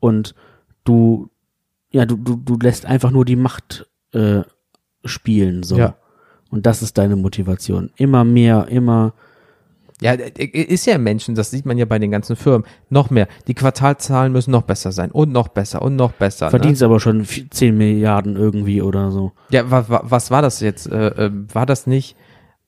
Und 0.00 0.34
du, 0.84 1.28
ja, 1.90 2.06
du, 2.06 2.16
du, 2.16 2.36
du 2.36 2.56
lässt 2.58 2.86
einfach 2.86 3.10
nur 3.10 3.24
die 3.24 3.36
Macht 3.36 3.86
äh, 4.12 4.40
spielen, 5.04 5.62
so. 5.62 5.76
Ja. 5.76 5.96
Und 6.52 6.66
das 6.66 6.82
ist 6.82 6.96
deine 6.98 7.16
Motivation. 7.16 7.90
Immer 7.96 8.22
mehr, 8.24 8.68
immer, 8.68 9.14
Ja, 10.00 10.12
ist 10.12 10.86
ja 10.86 10.94
im 10.96 11.02
Menschen, 11.02 11.34
das 11.34 11.50
sieht 11.50 11.64
man 11.66 11.78
ja 11.78 11.84
bei 11.86 11.98
den 11.98 12.10
ganzen 12.10 12.36
Firmen. 12.36 12.64
Noch 12.90 13.08
mehr. 13.10 13.26
Die 13.48 13.54
Quartalzahlen 13.54 14.32
müssen 14.32 14.50
noch 14.50 14.62
besser 14.62 14.92
sein 14.92 15.10
und 15.10 15.32
noch 15.32 15.48
besser 15.48 15.80
und 15.82 15.96
noch 15.96 16.12
besser. 16.12 16.46
Ne? 16.46 16.50
verdienst 16.50 16.82
aber 16.82 17.00
schon 17.00 17.24
vi- 17.24 17.50
10 17.50 17.76
Milliarden 17.76 18.36
irgendwie 18.36 18.82
oder 18.82 19.10
so. 19.10 19.32
Ja, 19.50 19.70
wa, 19.70 19.84
wa, 19.88 20.02
was 20.04 20.30
war 20.30 20.42
das 20.42 20.60
jetzt? 20.60 20.86
Äh, 20.92 21.06
äh, 21.26 21.30
war 21.52 21.66
das 21.66 21.86
nicht? 21.86 22.16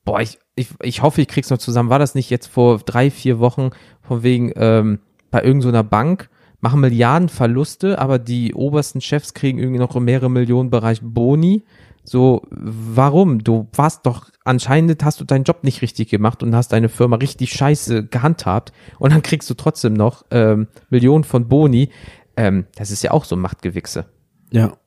Boah, 0.03 0.19
ich, 0.21 0.39
ich, 0.55 0.69
ich 0.81 1.01
hoffe, 1.01 1.21
ich 1.21 1.27
krieg's 1.27 1.49
noch 1.49 1.57
zusammen. 1.57 1.89
War 1.89 1.99
das 1.99 2.15
nicht 2.15 2.29
jetzt 2.29 2.47
vor 2.47 2.79
drei, 2.79 3.09
vier 3.11 3.39
Wochen 3.39 3.69
von 4.01 4.23
wegen 4.23 4.51
ähm, 4.55 4.99
bei 5.31 5.43
irgendeiner 5.43 5.83
Bank? 5.83 6.29
machen 6.61 6.79
Milliarden 6.79 7.29
Verluste, 7.29 7.99
aber 7.99 8.17
die 8.17 8.55
obersten 8.55 8.99
Chefs 8.99 9.35
kriegen 9.35 9.59
irgendwie 9.59 9.77
noch 9.77 9.93
mehrere 9.99 10.31
Millionen 10.31 10.71
Bereich 10.71 10.99
Boni. 11.03 11.63
So, 12.05 12.43
warum? 12.51 13.43
Du 13.43 13.67
warst 13.73 14.05
doch, 14.05 14.29
anscheinend 14.43 15.03
hast 15.03 15.19
du 15.19 15.25
deinen 15.25 15.43
Job 15.43 15.63
nicht 15.63 15.81
richtig 15.81 16.09
gemacht 16.09 16.43
und 16.43 16.55
hast 16.55 16.71
deine 16.71 16.87
Firma 16.87 17.15
richtig 17.15 17.51
scheiße 17.51 18.05
gehandhabt 18.05 18.71
und 18.99 19.11
dann 19.11 19.23
kriegst 19.23 19.49
du 19.49 19.55
trotzdem 19.55 19.93
noch 19.93 20.23
ähm, 20.29 20.67
Millionen 20.89 21.23
von 21.23 21.47
Boni. 21.47 21.89
Ähm, 22.37 22.67
das 22.75 22.91
ist 22.91 23.01
ja 23.03 23.11
auch 23.11 23.25
so 23.25 23.35
Machtgewichse. 23.35 24.05
Ja. 24.51 24.77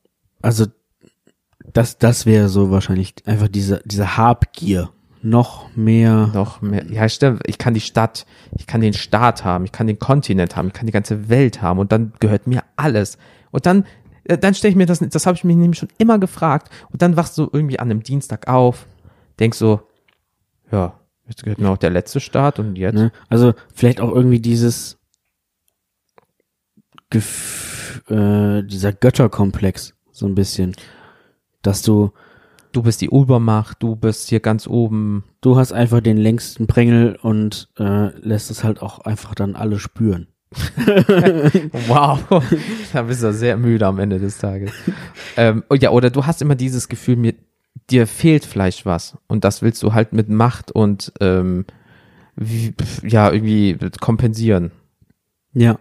Also, 0.40 0.66
das, 1.72 1.98
das 1.98 2.24
wäre 2.24 2.48
so 2.48 2.70
wahrscheinlich 2.70 3.14
einfach 3.26 3.48
diese, 3.48 3.82
diese 3.84 4.16
Habgier. 4.16 4.90
Noch 5.20 5.74
mehr. 5.74 6.30
Noch 6.32 6.62
mehr. 6.62 6.86
Ja, 6.86 7.08
stimmt. 7.08 7.42
Ich 7.46 7.58
kann 7.58 7.74
die 7.74 7.80
Stadt, 7.80 8.26
ich 8.56 8.68
kann 8.68 8.80
den 8.80 8.92
Staat 8.92 9.44
haben, 9.44 9.64
ich 9.64 9.72
kann 9.72 9.88
den 9.88 9.98
Kontinent 9.98 10.54
haben, 10.54 10.68
ich 10.68 10.74
kann 10.74 10.86
die 10.86 10.92
ganze 10.92 11.28
Welt 11.28 11.60
haben 11.60 11.80
und 11.80 11.90
dann 11.90 12.12
gehört 12.20 12.46
mir 12.46 12.62
alles. 12.76 13.18
Und 13.50 13.66
dann, 13.66 13.84
dann 14.37 14.55
stelle 14.55 14.70
ich 14.70 14.76
mir 14.76 14.87
das, 14.87 14.99
das 15.01 15.26
habe 15.26 15.37
ich 15.37 15.45
mich 15.45 15.57
nämlich 15.57 15.79
schon 15.79 15.89
immer 15.99 16.18
gefragt. 16.18 16.70
Und 16.91 17.03
dann 17.03 17.16
wachst 17.16 17.39
du 17.39 17.49
irgendwie 17.53 17.79
an 17.79 17.91
einem 17.91 18.03
Dienstag 18.03 18.49
auf, 18.49 18.87
denkst 19.41 19.59
so, 19.59 19.81
ja, 20.70 21.01
jetzt 21.26 21.43
gehört 21.43 21.59
mir 21.59 21.70
auch 21.70 21.79
der 21.79 21.91
letzte 21.91 22.20
Staat 22.20 22.59
und 22.59 22.76
jetzt. 22.76 22.95
Ne? 22.95 23.12
Also 23.29 23.55
vielleicht 23.74 24.01
auch 24.01 24.14
irgendwie 24.14 24.41
dieses 24.41 24.99
Gef 27.11 28.03
äh, 28.09 28.62
dieser 28.62 28.93
Götterkomplex 28.93 29.95
so 30.12 30.26
ein 30.26 30.35
bisschen, 30.35 30.74
dass 31.62 31.83
du 31.83 32.12
Du 32.72 32.83
bist 32.83 33.01
die 33.01 33.07
Übermacht, 33.07 33.83
du 33.83 33.97
bist 33.97 34.29
hier 34.29 34.41
ganz 34.41 34.66
oben. 34.66 35.24
du 35.41 35.57
hast 35.57 35.72
einfach 35.72 36.01
den 36.01 36.18
längsten 36.18 36.66
Prängel 36.66 37.16
und 37.20 37.68
äh, 37.79 38.16
lässt 38.18 38.51
es 38.51 38.62
halt 38.62 38.83
auch 38.83 39.01
einfach 39.01 39.35
dann 39.35 39.57
alle 39.57 39.79
spüren. 39.79 40.29
Wow, 41.88 42.20
da 42.92 43.03
bist 43.03 43.22
du 43.22 43.32
sehr 43.32 43.57
müde 43.57 43.86
am 43.86 43.99
Ende 43.99 44.18
des 44.18 44.38
Tages. 44.38 44.72
ähm, 45.36 45.64
oh 45.68 45.74
ja, 45.74 45.90
oder 45.90 46.11
du 46.11 46.26
hast 46.26 46.42
immer 46.42 46.55
dieses 46.55 46.88
Gefühl, 46.88 47.16
mir, 47.16 47.34
dir 47.90 48.07
fehlt 48.07 48.44
vielleicht 48.44 48.86
was 48.86 49.16
und 49.26 49.44
das 49.44 49.62
willst 49.62 49.82
du 49.82 49.92
halt 49.94 50.12
mit 50.12 50.28
Macht 50.28 50.72
und 50.72 51.12
ähm, 51.20 51.64
wie, 52.36 52.74
ja 53.03 53.30
irgendwie 53.32 53.76
kompensieren. 54.01 54.70
Ja, 55.53 55.78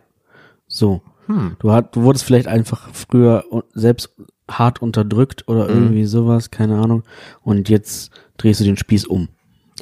so. 0.68 1.02
Hm. 1.28 1.56
Du, 1.60 1.72
hat, 1.72 1.96
du 1.96 2.04
wurdest 2.04 2.24
vielleicht 2.26 2.48
einfach 2.48 2.90
früher 2.94 3.44
selbst 3.74 4.16
hart 4.50 4.82
unterdrückt 4.82 5.48
oder 5.48 5.66
Mhm. 5.66 5.70
irgendwie 5.76 6.06
sowas, 6.06 6.52
keine 6.52 6.78
Ahnung. 6.78 7.04
Und 7.42 7.68
jetzt 7.70 8.12
drehst 8.38 8.62
du 8.62 8.64
den 8.64 8.78
Spieß 8.78 9.06
um. 9.06 9.28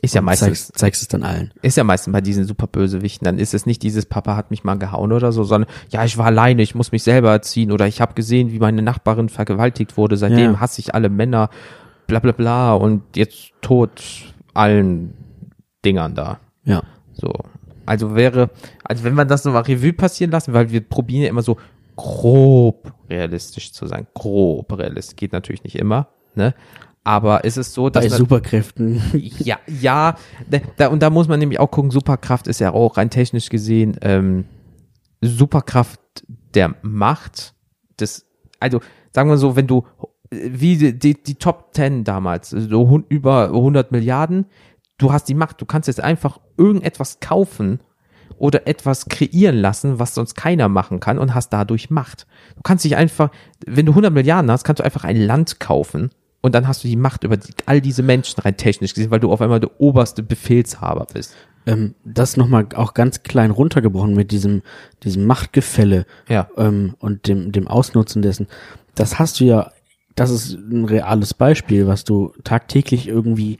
Ist 0.02 0.14
ja 0.14 0.22
meistens 0.22 0.68
zeigst, 0.68 0.78
zeigst 0.78 1.02
es 1.04 1.08
dann 1.08 1.24
allen. 1.24 1.52
ist 1.62 1.78
ja 1.78 1.84
meistens 1.84 2.12
bei 2.12 2.22
diesen 2.22 2.46
super 2.46 2.68
Bösewichten, 2.68 3.26
dann 3.26 3.40
ist 3.40 3.54
es 3.54 3.66
nicht 3.66 3.82
dieses 3.82 4.06
Papa 4.06 4.36
hat 4.36 4.52
mich 4.52 4.64
mal 4.64 4.76
gehauen 4.78 5.12
oder 5.12 5.32
so, 5.32 5.44
sondern 5.44 5.70
ja, 5.90 6.04
ich 6.04 6.18
war 6.18 6.26
alleine, 6.26 6.62
ich 6.62 6.76
muss 6.76 6.92
mich 6.92 7.04
selber 7.04 7.32
erziehen 7.32 7.72
oder 7.72 7.88
ich 7.88 8.02
habe 8.02 8.14
gesehen, 8.14 8.52
wie 8.52 8.60
meine 8.60 8.82
Nachbarin 8.82 9.30
vergewaltigt 9.30 9.98
wurde, 9.98 10.18
seitdem 10.18 10.54
Ja. 10.54 10.60
hasse 10.60 10.82
ich 10.82 10.94
alle 10.94 11.10
Männer, 11.10 11.50
bla 12.08 12.20
bla 12.20 12.34
bla 12.34 12.74
und 12.74 13.04
jetzt 13.16 13.52
tot 13.62 14.04
allen 14.54 15.14
Dingern 15.86 16.14
da. 16.14 16.40
Ja. 16.66 16.84
So. 17.14 17.32
Also 17.86 18.16
wäre, 18.16 18.50
also 18.84 19.04
wenn 19.04 19.14
man 19.14 19.28
das 19.28 19.44
so 19.44 19.52
mal 19.52 19.62
Revue 19.62 19.94
passieren 19.94 20.32
lassen, 20.32 20.54
weil 20.54 20.72
wir 20.72 20.82
probieren 20.82 21.24
ja 21.24 21.30
immer 21.30 21.44
so 21.44 21.58
grob 21.96 22.92
realistisch 23.10 23.72
zu 23.72 23.88
sein. 23.88 24.08
Grob 24.14 24.78
realistisch. 24.78 25.16
Geht 25.16 25.32
natürlich 25.34 25.64
nicht 25.64 25.76
immer, 25.78 26.08
ne? 26.36 26.54
Aber 27.06 27.44
ist 27.44 27.58
es 27.58 27.72
so, 27.72 27.92
dass 27.92 28.04
Bei 28.04 28.10
Superkräften. 28.10 29.00
ja, 29.14 29.60
ja, 29.68 30.16
da, 30.78 30.88
und 30.88 31.04
da 31.04 31.12
muss 31.12 31.28
man 31.28 31.40
nämlich 31.40 31.60
auch 31.60 31.70
gucken, 31.70 31.92
Superkraft 31.92 32.48
ist 32.48 32.60
ja 32.60 32.74
auch 32.74 32.98
rein 32.98 33.12
technisch 33.12 33.50
gesehen 33.50 33.96
ähm, 34.02 34.46
Superkraft 35.22 36.00
der 36.56 36.74
Macht 36.82 37.54
des, 38.00 38.26
also 38.60 38.82
sagen 39.12 39.30
wir 39.30 39.38
so, 39.38 39.56
wenn 39.56 39.68
du 39.68 39.86
wie 40.32 40.78
die, 40.78 40.98
die, 40.98 41.22
die 41.22 41.36
Top 41.36 41.76
10 41.76 42.06
damals, 42.06 42.50
so 42.50 43.04
über 43.08 43.50
100 43.50 43.92
Milliarden, 43.92 44.48
du 44.98 45.14
hast 45.14 45.30
die 45.30 45.36
Macht, 45.36 45.62
du 45.62 45.66
kannst 45.66 45.88
jetzt 45.88 46.02
einfach 46.02 46.40
irgendetwas 46.58 47.20
kaufen 47.20 47.82
oder 48.40 48.68
etwas 48.68 49.06
kreieren 49.06 49.58
lassen, 49.58 50.00
was 50.00 50.16
sonst 50.16 50.34
keiner 50.34 50.70
machen 50.70 51.00
kann 51.00 51.20
und 51.20 51.36
hast 51.36 51.50
dadurch 51.50 51.92
Macht. 51.92 52.26
Du 52.56 52.64
kannst 52.64 52.84
dich 52.84 52.96
einfach, 52.96 53.30
wenn 53.68 53.86
du 53.86 53.92
100 53.92 54.12
Milliarden 54.12 54.50
hast, 54.50 54.64
kannst 54.64 54.80
du 54.80 54.84
einfach 54.84 55.04
ein 55.04 55.22
Land 55.22 55.60
kaufen 55.60 56.10
und 56.46 56.54
dann 56.56 56.68
hast 56.68 56.84
du 56.84 56.88
die 56.88 56.96
Macht 56.96 57.24
über 57.24 57.38
die, 57.38 57.52
all 57.66 57.82
diese 57.82 58.04
Menschen 58.04 58.40
rein 58.42 58.56
technisch 58.56 58.94
gesehen, 58.94 59.10
weil 59.12 59.20
du 59.20 59.32
auf 59.32 59.42
einmal 59.42 59.60
der 59.60 59.82
oberste 59.82 60.22
Befehlshaber 60.24 61.08
bist. 61.12 61.34
ähm, 61.68 61.96
das 62.06 62.38
nochmal 62.38 62.68
auch 62.76 62.94
ganz 62.94 63.24
klein 63.24 63.50
runtergebrochen 63.50 64.14
mit 64.14 64.30
diesem, 64.32 64.62
diesem 65.04 65.26
Machtgefälle 65.26 66.06
Ja. 66.30 66.48
ähm, 66.58 66.94
und 67.00 67.28
dem, 67.28 67.52
dem 67.52 67.68
Ausnutzen 67.68 68.22
dessen. 68.22 68.46
Das 68.94 69.18
hast 69.18 69.40
du 69.40 69.46
ja, 69.46 69.72
das 70.14 70.30
ist 70.30 70.54
ein 70.54 70.86
reales 70.86 71.34
Beispiel, 71.34 71.88
was 71.88 72.04
du 72.04 72.32
tagtäglich 72.44 73.08
irgendwie 73.08 73.58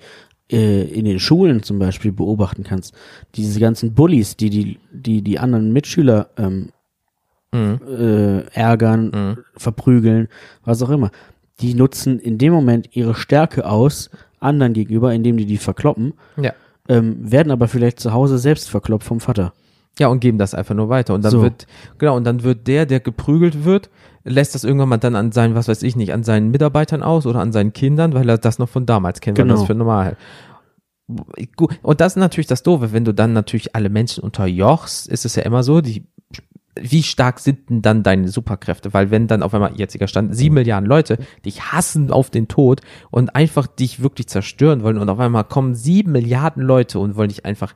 äh, 0.52 0.84
in 0.84 1.06
den 1.06 1.20
Schulen 1.20 1.64
zum 1.64 1.80
Beispiel 1.80 2.12
beobachten 2.12 2.64
kannst. 2.64 2.94
Diese 3.34 3.60
ganzen 3.60 3.96
Bullies, 3.96 4.38
die 4.38 4.52
die, 4.52 4.80
die, 4.92 5.24
die 5.24 5.40
anderen 5.40 5.74
Mitschüler 5.74 6.30
ähm, 6.38 6.70
Mhm. 7.54 7.80
äh, 7.88 8.40
ärgern, 8.54 9.12
Mhm. 9.14 9.38
verprügeln, 9.56 10.28
was 10.66 10.82
auch 10.84 10.90
immer. 10.90 11.10
Die 11.62 11.74
nutzen 11.74 12.20
in 12.20 12.38
dem 12.38 12.52
Moment 12.54 12.96
ihre 12.96 13.16
Stärke 13.16 13.66
aus 13.66 14.10
anderen 14.40 14.74
gegenüber, 14.74 15.14
indem 15.14 15.38
die 15.38 15.46
die 15.46 15.58
verkloppen, 15.58 16.14
Ja. 16.38 16.54
ähm, 16.90 17.18
werden 17.32 17.52
aber 17.52 17.68
vielleicht 17.68 18.00
zu 18.00 18.14
Hause 18.14 18.38
selbst 18.38 18.70
verkloppt 18.70 19.04
vom 19.04 19.20
Vater. 19.20 19.54
Ja, 19.98 20.08
und 20.08 20.20
geben 20.20 20.38
das 20.38 20.54
einfach 20.54 20.76
nur 20.76 20.90
weiter. 20.90 21.14
Und 21.14 21.24
dann 21.24 21.32
So. 21.32 21.42
wird, 21.42 21.66
genau, 21.98 22.18
und 22.18 22.26
dann 22.26 22.44
wird 22.44 22.68
der, 22.68 22.86
der 22.86 23.00
geprügelt 23.00 23.64
wird, 23.64 23.90
lässt 24.26 24.54
das 24.54 24.66
irgendwann 24.66 24.90
mal 24.90 24.98
dann 24.98 25.16
an 25.16 25.32
seinen, 25.32 25.56
was 25.56 25.70
weiß 25.70 25.84
ich 25.84 25.96
nicht, 25.96 26.12
an 26.12 26.24
seinen 26.24 26.52
Mitarbeitern 26.52 27.02
aus 27.02 27.26
oder 27.26 27.40
an 27.40 27.54
seinen 27.54 27.72
Kindern, 27.72 28.14
weil 28.14 28.28
er 28.28 28.38
das 28.38 28.60
noch 28.60 28.68
von 28.68 28.86
damals 28.86 29.22
kennt, 29.22 29.38
weil 29.38 29.46
Genau. 29.46 29.56
das 29.58 29.66
für 29.66 29.74
normal 29.76 30.06
hält. 30.06 30.18
Gut, 31.56 31.78
Und 31.84 32.02
das 32.02 32.14
ist 32.14 32.18
natürlich 32.18 32.48
das 32.48 32.64
Doofe, 32.64 32.92
wenn 32.92 33.06
du 33.06 33.14
dann 33.14 33.32
natürlich 33.34 33.76
alle 33.76 33.90
Menschen 33.90 34.24
unterjochst, 34.24 35.08
ist 35.08 35.24
es 35.24 35.36
ja 35.36 35.44
immer 35.44 35.62
so, 35.62 35.80
die, 35.82 36.04
wie 36.80 37.04
stark 37.04 37.40
sind 37.40 37.70
denn 37.70 37.82
dann 37.82 38.04
deine 38.04 38.28
Superkräfte? 38.28 38.94
Weil 38.94 39.12
wenn 39.12 39.28
dann 39.28 39.44
auf 39.44 39.54
einmal, 39.54 39.74
jetziger 39.76 40.08
Stand, 40.08 40.36
sieben 40.36 40.56
Milliarden 40.56 40.88
Leute 40.88 41.18
dich 41.46 41.72
hassen 41.72 42.12
auf 42.12 42.30
den 42.30 42.48
Tod 42.48 42.82
und 43.12 43.36
einfach 43.36 43.68
dich 43.68 44.04
wirklich 44.04 44.28
zerstören 44.28 44.84
wollen 44.84 44.98
und 44.98 45.10
auf 45.10 45.20
einmal 45.20 45.46
kommen 45.46 45.76
sieben 45.76 46.12
Milliarden 46.12 46.62
Leute 46.64 47.00
und 47.00 47.16
wollen 47.16 47.30
dich 47.30 47.46
einfach 47.46 47.74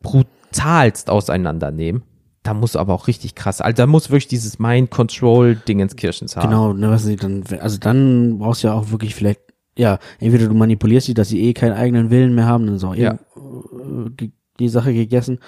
brutalst 0.00 1.10
auseinandernehmen, 1.10 2.02
da 2.44 2.54
muss 2.54 2.76
aber 2.76 2.94
auch 2.94 3.08
richtig 3.08 3.34
krass, 3.34 3.60
also 3.60 3.76
da 3.76 3.86
muss 3.86 4.10
wirklich 4.10 4.28
dieses 4.28 4.58
Mind-Control-Ding 4.60 5.80
ins 5.80 5.96
Kirchens 5.96 6.36
haben. 6.36 6.48
Genau, 6.48 6.72
ne, 6.72 6.90
was 6.90 7.04
sie 7.04 7.16
dann, 7.16 7.42
also 7.60 7.78
dann 7.78 8.38
brauchst 8.38 8.62
du 8.62 8.68
ja 8.68 8.74
auch 8.74 8.90
wirklich 8.90 9.14
vielleicht, 9.14 9.40
ja, 9.76 9.98
entweder 10.20 10.46
du 10.46 10.54
manipulierst 10.54 11.06
sie, 11.06 11.14
dass 11.14 11.28
sie 11.28 11.42
eh 11.42 11.52
keinen 11.52 11.72
eigenen 11.72 12.10
Willen 12.10 12.34
mehr 12.34 12.46
haben, 12.46 12.66
dann 12.66 12.76
ist 12.76 12.84
auch 12.84 12.94
Ja. 12.94 13.14
äh, 13.14 14.28
die 14.60 14.68
Sache 14.68 14.92
gegessen, 14.92 15.38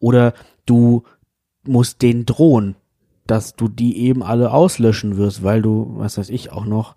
oder 0.00 0.32
du 0.66 1.02
musst 1.66 2.02
denen 2.02 2.26
drohen, 2.26 2.76
dass 3.26 3.54
du 3.56 3.68
die 3.68 3.98
eben 3.98 4.22
alle 4.22 4.52
auslöschen 4.52 5.16
wirst, 5.16 5.42
weil 5.42 5.62
du, 5.62 5.92
was 5.96 6.18
weiß 6.18 6.28
ich, 6.30 6.52
auch 6.52 6.64
noch 6.66 6.94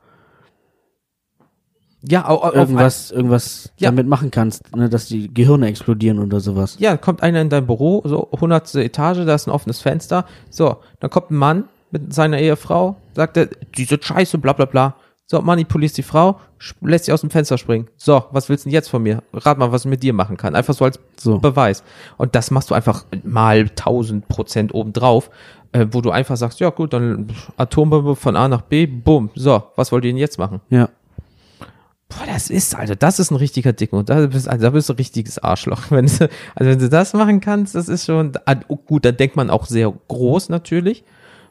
Ja, 2.07 2.27
au- 2.29 2.35
au- 2.35 2.49
auf, 2.49 2.53
irgendwas, 2.53 3.11
irgendwas 3.11 3.71
Ja. 3.77 3.89
damit 3.89 4.07
machen 4.07 4.29
kannst, 4.31 4.75
ne, 4.75 4.87
dass 4.87 5.07
die 5.07 5.33
Gehirne 5.33 5.67
explodieren 5.67 6.19
oder 6.19 6.39
sowas. 6.39 6.77
Ja, 6.79 6.95
kommt 6.95 7.23
einer 7.23 7.41
in 7.41 7.49
dein 7.49 7.65
Büro, 7.65 8.01
so 8.05 8.29
100. 8.31 8.75
Etage, 8.75 9.25
da 9.25 9.33
ist 9.33 9.47
ein 9.47 9.51
offenes 9.51 9.81
Fenster. 9.81 10.25
So, 10.49 10.77
dann 10.99 11.09
kommt 11.09 11.31
ein 11.31 11.35
Mann 11.37 11.63
mit 11.91 12.13
seiner 12.13 12.39
Ehefrau, 12.39 12.97
sagt 13.15 13.37
er, 13.37 13.47
die 13.77 13.85
sind 13.85 14.03
scheiße, 14.03 14.37
bla 14.37 14.53
bla 14.53 14.65
bla. 14.65 14.95
So, 15.29 15.41
manipulierst 15.41 15.97
die 15.97 16.03
Frau, 16.03 16.39
lässt 16.79 17.03
sie 17.05 17.11
aus 17.11 17.19
dem 17.19 17.29
Fenster 17.29 17.57
springen. 17.57 17.89
So, 17.97 18.23
was 18.31 18.47
willst 18.47 18.63
du 18.63 18.69
denn 18.69 18.73
jetzt 18.73 18.87
von 18.89 19.03
mir? 19.03 19.21
Rat 19.33 19.57
mal, 19.57 19.73
was 19.73 19.83
ich 19.83 19.89
mit 19.89 20.01
dir 20.01 20.13
machen 20.13 20.37
kann. 20.37 20.55
Einfach 20.55 20.73
so 20.73 20.85
als 20.85 21.01
So. 21.19 21.37
Beweis. 21.39 21.83
Und 22.15 22.33
das 22.33 22.49
machst 22.49 22.69
du 22.69 22.75
einfach 22.75 23.05
mal 23.23 23.59
1000 23.59 24.29
Prozent 24.29 24.73
obendrauf, 24.73 25.29
äh, 25.73 25.85
wo 25.91 25.99
du 25.99 26.11
einfach 26.11 26.37
sagst, 26.37 26.61
ja 26.61 26.69
gut, 26.69 26.93
dann 26.93 27.27
Atombombe 27.57 28.15
von 28.15 28.37
A 28.37 28.47
nach 28.47 28.61
B, 28.61 28.85
bumm. 28.85 29.29
So, 29.35 29.63
was 29.75 29.91
wollt 29.91 30.05
ihr 30.05 30.11
denn 30.11 30.17
jetzt 30.17 30.39
machen? 30.39 30.61
Ja. 30.69 30.87
Boah, 32.07 32.25
das 32.25 32.49
ist, 32.49 32.73
also 32.73 32.95
das 32.95 33.19
ist 33.19 33.31
ein 33.31 33.35
richtiger 33.35 33.73
Dicken 33.73 33.97
und 33.97 34.07
da 34.07 34.27
bist, 34.27 34.47
also 34.47 34.63
da 34.63 34.69
bist 34.69 34.87
du 34.87 34.93
ein 34.93 34.97
richtiges 34.97 35.39
Arschloch. 35.39 35.81
Wenn 35.89 36.05
du, 36.05 36.29
also 36.55 36.71
wenn 36.71 36.79
du 36.79 36.87
das 36.87 37.11
machen 37.13 37.41
kannst, 37.41 37.75
das 37.75 37.89
ist 37.89 38.05
schon, 38.05 38.31
ah, 38.45 38.55
oh, 38.69 38.77
gut, 38.77 39.03
da 39.03 39.11
denkt 39.11 39.35
man 39.35 39.49
auch 39.49 39.65
sehr 39.65 39.93
groß 40.07 40.47
natürlich, 40.47 41.03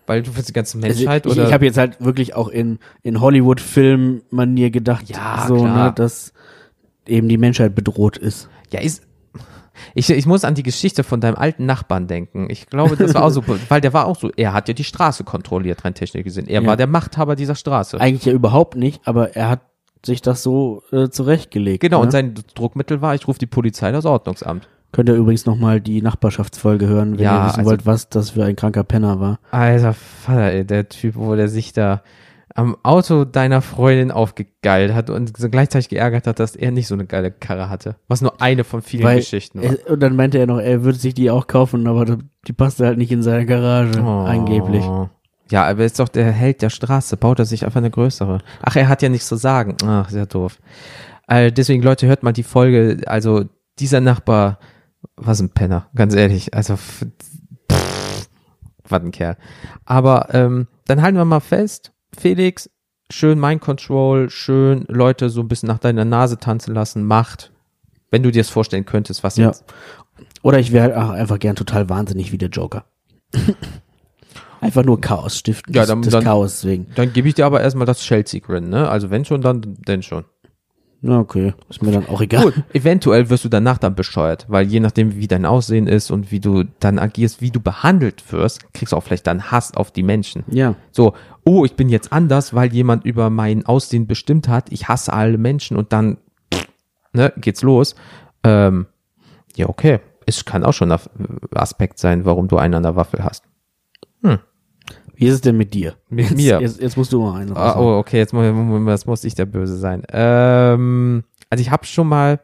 weil 0.06 0.22
du 0.22 0.30
für 0.32 0.42
die 0.42 0.52
ganze 0.52 0.78
Also 0.78 0.86
Menschheit 0.86 1.26
ich, 1.26 1.32
oder. 1.32 1.46
ich 1.46 1.52
habe 1.52 1.64
jetzt 1.64 1.78
halt 1.78 2.00
wirklich 2.00 2.34
auch 2.34 2.48
in, 2.48 2.78
in 3.02 3.20
Hollywood-Film-Manier 3.20 4.70
gedacht, 4.70 5.08
Ja, 5.08 5.44
so, 5.46 5.56
klar. 5.62 5.86
ne, 5.86 5.92
dass 5.94 6.32
eben 7.06 7.28
die 7.28 7.38
Menschheit 7.38 7.74
bedroht 7.74 8.16
ist. 8.16 8.48
ja, 8.72 8.80
ist, 8.80 9.02
ich, 9.94 10.08
ich 10.08 10.24
muss 10.26 10.44
an 10.44 10.54
die 10.54 10.62
Geschichte 10.62 11.04
von 11.04 11.20
deinem 11.20 11.36
alten 11.36 11.66
Nachbarn 11.66 12.06
denken. 12.06 12.48
Ich 12.50 12.66
glaube, 12.68 12.96
das 12.96 13.12
war 13.14 13.22
auch 13.24 13.30
so, 13.30 13.42
weil 13.68 13.80
der 13.80 13.92
war 13.92 14.06
auch 14.06 14.16
so, 14.18 14.30
er 14.34 14.52
hat 14.54 14.68
ja 14.68 14.74
die 14.74 14.84
Straße 14.84 15.22
kontrolliert, 15.24 15.84
rein 15.84 15.94
technisch 15.94 16.24
gesehen. 16.24 16.48
Er 16.48 16.62
Ja. 16.62 16.66
war 16.66 16.76
der 16.76 16.86
Machthaber 16.86 17.36
dieser 17.36 17.54
Straße. 17.54 18.00
Eigentlich 18.00 18.24
ja 18.24 18.32
überhaupt 18.32 18.76
nicht, 18.76 19.02
aber 19.06 19.36
er 19.36 19.50
hat 19.50 19.60
sich 20.04 20.22
das 20.22 20.42
so 20.42 20.82
äh, 20.92 21.08
zurechtgelegt. 21.10 21.80
genau, 21.80 21.98
ne? 21.98 22.04
und 22.04 22.10
sein 22.10 22.34
Druckmittel 22.54 23.02
war, 23.02 23.14
ich 23.14 23.26
rufe 23.28 23.38
die 23.38 23.46
Polizei, 23.46 23.92
das 23.92 24.06
Ordnungsamt. 24.06 24.68
Könnt 24.92 25.08
ihr 25.08 25.14
übrigens 25.16 25.44
nochmal 25.46 25.80
die 25.80 26.00
Nachbarschaftsfolge 26.02 26.86
hören, 26.86 27.12
wenn 27.18 27.24
Ja, 27.24 27.42
ihr 27.42 27.46
wissen 27.48 27.58
also- 27.60 27.70
wollt, 27.70 27.86
was 27.86 28.08
das 28.08 28.30
für 28.30 28.44
ein 28.44 28.56
kranker 28.56 28.84
Penner 28.84 29.20
war. 29.20 29.38
Alter 29.50 29.92
Vater, 29.92 30.52
ey, 30.52 30.64
der 30.64 30.88
Typ, 30.88 31.16
wo 31.16 31.34
der 31.34 31.48
sich 31.48 31.72
da 31.72 32.02
am 32.54 32.74
Auto 32.82 33.26
deiner 33.26 33.60
Freundin 33.60 34.10
aufgegeilt 34.10 34.94
hat 34.94 35.10
und 35.10 35.34
gleichzeitig 35.34 35.90
geärgert 35.90 36.26
hat, 36.26 36.40
dass 36.40 36.56
er 36.56 36.70
nicht 36.70 36.86
so 36.86 36.94
eine 36.94 37.04
geile 37.04 37.30
Karre 37.30 37.68
hatte. 37.68 37.96
Was 38.08 38.22
nur 38.22 38.40
eine 38.40 38.64
von 38.64 38.80
vielen 38.80 39.04
Weil, 39.04 39.18
Geschichten 39.18 39.60
war. 39.62 39.70
er, 39.72 39.90
und 39.92 40.00
dann 40.00 40.16
meinte 40.16 40.38
er 40.38 40.46
noch, 40.46 40.58
er 40.60 40.82
würde 40.82 40.98
sich 40.98 41.12
die 41.12 41.30
auch 41.30 41.46
kaufen, 41.48 41.86
aber 41.86 42.16
die 42.48 42.52
passte 42.54 42.86
halt 42.86 42.96
nicht 42.96 43.12
in 43.12 43.22
seine 43.22 43.44
Garage, 43.44 44.00
Oh. 44.02 44.24
angeblich. 44.24 44.84
Ja, 45.50 45.64
aber 45.66 45.80
er 45.80 45.86
ist 45.86 46.00
doch 46.00 46.08
der 46.08 46.32
Held 46.32 46.62
der 46.62 46.70
Straße. 46.70 47.18
Baut 47.18 47.38
er 47.38 47.44
sich 47.44 47.64
einfach 47.66 47.76
eine 47.78 47.90
größere. 47.90 48.38
Ach, 48.62 48.74
er 48.76 48.88
hat 48.88 49.02
ja 49.02 49.10
nichts 49.10 49.28
zu 49.28 49.36
sagen. 49.36 49.76
Ach, 49.84 50.08
sehr 50.08 50.24
doof. 50.26 50.58
Äh, 51.28 51.52
deswegen, 51.52 51.82
Leute, 51.82 52.06
hört 52.06 52.22
mal 52.22 52.32
die 52.32 52.42
Folge. 52.42 53.02
Also, 53.06 53.44
dieser 53.78 54.00
Nachbar, 54.00 54.58
was 55.16 55.40
ein 55.40 55.50
Penner, 55.50 55.88
ganz 55.94 56.14
ehrlich. 56.14 56.54
Also, 56.54 56.76
pff, 56.76 57.06
was 58.88 59.02
ein 59.02 59.10
Kerl. 59.12 59.36
Aber 59.84 60.28
ähm, 60.34 60.68
dann 60.86 61.02
halten 61.02 61.16
wir 61.18 61.24
mal 61.24 61.40
fest, 61.40 61.92
Felix, 62.16 62.70
schön 63.10 63.38
Mind 63.40 63.60
Control, 63.60 64.30
schön 64.30 64.84
Leute 64.88 65.28
so 65.30 65.40
ein 65.40 65.48
bisschen 65.48 65.68
nach 65.68 65.78
deiner 65.78 66.04
Nase 66.04 66.38
tanzen 66.38 66.74
lassen, 66.74 67.04
Macht. 67.04 67.52
Wenn 68.10 68.22
du 68.22 68.30
dir 68.30 68.40
das 68.42 68.50
vorstellen 68.50 68.84
könntest, 68.86 69.24
was 69.24 69.36
Ja. 69.36 69.48
jetzt. 69.48 69.64
Oder 70.42 70.58
ich 70.60 70.72
wäre 70.72 70.84
halt 70.84 70.96
auch 70.96 71.10
einfach 71.10 71.38
gern 71.38 71.56
total 71.56 71.88
wahnsinnig 71.88 72.30
wie 72.32 72.38
der 72.38 72.48
Joker. 72.50 72.84
einfach 74.60 74.84
nur 74.84 75.00
Chaos 75.00 75.36
stiften, 75.36 75.74
Ja, 75.74 75.84
dann- 75.86 76.02
des 76.02 76.12
dann- 76.12 76.24
Chaos 76.24 76.64
wegen. 76.64 76.86
Dann 76.94 77.12
gebe 77.12 77.28
ich 77.28 77.34
dir 77.34 77.46
aber 77.46 77.60
erstmal 77.60 77.86
das 77.86 78.00
Chelsea-Grin, 78.00 78.68
ne? 78.68 78.88
Also 78.88 79.10
wenn 79.10 79.24
schon, 79.24 79.40
dann 79.42 79.60
denn 79.86 80.02
schon. 80.02 80.24
Na 81.02 81.18
okay, 81.20 81.54
ist 81.68 81.82
mir 81.82 81.92
dann 81.92 82.08
auch 82.08 82.20
egal. 82.20 82.44
Gut, 82.44 82.54
eventuell 82.72 83.28
wirst 83.30 83.44
du 83.44 83.48
danach 83.48 83.78
dann 83.78 83.94
bescheuert, 83.94 84.46
weil 84.48 84.66
je 84.66 84.80
nachdem, 84.80 85.16
wie 85.16 85.28
dein 85.28 85.44
Aussehen 85.44 85.86
ist 85.86 86.10
und 86.10 86.30
wie 86.30 86.40
du 86.40 86.64
dann 86.80 86.98
agierst, 86.98 87.40
wie 87.40 87.50
du 87.50 87.60
behandelt 87.60 88.32
wirst, 88.32 88.72
kriegst 88.72 88.92
du 88.92 88.96
auch 88.96 89.02
vielleicht 89.02 89.26
dann 89.26 89.50
Hass 89.50 89.76
auf 89.76 89.90
die 89.90 90.02
Menschen. 90.02 90.44
Ja, 90.50 90.74
So, 90.90 91.12
oh, 91.44 91.64
ich 91.64 91.74
bin 91.74 91.88
jetzt 91.88 92.12
anders, 92.12 92.54
weil 92.54 92.72
jemand 92.72 93.04
über 93.04 93.30
mein 93.30 93.66
Aussehen 93.66 94.06
bestimmt 94.06 94.48
hat. 94.48 94.72
Ich 94.72 94.88
hasse 94.88 95.12
alle 95.12 95.38
Menschen 95.38 95.76
und 95.76 95.92
dann, 95.92 96.18
ne, 97.12 97.32
geht's 97.36 97.62
los. 97.62 97.94
Ähm, 98.42 98.86
ja, 99.54 99.68
okay. 99.68 100.00
Es 100.24 100.44
kann 100.44 100.64
auch 100.64 100.72
schon 100.72 100.90
ein 100.90 100.98
Aspekt 101.54 101.98
sein, 101.98 102.24
warum 102.24 102.48
du 102.48 102.56
einen 102.56 102.74
an 102.74 102.82
der 102.82 102.96
Waffel 102.96 103.22
hast. 103.22 103.44
Wie 105.16 105.26
ist 105.26 105.34
es 105.34 105.40
denn 105.40 105.56
mit 105.56 105.74
dir? 105.74 105.96
Mit 106.08 106.30
jetzt, 106.30 106.36
mir? 106.36 106.60
Jetzt, 106.60 106.80
jetzt 106.80 106.96
musst 106.96 107.12
du 107.12 107.20
mal 107.20 107.40
einen 107.40 107.56
Ah, 107.56 107.78
oh, 107.78 107.98
okay, 107.98 108.18
jetzt 108.18 108.32
muss, 108.32 108.44
jetzt 108.86 109.06
muss 109.06 109.24
ich 109.24 109.34
der 109.34 109.46
Böse 109.46 109.76
sein. 109.76 110.02
Ähm, 110.10 111.24
also 111.50 111.62
ich 111.62 111.70
habe 111.70 111.86
schon 111.86 112.08
mal. 112.08 112.40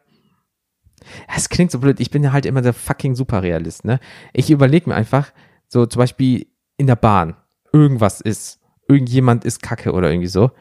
Es 1.34 1.48
klingt 1.48 1.72
so 1.72 1.80
blöd, 1.80 1.98
ich 1.98 2.10
bin 2.10 2.22
ja 2.22 2.32
halt 2.32 2.46
immer 2.46 2.62
der 2.62 2.72
fucking 2.72 3.16
Superrealist, 3.16 3.84
ne? 3.84 3.98
Ich 4.32 4.50
überlege 4.50 4.88
mir 4.88 4.94
einfach, 4.94 5.32
so 5.66 5.84
zum 5.84 5.98
Beispiel 5.98 6.46
in 6.76 6.86
der 6.86 6.96
Bahn, 6.96 7.36
irgendwas 7.72 8.20
ist, 8.20 8.60
irgendjemand 8.88 9.44
ist 9.44 9.62
kacke 9.62 9.92
oder 9.92 10.10
irgendwie 10.10 10.28
so, 10.28 10.52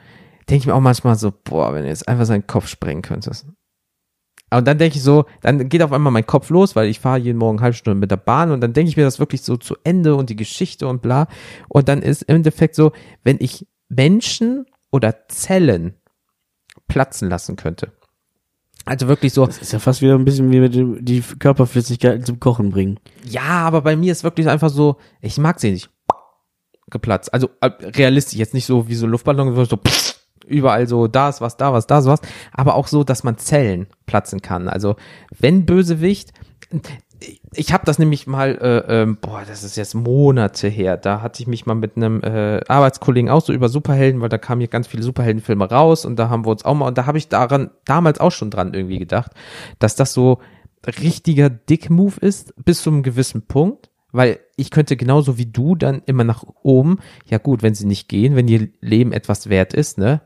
denke 0.49 0.61
ich 0.61 0.65
mir 0.65 0.73
auch 0.73 0.81
manchmal 0.81 1.15
so, 1.15 1.31
boah, 1.43 1.73
wenn 1.73 1.83
du 1.83 1.89
jetzt 1.89 2.07
einfach 2.07 2.25
seinen 2.25 2.47
Kopf 2.47 2.67
sprengen 2.67 3.03
könntest. 3.03 3.45
Und 4.53 4.67
dann 4.67 4.77
denke 4.77 4.97
ich 4.97 5.03
so, 5.03 5.25
dann 5.41 5.69
geht 5.69 5.81
auf 5.81 5.93
einmal 5.93 6.11
mein 6.11 6.25
Kopf 6.25 6.49
los, 6.49 6.75
weil 6.75 6.89
ich 6.89 6.99
fahre 6.99 7.19
jeden 7.19 7.37
Morgen 7.37 7.57
eine 7.57 7.63
halbe 7.63 7.77
Stunde 7.77 7.99
mit 7.99 8.11
der 8.11 8.17
Bahn 8.17 8.51
und 8.51 8.61
dann 8.61 8.73
denke 8.73 8.89
ich 8.89 8.97
mir 8.97 9.03
das 9.03 9.17
wirklich 9.19 9.41
so 9.43 9.55
zu 9.55 9.75
Ende 9.83 10.15
und 10.15 10.29
die 10.29 10.35
Geschichte 10.35 10.87
und 10.87 11.01
bla. 11.01 11.27
Und 11.69 11.87
dann 11.87 12.01
ist 12.01 12.23
im 12.23 12.37
Endeffekt 12.37 12.75
so, 12.75 12.91
wenn 13.23 13.37
ich 13.39 13.65
Menschen 13.87 14.65
oder 14.91 15.27
Zellen 15.29 15.95
platzen 16.87 17.29
lassen 17.29 17.55
könnte. 17.55 17.93
Also 18.85 19.07
wirklich 19.07 19.31
so, 19.33 19.45
Das 19.45 19.59
ist 19.59 19.73
ja 19.73 19.79
fast 19.79 20.01
wieder 20.01 20.15
ein 20.15 20.25
bisschen 20.25 20.51
wie 20.51 20.59
mit 20.59 20.75
dem, 20.75 21.03
die 21.03 21.21
Körperflüssigkeiten 21.21 22.25
zum 22.25 22.39
Kochen 22.39 22.71
bringen. 22.71 22.99
ja, 23.23 23.41
aber 23.43 23.81
bei 23.81 23.95
mir 23.95 24.11
ist 24.11 24.23
wirklich 24.23 24.49
einfach 24.49 24.69
so, 24.69 24.97
ich 25.21 25.37
mag 25.37 25.59
sie 25.59 25.71
nicht 25.71 25.89
geplatzt. 26.89 27.33
Also 27.33 27.49
äh, 27.61 27.67
realistisch, 27.67 28.37
jetzt 28.37 28.53
nicht 28.53 28.65
so 28.65 28.87
wie 28.87 28.95
so 28.95 29.07
Luftballon, 29.07 29.55
wo 29.55 29.63
so 29.63 29.77
pff, 29.77 30.10
überall 30.45 30.87
so, 30.87 31.07
da 31.07 31.29
ist 31.29 31.41
was, 31.41 31.57
da 31.57 31.73
was, 31.73 31.87
da 31.87 31.99
ist 31.99 32.05
was, 32.05 32.21
aber 32.51 32.75
auch 32.75 32.87
so, 32.87 33.03
dass 33.03 33.23
man 33.23 33.37
Zellen 33.37 33.87
platzen 34.05 34.41
kann. 34.41 34.67
Also 34.67 34.95
wenn 35.39 35.65
Bösewicht, 35.65 36.33
ich 37.53 37.73
habe 37.73 37.85
das 37.85 37.99
nämlich 37.99 38.27
mal, 38.27 38.57
äh, 38.61 39.01
ähm, 39.01 39.17
boah, 39.21 39.43
das 39.47 39.63
ist 39.63 39.75
jetzt 39.75 39.93
Monate 39.93 40.67
her, 40.67 40.97
da 40.97 41.21
hatte 41.21 41.41
ich 41.41 41.47
mich 41.47 41.65
mal 41.65 41.75
mit 41.75 41.95
einem 41.95 42.21
äh, 42.21 42.61
Arbeitskollegen 42.67 43.29
auch 43.29 43.41
so 43.41 43.53
über 43.53 43.69
Superhelden, 43.69 44.21
weil 44.21 44.29
da 44.29 44.37
kamen 44.37 44.61
hier 44.61 44.69
ganz 44.69 44.87
viele 44.87 45.03
Superheldenfilme 45.03 45.69
raus 45.69 46.05
und 46.05 46.17
da 46.17 46.29
haben 46.29 46.45
wir 46.45 46.51
uns 46.51 46.65
auch 46.65 46.73
mal, 46.73 46.87
und 46.87 46.97
da 46.97 47.05
habe 47.05 47.17
ich 47.17 47.29
daran 47.29 47.71
damals 47.85 48.19
auch 48.19 48.31
schon 48.31 48.49
dran 48.49 48.73
irgendwie 48.73 48.99
gedacht, 48.99 49.31
dass 49.79 49.95
das 49.95 50.13
so 50.13 50.39
richtiger 51.01 51.49
Dick-Move 51.49 52.19
ist, 52.21 52.53
bis 52.63 52.81
zu 52.81 52.89
einem 52.89 53.03
gewissen 53.03 53.45
Punkt, 53.45 53.91
weil 54.11 54.39
ich 54.55 54.71
könnte 54.71 54.97
genauso 54.97 55.37
wie 55.37 55.45
du 55.45 55.75
dann 55.75 56.01
immer 56.05 56.23
nach 56.23 56.43
oben, 56.63 56.99
ja 57.25 57.37
gut, 57.37 57.61
wenn 57.61 57.75
sie 57.75 57.85
nicht 57.85 58.09
gehen, 58.09 58.35
wenn 58.35 58.47
ihr 58.47 58.69
Leben 58.81 59.13
etwas 59.13 59.49
wert 59.49 59.73
ist, 59.73 59.97
ne, 59.97 60.21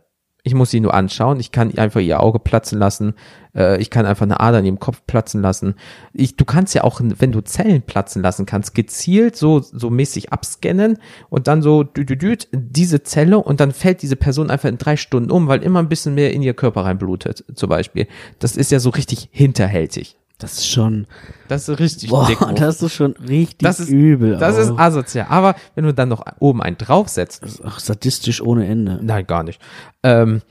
ich 0.46 0.54
muss 0.54 0.70
sie 0.70 0.80
nur 0.80 0.94
anschauen, 0.94 1.40
ich 1.40 1.52
kann 1.52 1.76
einfach 1.76 2.00
ihr 2.00 2.22
Auge 2.22 2.38
platzen 2.38 2.78
lassen, 2.78 3.16
äh, 3.56 3.82
ich 3.82 3.90
kann 3.90 4.06
einfach 4.06 4.28
eine 4.28 4.40
Ader 4.40 4.60
in 4.60 4.66
ihrem 4.66 4.80
Kopf 4.80 5.02
platzen 5.08 5.42
lassen. 5.42 5.74
Ich, 6.14 6.38
du 6.38 6.46
kannst 6.46 6.76
ja 6.76 6.84
auch, 6.84 7.02
wenn 7.02 7.32
du 7.32 7.42
Zellen 7.42 7.82
platzen 7.82 8.22
lassen 8.22 8.46
kannst, 8.46 8.76
gezielt 8.76 9.36
so, 9.36 9.60
so 9.60 9.90
mäßig 9.90 10.32
abscannen 10.32 11.00
und 11.30 11.48
dann 11.48 11.64
so 11.64 11.82
dü, 11.82 12.06
dü, 12.06 12.16
dü, 12.16 12.38
diese 12.54 13.02
Zelle 13.02 13.40
und 13.40 13.60
dann 13.60 13.72
fällt 13.72 14.04
diese 14.04 14.16
Person 14.16 14.52
einfach 14.52 14.70
in 14.70 14.78
drei 14.78 14.98
Stunden 14.98 15.32
um, 15.32 15.48
weil 15.48 15.64
immer 15.64 15.80
ein 15.80 15.90
bisschen 15.90 16.14
mehr 16.14 16.32
in 16.32 16.44
ihr 16.44 16.54
Körper 16.54 16.86
reinblutet, 16.86 17.44
zum 17.56 17.70
Beispiel. 17.70 18.08
Das 18.38 18.56
ist 18.56 18.72
ja 18.72 18.80
so 18.80 18.92
richtig 18.92 19.30
hinterhältig. 19.32 20.16
Das 20.38 20.54
ist 20.58 20.68
schon, 20.68 21.08
Das 21.48 21.70
ist 21.70 21.80
richtig 21.80 22.10
boah, 22.10 22.28
dick. 22.28 22.40
das 22.56 22.82
ist 22.82 22.94
schon 22.94 23.14
richtig 23.14 23.60
Das 23.60 23.80
ist- 23.80 23.90
übel. 23.90 24.38
Das 24.38 24.58
ist 24.58 24.72
asozial. 24.78 25.28
Aber 25.30 25.56
wenn 25.76 25.86
du 25.86 25.94
dann 25.94 26.10
noch 26.10 26.26
oben 26.40 26.62
einen 26.62 26.78
draufsetzt, 26.78 27.42
Das 27.44 27.54
ist 27.54 27.62
auch 27.66 27.80
sadistisch 27.80 28.42
ohne 28.42 28.68
Ende. 28.68 29.00
Nein, 29.02 29.26
gar 29.28 29.44
nicht. 29.44 29.62
Ähm, 30.04 30.42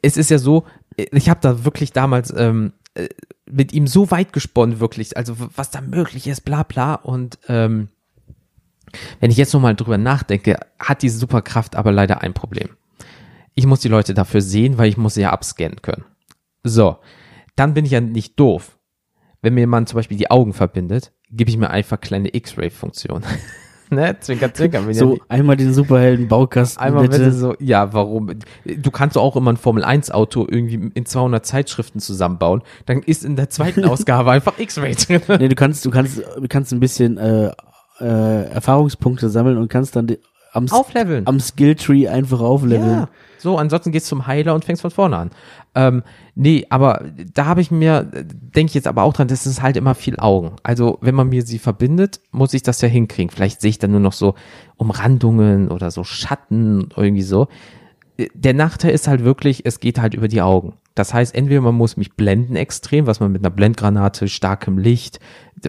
es 0.00 0.16
ist 0.16 0.30
ja 0.30 0.38
so, 0.38 0.64
ich 0.96 1.28
habe 1.28 1.40
da 1.42 1.64
wirklich 1.64 1.92
damals 1.92 2.32
ähm, 2.36 2.72
äh, 2.94 3.08
mit 3.46 3.72
ihm 3.74 3.86
so 3.86 4.10
weit 4.10 4.32
gesponnen, 4.32 4.80
wirklich, 4.80 5.16
also 5.16 5.36
was 5.56 5.70
da 5.70 5.80
möglich 5.82 6.26
ist, 6.26 6.40
bla 6.46 6.62
bla. 6.62 6.94
Und 6.94 7.38
ähm, 7.48 7.88
wenn 9.20 9.30
ich 9.30 9.36
jetzt 9.36 9.52
nochmal 9.52 9.74
drüber 9.74 9.98
nachdenke, 9.98 10.58
hat 10.78 11.02
diese 11.02 11.18
Superkraft 11.18 11.76
aber 11.76 11.92
leider 11.92 12.22
ein 12.22 12.32
Problem. 12.32 12.70
Ich 13.54 13.66
muss 13.66 13.80
die 13.80 13.88
Leute 13.88 14.14
dafür 14.14 14.40
sehen, 14.40 14.78
weil 14.78 14.88
ich 14.88 14.96
muss 14.96 15.14
sie 15.14 15.20
ja 15.22 15.30
abscannen 15.32 15.82
können. 15.82 16.04
So, 16.62 16.96
dann 17.56 17.74
bin 17.74 17.84
ich 17.84 17.90
ja 17.90 18.00
nicht 18.00 18.38
doof. 18.40 18.78
Wenn 19.44 19.54
mir 19.54 19.60
jemand 19.60 19.88
zum 19.88 19.96
Beispiel 19.98 20.16
die 20.16 20.30
Augen 20.30 20.52
verbindet, 20.52 21.12
gebe 21.30 21.50
ich 21.50 21.56
mir 21.56 21.70
einfach 21.70 22.00
kleine 22.00 22.34
X-Ray-Funktion. 22.34 23.22
ne? 23.90 24.16
Zwinker, 24.20 24.52
zwinker. 24.54 24.80
ja 24.86 24.94
So, 24.94 25.10
nicht- 25.12 25.22
einmal 25.28 25.56
den 25.56 25.72
Superhelden-Baukasten, 25.74 26.82
Einmal 26.82 27.02
bitte. 27.08 27.18
bitte 27.18 27.32
so, 27.32 27.54
ja, 27.60 27.92
warum? 27.92 28.30
Du 28.64 28.90
kannst 28.90 29.16
auch 29.18 29.36
immer 29.36 29.52
ein 29.52 29.56
Formel-1-Auto 29.56 30.46
irgendwie 30.50 30.90
in 30.94 31.06
200 31.06 31.44
Zeitschriften 31.44 32.00
zusammenbauen. 32.00 32.62
Dann 32.86 33.02
ist 33.02 33.24
in 33.24 33.36
der 33.36 33.50
zweiten 33.50 33.84
Ausgabe 33.86 34.30
einfach 34.30 34.58
X-Ray 34.58 34.94
drin. 34.94 35.20
Nee, 35.38 35.48
du 35.48 35.54
kannst, 35.54 35.84
du 35.84 35.90
kannst, 35.90 36.18
du 36.18 36.48
kannst 36.48 36.72
ein 36.72 36.80
bisschen 36.80 37.18
äh, 37.18 37.50
äh, 38.00 38.44
Erfahrungspunkte 38.50 39.28
sammeln 39.28 39.58
und 39.58 39.68
kannst 39.68 39.94
dann 39.96 40.06
die, 40.08 40.18
am, 40.54 40.70
Aufleveln. 40.70 41.26
am 41.26 41.40
Skilltree 41.40 42.08
einfach 42.08 42.40
aufleveln. 42.40 42.90
Ja. 42.90 43.08
So, 43.38 43.58
ansonsten 43.58 43.92
gehst 43.92 44.06
zum 44.06 44.26
Heiler 44.26 44.54
und 44.54 44.64
fängst 44.64 44.82
von 44.82 44.90
vorne 44.90 45.16
an. 45.16 45.30
Ähm, 45.74 46.02
nee, 46.34 46.64
aber 46.70 47.04
da 47.34 47.46
habe 47.46 47.60
ich 47.60 47.70
mir, 47.70 48.04
denke 48.04 48.70
ich 48.70 48.74
jetzt 48.74 48.86
aber 48.86 49.02
auch 49.02 49.12
dran, 49.12 49.28
das 49.28 49.46
ist 49.46 49.60
halt 49.60 49.76
immer 49.76 49.94
viel 49.94 50.18
Augen. 50.18 50.52
Also, 50.62 50.98
wenn 51.00 51.14
man 51.14 51.28
mir 51.28 51.42
sie 51.42 51.58
verbindet, 51.58 52.20
muss 52.30 52.54
ich 52.54 52.62
das 52.62 52.80
ja 52.80 52.88
hinkriegen. 52.88 53.30
Vielleicht 53.30 53.60
sehe 53.60 53.70
ich 53.70 53.78
dann 53.78 53.90
nur 53.90 54.00
noch 54.00 54.12
so 54.12 54.34
Umrandungen 54.76 55.70
oder 55.70 55.90
so 55.90 56.04
Schatten, 56.04 56.88
irgendwie 56.96 57.22
so. 57.22 57.48
Der 58.34 58.54
Nachteil 58.54 58.92
ist 58.92 59.08
halt 59.08 59.24
wirklich, 59.24 59.66
es 59.66 59.80
geht 59.80 59.98
halt 60.00 60.14
über 60.14 60.28
die 60.28 60.40
Augen. 60.40 60.74
Das 60.94 61.12
heißt, 61.12 61.34
entweder 61.34 61.60
man 61.60 61.74
muss 61.74 61.96
mich 61.96 62.14
blenden 62.14 62.56
extrem, 62.56 63.06
was 63.06 63.18
man 63.20 63.32
mit 63.32 63.42
einer 63.42 63.54
Blendgranate, 63.54 64.28
starkem 64.28 64.78
Licht, 64.78 65.18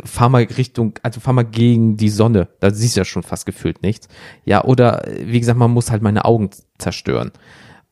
fahr 0.03 0.29
mal 0.29 0.43
Richtung, 0.43 0.99
also 1.01 1.19
fahr 1.19 1.33
mal 1.33 1.45
gegen 1.45 1.97
die 1.97 2.09
Sonne, 2.09 2.49
da 2.59 2.71
siehst 2.71 2.95
du 2.95 3.01
ja 3.01 3.05
schon 3.05 3.23
fast 3.23 3.45
gefühlt 3.45 3.81
nichts. 3.81 4.07
Ja, 4.43 4.63
oder 4.63 5.03
wie 5.19 5.39
gesagt, 5.39 5.57
man 5.57 5.71
muss 5.71 5.89
halt 5.89 6.03
meine 6.03 6.25
Augen 6.25 6.51
zerstören. 6.77 7.31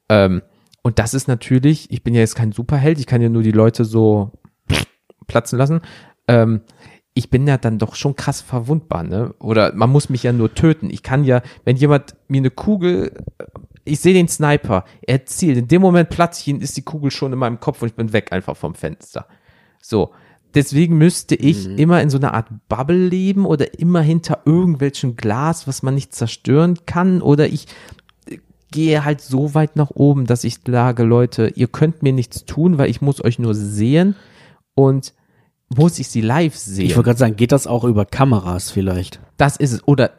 Ähm, 0.10 0.44
und 0.84 1.00
das 1.00 1.14
ist 1.14 1.28
natürlich, 1.28 1.90
ich 1.92 2.04
bin 2.04 2.14
ja 2.14 2.20
jetzt 2.20 2.36
kein 2.36 2.52
Superheld, 2.52 3.00
ich 3.00 3.08
kann 3.08 3.22
ja 3.22 3.30
nur 3.30 3.42
die 3.42 3.52
Leute 3.52 3.86
so 3.86 4.32
platzen 5.28 5.58
lassen. 5.58 5.82
Ähm, 6.28 6.62
ich 7.16 7.30
bin 7.30 7.48
ja 7.48 7.58
dann 7.58 7.80
doch 7.80 7.96
schon 7.96 8.16
krass 8.16 8.42
verwundbar, 8.42 9.04
ne? 9.04 9.34
Oder 9.40 9.74
man 9.76 9.90
muss 9.92 10.10
mich 10.10 10.24
ja 10.24 10.34
nur 10.34 10.54
töten. 10.54 10.90
Ich 10.90 11.04
kann 11.04 11.24
ja, 11.24 11.42
wenn 11.64 11.78
jemand 11.78 12.16
mir 12.28 12.40
eine 12.40 12.50
Kugel, 12.50 13.14
ich 13.86 14.00
sehe 14.00 14.14
den 14.14 14.28
Sniper, 14.28 14.86
er 15.02 15.26
zielt, 15.26 15.58
in 15.58 15.68
dem 15.68 15.82
Moment 15.82 16.10
platze 16.10 16.42
ich 16.50 16.62
ist 16.62 16.78
die 16.78 16.84
Kugel 16.84 17.12
schon 17.12 17.34
in 17.34 17.40
meinem 17.40 17.60
Kopf 17.60 17.82
und 17.82 17.90
ich 17.90 17.96
bin 17.96 18.14
weg 18.14 18.32
einfach 18.32 18.56
vom 18.56 18.76
Fenster. 18.76 19.28
So. 19.82 20.12
Deswegen 20.56 21.00
müsste 21.00 21.34
ich 21.34 21.68
immer 21.80 22.02
in 22.02 22.12
so 22.12 22.20
einer 22.20 22.36
Art 22.36 22.48
Bubble 22.70 23.08
leben 23.08 23.46
oder 23.46 23.80
immer 23.80 24.02
hinter 24.02 24.42
irgendwelchen 24.46 25.16
Glas, 25.16 25.68
was 25.68 25.82
man 25.82 25.96
nicht 25.96 26.14
zerstören 26.14 26.78
kann. 26.86 27.24
Oder 27.24 27.48
ich 27.48 27.66
äh, 28.30 28.38
gehe 28.72 29.04
halt 29.04 29.22
so 29.22 29.56
weit 29.56 29.76
nach 29.76 29.90
oben, 29.90 30.28
dass 30.28 30.44
ich 30.44 30.60
sage, 30.66 31.04
Leute, 31.04 31.52
ihr 31.56 31.68
könnt 31.68 32.04
mir 32.04 32.14
nichts 32.14 32.46
tun, 32.46 32.78
weil 32.78 32.92
ich 32.92 33.02
muss 33.02 33.24
euch 33.24 33.40
nur 33.40 33.56
sehen 33.56 34.16
und 34.76 35.14
muss 35.76 36.00
ich 36.00 36.08
sie 36.08 36.22
live 36.22 36.56
sehen. 36.56 36.86
Ich 36.86 36.96
wollte 36.96 37.08
gerade 37.10 37.20
sagen, 37.20 37.36
geht 37.36 37.52
das 37.52 37.68
auch 37.68 37.84
über 37.84 38.06
Kameras 38.06 38.72
vielleicht? 38.72 39.20
Das 39.38 39.58
ist 39.58 39.72
es. 39.72 39.88
Oder 39.88 40.12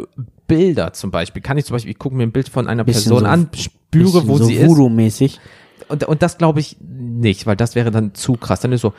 Bilder 0.46 0.92
zum 0.92 1.10
Beispiel. 1.10 1.42
Kann 1.42 1.56
ich 1.58 1.64
zum 1.64 1.74
Beispiel, 1.74 1.92
ich 1.92 1.98
gucke 1.98 2.14
mir 2.16 2.22
ein 2.24 2.32
Bild 2.32 2.48
von 2.48 2.68
einer 2.68 2.84
Bisschen 2.84 3.10
Person 3.10 3.20
so- 3.20 3.26
an, 3.26 3.48
spüre, 3.54 4.26
wo 4.28 4.38
so 4.38 4.44
sie 4.44 4.54
ist. 4.54 4.68
Voodoo-mäßig. 4.68 5.40
Und, 5.88 6.04
und 6.04 6.22
das 6.22 6.38
glaube 6.38 6.60
ich 6.60 6.76
nicht, 6.80 7.46
weil 7.46 7.56
das 7.56 7.74
wäre 7.74 7.90
dann 7.90 8.14
zu 8.14 8.34
krass. 8.34 8.60
Dann 8.60 8.72
ist 8.72 8.80
so, 8.80 8.94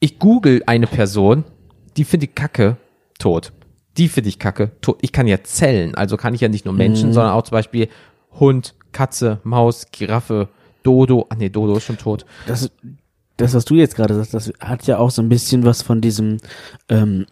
ich 0.00 0.18
google 0.18 0.62
eine 0.66 0.86
Person, 0.86 1.44
die 1.96 2.04
finde 2.04 2.26
ich 2.26 2.34
kacke, 2.34 2.76
tot. 3.18 3.52
Die 3.96 4.08
finde 4.08 4.28
ich 4.28 4.38
kacke, 4.38 4.70
tot. 4.80 4.98
Ich 5.02 5.12
kann 5.12 5.26
ja 5.26 5.42
Zellen, 5.42 5.94
also 5.94 6.16
kann 6.16 6.34
ich 6.34 6.40
ja 6.40 6.48
nicht 6.48 6.64
nur 6.64 6.74
Menschen, 6.74 7.12
sondern 7.12 7.32
auch 7.32 7.42
zum 7.42 7.52
Beispiel 7.52 7.88
Hund, 8.38 8.74
Katze, 8.92 9.40
Maus, 9.44 9.86
Giraffe, 9.92 10.48
Dodo. 10.82 11.26
Ah 11.30 11.34
nee, 11.36 11.48
Dodo 11.48 11.76
ist 11.76 11.84
schon 11.84 11.98
tot. 11.98 12.24
Das, 12.46 12.70
das, 13.38 13.54
was 13.54 13.64
du 13.64 13.74
jetzt 13.74 13.96
gerade 13.96 14.14
sagst, 14.14 14.34
das 14.34 14.52
hat 14.60 14.86
ja 14.86 14.98
auch 14.98 15.10
so 15.10 15.22
ein 15.22 15.28
bisschen 15.30 15.64
was 15.64 15.80
von 15.82 16.00
diesem, 16.00 16.36
ähm, 16.88 17.26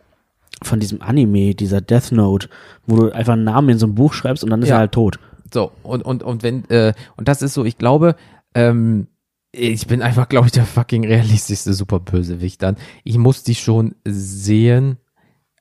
von 0.63 0.81
diesem 0.81 1.03
Anime, 1.03 1.55
dieser 1.55 1.81
Death 1.83 2.13
Note, 2.13 2.49
wo 2.87 2.97
du 2.97 3.13
einfach 3.13 3.35
einen 3.35 3.45
Namen 3.45 3.69
in 3.71 3.79
so 3.79 3.87
ein 3.87 3.95
Buch 3.95 4.15
schreibst 4.15 4.43
und 4.43 4.51
dann 4.51 4.63
ist 4.63 4.69
Ja. 4.71 4.77
er 4.77 4.81
halt 4.81 4.93
tot. 4.93 5.19
So, 5.53 5.71
und, 5.83 6.03
und, 6.03 6.23
und 6.23 6.43
wenn, 6.43 6.69
äh, 6.71 6.95
und 7.17 7.29
das 7.29 7.43
ist 7.43 7.55
so, 7.55 7.65
ich 7.65 7.77
glaube, 7.79 8.17
ähm, 8.55 9.09
ich 9.53 9.87
bin 9.87 10.03
einfach, 10.03 10.29
glaube 10.29 10.47
ich, 10.47 10.53
der 10.53 10.65
fucking 10.67 11.07
realistischste 11.07 11.73
Superbösewicht 11.73 12.63
dann. 12.63 12.77
Ich 13.05 13.17
muss 13.19 13.43
die 13.43 13.55
schon 13.55 13.95
sehen, 14.07 14.99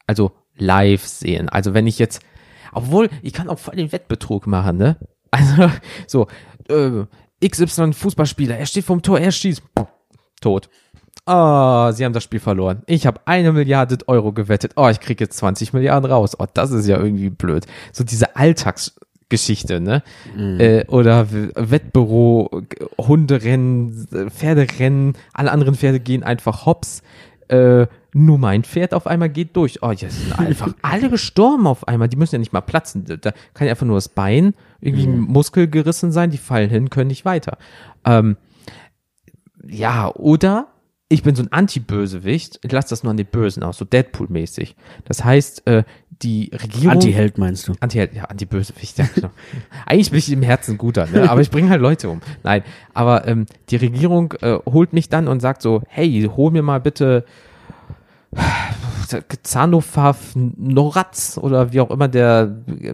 also 0.08 0.32
live 0.58 1.06
sehen. 1.06 1.50
Also 1.50 1.74
wenn 1.74 1.88
ich 1.88 2.00
jetzt, 2.00 2.22
obwohl, 2.74 3.10
ich 3.22 3.34
kann 3.34 3.50
auch 3.50 3.60
voll 3.60 3.76
den 3.76 3.92
Wettbetrug 3.92 4.48
machen, 4.48 4.78
ne? 4.78 4.98
Also, 5.32 5.70
so, 6.08 6.28
äh, 6.70 7.04
XY 7.46 7.92
Fußballspieler, 7.92 8.58
er 8.58 8.66
steht 8.66 8.86
vorm 8.86 9.02
Tor, 9.02 9.20
er 9.20 9.32
schießt, 9.34 9.62
tot. 10.42 10.70
Oh, 11.28 11.92
sie 11.92 12.06
haben 12.06 12.14
das 12.14 12.24
Spiel 12.24 12.40
verloren. 12.40 12.84
Ich 12.86 13.08
habe 13.08 13.22
eine 13.26 13.52
Milliarde 13.52 13.98
Euro 14.08 14.32
gewettet. 14.32 14.74
Oh, 14.76 14.88
ich 14.90 15.00
krieg 15.00 15.20
jetzt 15.20 15.38
20 15.38 15.74
Milliarden 15.74 16.12
raus. 16.12 16.38
Oh, 16.38 16.46
das 16.54 16.70
ist 16.72 16.88
ja 16.88 17.00
irgendwie 17.00 17.32
blöd. 17.32 17.66
So 17.92 18.04
diese 18.04 18.36
Alltagsgeschichte, 18.36 19.82
ne? 19.82 20.04
Äh, 20.60 20.86
oder 20.86 21.28
Wettbüro, 21.32 22.62
Hunderennen, 23.00 24.30
Pferderennen, 24.30 25.14
alle 25.34 25.52
anderen 25.52 25.74
Pferde 25.74 26.00
gehen 26.00 26.22
einfach 26.22 26.68
hops. 26.68 27.02
Äh, 27.48 27.88
nur 28.14 28.38
mein 28.38 28.64
Pferd 28.64 28.94
auf 28.94 29.08
einmal 29.08 29.30
geht 29.30 29.56
durch. 29.56 29.82
Oh, 29.82 29.92
jetzt 29.92 30.22
sind 30.22 30.40
einfach 30.40 30.74
alle 30.84 31.10
gestorben 31.10 31.66
auf 31.66 31.88
einmal. 31.88 32.08
Die 32.08 32.18
müssen 32.18 32.36
ja 32.36 32.40
nicht 32.40 32.54
mal 32.54 32.62
platzen. 32.62 33.04
Da 33.06 33.32
kann 33.56 33.66
ja 33.66 33.72
einfach 33.72 33.88
nur 33.88 33.98
das 33.98 34.10
Bein, 34.10 34.54
irgendwie 34.80 35.06
ein 35.06 35.20
Muskel 35.20 35.68
gerissen 35.68 36.12
sein, 36.12 36.30
die 36.30 36.38
fallen 36.38 36.70
hin, 36.70 36.92
können 36.92 37.08
nicht 37.08 37.26
weiter. 37.26 37.58
Ähm, 38.06 38.38
ja, 39.68 40.14
oder 40.14 40.68
ich 41.08 41.22
bin 41.24 41.36
so 41.36 41.44
ein 41.44 41.52
Anti-Bösewicht, 41.52 42.60
ich 42.64 42.72
lasse 42.72 42.90
das 42.90 43.04
nur 43.04 43.12
an 43.12 43.18
den 43.18 43.28
Bösen 43.28 43.64
aus, 43.64 43.78
so 43.78 43.86
Deadpool-mäßig. 43.86 44.76
Das 45.06 45.24
heißt, 45.24 45.68
äh, 45.68 45.84
die 46.22 46.50
Regierung. 46.54 46.94
Anti-Held 46.94 47.38
meinst 47.38 47.68
du? 47.68 47.74
Anti, 47.80 48.00
ja, 48.00 48.24
Anti-Bösewicht, 48.26 48.98
ja, 48.98 49.06
genau. 49.14 49.30
Eigentlich 49.86 50.10
bin 50.10 50.20
ich 50.20 50.32
im 50.32 50.42
Herzen 50.42 50.78
guter, 50.78 51.08
ne? 51.08 51.30
aber 51.30 51.42
ich 51.42 51.52
bringe 51.52 51.70
halt 51.70 51.82
Leute 51.82 52.10
um. 52.10 52.22
Nein, 52.44 52.64
aber 52.94 53.28
ähm, 53.28 53.46
die 53.70 53.76
Regierung 53.76 54.34
äh, 54.42 54.58
holt 54.66 54.94
mich 54.94 55.10
dann 55.10 55.28
und 55.28 55.42
sagt 55.42 55.62
so, 55.62 55.84
hey, 55.88 56.30
hol 56.36 56.52
mir 56.52 56.64
mal 56.64 56.80
bitte 56.80 57.26
Zanofaf 59.44 60.34
Noratz 60.36 61.38
oder 61.40 61.72
wie 61.72 61.80
auch 61.80 61.92
immer 61.92 62.08
der 62.08 62.64
äh, 62.68 62.94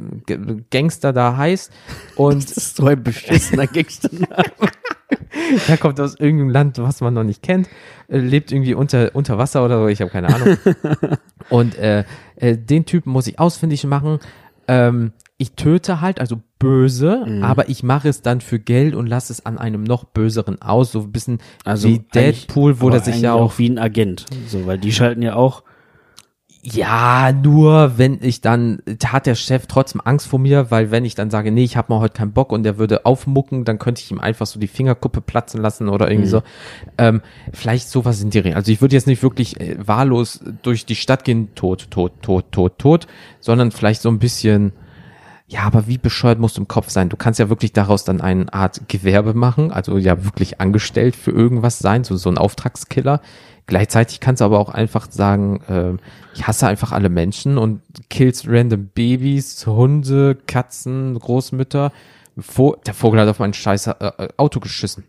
Gangster 0.70 1.14
da 1.14 1.38
heißt. 1.38 1.72
Und 2.16 2.44
Das 2.44 2.58
ist 2.58 2.76
so 2.76 2.86
ein 2.88 3.02
beschissener 3.02 3.68
Gangstername. 3.68 4.28
der 5.68 5.78
kommt 5.78 6.00
aus 6.00 6.20
irgendeinem 6.20 6.50
Land, 6.50 6.78
was 6.80 7.02
man 7.02 7.14
noch 7.14 7.24
nicht 7.24 7.42
kennt, 7.42 7.70
äh, 8.08 8.18
lebt 8.18 8.52
irgendwie 8.52 8.74
unter, 8.74 9.12
unter 9.14 9.38
Wasser 9.38 9.64
oder 9.64 9.80
so, 9.80 9.88
ich 9.88 10.02
habe 10.02 10.12
keine 10.12 10.34
Ahnung. 10.34 10.58
Und 11.50 11.78
äh, 11.78 12.04
äh, 12.36 12.58
den 12.58 12.86
Typen 12.86 13.12
muss 13.12 13.28
ich 13.28 13.40
ausfindig 13.40 13.84
machen. 13.86 14.20
Ähm, 14.68 15.12
ich 15.42 15.54
töte 15.54 16.02
halt, 16.02 16.20
also 16.22 16.40
böse, 16.60 17.26
aber 17.42 17.68
ich 17.68 17.82
mache 17.82 18.08
es 18.08 18.22
dann 18.22 18.42
für 18.42 18.60
Geld 18.60 18.94
und 18.94 19.08
lasse 19.08 19.34
es 19.34 19.44
an 19.44 19.58
einem 19.58 19.84
noch 19.84 20.04
böseren 20.04 20.62
aus, 20.62 20.92
so 20.92 21.00
ein 21.02 21.12
bisschen 21.12 21.40
Also 21.66 21.88
wie 21.90 21.98
Deadpool, 22.14 22.80
wo 22.80 22.92
der 22.92 23.00
sich 23.00 23.20
ja 23.22 23.34
auch 23.34 23.58
wie 23.58 23.68
ein 23.68 23.80
Agent. 23.80 24.28
So, 24.48 24.68
weil 24.68 24.78
die 24.78 24.92
schalten 24.94 25.24
ja 25.24 25.34
auch. 25.34 25.64
Ja, 26.64 27.32
nur 27.32 27.98
wenn 27.98 28.20
ich 28.22 28.42
dann, 28.42 28.84
hat 29.04 29.26
der 29.26 29.34
Chef 29.34 29.66
trotzdem 29.66 30.00
Angst 30.06 30.28
vor 30.28 30.38
mir, 30.38 30.70
weil 30.70 30.92
wenn 30.92 31.06
ich 31.06 31.16
dann 31.16 31.32
sage, 31.32 31.52
nee, 31.52 31.64
ich 31.64 31.76
habe 31.76 31.92
mal 31.92 32.00
heute 32.02 32.14
keinen 32.14 32.34
Bock 32.34 32.52
und 32.52 32.62
der 32.62 32.78
würde 32.78 33.08
aufmucken, 33.08 33.66
dann 33.66 33.80
könnte 33.80 34.04
ich 34.04 34.12
ihm 34.12 34.20
einfach 34.20 34.46
so 34.46 34.60
die 34.60 34.68
Fingerkuppe 34.68 35.22
platzen 35.22 35.60
lassen 35.60 35.90
oder 35.90 36.12
irgendwie 36.12 36.30
so. 36.30 36.44
Ähm, 37.00 37.22
vielleicht 37.52 37.90
sowas 37.90 38.22
in 38.22 38.30
die 38.30 38.38
Richtung. 38.38 38.58
Also 38.58 38.72
ich 38.72 38.80
würde 38.80 38.96
jetzt 38.96 39.08
nicht 39.08 39.24
wirklich 39.24 39.60
äh, 39.60 39.76
wahllos 39.80 40.40
durch 40.62 40.86
die 40.86 40.96
Stadt 40.96 41.24
gehen, 41.24 41.56
tot, 41.56 41.90
tot, 41.90 42.12
tot, 42.22 42.52
tot, 42.52 42.78
tot, 42.78 43.08
sondern 43.40 43.72
vielleicht 43.72 44.04
so 44.04 44.10
ein 44.10 44.20
bisschen, 44.20 44.74
ja, 45.52 45.64
aber 45.64 45.86
wie 45.86 45.98
bescheuert 45.98 46.40
musst 46.40 46.56
du 46.56 46.62
im 46.62 46.70
Kopf 46.70 46.90
sein? 46.90 47.10
Du 47.10 47.18
kannst 47.18 47.38
ja 47.38 47.50
wirklich 47.50 47.74
daraus 47.74 48.06
dann 48.06 48.22
eine 48.22 48.52
Art 48.54 48.88
Gewerbe 48.88 49.34
machen, 49.34 49.70
also 49.70 49.98
ja 49.98 50.24
wirklich 50.24 50.62
angestellt 50.62 51.14
für 51.14 51.32
irgendwas 51.32 51.80
sein, 51.80 52.06
so, 52.06 52.16
so 52.16 52.30
ein 52.30 52.38
Auftragskiller. 52.38 53.20
Gleichzeitig 53.68 54.22
kannst 54.22 54.40
du 54.40 54.46
aber 54.46 54.60
auch 54.60 54.70
einfach 54.70 55.12
sagen, 55.12 55.62
äh, 55.68 55.98
ich 56.34 56.48
hasse 56.48 56.68
einfach 56.68 56.94
alle 56.94 57.10
Menschen 57.10 57.58
und 57.58 57.82
kills 58.10 58.48
random 58.48 58.92
Babys, 58.96 59.68
Hunde, 59.68 60.38
Katzen, 60.48 61.20
Großmütter. 61.20 61.92
Vo 62.38 62.78
der 62.86 62.94
Vogel 62.94 63.20
hat 63.20 63.28
auf 63.28 63.40
mein 63.40 63.54
scheiß 63.54 63.88
äh, 63.88 63.94
äh, 64.00 64.30
Auto 64.38 64.62
geschissen. 64.62 65.04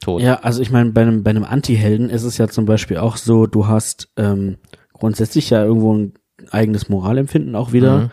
Tot. 0.00 0.22
Ja, 0.22 0.36
also 0.36 0.62
ich 0.62 0.70
meine, 0.70 0.92
bei 0.92 1.02
einem, 1.02 1.22
bei 1.22 1.30
einem 1.30 1.44
Anti-Helden 1.44 2.08
ist 2.08 2.24
es 2.24 2.38
ja 2.38 2.48
zum 2.48 2.64
Beispiel 2.64 2.96
auch 2.96 3.18
so, 3.18 3.46
du 3.46 3.66
hast 3.66 4.08
ähm, 4.16 4.56
grundsätzlich 4.94 5.50
ja 5.50 5.62
irgendwo 5.62 5.94
ein 5.94 6.14
eigenes 6.50 6.88
Moralempfinden 6.88 7.54
auch 7.54 7.72
wieder. 7.72 7.98
Mhm. 7.98 8.10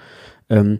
Ähm, 0.49 0.79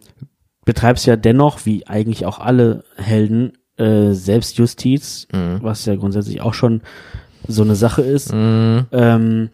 betreibst 0.66 1.06
ja 1.06 1.16
dennoch, 1.16 1.66
wie 1.66 1.88
eigentlich 1.88 2.26
auch 2.26 2.40
alle 2.40 2.84
Helden, 2.96 3.54
äh, 3.78 4.12
Selbstjustiz, 4.14 5.28
Mhm. 5.34 5.60
was 5.62 5.86
ja 5.86 5.96
grundsätzlich 5.96 6.42
auch 6.42 6.54
schon 6.54 6.82
so 7.48 7.64
eine 7.64 7.76
Sache 7.76 8.02
ist. 8.04 8.32
Mhm. 8.34 8.86
Ähm, 8.92 9.50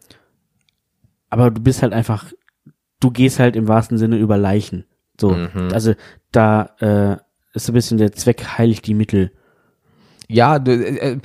aber 1.30 1.52
du 1.52 1.62
bist 1.62 1.82
halt 1.82 1.94
einfach, 1.94 2.26
du 3.00 3.12
gehst 3.12 3.40
halt 3.40 3.56
im 3.56 3.68
wahrsten 3.68 3.98
Sinne 3.98 4.18
über 4.18 4.38
Leichen. 4.38 4.86
So, 5.20 5.32
Mhm. 5.32 5.70
also 5.74 5.94
da 6.32 6.70
äh, 6.80 7.18
ist 7.54 7.66
so 7.66 7.72
ein 7.72 7.76
bisschen 7.76 7.98
der 7.98 8.12
Zweck 8.12 8.58
heiligt 8.58 8.86
die 8.88 8.94
Mittel. 8.94 9.32
Ja, 10.28 10.60
du, 10.60 10.72
äh, 10.74 11.14
äh, 11.14 11.20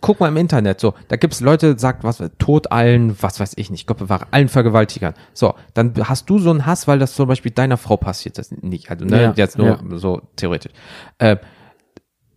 guck 0.00 0.20
mal 0.20 0.28
im 0.28 0.36
Internet, 0.36 0.80
so, 0.80 0.94
da 1.08 1.16
gibt's 1.16 1.40
Leute, 1.40 1.78
sagt 1.78 2.04
was, 2.04 2.22
tot 2.38 2.70
allen, 2.72 3.16
was 3.22 3.40
weiß 3.40 3.52
ich 3.56 3.70
nicht, 3.70 3.86
Gott 3.86 3.98
bewahre, 3.98 4.26
allen 4.30 4.48
Vergewaltigern. 4.48 5.14
So, 5.34 5.54
dann 5.74 5.94
hast 6.08 6.28
du 6.30 6.38
so 6.38 6.50
einen 6.50 6.66
Hass, 6.66 6.88
weil 6.88 6.98
das 6.98 7.14
zum 7.14 7.28
Beispiel 7.28 7.52
deiner 7.52 7.76
Frau 7.76 7.96
passiert, 7.96 8.38
das 8.38 8.50
nicht, 8.50 8.90
also, 8.90 9.04
ne, 9.04 9.22
Ja, 9.22 9.32
jetzt 9.36 9.58
nur 9.58 9.66
ja. 9.66 9.78
so 9.98 10.22
theoretisch. 10.36 10.72
Äh, 11.18 11.36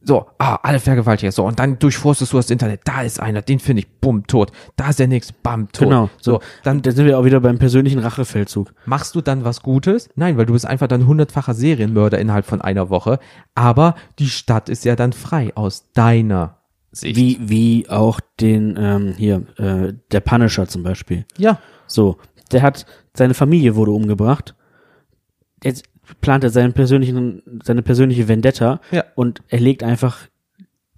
so, 0.05 0.25
ah, 0.37 0.59
alle 0.63 0.79
Vergewaltiger, 0.79 1.31
so, 1.31 1.45
und 1.45 1.59
dann 1.59 1.79
durchforstest 1.79 2.33
du 2.33 2.37
das 2.37 2.49
Internet, 2.49 2.81
da 2.83 3.03
ist 3.03 3.21
einer, 3.21 3.41
den 3.41 3.59
finde 3.59 3.81
ich, 3.81 3.99
bumm, 4.01 4.27
tot, 4.27 4.51
da 4.75 4.89
ist 4.89 4.99
der 4.99 5.07
nächste, 5.07 5.33
bam, 5.41 5.71
tot. 5.71 5.87
Genau. 5.87 6.09
So, 6.19 6.41
dann 6.63 6.81
Da 6.81 6.91
sind 6.91 7.05
wir 7.05 7.17
auch 7.17 7.23
wieder 7.23 7.39
beim 7.39 7.57
persönlichen 7.57 7.99
Rachefeldzug. 7.99 8.73
Machst 8.85 9.15
du 9.15 9.21
dann 9.21 9.45
was 9.45 9.61
Gutes? 9.61 10.09
Nein, 10.15 10.37
weil 10.37 10.45
du 10.45 10.53
bist 10.53 10.65
einfach 10.65 10.87
dann 10.87 11.07
hundertfacher 11.07 11.53
Serienmörder 11.53 12.19
innerhalb 12.19 12.45
von 12.45 12.61
einer 12.61 12.89
Woche. 12.89 13.19
Aber 13.55 13.95
die 14.19 14.27
Stadt 14.27 14.67
ist 14.67 14.83
ja 14.83 14.97
dann 14.97 15.13
frei 15.13 15.53
aus 15.55 15.91
deiner 15.93 16.57
Sicht. 16.93 17.15
Wie, 17.15 17.37
wie 17.41 17.89
auch 17.89 18.19
den, 18.39 18.77
ähm, 18.79 19.13
hier, 19.17 19.43
äh, 19.57 19.93
der 20.11 20.19
Punisher 20.21 20.67
zum 20.67 20.83
Beispiel. 20.83 21.25
Ja. 21.37 21.59
So, 21.87 22.17
der 22.51 22.61
hat, 22.61 22.85
seine 23.15 23.33
Familie 23.33 23.75
wurde 23.75 23.91
umgebracht. 23.91 24.55
Jetzt 25.63 25.85
plant 26.21 26.43
er 26.43 26.49
seinen 26.51 26.73
persönlichen, 26.73 27.41
seine 27.63 27.81
persönliche 27.81 28.27
Vendetta 28.27 28.79
Ja. 28.91 29.03
und 29.15 29.41
er 29.49 29.59
legt 29.59 29.83
einfach 29.83 30.19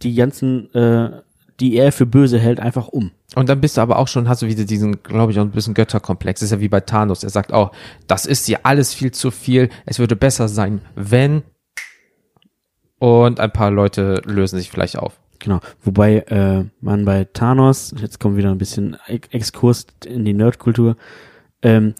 die 0.02 0.16
ganzen, 0.16 0.74
äh, 0.74 1.22
die 1.62 1.76
er 1.78 1.94
für 1.94 2.06
böse 2.06 2.38
hält, 2.40 2.60
einfach 2.60 2.90
um. 2.90 3.12
Und 3.36 3.48
dann 3.48 3.62
bist 3.62 3.78
du 3.78 3.82
aber 3.82 3.98
auch 3.98 4.10
schon, 4.10 4.28
hast 4.28 4.42
du 4.42 4.48
wieder 4.48 4.66
diesen, 4.66 5.02
glaube 5.04 5.32
ich, 5.32 5.40
auch 5.40 5.44
ein 5.44 5.52
bisschen 5.52 5.74
Götterkomplex. 5.74 6.42
Das 6.42 6.48
ist 6.48 6.52
ja 6.52 6.60
wie 6.60 6.68
bei 6.68 6.82
Thanos. 6.82 7.24
Er 7.24 7.30
sagt 7.30 7.54
auch, 7.54 7.72
das 8.08 8.26
ist 8.26 8.48
dir 8.50 8.60
alles 8.64 8.94
viel 8.94 9.12
zu 9.12 9.32
viel. 9.32 9.70
Es 9.86 10.00
würde 10.00 10.18
besser 10.18 10.50
sein, 10.50 10.82
wenn. 10.96 11.44
Und 13.00 13.40
ein 13.40 13.52
paar 13.52 13.72
Leute 13.72 14.22
lösen 14.26 14.58
sich 14.58 14.70
vielleicht 14.72 14.98
auf. 14.98 15.20
Genau. 15.46 15.60
Wobei 15.84 16.22
äh, 16.22 16.66
man 16.82 17.06
bei 17.06 17.26
Thanos, 17.26 17.94
jetzt 18.02 18.20
kommt 18.20 18.36
wieder 18.36 18.50
ein 18.50 18.58
bisschen 18.58 18.98
Ex- 19.06 19.28
Exkurs 19.30 19.86
in 20.04 20.26
die 20.26 20.34
Nerdkultur, 20.34 20.98
ähm, 21.62 21.94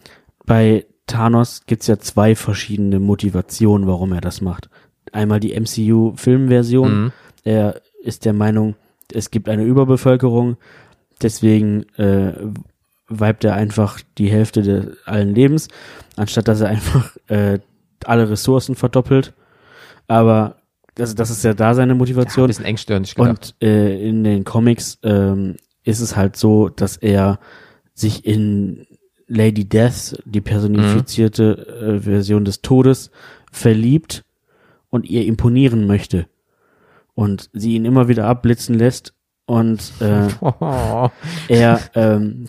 bei 0.48 0.88
Thanos 1.06 1.62
gibt's 1.68 1.86
ja 1.86 2.00
zwei 2.00 2.34
verschiedene 2.34 3.00
Motivationen, 3.00 3.88
warum 3.88 4.14
er 4.14 4.22
das 4.22 4.42
macht. 4.42 4.72
Einmal 5.12 5.40
die 5.40 5.54
MCU-Filmversion. 5.54 7.04
Mhm. 7.04 7.12
Er 7.44 7.82
ist 8.02 8.26
der 8.26 8.34
Meinung, 8.34 8.74
es 9.14 9.30
gibt 9.30 9.48
eine 9.48 9.64
Überbevölkerung, 9.64 10.58
deswegen 11.22 11.84
äh, 11.98 12.34
weibt 13.08 13.44
er 13.44 13.54
einfach 13.54 14.00
die 14.18 14.32
Hälfte 14.32 14.64
de, 14.64 14.94
allen 15.06 15.36
Lebens, 15.36 15.68
anstatt 16.16 16.48
dass 16.48 16.62
er 16.62 16.70
einfach 16.70 17.16
äh, 17.28 17.60
alle 18.06 18.28
Ressourcen 18.28 18.74
verdoppelt. 18.74 19.34
Aber 20.08 20.56
das, 20.96 21.14
das 21.16 21.30
ist 21.30 21.44
ja 21.44 21.54
da 21.54 21.74
seine 21.74 21.92
Ja, 21.92 21.96
ein 21.96 21.98
Motivation. 22.00 22.48
bisschen 22.48 22.66
engstirnig 22.66 23.16
gedacht. 23.16 23.56
Und 23.62 23.68
äh, 23.68 24.08
in 24.08 24.24
den 24.24 24.44
Comics 24.44 24.98
ähm, 25.04 25.56
ist 25.84 26.00
es 26.00 26.16
halt 26.16 26.36
so, 26.36 26.70
dass 26.70 26.98
er 26.98 27.40
sich 27.94 28.26
in 28.26 28.88
Lady 29.28 29.66
Death, 29.66 30.22
die 30.26 30.42
personifizierte 30.42 31.98
äh, 31.98 32.00
Version 32.02 32.46
des 32.46 32.62
Todes, 32.62 33.12
verliebt 33.52 34.24
und 34.90 35.06
ihr 35.10 35.26
imponieren 35.26 35.88
möchte. 35.88 36.28
Und 37.14 37.50
sie 37.54 37.76
ihn 37.76 37.86
immer 37.86 38.08
wieder 38.08 38.28
abblitzen 38.28 38.76
lässt 38.76 39.14
und 39.46 39.80
äh, 40.02 40.28
Oh. 40.42 41.10
er 41.48 41.80
ähm, 41.96 42.48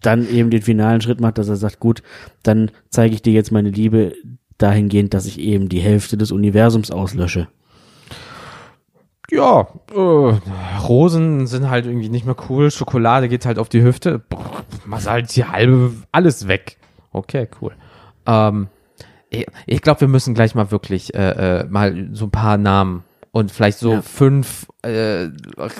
dann 0.00 0.28
eben 0.28 0.50
den 0.50 0.62
finalen 0.62 1.00
Schritt 1.00 1.20
macht, 1.20 1.38
dass 1.38 1.48
er 1.48 1.56
sagt, 1.56 1.80
gut, 1.80 2.02
dann 2.42 2.70
zeige 2.90 3.14
ich 3.14 3.22
dir 3.22 3.32
jetzt 3.32 3.50
meine 3.52 3.70
Liebe 3.70 4.14
dahingehend, 4.58 5.14
dass 5.14 5.26
ich 5.26 5.38
eben 5.40 5.68
die 5.68 5.80
Hälfte 5.80 6.16
des 6.16 6.30
Universums 6.30 6.90
auslösche. 6.90 7.48
Ja, 9.30 9.68
äh, 9.94 10.78
Rosen 10.86 11.46
sind 11.46 11.70
halt 11.70 11.86
irgendwie 11.86 12.08
nicht 12.10 12.26
mehr 12.26 12.36
cool. 12.48 12.70
Schokolade 12.70 13.28
geht 13.28 13.46
halt 13.46 13.58
auf 13.58 13.68
die 13.68 13.82
Hüfte. 13.82 14.18
Boah, 14.18 14.62
machst 14.84 15.08
halt 15.08 15.34
die 15.34 15.44
halbe, 15.44 15.92
alles 16.12 16.46
weg. 16.46 16.76
Okay, 17.12 17.48
cool. 17.60 17.72
Ähm, 18.26 18.68
ich 19.30 19.46
ich 19.66 19.80
glaube, 19.82 20.02
wir 20.02 20.08
müssen 20.08 20.34
gleich 20.34 20.54
mal 20.54 20.70
wirklich 20.70 21.14
äh, 21.14 21.60
äh, 21.60 21.64
mal 21.64 22.08
so 22.12 22.26
ein 22.26 22.30
paar 22.30 22.58
Namen 22.58 23.02
und 23.32 23.50
vielleicht 23.50 23.78
so 23.78 23.94
Ja. 23.94 24.02
fünf 24.02 24.66
äh, 24.82 25.28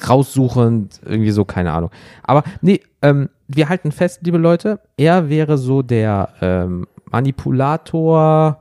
raussuchen, 0.08 0.88
irgendwie 1.04 1.30
so, 1.30 1.44
keine 1.44 1.72
Ahnung. 1.72 1.90
Aber 2.22 2.42
nee, 2.62 2.80
ähm, 3.02 3.28
wir 3.46 3.68
halten 3.68 3.92
fest, 3.92 4.20
liebe 4.24 4.38
Leute, 4.38 4.80
er 4.96 5.28
wäre 5.28 5.58
so 5.58 5.82
der 5.82 6.30
ähm, 6.40 6.86
Manipulator, 7.10 8.58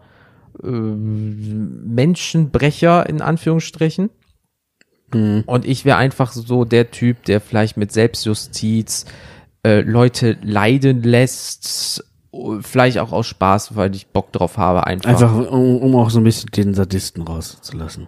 ähm, 0.61 1.93
Menschenbrecher 1.95 3.07
in 3.09 3.21
Anführungsstrichen. 3.21 4.09
Und 5.45 5.65
ich 5.65 5.85
wäre 5.85 5.97
einfach 5.97 6.31
so 6.31 6.65
der 6.65 6.91
Typ, 6.91 7.23
der 7.25 7.41
vielleicht 7.41 7.77
mit 7.77 7.91
Selbstjustiz 7.91 9.05
äh, 9.65 9.81
Leute 9.81 10.37
leiden 10.41 11.03
lässt, 11.03 12.03
äh, 12.33 12.37
vielleicht 12.61 12.99
auch 12.99 13.11
aus 13.11 13.27
Spaß, 13.27 13.75
weil 13.75 13.95
ich 13.95 14.07
Bock 14.07 14.31
drauf 14.31 14.57
habe, 14.57 14.85
einfach. 14.87 15.09
Einfach, 15.09 15.51
um, 15.51 15.77
um 15.77 15.95
auch 15.95 16.09
so 16.09 16.19
ein 16.19 16.23
bisschen 16.23 16.49
den 16.51 16.73
Sadisten 16.73 17.21
rauszulassen. 17.23 18.07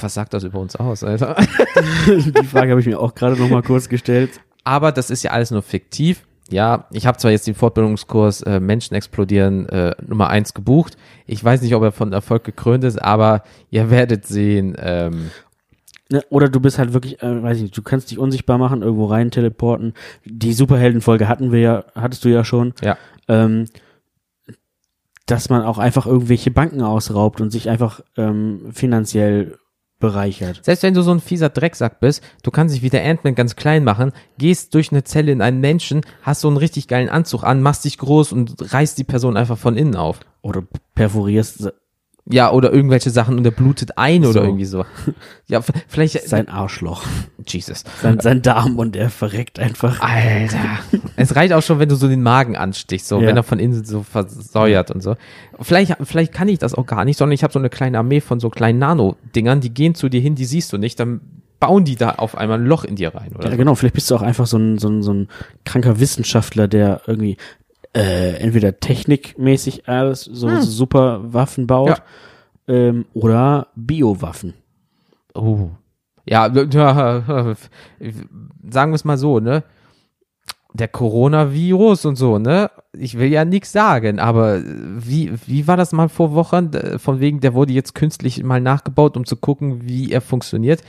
Was 0.00 0.14
sagt 0.14 0.32
das 0.34 0.44
über 0.44 0.60
uns 0.60 0.76
aus, 0.76 1.02
Alter? 1.02 1.36
Die 2.06 2.46
Frage 2.46 2.70
habe 2.70 2.80
ich 2.80 2.86
mir 2.86 3.00
auch 3.00 3.14
gerade 3.14 3.36
noch 3.36 3.48
mal 3.48 3.62
kurz 3.62 3.88
gestellt. 3.88 4.40
Aber 4.64 4.92
das 4.92 5.10
ist 5.10 5.22
ja 5.22 5.30
alles 5.32 5.50
nur 5.50 5.62
fiktiv. 5.62 6.24
Ja, 6.50 6.86
ich 6.92 7.06
habe 7.06 7.18
zwar 7.18 7.30
jetzt 7.30 7.46
den 7.46 7.54
Fortbildungskurs 7.54 8.42
äh, 8.42 8.58
Menschen 8.58 8.94
explodieren 8.94 9.68
äh, 9.68 9.94
Nummer 10.06 10.28
eins 10.28 10.54
gebucht. 10.54 10.96
Ich 11.26 11.44
weiß 11.44 11.60
nicht, 11.60 11.74
ob 11.74 11.82
er 11.82 11.92
von 11.92 12.12
Erfolg 12.12 12.44
gekrönt 12.44 12.84
ist, 12.84 13.00
aber 13.00 13.42
ihr 13.70 13.90
werdet 13.90 14.26
sehen. 14.26 14.74
Ähm, 14.78 15.30
Oder 16.30 16.48
du 16.48 16.60
bist 16.60 16.78
halt 16.78 16.94
wirklich, 16.94 17.22
äh, 17.22 17.42
weiß 17.42 17.58
ich 17.58 17.62
nicht, 17.64 17.76
du 17.76 17.82
kannst 17.82 18.10
dich 18.10 18.18
unsichtbar 18.18 18.56
machen, 18.56 18.82
irgendwo 18.82 19.06
rein 19.06 19.30
teleporten. 19.30 19.92
Die 20.24 20.54
Superheldenfolge 20.54 21.28
hatten 21.28 21.52
wir 21.52 21.60
ja, 21.60 21.84
hattest 21.94 22.24
du 22.24 22.30
ja 22.30 22.44
schon. 22.44 22.72
ja, 22.82 22.96
Ähm, 23.28 23.66
dass 25.26 25.50
man 25.50 25.62
auch 25.62 25.76
einfach 25.76 26.06
irgendwelche 26.06 26.50
Banken 26.50 26.80
ausraubt 26.80 27.42
und 27.42 27.50
sich 27.50 27.68
einfach 27.68 28.00
ähm, 28.16 28.70
finanziell 28.72 29.58
bereichert. 29.98 30.64
Selbst 30.64 30.82
wenn 30.82 30.94
du 30.94 31.02
so 31.02 31.10
ein 31.10 31.20
fieser 31.20 31.50
Drecksack 31.50 32.00
bist, 32.00 32.22
du 32.42 32.50
kannst 32.50 32.74
dich 32.74 32.82
wie 32.82 32.88
der 32.88 33.04
Ant-Man 33.04 33.34
ganz 33.34 33.56
klein 33.56 33.84
machen, 33.84 34.12
gehst 34.38 34.74
durch 34.74 34.92
eine 34.92 35.04
Zelle 35.04 35.32
in 35.32 35.42
einen 35.42 35.60
Menschen, 35.60 36.02
hast 36.22 36.40
so 36.40 36.48
einen 36.48 36.56
richtig 36.56 36.88
geilen 36.88 37.08
Anzug 37.08 37.42
an, 37.44 37.60
machst 37.60 37.84
dich 37.84 37.98
groß 37.98 38.32
und 38.32 38.72
reißt 38.72 38.96
die 38.96 39.04
Person 39.04 39.36
einfach 39.36 39.58
von 39.58 39.76
innen 39.76 39.96
auf. 39.96 40.20
Oder 40.40 40.62
perforierst 40.94 41.72
Ja, 42.30 42.50
oder 42.52 42.72
irgendwelche 42.72 43.08
Sachen 43.10 43.38
und 43.38 43.44
er 43.46 43.50
blutet 43.52 43.96
ein 43.96 44.22
oder 44.24 44.32
So. 44.34 44.40
irgendwie 44.42 44.64
so. 44.66 44.84
Ja, 45.46 45.62
vielleicht, 45.88 46.28
sein 46.28 46.48
Arschloch, 46.48 47.02
Jesus. 47.46 47.84
sein, 48.02 48.20
sein 48.20 48.42
Darm 48.42 48.78
und 48.78 48.96
er 48.96 49.08
verreckt 49.08 49.58
einfach. 49.58 50.00
Alter. 50.02 50.58
es 51.16 51.34
reicht 51.36 51.54
auch 51.54 51.62
schon, 51.62 51.78
wenn 51.78 51.88
du 51.88 51.94
so 51.96 52.06
den 52.06 52.22
Magen 52.22 52.54
anstichst, 52.56 53.08
so, 53.08 53.18
Ja. 53.20 53.28
wenn 53.28 53.36
er 53.36 53.42
von 53.44 53.58
innen 53.58 53.82
so 53.84 54.02
versäuert 54.02 54.90
und 54.90 55.02
so. 55.02 55.16
Vielleicht, 55.60 55.96
vielleicht 56.02 56.34
kann 56.34 56.48
ich 56.48 56.58
das 56.58 56.74
auch 56.74 56.84
gar 56.84 57.06
nicht, 57.06 57.16
sondern 57.16 57.32
ich 57.32 57.42
habe 57.42 57.52
so 57.52 57.58
eine 57.58 57.70
kleine 57.70 57.98
Armee 57.98 58.20
von 58.20 58.40
so 58.40 58.50
kleinen 58.50 58.78
Nano-Dingern, 58.78 59.60
die 59.62 59.72
gehen 59.72 59.94
zu 59.94 60.10
dir 60.10 60.20
hin, 60.20 60.34
die 60.34 60.44
siehst 60.44 60.70
du 60.72 60.76
nicht, 60.76 61.00
dann 61.00 61.20
bauen 61.60 61.84
die 61.84 61.96
da 61.96 62.10
auf 62.16 62.36
einmal 62.36 62.58
ein 62.60 62.66
Loch 62.66 62.84
in 62.84 62.96
dir 62.96 63.14
rein, 63.14 63.32
oder? 63.34 63.46
Ja, 63.46 63.50
so. 63.52 63.56
genau, 63.56 63.74
vielleicht 63.74 63.94
bist 63.94 64.10
du 64.10 64.14
auch 64.16 64.22
einfach 64.22 64.46
so 64.46 64.58
ein, 64.58 64.76
so 64.78 64.88
ein, 64.88 65.02
so 65.02 65.12
ein 65.14 65.28
kranker 65.64 65.98
Wissenschaftler, 65.98 66.68
der 66.68 67.00
irgendwie 67.06 67.36
äh, 67.98 68.34
entweder 68.36 68.78
technikmäßig 68.80 69.88
alles, 69.88 70.22
so, 70.24 70.48
so 70.48 70.60
super 70.62 71.20
Waffen 71.32 71.66
baut 71.66 71.88
Ja. 71.88 71.96
ähm, 72.74 73.04
oder 73.14 73.68
Biowaffen. 73.76 74.54
Oh. 75.34 75.70
Ja, 76.26 76.46
ja, 76.72 77.54
sagen 78.70 78.92
wir 78.92 78.96
es 78.96 79.04
mal 79.04 79.18
so, 79.18 79.40
ne? 79.40 79.64
Der 80.74 80.88
Coronavirus 80.88 82.04
und 82.04 82.16
so, 82.16 82.38
ne? 82.38 82.70
Ich 82.92 83.18
will 83.18 83.28
ja 83.32 83.44
nichts 83.46 83.72
sagen, 83.72 84.18
aber 84.20 84.60
wie, 84.62 85.32
wie 85.46 85.66
war 85.66 85.78
das 85.78 85.92
mal 85.92 86.08
vor 86.10 86.34
Wochen? 86.34 86.70
Äh, 86.74 86.98
Von 86.98 87.20
wegen, 87.20 87.40
der 87.40 87.54
wurde 87.54 87.72
jetzt 87.72 87.94
künstlich 87.94 88.42
mal 88.44 88.60
nachgebaut, 88.60 89.16
um 89.16 89.24
zu 89.24 89.36
gucken, 89.36 89.88
wie 89.88 90.12
er 90.12 90.20
funktioniert. 90.20 90.82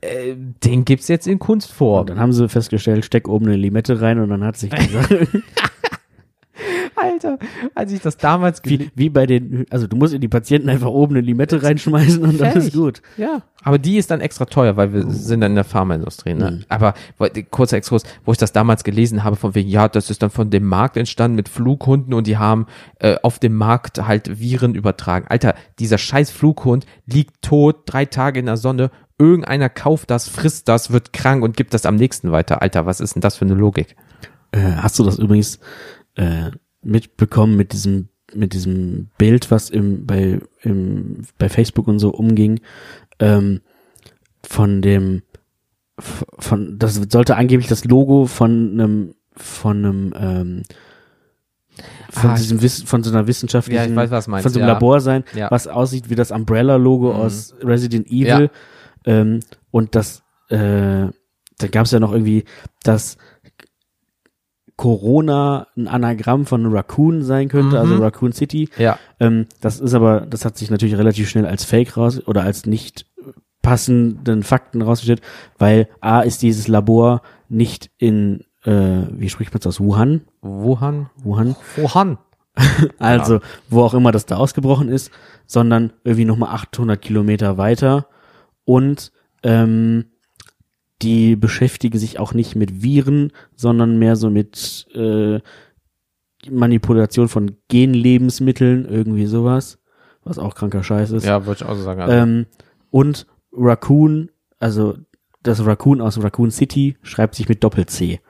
Äh, 0.00 0.34
den 0.64 0.86
gibt's 0.86 1.08
jetzt 1.08 1.26
in 1.26 1.34
Und 1.34 1.38
Kunstform. 1.40 2.06
dann 2.06 2.18
haben 2.18 2.32
sie 2.32 2.48
festgestellt, 2.48 3.04
steck 3.04 3.28
oben 3.28 3.46
eine 3.46 3.56
Limette 3.56 4.00
rein 4.00 4.18
und 4.18 4.30
dann 4.30 4.42
hat 4.42 4.56
sich 4.56 4.70
gesagt, 4.74 5.10
Alter, 7.02 7.38
als 7.74 7.92
ich 7.92 8.00
das 8.00 8.16
damals 8.16 8.60
wie, 8.64 8.90
wie 8.94 9.08
bei 9.10 9.26
den, 9.26 9.66
also 9.70 9.86
du 9.86 9.96
musst 9.96 10.14
in 10.14 10.20
die 10.20 10.28
Patienten 10.28 10.68
einfach 10.68 10.88
oben 10.88 11.14
eine 11.16 11.24
Limette 11.24 11.62
reinschmeißen 11.62 12.22
und 12.22 12.40
dann 12.40 12.52
Fertig. 12.52 12.68
ist 12.68 12.74
gut. 12.74 13.02
Ja, 13.16 13.42
aber 13.62 13.78
die 13.78 13.96
ist 13.96 14.10
dann 14.10 14.20
extra 14.20 14.44
teuer, 14.44 14.76
weil 14.76 14.92
wir 14.92 15.10
sind 15.10 15.40
dann 15.40 15.52
in 15.52 15.56
der 15.56 15.64
Pharmaindustrie. 15.64 16.34
Ne? 16.34 16.50
Mhm. 16.50 16.64
Aber 16.68 16.94
wo- 17.18 17.26
kurzer 17.50 17.76
Exkurs, 17.78 18.02
wo 18.24 18.32
ich 18.32 18.38
das 18.38 18.52
damals 18.52 18.84
gelesen 18.84 19.24
habe, 19.24 19.36
von 19.36 19.54
wegen, 19.54 19.68
ja, 19.68 19.88
das 19.88 20.10
ist 20.10 20.22
dann 20.22 20.30
von 20.30 20.50
dem 20.50 20.64
Markt 20.64 20.96
entstanden 20.96 21.34
mit 21.34 21.48
Flughunden 21.48 22.12
und 22.14 22.26
die 22.26 22.36
haben 22.36 22.66
äh, 23.00 23.16
auf 23.22 23.38
dem 23.38 23.54
Markt 23.56 24.06
halt 24.06 24.38
Viren 24.40 24.74
übertragen. 24.74 25.26
Alter, 25.28 25.54
dieser 25.78 25.98
scheiß 25.98 26.30
Flughund 26.30 26.86
liegt 27.06 27.42
tot, 27.42 27.82
drei 27.86 28.04
Tage 28.04 28.38
in 28.40 28.46
der 28.46 28.56
Sonne, 28.56 28.90
irgendeiner 29.18 29.68
kauft 29.68 30.10
das, 30.10 30.28
frisst 30.28 30.68
das, 30.68 30.90
wird 30.92 31.12
krank 31.12 31.42
und 31.42 31.56
gibt 31.56 31.72
das 31.72 31.86
am 31.86 31.96
nächsten 31.96 32.32
weiter. 32.32 32.62
Alter, 32.62 32.84
was 32.86 33.00
ist 33.00 33.14
denn 33.14 33.22
das 33.22 33.36
für 33.36 33.44
eine 33.44 33.54
Logik? 33.54 33.96
Äh, 34.52 34.60
hast 34.76 34.98
du 34.98 35.04
das 35.04 35.18
übrigens 35.18 35.58
äh, 36.16 36.50
mitbekommen 36.84 37.56
mit 37.56 37.72
diesem 37.72 38.08
mit 38.34 38.52
diesem 38.52 39.08
Bild, 39.18 39.50
was 39.50 39.70
im 39.70 40.06
bei 40.06 40.40
im 40.62 41.22
bei 41.38 41.48
Facebook 41.48 41.86
und 41.88 41.98
so 41.98 42.10
umging, 42.10 42.60
ähm, 43.20 43.60
von 44.42 44.82
dem 44.82 45.22
von 45.98 46.78
das 46.78 46.94
sollte 47.08 47.36
angeblich 47.36 47.68
das 47.68 47.84
Logo 47.84 48.26
von 48.26 48.72
einem 48.72 49.14
von 49.36 49.76
einem 49.84 50.14
ähm, 50.16 50.62
von 52.10 52.30
Ah, 52.30 52.36
diesem 52.36 52.62
Wiss, 52.62 52.82
von 52.82 53.02
so 53.02 53.10
einer 53.10 53.26
wissenschaftlichen 53.26 53.94
Ja, 53.94 54.10
weiß, 54.10 54.28
meinst, 54.28 54.44
von 54.44 54.52
so 54.52 54.60
einem 54.60 54.68
ja. 54.68 54.74
Labor 54.74 55.00
sein, 55.00 55.24
Ja. 55.34 55.50
was 55.50 55.66
aussieht 55.66 56.08
wie 56.08 56.14
das 56.14 56.30
Umbrella 56.30 56.76
Logo 56.76 57.12
Mhm. 57.12 57.20
aus 57.20 57.54
Resident 57.62 58.06
Evil 58.08 58.50
ähm, 59.06 59.40
und 59.70 59.94
das 59.94 60.22
äh, 60.50 61.08
da 61.58 61.68
gab 61.70 61.86
es 61.86 61.92
ja 61.92 62.00
noch 62.00 62.12
irgendwie 62.12 62.44
das 62.82 63.16
Corona 64.76 65.68
ein 65.76 65.86
Anagramm 65.88 66.46
von 66.46 66.66
Raccoon 66.66 67.22
sein 67.22 67.48
könnte, 67.48 67.76
Mhm. 67.76 67.80
also 67.82 67.96
Raccoon 67.98 68.32
City. 68.32 68.68
Ja, 68.76 68.98
Ähm, 69.20 69.46
das 69.60 69.80
ist 69.80 69.94
aber, 69.94 70.22
das 70.22 70.44
hat 70.44 70.58
sich 70.58 70.70
natürlich 70.70 70.96
relativ 70.98 71.28
schnell 71.28 71.46
als 71.46 71.64
Fake 71.64 71.96
raus 71.96 72.20
oder 72.26 72.42
als 72.42 72.66
nicht 72.66 73.06
passenden 73.62 74.42
Fakten 74.42 74.82
rausgestellt, 74.82 75.22
weil 75.58 75.88
A 76.00 76.20
ist 76.20 76.42
dieses 76.42 76.68
Labor 76.68 77.22
nicht 77.48 77.90
in, 77.98 78.44
äh, 78.64 79.02
wie 79.12 79.28
spricht 79.30 79.52
man 79.54 79.60
das 79.60 79.66
aus, 79.68 79.80
Wuhan? 79.80 80.22
Wuhan? 80.42 81.08
Wuhan? 81.22 81.56
Wuhan. 81.76 82.18
Also, 82.98 83.40
wo 83.68 83.82
auch 83.82 83.94
immer 83.94 84.12
das 84.12 84.26
da 84.26 84.36
ausgebrochen 84.36 84.88
ist, 84.88 85.10
sondern 85.46 85.92
irgendwie 86.04 86.24
nochmal 86.24 86.50
800 86.54 87.00
Kilometer 87.00 87.58
weiter 87.58 88.06
und 88.64 89.10
ähm, 89.42 90.04
die 91.02 91.36
beschäftigen 91.36 91.98
sich 91.98 92.18
auch 92.18 92.34
nicht 92.34 92.56
mit 92.56 92.82
Viren, 92.82 93.32
sondern 93.54 93.98
mehr 93.98 94.16
so 94.16 94.30
mit 94.30 94.86
äh, 94.94 95.40
Manipulation 96.50 97.28
von 97.28 97.56
Genlebensmitteln, 97.68 98.86
irgendwie 98.86 99.26
sowas, 99.26 99.78
was 100.24 100.38
auch 100.38 100.54
kranker 100.54 100.82
Scheiß 100.82 101.10
ist. 101.12 101.24
Ja, 101.24 101.46
würde 101.46 101.62
ich 101.64 101.68
auch 101.68 101.74
so 101.76 101.82
sagen. 101.82 102.00
Also, 102.00 102.14
Ähm, 102.14 102.46
und 102.90 103.26
Raccoon, 103.52 104.30
also 104.58 104.94
das 105.42 105.64
Raccoon 105.64 106.00
aus 106.00 106.22
Raccoon 106.22 106.50
City 106.50 106.96
schreibt 107.02 107.34
sich 107.34 107.48
mit 107.48 107.62
Doppel-C. 107.64 108.20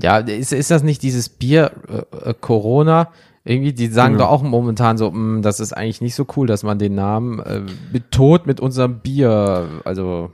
Ja, 0.00 0.18
ist, 0.18 0.52
ist 0.52 0.70
das 0.70 0.82
nicht 0.82 1.02
dieses 1.02 1.28
Bier 1.28 1.72
äh, 1.88 2.30
äh, 2.30 2.34
Corona? 2.40 3.10
Irgendwie, 3.44 3.72
die 3.72 3.88
sagen 3.88 4.14
Genau. 4.14 4.26
doch 4.26 4.30
auch 4.32 4.42
momentan 4.42 4.96
so, 4.96 5.10
mh, 5.10 5.40
das 5.42 5.60
ist 5.60 5.72
eigentlich 5.72 6.00
nicht 6.00 6.14
so 6.14 6.26
cool, 6.36 6.46
dass 6.46 6.62
man 6.62 6.78
den 6.78 6.94
Namen 6.94 7.40
äh, 7.40 7.62
mit 7.92 8.10
Tod 8.10 8.46
mit 8.46 8.60
unserem 8.60 9.00
Bier, 9.00 9.68
also 9.84 10.30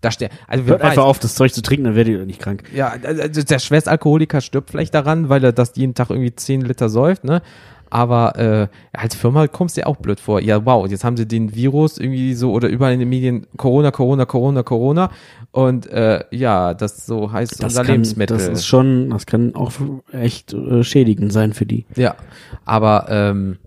Da 0.00 0.10
steht, 0.10 0.30
also 0.46 0.64
Hört 0.64 0.82
einfach 0.82 1.04
auf, 1.04 1.18
das 1.18 1.34
Zeug 1.34 1.52
zu 1.52 1.60
trinken, 1.62 1.84
dann 1.84 1.94
werdet 1.94 2.14
ihr 2.14 2.24
nicht 2.26 2.40
krank. 2.40 2.62
Ja, 2.74 2.94
also 3.02 3.42
der 3.42 3.58
Schwerstalkoholiker 3.58 4.40
stirbt 4.40 4.70
vielleicht 4.70 4.94
daran, 4.94 5.28
weil 5.28 5.44
er 5.44 5.52
das 5.52 5.72
jeden 5.76 5.94
Tag 5.94 6.10
irgendwie 6.10 6.34
10 6.34 6.62
Liter 6.62 6.88
säuft, 6.88 7.24
ne? 7.24 7.42
Aber 7.92 8.38
äh, 8.38 8.68
als 8.92 9.16
Firma 9.16 9.48
kommst 9.48 9.76
du 9.76 9.80
dir 9.80 9.88
auch 9.88 9.96
blöd 9.96 10.20
vor. 10.20 10.40
Ja, 10.40 10.64
wow, 10.64 10.88
jetzt 10.88 11.02
haben 11.02 11.16
sie 11.16 11.26
den 11.26 11.56
Virus 11.56 11.98
irgendwie 11.98 12.34
so 12.34 12.52
oder 12.52 12.68
überall 12.68 12.92
in 12.92 13.00
den 13.00 13.08
Medien 13.08 13.48
Corona, 13.56 13.90
Corona, 13.90 14.26
Corona, 14.26 14.62
Corona. 14.62 15.10
Und 15.50 15.88
äh, 15.88 16.22
ja, 16.30 16.72
das 16.72 17.04
so 17.04 17.32
heißt 17.32 17.54
Das 17.54 17.72
unser 17.72 17.82
kann, 17.82 17.94
Lebensmittel. 17.94 18.36
das 18.36 18.46
ist 18.46 18.66
schon, 18.66 19.10
das 19.10 19.26
kann 19.26 19.56
auch 19.56 19.72
echt 20.12 20.52
äh, 20.54 20.84
schädigend 20.84 21.32
sein 21.32 21.52
für 21.52 21.66
die. 21.66 21.84
ja, 21.96 22.14
aber 22.64 23.06
ähm, 23.10 23.58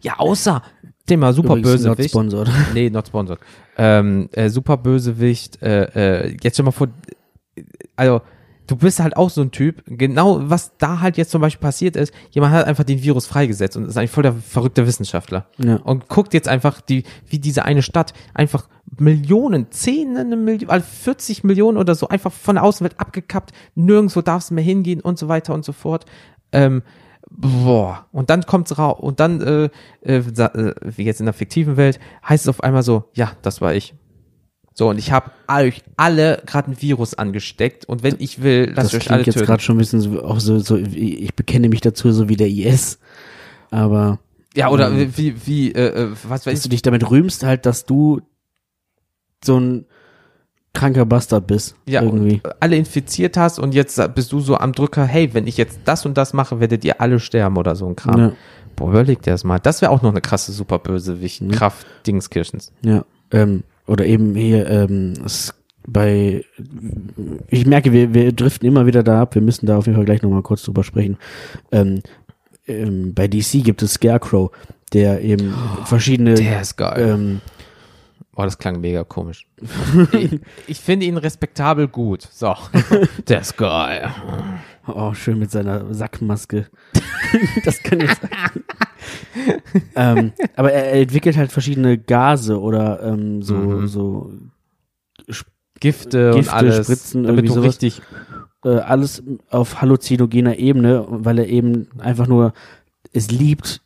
ja, 0.00 0.14
außer 0.18 0.62
Thema 1.06 1.32
super 1.32 1.56
Übrigens 1.56 1.84
not 1.84 2.02
sponsored. 2.02 2.48
Nee, 2.74 2.90
not 2.90 3.08
sponsored. 3.08 3.40
Ähm, 3.76 4.28
äh, 4.32 4.48
super 4.48 4.76
Bösewicht. 4.76 5.60
Äh, 5.62 6.26
äh, 6.26 6.36
jetzt 6.42 6.56
schon 6.56 6.64
mal 6.64 6.70
vor. 6.70 6.88
Also, 7.96 8.22
du 8.66 8.76
bist 8.76 9.00
halt 9.00 9.16
auch 9.16 9.30
so 9.30 9.42
ein 9.42 9.50
Typ. 9.50 9.82
Genau, 9.86 10.48
was 10.48 10.76
da 10.78 11.00
halt 11.00 11.16
jetzt 11.16 11.30
zum 11.30 11.40
Beispiel 11.40 11.60
passiert 11.60 11.96
ist, 11.96 12.12
jemand 12.30 12.54
hat 12.54 12.66
einfach 12.66 12.84
den 12.84 13.02
Virus 13.02 13.26
freigesetzt 13.26 13.76
und 13.76 13.86
ist 13.86 13.96
eigentlich 13.96 14.10
voll 14.10 14.22
der 14.22 14.34
verrückte 14.34 14.86
Wissenschaftler. 14.86 15.46
Ja. 15.58 15.76
Und 15.76 16.08
guckt 16.08 16.34
jetzt 16.34 16.48
einfach, 16.48 16.80
die, 16.80 17.04
wie 17.26 17.38
diese 17.38 17.64
eine 17.64 17.82
Stadt 17.82 18.14
einfach 18.34 18.68
Millionen, 18.98 19.70
Zehnte 19.70 20.24
Millionen, 20.36 20.70
also 20.70 20.86
40 20.86 21.44
Millionen 21.44 21.78
oder 21.78 21.94
so 21.94 22.08
einfach 22.08 22.32
von 22.32 22.56
der 22.56 22.64
Außenwelt 22.64 23.00
abgekappt. 23.00 23.52
Nirgendwo 23.74 24.22
darfst 24.22 24.50
du 24.50 24.54
mehr 24.54 24.64
hingehen 24.64 25.00
und 25.00 25.18
so 25.18 25.28
weiter 25.28 25.54
und 25.54 25.64
so 25.64 25.72
fort. 25.72 26.06
Ähm, 26.52 26.82
boah, 27.36 28.06
und 28.12 28.30
dann 28.30 28.44
kommt's 28.46 28.78
raus 28.78 28.98
und 29.00 29.20
dann, 29.20 29.40
äh, 29.40 29.70
äh, 30.02 30.16
äh, 30.18 30.74
wie 30.96 31.04
jetzt 31.04 31.20
in 31.20 31.26
der 31.26 31.32
fiktiven 31.32 31.76
Welt, 31.76 31.98
heißt 32.28 32.44
es 32.44 32.48
auf 32.48 32.62
einmal 32.62 32.82
so, 32.82 33.04
ja, 33.14 33.32
das 33.42 33.60
war 33.60 33.74
ich. 33.74 33.94
So, 34.74 34.88
und 34.88 34.98
ich 34.98 35.12
habe 35.12 35.30
euch 35.48 35.82
alle 35.96 36.42
gerade 36.46 36.70
ein 36.70 36.80
Virus 36.80 37.14
angesteckt 37.14 37.84
und 37.84 38.02
wenn 38.02 38.16
ich 38.18 38.42
will, 38.42 38.68
Das 38.68 38.92
lasst 38.92 38.94
euch 38.94 39.10
alle 39.10 39.22
jetzt 39.24 39.36
gerade 39.44 39.62
schon 39.62 39.76
ein 39.76 39.78
bisschen 39.78 40.00
so, 40.00 40.22
auch 40.24 40.40
so, 40.40 40.58
so, 40.60 40.76
ich 40.76 41.34
bekenne 41.34 41.68
mich 41.68 41.82
dazu, 41.82 42.10
so 42.12 42.28
wie 42.28 42.36
der 42.36 42.48
IS. 42.48 42.98
Aber 43.70 44.18
Ja, 44.54 44.70
oder 44.70 44.90
Ähm, 44.90 45.12
wie, 45.16 45.46
wie, 45.46 45.72
äh, 45.72 46.04
äh, 46.04 46.10
was 46.26 46.46
weiß 46.46 46.54
dass 46.54 46.62
du 46.62 46.66
ich, 46.68 46.70
dich 46.70 46.82
damit 46.82 47.10
rühmst, 47.10 47.42
halt, 47.44 47.66
dass 47.66 47.84
du 47.84 48.22
so 49.44 49.58
ein 49.58 49.86
kranker 50.74 51.04
Bastard 51.04 51.46
bist. 51.46 51.74
ja, 51.86 52.02
irgendwie. 52.02 52.40
alle 52.60 52.76
infiziert 52.76 53.36
hast 53.36 53.58
und 53.58 53.74
jetzt 53.74 54.00
bist 54.14 54.32
du 54.32 54.40
so 54.40 54.56
am 54.56 54.72
Drücker, 54.72 55.04
hey, 55.04 55.34
wenn 55.34 55.46
ich 55.46 55.56
jetzt 55.56 55.80
das 55.84 56.06
und 56.06 56.16
das 56.16 56.32
mache, 56.32 56.60
werdet 56.60 56.84
ihr 56.84 57.00
alle 57.00 57.20
sterben 57.20 57.56
oder 57.58 57.76
so 57.76 57.86
ein 57.86 57.96
Kram. 57.96 58.18
Ja. 58.18 58.32
Boah, 58.74 58.88
überleg 58.90 59.20
dir 59.22 59.32
das 59.32 59.44
mal. 59.44 59.58
Das 59.58 59.82
wäre 59.82 59.90
auch 59.92 60.00
noch 60.02 60.10
eine 60.10 60.22
krasse 60.22 60.52
Superbösewicht, 60.52 61.42
Mhm. 61.42 61.50
Kraft 61.50 61.86
Dingskirchens. 62.06 62.72
Ja, 62.82 63.04
ähm, 63.30 63.64
oder 63.86 64.06
eben 64.06 64.34
hier 64.34 64.66
ähm, 64.70 65.14
bei, 65.86 66.44
ich 67.48 67.66
merke, 67.66 67.92
wir, 67.92 68.14
wir 68.14 68.32
driften 68.32 68.66
immer 68.68 68.86
wieder 68.86 69.02
da 69.02 69.20
ab, 69.22 69.34
wir 69.34 69.42
müssen 69.42 69.66
da 69.66 69.76
auf 69.76 69.86
jeden 69.86 69.96
Fall 69.96 70.04
gleich 70.06 70.22
nochmal 70.22 70.42
kurz 70.42 70.62
drüber 70.62 70.84
sprechen. 70.84 71.18
Ähm, 71.70 72.02
ähm, 72.66 73.12
bei 73.12 73.26
DC 73.28 73.62
gibt 73.64 73.82
es 73.82 73.94
Scarecrow, 73.94 74.50
der 74.92 75.20
eben 75.22 75.52
verschiedene, 75.84 76.34
Der 76.34 76.60
ist 76.62 76.76
geil. 76.76 77.10
ähm, 77.10 77.40
Boah, 78.34 78.44
das 78.46 78.56
klang 78.58 78.80
mega 78.80 79.04
komisch. 79.04 79.46
ich, 80.12 80.40
ich 80.66 80.80
finde 80.80 81.04
ihn 81.06 81.18
respektabel 81.18 81.86
gut. 81.88 82.22
So. 82.32 82.54
Der 83.28 83.40
ist 83.42 83.56
geil. 83.58 84.10
oh, 84.86 85.12
schön 85.12 85.38
mit 85.38 85.50
seiner 85.50 85.92
Sackmaske. 85.92 86.68
das 87.64 87.82
kann 87.82 88.00
jetzt 88.00 88.20
ähm, 89.96 90.32
aber 90.56 90.72
er, 90.72 90.92
entwickelt 90.92 91.36
halt 91.36 91.52
verschiedene 91.52 91.98
Gase 91.98 92.60
oder 92.60 93.02
ähm, 93.02 93.42
so, 93.42 93.54
Mhm. 93.54 93.86
so 93.88 94.32
Gifte, 95.80 96.30
und 96.30 96.36
Gifte, 96.36 96.52
alles. 96.52 96.86
Spritzen, 96.86 97.24
damit 97.24 97.40
irgendwie 97.44 97.48
du 97.48 97.54
sowas. 97.54 97.68
richtig. 97.82 98.02
äh, 98.64 98.68
alles 98.78 99.22
auf 99.50 99.82
halluzinogener 99.82 100.56
Ebene, 100.58 101.04
weil 101.08 101.38
er 101.40 101.48
eben 101.48 101.88
einfach 101.98 102.28
nur 102.28 102.52
es 103.12 103.30
liebt, 103.30 103.82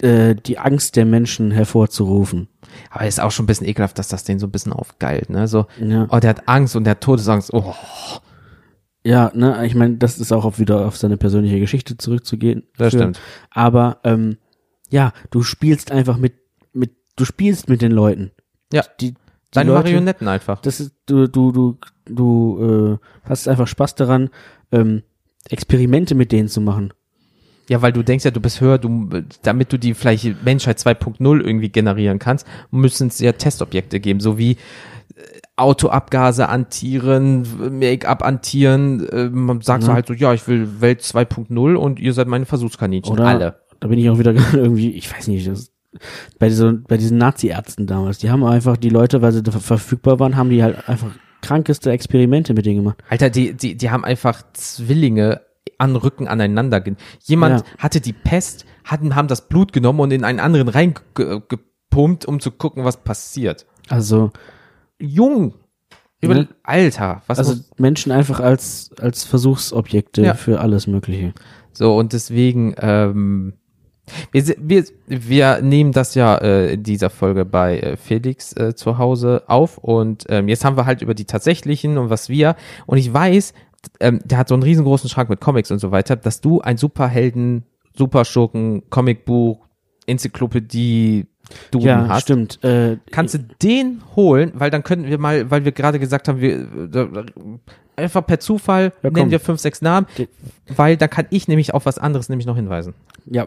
äh, 0.00 0.34
die 0.34 0.58
Angst 0.58 0.96
der 0.96 1.04
Menschen 1.04 1.50
hervorzurufen. 1.50 2.48
Aber 2.90 3.06
ist 3.06 3.20
auch 3.20 3.30
schon 3.30 3.44
ein 3.44 3.46
bisschen 3.46 3.66
ekelhaft, 3.66 3.98
dass 3.98 4.08
das 4.08 4.24
den 4.24 4.38
so 4.38 4.46
ein 4.46 4.52
bisschen 4.52 4.72
aufgeilt, 4.72 5.30
ne? 5.30 5.48
So, 5.48 5.66
Ja, 5.80 6.06
oh, 6.10 6.18
der 6.18 6.30
hat 6.30 6.48
Angst 6.48 6.76
und 6.76 6.84
der 6.84 6.92
hat 6.92 7.00
Todesangst. 7.00 7.52
Oh, 7.52 7.74
ja 9.04 9.30
ne, 9.34 9.66
ich 9.66 9.74
meine, 9.74 9.96
das 9.96 10.18
ist 10.18 10.32
auch 10.32 10.44
auf 10.44 10.58
wieder 10.58 10.86
auf 10.86 10.96
seine 10.96 11.16
persönliche 11.16 11.58
Geschichte 11.58 11.96
zurückzugehen. 11.96 12.64
das 12.76 12.92
stimmt. 12.92 13.20
Aber 13.50 13.98
ähm, 14.04 14.38
ja, 14.90 15.12
du 15.30 15.42
spielst 15.42 15.90
einfach 15.90 16.16
mit, 16.16 16.34
mit, 16.72 16.92
du 17.16 17.24
spielst 17.24 17.68
mit 17.68 17.82
den 17.82 17.92
Leuten. 17.92 18.30
Ja. 18.72 18.84
Die, 19.00 19.12
die 19.12 19.16
Deine 19.50 19.70
Leute, 19.70 19.84
Marionetten 19.84 20.28
einfach. 20.28 20.60
Das 20.60 20.80
ist, 20.80 20.94
du, 21.06 21.26
du, 21.26 21.52
du, 21.52 21.78
du 22.06 22.98
äh, 23.00 23.28
hast 23.28 23.48
einfach 23.48 23.66
Spaß 23.66 23.96
daran, 23.96 24.30
ähm, 24.70 25.02
Experimente 25.48 26.14
mit 26.14 26.32
denen 26.32 26.48
zu 26.48 26.60
machen. 26.60 26.92
Ja, 27.72 27.80
weil 27.80 27.92
du 27.94 28.02
denkst 28.02 28.26
ja, 28.26 28.30
du 28.30 28.40
bist 28.40 28.60
höher, 28.60 28.76
du, 28.76 29.08
damit 29.42 29.72
du 29.72 29.78
die 29.78 29.94
vielleicht 29.94 30.44
Menschheit 30.44 30.76
2.0 30.78 31.40
irgendwie 31.40 31.70
generieren 31.70 32.18
kannst, 32.18 32.46
müssen 32.70 33.08
es 33.08 33.18
ja 33.18 33.32
Testobjekte 33.32 33.98
geben, 33.98 34.20
so 34.20 34.36
wie 34.36 34.52
äh, 34.52 34.56
Autoabgase 35.56 36.50
an 36.50 36.68
Tieren, 36.68 37.46
Make-up 37.78 38.22
an 38.22 38.42
Tieren. 38.42 39.08
Äh, 39.08 39.30
man 39.30 39.62
sagt 39.62 39.84
so 39.84 39.88
Ja. 39.88 39.94
halt 39.94 40.06
so, 40.06 40.12
ja, 40.12 40.34
ich 40.34 40.46
will 40.46 40.82
Welt 40.82 41.00
2.0 41.00 41.74
und 41.76 41.98
ihr 41.98 42.12
seid 42.12 42.28
meine 42.28 42.44
Versuchskaninchen. 42.44 43.10
Oder 43.10 43.24
Alle. 43.24 43.54
Da 43.80 43.88
bin 43.88 43.98
ich 43.98 44.10
auch 44.10 44.18
wieder 44.18 44.34
irgendwie, 44.52 44.90
ich 44.90 45.10
weiß 45.10 45.28
nicht, 45.28 45.48
das, 45.48 45.72
bei, 46.38 46.50
so, 46.50 46.74
bei 46.86 46.98
diesen 46.98 47.16
Nazi-Ärzten 47.16 47.86
damals, 47.86 48.18
die 48.18 48.30
haben 48.30 48.44
einfach 48.44 48.76
die 48.76 48.90
Leute, 48.90 49.22
weil 49.22 49.32
sie 49.32 49.42
da 49.42 49.50
verfügbar 49.52 50.20
waren, 50.20 50.36
haben 50.36 50.50
die 50.50 50.62
halt 50.62 50.88
einfach 50.90 51.08
krankeste 51.40 51.90
Experimente 51.90 52.52
mit 52.52 52.66
denen 52.66 52.76
gemacht. 52.80 53.02
Alter, 53.08 53.30
die, 53.30 53.54
die, 53.54 53.76
die 53.78 53.90
haben 53.90 54.04
einfach 54.04 54.42
Zwillinge 54.52 55.40
an 55.82 55.96
Rücken 55.96 56.28
aneinander. 56.28 56.82
Jemand 57.24 57.60
Ja. 57.60 57.66
hatte 57.78 58.00
die 58.00 58.12
Pest, 58.12 58.64
hatten, 58.84 59.14
haben 59.16 59.28
das 59.28 59.48
Blut 59.48 59.72
genommen 59.72 60.00
und 60.00 60.12
in 60.12 60.24
einen 60.24 60.40
anderen 60.40 60.68
reingepumpt, 60.68 62.24
um 62.24 62.40
zu 62.40 62.50
gucken, 62.52 62.84
was 62.84 62.98
passiert. 62.98 63.66
Also, 63.88 64.30
Jung. 64.98 65.54
Über. 66.24 66.46
Alter, 66.62 67.22
was 67.26 67.38
also 67.40 67.56
Menschen 67.78 68.12
einfach 68.12 68.38
als, 68.38 68.92
als 69.00 69.24
Versuchsobjekte 69.24 70.22
Ja. 70.22 70.34
für 70.34 70.60
alles 70.60 70.86
Mögliche. 70.86 71.34
so 71.72 71.96
und 71.96 72.12
deswegen, 72.12 72.76
ähm, 72.78 73.54
wir, 74.30 74.44
wir, 74.58 74.84
wir 75.08 75.62
nehmen 75.62 75.90
das 75.90 76.14
ja 76.14 76.36
äh, 76.36 76.74
in 76.74 76.84
dieser 76.84 77.10
Folge 77.10 77.44
bei 77.44 77.80
äh, 77.80 77.96
Felix 77.96 78.52
äh, 78.52 78.76
zu 78.76 78.98
Hause 78.98 79.42
auf 79.48 79.78
und 79.78 80.24
ähm, 80.28 80.46
jetzt 80.46 80.64
haben 80.64 80.76
wir 80.76 80.86
halt 80.86 81.02
über 81.02 81.14
die 81.14 81.24
tatsächlichen 81.24 81.98
und 81.98 82.08
was 82.08 82.28
wir 82.28 82.54
und 82.86 82.98
ich 82.98 83.12
weiß, 83.12 83.52
ähm, 84.00 84.20
der 84.24 84.38
hat 84.38 84.48
so 84.48 84.54
einen 84.54 84.62
riesengroßen 84.62 85.08
Schrank 85.08 85.28
mit 85.28 85.40
Comics 85.40 85.70
und 85.70 85.78
so 85.78 85.90
weiter, 85.90 86.16
dass 86.16 86.40
du 86.40 86.60
ein 86.60 86.76
Superhelden, 86.76 87.64
Superschurken, 87.96 88.82
Comicbuch, 88.90 89.58
Enzyklopädie, 90.06 91.26
du 91.70 91.80
ja, 91.80 92.08
hast. 92.08 92.22
stimmt. 92.22 92.62
Äh, 92.64 92.98
Kannst 93.10 93.34
du 93.34 93.38
den 93.62 94.02
holen, 94.16 94.52
weil 94.54 94.70
dann 94.70 94.82
könnten 94.82 95.06
wir 95.06 95.18
mal, 95.18 95.50
weil 95.50 95.64
wir 95.64 95.72
gerade 95.72 95.98
gesagt 95.98 96.28
haben, 96.28 96.40
wir 96.40 96.52
äh, 96.94 97.06
einfach 97.96 98.26
per 98.26 98.40
Zufall 98.40 98.92
Ja, 99.02 99.10
nennen 99.10 99.30
wir 99.30 99.40
fünf, 99.40 99.60
sechs 99.60 99.82
Namen, 99.82 100.06
weil 100.74 100.96
dann 100.96 101.10
kann 101.10 101.26
ich 101.30 101.48
nämlich 101.48 101.74
auf 101.74 101.84
was 101.86 101.98
anderes 101.98 102.28
nämlich 102.28 102.46
noch 102.46 102.56
hinweisen. 102.56 102.94
ja, 103.26 103.46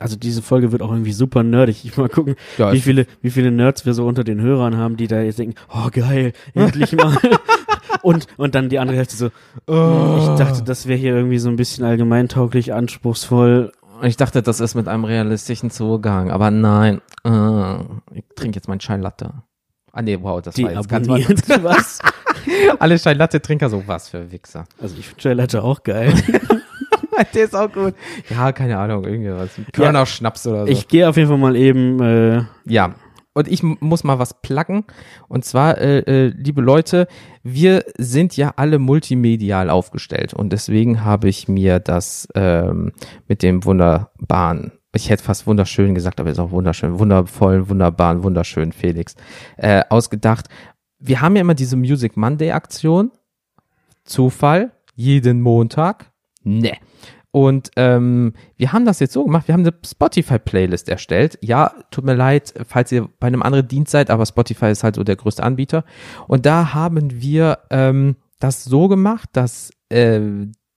also 0.00 0.16
diese 0.16 0.42
Folge 0.42 0.72
wird 0.72 0.82
auch 0.82 0.90
irgendwie 0.90 1.12
super 1.12 1.42
nerdig. 1.42 1.82
Ich 1.84 1.96
mal 1.96 2.08
gucken, 2.10 2.34
Ja, 2.58 2.72
wie 2.72 2.80
viele, 2.80 3.06
wie 3.22 3.30
viele 3.30 3.50
Nerds 3.50 3.86
wir 3.86 3.94
so 3.94 4.06
unter 4.06 4.24
den 4.24 4.40
Hörern 4.40 4.76
haben, 4.76 4.96
die 4.96 5.06
da 5.06 5.22
jetzt 5.22 5.38
denken, 5.38 5.54
oh 5.72 5.88
geil, 5.90 6.32
endlich 6.54 6.92
mal. 6.92 7.16
und, 8.04 8.26
und 8.36 8.54
dann 8.54 8.68
die 8.68 8.78
andere 8.78 8.96
Hälfte 8.98 9.16
so, 9.16 9.30
Oh. 9.66 10.18
ich 10.20 10.38
dachte, 10.38 10.62
das 10.62 10.86
wäre 10.86 10.98
hier 10.98 11.14
irgendwie 11.16 11.38
so 11.38 11.48
ein 11.48 11.56
bisschen 11.56 11.84
allgemeintauglich, 11.84 12.72
anspruchsvoll. 12.74 13.72
Ich 14.02 14.16
dachte, 14.16 14.42
das 14.42 14.60
ist 14.60 14.74
mit 14.74 14.88
einem 14.88 15.04
realistischen 15.04 15.70
Zugang, 15.70 16.30
aber 16.30 16.50
nein. 16.50 17.00
Äh, 17.24 17.76
ich 18.12 18.24
trinke 18.36 18.56
jetzt 18.56 18.68
meinen 18.68 18.80
Chai 18.80 18.96
Latte. 18.96 19.30
Ah 19.92 20.02
nee, 20.02 20.18
wow, 20.20 20.42
das 20.42 20.54
Die 20.56 20.64
war 20.64 20.72
jetzt 20.72 20.88
ganz 20.88 21.08
was. 21.62 22.00
Alle 22.80 22.98
Chai 22.98 23.12
Latte 23.14 23.40
Trinker 23.40 23.70
so 23.70 23.82
was 23.86 24.08
für 24.08 24.30
Wichser. 24.32 24.64
Also 24.80 24.96
ich 24.98 25.06
finde 25.08 25.22
Gelato 25.22 25.60
auch 25.60 25.82
geil. 25.82 26.12
Der 27.32 27.44
ist 27.44 27.54
auch 27.54 27.70
gut. 27.72 27.94
Ja, 28.28 28.50
keine 28.50 28.76
Ahnung, 28.76 29.04
irgendwas. 29.04 29.50
Körner 29.72 30.04
Schnaps 30.04 30.46
oder 30.48 30.66
so. 30.66 30.72
Ich 30.72 30.88
gehe 30.88 31.08
auf 31.08 31.16
jeden 31.16 31.28
Fall 31.28 31.38
mal 31.38 31.54
eben, 31.54 32.00
äh, 32.02 32.42
Ja. 32.66 32.94
Und 33.34 33.48
ich 33.48 33.62
muss 33.62 34.04
mal 34.04 34.18
was 34.20 34.40
placken. 34.40 34.84
Und 35.28 35.44
zwar, 35.44 35.78
äh, 35.78 35.98
äh, 35.98 36.26
liebe 36.28 36.62
Leute, 36.62 37.08
wir 37.42 37.84
sind 37.98 38.36
ja 38.36 38.54
alle 38.56 38.78
multimedial 38.78 39.70
aufgestellt. 39.70 40.32
Und 40.32 40.52
deswegen 40.52 41.04
habe 41.04 41.28
ich 41.28 41.48
mir 41.48 41.80
das 41.80 42.28
ähm, 42.36 42.92
mit 43.26 43.42
dem 43.42 43.64
wunderbaren, 43.64 44.72
ich 44.94 45.10
hätte 45.10 45.24
fast 45.24 45.48
wunderschön 45.48 45.96
gesagt, 45.96 46.20
aber 46.20 46.30
ist 46.30 46.38
auch 46.38 46.52
wunderschön, 46.52 47.00
wundervollen, 47.00 47.68
wunderbaren, 47.68 48.22
wunderschönen 48.22 48.72
Felix, 48.72 49.16
äh, 49.56 49.82
ausgedacht. 49.90 50.46
Wir 51.00 51.20
haben 51.20 51.34
ja 51.34 51.40
immer 51.40 51.54
diese 51.54 51.76
Music 51.76 52.16
Monday 52.16 52.52
Aktion. 52.52 53.10
Zufall, 54.04 54.70
jeden 54.94 55.40
Montag. 55.40 56.12
Ne. 56.44 56.76
Und 57.34 57.72
ähm, 57.74 58.34
wir 58.56 58.72
haben 58.72 58.84
das 58.84 59.00
jetzt 59.00 59.12
so 59.12 59.24
gemacht, 59.24 59.48
wir 59.48 59.54
haben 59.54 59.62
eine 59.62 59.74
Spotify-Playlist 59.84 60.88
erstellt. 60.88 61.36
Ja, 61.40 61.72
tut 61.90 62.04
mir 62.04 62.14
leid, 62.14 62.54
falls 62.64 62.92
ihr 62.92 63.08
bei 63.18 63.26
einem 63.26 63.42
anderen 63.42 63.66
Dienst 63.66 63.90
seid, 63.90 64.08
aber 64.08 64.24
Spotify 64.24 64.66
ist 64.66 64.84
halt 64.84 64.94
so 64.94 65.02
der 65.02 65.16
größte 65.16 65.42
Anbieter. 65.42 65.84
Und 66.28 66.46
da 66.46 66.74
haben 66.74 67.20
wir 67.20 67.58
ähm, 67.70 68.14
das 68.38 68.62
so 68.62 68.86
gemacht, 68.86 69.30
dass 69.32 69.72
äh, 69.88 70.20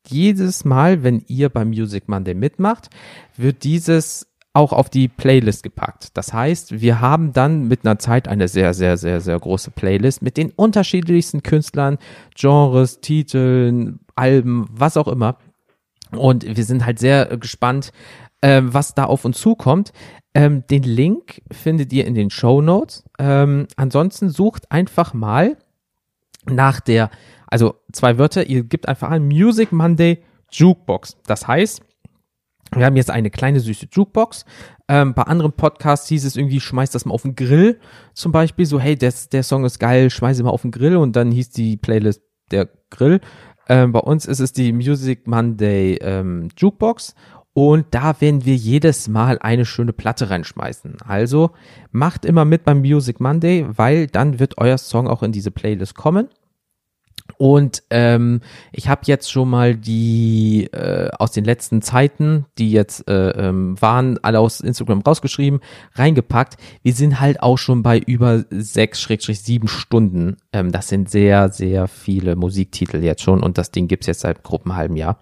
jedes 0.08 0.66
Mal, 0.66 1.04
wenn 1.04 1.24
ihr 1.28 1.50
beim 1.50 1.68
Music 1.68 2.10
Monday 2.10 2.34
mitmacht, 2.34 2.90
wird 3.36 3.64
dieses 3.64 4.26
auch 4.54 4.74
auf 4.74 4.90
die 4.90 5.10
Playlist 5.10 5.62
gepackt. 5.62 6.18
Das 6.18 6.34
heißt, 6.34 6.82
wir 6.82 7.02
haben 7.02 7.34
dann 7.34 7.68
mit 7.68 7.86
einer 7.86 8.00
Zeit 8.00 8.28
eine 8.28 8.48
sehr, 8.48 8.74
sehr, 8.74 8.98
sehr, 8.98 9.22
sehr 9.22 9.38
große 9.38 9.70
Playlist 9.70 10.24
mit 10.24 10.38
den 10.38 10.50
unterschiedlichsten 10.50 11.44
Künstlern, 11.44 12.00
Genres, 12.36 13.00
Titeln, 13.00 14.00
Alben, 14.16 14.66
was 14.72 14.98
auch 14.98 15.08
immer. 15.08 15.38
Und 16.12 16.58
wir 16.58 16.64
sind 16.64 16.86
halt 16.86 17.00
sehr 17.00 17.38
gespannt, 17.38 17.92
äh, 18.42 18.62
was 18.64 18.96
da 18.96 19.06
auf 19.06 19.26
uns 19.26 19.40
zukommt. 19.40 19.92
Ähm, 20.34 20.66
den 20.68 20.84
Link 20.84 21.42
findet 21.52 21.92
ihr 21.94 22.06
in 22.06 22.16
den 22.16 22.30
Show 22.30 22.62
Notes. 22.62 23.04
Ähm, 23.20 23.68
ansonsten 23.76 24.30
sucht 24.30 24.72
einfach 24.72 25.14
mal 25.14 25.58
nach 26.46 26.80
der, 26.80 27.10
also 27.48 27.76
zwei 27.92 28.18
Wörter, 28.18 28.46
ihr 28.48 28.64
gebt 28.64 28.88
einfach 28.88 29.10
an 29.10 29.28
Music 29.28 29.72
Monday 29.72 30.24
Jukebox. 30.52 31.18
Das 31.26 31.48
heißt, 31.48 31.82
wir 32.74 32.86
haben 32.86 32.98
jetzt 32.98 33.10
eine 33.10 33.30
kleine 33.30 33.60
süße 33.60 33.88
Jukebox. 33.92 34.46
Ähm, 34.88 35.14
bei 35.14 35.24
anderen 35.24 35.54
Podcasts 35.54 36.08
hieß 36.10 36.26
es 36.26 36.36
irgendwie, 36.36 36.60
schmeiß 36.60 36.92
das 36.92 37.06
mal 37.06 37.14
auf 37.14 37.24
den 37.24 37.36
Grill 37.36 37.80
zum 38.14 38.32
Beispiel. 38.32 38.66
So, 38.66 38.80
hey, 38.80 38.96
der, 38.96 39.14
der 39.32 39.44
Song 39.44 39.66
ist 39.66 39.80
geil, 39.80 40.10
schmeiß 40.10 40.40
ihn 40.40 40.46
mal 40.46 40.52
auf 40.52 40.62
den 40.62 40.72
Grill 40.72 40.98
und 40.98 41.16
dann 41.16 41.32
hieß 41.32 41.50
die 41.50 41.78
Playlist 41.78 42.22
der 42.52 42.70
Grill. 42.90 43.20
Ähm, 43.70 43.92
bei 43.92 44.00
uns 44.00 44.26
ist 44.26 44.40
es 44.40 44.54
die 44.54 44.72
Music 44.72 45.28
Monday 45.28 45.98
ähm, 46.02 46.50
Jukebox 46.58 47.16
und 47.54 47.88
da 47.92 48.22
werden 48.22 48.46
wir 48.46 48.56
jedes 48.56 49.08
Mal 49.08 49.40
eine 49.40 49.66
schöne 49.66 49.92
Platte 49.92 50.30
reinschmeißen. 50.30 50.98
Also 51.06 51.52
macht 51.92 52.24
immer 52.24 52.46
mit 52.46 52.64
beim 52.64 52.82
Music 52.82 53.20
Monday, 53.20 53.66
weil 53.68 54.06
dann 54.06 54.40
wird 54.40 54.60
euer 54.60 54.78
Song 54.78 55.08
auch 55.08 55.24
in 55.24 55.32
diese 55.32 55.50
Playlist 55.50 55.96
kommen. 55.96 56.30
Und 57.38 57.84
ähm, 57.90 58.42
ich 58.72 58.88
habe 58.90 59.02
jetzt 59.06 59.32
schon 59.32 59.50
mal 59.50 59.76
die 59.76 60.70
äh, 60.72 61.10
aus 61.18 61.32
den 61.32 61.44
letzten 61.44 61.82
Zeiten, 61.82 62.46
die 62.58 62.72
jetzt 62.72 63.08
äh, 63.08 63.30
ähm, 63.32 63.80
waren, 63.80 64.18
alle 64.24 64.40
aus 64.40 64.62
Instagram 64.62 65.02
rausgeschrieben, 65.02 65.60
reingepackt. 65.96 66.58
Wir 66.84 66.94
sind 66.94 67.20
halt 67.20 67.42
auch 67.42 67.58
schon 67.58 67.84
bei 67.84 68.00
über 68.00 68.46
sechs 68.50 69.02
Schrägstrich 69.02 69.42
sieben 69.42 69.68
Stunden. 69.68 70.38
Ähm, 70.54 70.72
das 70.72 70.88
sind 70.88 71.10
sehr, 71.10 71.50
sehr 71.50 71.88
viele 71.88 72.36
Musiktitel 72.36 73.04
jetzt 73.04 73.22
schon 73.22 73.44
und 73.44 73.58
das 73.58 73.72
Ding 73.72 73.88
gibt's 73.88 74.08
jetzt 74.08 74.22
seit 74.22 74.44
grob 74.44 74.66
einem 74.66 74.76
halben 74.76 74.96
Jahr. 74.96 75.20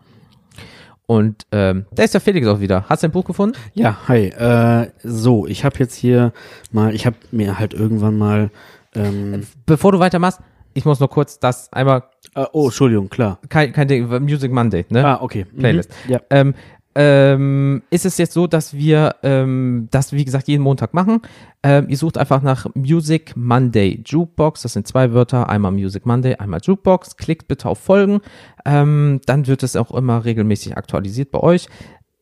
Und 1.08 1.46
ähm, 1.52 1.86
da 1.92 2.04
ist 2.04 2.16
der 2.16 2.22
Felix 2.22 2.48
auch 2.48 2.60
wieder. 2.60 2.86
Hast 2.90 3.04
du 3.04 3.08
ein 3.08 3.12
Buch 3.12 3.26
gefunden? 3.26 3.56
Ja, 3.76 4.08
hi. 4.08 4.26
Äh, 4.30 4.92
so, 5.04 5.46
ich 5.46 5.64
habe 5.64 5.78
jetzt 5.78 5.94
hier 5.94 6.34
mal, 6.72 6.96
ich 6.96 7.06
habe 7.06 7.18
mir 7.32 7.60
halt 7.60 7.76
irgendwann 7.76 8.18
mal 8.18 8.50
ähm, 8.96 9.44
Bevor 9.66 9.92
du 9.92 10.00
weitermachst, 10.00 10.40
ich 10.76 10.86
muss 10.86 11.00
noch 11.00 11.10
kurz 11.10 11.40
das 11.40 11.72
einmal, 11.74 12.04
äh, 12.36 12.46
oh, 12.52 12.66
Entschuldigung, 12.66 13.10
klar. 13.10 13.40
kein, 13.50 13.74
kein 13.74 13.88
Ding, 13.88 14.08
Music 14.24 14.52
Monday, 14.52 14.86
ne? 14.90 15.04
Ah, 15.04 15.22
okay. 15.22 15.48
Mhm. 15.52 15.58
Playlist. 15.58 15.92
Ja. 16.08 16.22
Ähm, 16.30 16.54
ähm, 16.98 17.84
ist 17.90 18.06
es 18.06 18.18
jetzt 18.18 18.34
so, 18.34 18.48
dass 18.48 18.74
wir 18.74 19.16
ähm, 19.24 19.90
das, 19.92 20.14
wie 20.14 20.24
gesagt, 20.24 20.48
jeden 20.48 20.64
Montag 20.64 20.94
machen. 20.94 21.22
Ähm, 21.62 21.88
ihr 21.90 21.98
sucht 21.98 22.18
einfach 22.18 22.42
nach 22.42 22.68
Music 22.74 23.36
Monday 23.36 24.02
Jukebox. 24.06 24.62
Das 24.62 24.74
sind 24.74 24.88
zwei 24.88 25.12
Wörter. 25.12 25.50
Einmal 25.50 25.74
Music 25.74 26.06
Monday, 26.06 26.36
einmal 26.36 26.62
Jukebox. 26.64 27.18
Klickt 27.18 27.50
bitte 27.50 27.68
auf 27.68 27.80
Folgen. 27.80 28.22
Ähm, 28.66 29.20
dann 29.26 29.48
wird 29.48 29.64
es 29.64 29.76
auch 29.76 29.92
immer 29.92 30.24
regelmäßig 30.24 30.78
aktualisiert 30.78 31.32
bei 31.32 31.42
euch. 31.42 31.68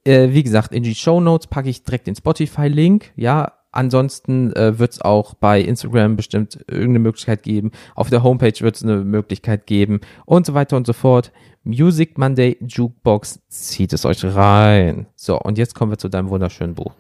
Äh, 0.06 0.30
wie 0.32 0.44
gesagt, 0.44 0.74
in 0.74 0.82
die 0.82 0.96
Show 0.96 1.22
Notes 1.22 1.48
packe 1.48 1.70
ich 1.70 1.84
direkt 1.84 2.08
den 2.08 2.16
Spotify-Link. 2.16 3.12
Ja, 3.16 3.54
Ansonsten 3.74 4.54
äh, 4.54 4.78
wird 4.78 4.94
es 4.94 5.02
auch 5.02 5.34
bei 5.34 5.60
Instagram 5.60 6.16
bestimmt 6.16 6.64
irgendeine 6.68 7.00
Möglichkeit 7.00 7.44
geben. 7.44 7.72
Auf 7.96 8.10
der 8.10 8.24
Homepage 8.24 8.60
wird 8.60 8.76
es 8.76 8.84
eine 8.84 8.98
Möglichkeit 9.04 9.66
geben 9.66 10.00
und 10.26 10.46
so 10.46 10.54
weiter 10.54 10.78
und 10.78 10.88
so 10.88 10.94
fort. 10.94 11.32
Music 11.64 12.18
Monday 12.18 12.58
Jukebox, 12.62 13.40
zieht 13.48 13.94
es 13.94 14.06
euch 14.06 14.24
rein. 14.24 15.08
So, 15.16 15.40
und 15.40 15.58
jetzt 15.58 15.76
kommen 15.76 15.92
wir 15.92 15.98
zu 15.98 16.10
deinem 16.10 16.30
wunderschönen 16.30 16.76
Buch. 16.76 16.94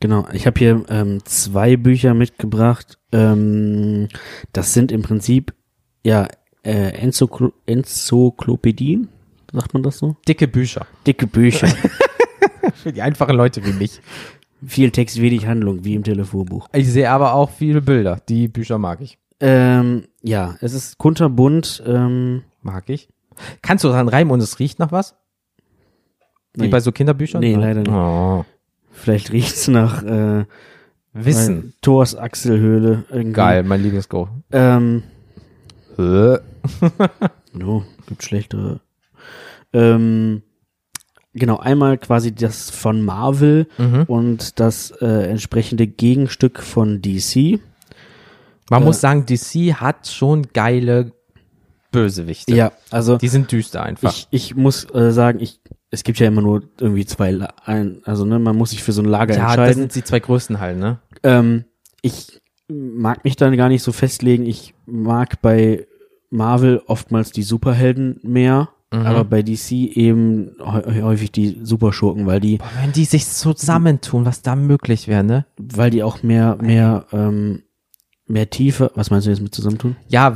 Genau, 0.00 0.26
ich 0.32 0.46
habe 0.46 0.58
hier 0.58 0.84
ähm, 0.90 1.20
zwei 1.24 1.76
Bücher 1.76 2.14
mitgebracht. 2.14 2.98
Ähm, 3.12 4.08
das 4.52 4.74
sind 4.74 4.92
im 4.92 5.02
Prinzip 5.02 5.54
ja 6.04 6.28
äh, 6.62 6.90
Enzyklo 7.00 7.52
Enzyklopädien, 7.66 9.08
sagt 9.52 9.72
man 9.72 9.82
das 9.82 9.98
so? 9.98 10.16
Dicke 10.28 10.46
Bücher. 10.46 10.86
Dicke 11.06 11.26
Bücher. 11.26 11.68
Für 12.74 12.92
die 12.92 13.02
einfachen 13.02 13.34
Leute 13.36 13.64
wie 13.64 13.72
mich. 13.72 14.00
Viel 14.66 14.90
Text, 14.90 15.20
wenig 15.20 15.46
Handlung, 15.46 15.84
wie 15.84 15.94
im 15.94 16.02
Telefonbuch. 16.02 16.68
Ich 16.72 16.90
sehe 16.90 17.10
aber 17.10 17.34
auch 17.34 17.50
viele 17.50 17.80
Bilder. 17.80 18.20
Die 18.28 18.48
Bücher 18.48 18.78
mag 18.78 19.00
ich. 19.00 19.18
Ähm, 19.40 20.04
ja, 20.22 20.56
es 20.60 20.72
ist 20.74 20.98
kunterbunt. 20.98 21.82
Ähm, 21.86 22.42
Mag 22.62 22.88
ich. 22.90 23.08
Kannst 23.62 23.84
du 23.84 23.88
dran 23.88 24.08
reimen 24.08 24.32
und 24.32 24.40
es 24.42 24.58
riecht 24.58 24.80
nach 24.80 24.90
was? 24.90 25.14
Wie 26.54 26.62
Nee. 26.62 26.68
bei 26.68 26.80
so 26.80 26.90
Kinderbüchern? 26.90 27.40
Nee, 27.40 27.54
leider 27.54 27.80
nicht. 27.80 27.90
Oh. 27.92 28.44
vielleicht 28.90 29.30
riecht's 29.30 29.68
nach 29.68 30.02
äh, 30.02 30.44
Wissen. 31.12 31.74
Thors 31.80 32.16
Achselhöhle. 32.16 33.04
Irgendwie. 33.10 33.32
Geil, 33.32 33.62
mein 33.62 33.80
Lieblingsgo. 33.82 34.28
Ähm, 34.50 35.04
Äh. 35.96 36.38
no, 37.52 37.84
gibt 38.08 38.24
schlechtere. 38.24 38.80
Ähm, 39.72 40.42
genau, 41.38 41.58
einmal 41.58 41.98
quasi 41.98 42.34
das 42.34 42.70
von 42.70 43.02
Marvel 43.02 43.66
Mhm. 43.78 44.04
und 44.06 44.60
das 44.60 44.90
äh, 45.00 45.06
entsprechende 45.30 45.86
Gegenstück 45.86 46.60
von 46.60 47.00
DC. 47.02 47.60
Man 48.70 48.82
Äh. 48.82 48.84
muss 48.84 49.00
sagen, 49.00 49.24
DC 49.26 49.74
hat 49.74 50.06
schon 50.08 50.46
geile 50.52 51.12
Bösewichte. 51.90 52.54
Ja, 52.54 52.72
also 52.90 53.16
Die 53.16 53.28
sind 53.28 53.50
düster 53.50 53.82
einfach. 53.82 54.12
ich, 54.12 54.28
ich 54.30 54.54
muss 54.56 54.84
äh, 54.94 55.10
sagen, 55.12 55.40
ich 55.40 55.60
es 55.90 56.04
gibt 56.04 56.18
ja 56.18 56.26
immer 56.28 56.42
nur 56.42 56.64
irgendwie 56.78 57.06
zwei, 57.06 57.30
La 57.30 57.48
ein, 57.64 58.02
also 58.04 58.26
ne, 58.26 58.38
man 58.38 58.54
muss 58.54 58.70
sich 58.70 58.82
für 58.82 58.92
so 58.92 59.00
ein 59.00 59.06
Lager 59.06 59.34
ja, 59.34 59.40
das 59.44 59.50
entscheiden. 59.56 59.74
sind 59.80 59.94
die 59.94 60.04
zwei 60.04 60.20
größten 60.20 60.60
halt, 60.60 60.76
ne? 60.76 60.98
Ähm, 61.22 61.64
ich 62.02 62.42
mag 62.68 63.24
mich 63.24 63.36
dann 63.36 63.56
gar 63.56 63.70
nicht 63.70 63.82
so 63.82 63.92
festlegen. 63.92 64.44
Ich 64.44 64.74
mag 64.84 65.40
bei 65.40 65.86
Marvel 66.28 66.82
oftmals 66.86 67.32
die 67.32 67.42
Superhelden 67.42 68.20
mehr, 68.22 68.68
Mhm. 68.92 69.00
aber 69.06 69.24
bei 69.24 69.42
DC 69.42 69.72
eben 69.72 70.52
hä- 70.64 71.02
häufig 71.02 71.30
die 71.30 71.58
Superschurken, 71.62 72.26
weil 72.26 72.40
die, 72.40 72.56
Boah, 72.56 72.70
wenn 72.82 72.92
die 72.92 73.04
sich 73.04 73.26
zusammentun, 73.26 74.24
was 74.24 74.40
da 74.42 74.56
möglich 74.56 75.08
wäre, 75.08 75.22
ne? 75.24 75.44
weil 75.58 75.90
die 75.90 76.02
auch 76.02 76.22
mehr, 76.22 76.56
mehr, 76.62 77.04
ähm, 77.12 77.62
mehr 78.26 78.48
Tiefe. 78.48 78.90
Was 78.94 79.10
meinst 79.10 79.26
du 79.26 79.30
jetzt 79.30 79.42
mit 79.42 79.54
zusammentun? 79.54 79.96
Ja, 80.08 80.34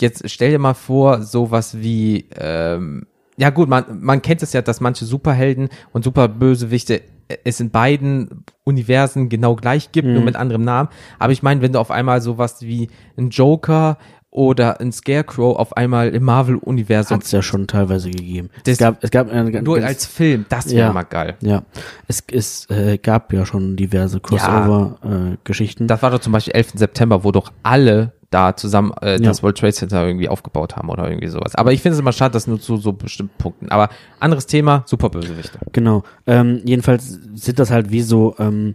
jetzt 0.00 0.28
stell 0.30 0.50
dir 0.50 0.58
mal 0.58 0.74
vor, 0.74 1.22
sowas 1.22 1.78
wie, 1.78 2.26
ähm, 2.38 3.06
ja 3.36 3.50
gut, 3.50 3.68
man, 3.68 3.84
man 4.00 4.22
kennt 4.22 4.42
es 4.42 4.52
ja, 4.54 4.62
dass 4.62 4.80
manche 4.80 5.04
Superhelden 5.04 5.68
und 5.92 6.04
Superbösewichte 6.04 7.02
äh, 7.28 7.36
es 7.44 7.60
in 7.60 7.70
beiden 7.70 8.44
Universen 8.64 9.28
genau 9.28 9.56
gleich 9.56 9.92
gibt, 9.92 10.08
nur 10.08 10.22
mit 10.22 10.36
anderem 10.36 10.62
Namen. 10.62 10.88
Aber 11.18 11.32
ich 11.32 11.42
meine, 11.42 11.60
wenn 11.62 11.72
du 11.72 11.80
auf 11.80 11.90
einmal 11.90 12.20
sowas 12.22 12.62
wie 12.62 12.88
ein 13.18 13.30
Joker 13.30 13.98
oder 14.36 14.80
ein 14.80 14.90
Scarecrow 14.90 15.56
auf 15.56 15.76
einmal 15.76 16.08
im 16.08 16.24
Marvel-Universum, 16.24 17.18
Hat's 17.18 17.30
ja 17.30 17.40
schon 17.40 17.68
teilweise 17.68 18.10
gegeben. 18.10 18.50
Das- 18.64 18.72
es 18.72 18.78
gab, 18.78 19.02
es 19.04 19.10
gab 19.12 19.30
eine, 19.30 19.52
ganz- 19.52 19.64
nur 19.64 19.76
als 19.82 20.06
Film, 20.06 20.44
das 20.48 20.66
wäre 20.70 20.88
Ja. 20.88 20.92
mal 20.92 21.04
geil. 21.04 21.36
ja, 21.40 21.62
es, 22.08 22.22
es 22.32 22.68
äh, 22.68 22.98
gab 22.98 23.32
ja 23.32 23.46
schon 23.46 23.76
diverse 23.76 24.18
Crossover-Geschichten. 24.20 25.86
Das 25.86 26.02
war 26.02 26.10
doch 26.10 26.18
zum 26.18 26.32
Beispiel 26.32 26.52
11. 26.54 26.72
September, 26.74 27.24
wo 27.24 27.30
doch 27.32 27.52
alle 27.62 28.12
da 28.30 28.56
zusammen 28.56 28.92
äh, 29.00 29.20
das 29.20 29.36
Ja. 29.38 29.42
World 29.44 29.58
Trade 29.58 29.72
Center 29.72 30.04
irgendwie 30.06 30.28
aufgebaut 30.28 30.74
haben 30.76 30.88
oder 30.88 31.08
irgendwie 31.08 31.28
sowas. 31.28 31.54
Aber 31.54 31.72
ich 31.72 31.80
finde 31.82 31.94
es 31.94 32.00
immer 32.00 32.12
schade, 32.12 32.32
dass 32.32 32.48
nur 32.48 32.60
zu 32.60 32.76
so 32.76 32.92
bestimmten 32.92 33.36
Punkten. 33.38 33.68
Aber 33.70 33.88
anderes 34.18 34.46
Thema, 34.46 34.82
super 34.86 35.10
Bösewichte. 35.10 35.58
Genau. 35.72 36.02
Ähm, 36.26 36.60
jedenfalls 36.64 37.08
sind 37.34 37.58
das 37.60 37.70
halt 37.70 37.90
wie 37.92 38.02
so, 38.02 38.34
ähm, 38.40 38.74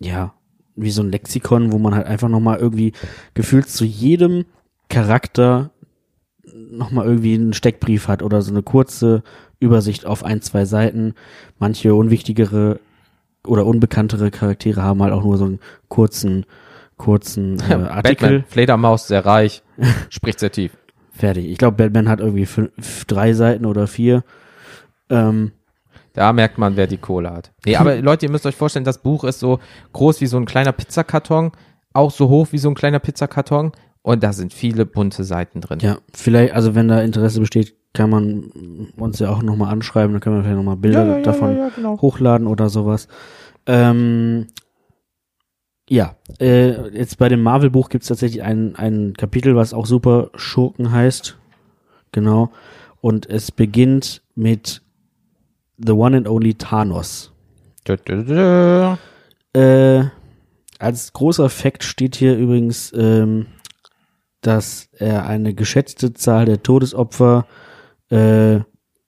ja, 0.00 0.32
wie 0.76 0.90
so 0.90 1.02
ein 1.02 1.12
Lexikon, 1.12 1.70
wo 1.72 1.78
man 1.78 1.94
halt 1.94 2.06
einfach 2.06 2.28
nochmal 2.30 2.58
irgendwie 2.58 2.92
gefühlt 3.34 3.68
zu 3.68 3.84
jedem 3.84 4.46
Charakter 4.88 5.70
nochmal 6.52 7.06
irgendwie 7.06 7.34
einen 7.34 7.52
Steckbrief 7.52 8.08
hat 8.08 8.22
oder 8.22 8.42
so 8.42 8.50
eine 8.50 8.62
kurze 8.62 9.22
Übersicht 9.60 10.06
auf 10.06 10.24
ein, 10.24 10.40
zwei 10.42 10.64
Seiten. 10.64 11.14
Manche 11.58 11.94
unwichtigere 11.94 12.80
oder 13.46 13.66
unbekanntere 13.66 14.30
Charaktere 14.30 14.82
haben 14.82 15.02
halt 15.02 15.12
auch 15.12 15.22
nur 15.22 15.36
so 15.36 15.44
einen 15.44 15.60
kurzen, 15.88 16.46
kurzen 16.96 17.60
äh, 17.60 17.74
Artikel. 17.88 18.28
Batman, 18.28 18.44
Fledermaus, 18.48 19.08
sehr 19.08 19.24
reich, 19.24 19.62
spricht 20.10 20.40
sehr 20.40 20.52
tief. 20.52 20.76
Fertig. 21.12 21.46
Ich 21.46 21.58
glaube, 21.58 21.76
Batman 21.76 22.08
hat 22.08 22.20
irgendwie 22.20 22.46
fünf, 22.46 23.04
drei 23.04 23.32
Seiten 23.34 23.66
oder 23.66 23.86
vier. 23.86 24.24
Ähm, 25.10 25.52
Da 26.14 26.32
merkt 26.32 26.58
man, 26.58 26.76
wer 26.76 26.86
die 26.86 26.96
Kohle 26.96 27.30
hat. 27.30 27.52
Nee, 27.64 27.76
aber 27.76 27.96
Leute, 28.02 28.26
ihr 28.26 28.32
müsst 28.32 28.46
euch 28.46 28.56
vorstellen, 28.56 28.84
das 28.84 28.98
Buch 28.98 29.24
ist 29.24 29.38
so 29.38 29.60
groß 29.92 30.20
wie 30.20 30.26
so 30.26 30.36
ein 30.38 30.44
kleiner 30.44 30.72
Pizzakarton, 30.72 31.52
auch 31.92 32.10
so 32.10 32.28
hoch 32.28 32.48
wie 32.50 32.58
so 32.58 32.68
ein 32.68 32.74
kleiner 32.74 32.98
Pizzakarton 32.98 33.72
Und 34.04 34.22
da 34.22 34.34
sind 34.34 34.52
viele 34.52 34.84
bunte 34.84 35.24
Seiten 35.24 35.62
drin. 35.62 35.78
Ja, 35.80 35.96
vielleicht, 36.12 36.52
also 36.52 36.74
wenn 36.74 36.88
da 36.88 37.00
Interesse 37.00 37.40
besteht, 37.40 37.74
kann 37.94 38.10
man 38.10 38.90
uns 38.98 39.18
ja 39.18 39.30
auch 39.30 39.42
nochmal 39.42 39.72
anschreiben, 39.72 40.12
dann 40.12 40.20
können 40.20 40.36
wir 40.36 40.42
vielleicht 40.42 40.58
nochmal 40.58 40.76
Bilder 40.76 41.22
davon 41.22 41.58
genau. 41.74 41.98
hochladen 42.02 42.46
oder 42.46 42.68
sowas. 42.68 43.08
Ähm, 43.64 44.48
ja, 45.88 46.16
äh, 46.38 46.90
jetzt 46.90 47.16
bei 47.16 47.30
dem 47.30 47.42
Marvel-Buch 47.42 47.88
gibt 47.88 48.02
es 48.02 48.08
tatsächlich 48.08 48.42
ein, 48.42 48.76
ein 48.76 49.14
Kapitel, 49.16 49.56
was 49.56 49.72
auch 49.72 49.86
super 49.86 50.30
Schurken 50.34 50.92
heißt. 50.92 51.38
Genau. 52.12 52.52
Und 53.00 53.24
es 53.30 53.50
beginnt 53.50 54.20
mit 54.34 54.82
The 55.78 55.92
One 55.92 56.18
and 56.18 56.28
Only 56.28 56.54
Thanos. 56.54 57.32
Dö, 57.88 57.96
dö, 57.96 58.22
dö. 58.22 58.96
Äh, 59.58 60.04
als 60.78 61.14
großer 61.14 61.48
Fakt 61.48 61.84
steht 61.84 62.16
hier 62.16 62.36
übrigens, 62.36 62.92
ähm, 62.94 63.46
dass 64.46 64.88
er 64.92 65.26
eine 65.26 65.54
geschätzte 65.54 66.12
Zahl 66.12 66.44
der 66.44 66.62
Todesopfer, 66.62 67.46
äh, 68.10 68.60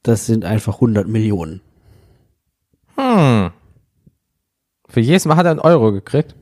das 0.02 0.26
sind 0.26 0.44
einfach 0.44 0.74
100 0.74 1.08
Millionen. 1.08 1.60
Hm. 2.96 3.50
Für 4.88 5.00
jedes 5.00 5.24
Mal 5.26 5.36
hat 5.36 5.46
er 5.46 5.50
einen 5.50 5.60
Euro 5.60 5.92
gekriegt. 5.92 6.34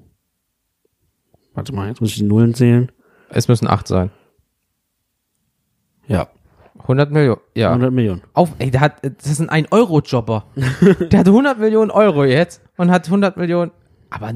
Warte 1.54 1.72
mal, 1.72 1.88
jetzt 1.88 2.00
muss 2.00 2.10
ich 2.10 2.16
die 2.16 2.24
Nullen 2.24 2.54
zählen. 2.54 2.90
Es 3.30 3.48
müssen 3.48 3.66
acht 3.66 3.88
sein. 3.88 4.10
Ja, 6.06 6.28
100 6.80 7.10
Millionen. 7.10 7.40
Ja. 7.54 7.68
100 7.68 7.92
Millionen. 7.92 8.22
Auf, 8.34 8.52
ey, 8.58 8.70
der 8.70 8.80
hat, 8.80 9.02
das 9.02 9.26
ist 9.26 9.40
ein 9.40 9.64
1-Euro-Jobber. 9.64 10.44
der 11.10 11.20
hat 11.20 11.26
100 11.26 11.58
Millionen 11.58 11.90
Euro 11.90 12.24
jetzt 12.24 12.60
und 12.76 12.90
hat 12.90 13.06
100 13.06 13.36
Millionen. 13.36 13.70
Aber 14.10 14.32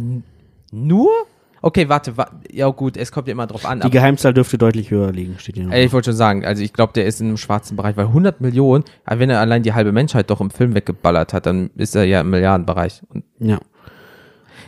nur? 0.73 1.11
Okay, 1.63 1.89
warte, 1.89 2.17
wa 2.17 2.29
ja 2.53 2.69
gut, 2.69 2.97
es 2.97 3.11
kommt 3.11 3.27
ja 3.29 3.33
immer 3.33 3.47
drauf 3.47 3.67
an. 3.67 3.81
Die 3.81 3.91
Geheimzahl 3.91 4.33
dürfte 4.35 4.59
deutlich 4.59 4.91
höher 4.91 5.11
liegen, 5.13 5.37
steht 5.39 5.57
hier 5.57 5.65
noch. 5.67 5.73
ey, 5.73 5.85
ich 5.87 5.93
wollte 5.93 6.11
schon 6.11 6.17
sagen, 6.17 6.45
also 6.45 6.63
ich 6.63 6.73
glaube, 6.73 6.93
der 6.93 7.07
ist 7.07 7.21
in 7.21 7.27
einem 7.29 7.37
schwarzen 7.37 7.77
Bereich, 7.77 7.97
weil 7.97 8.07
100 8.07 8.41
Millionen, 8.41 8.85
wenn 9.07 9.31
er 9.31 9.41
allein 9.41 9.63
die 9.63 9.73
halbe 9.75 9.93
Menschheit 9.93 10.31
doch 10.31 10.41
im 10.41 10.51
Film 10.51 10.75
weggeballert 10.75 11.33
hat, 11.33 11.47
dann 11.47 11.71
ist 11.77 11.97
er 11.97 12.05
ja 12.05 12.21
im 12.21 12.31
Milliardenbereich. 12.31 13.03
Und 13.09 13.25
Ja. 13.41 13.59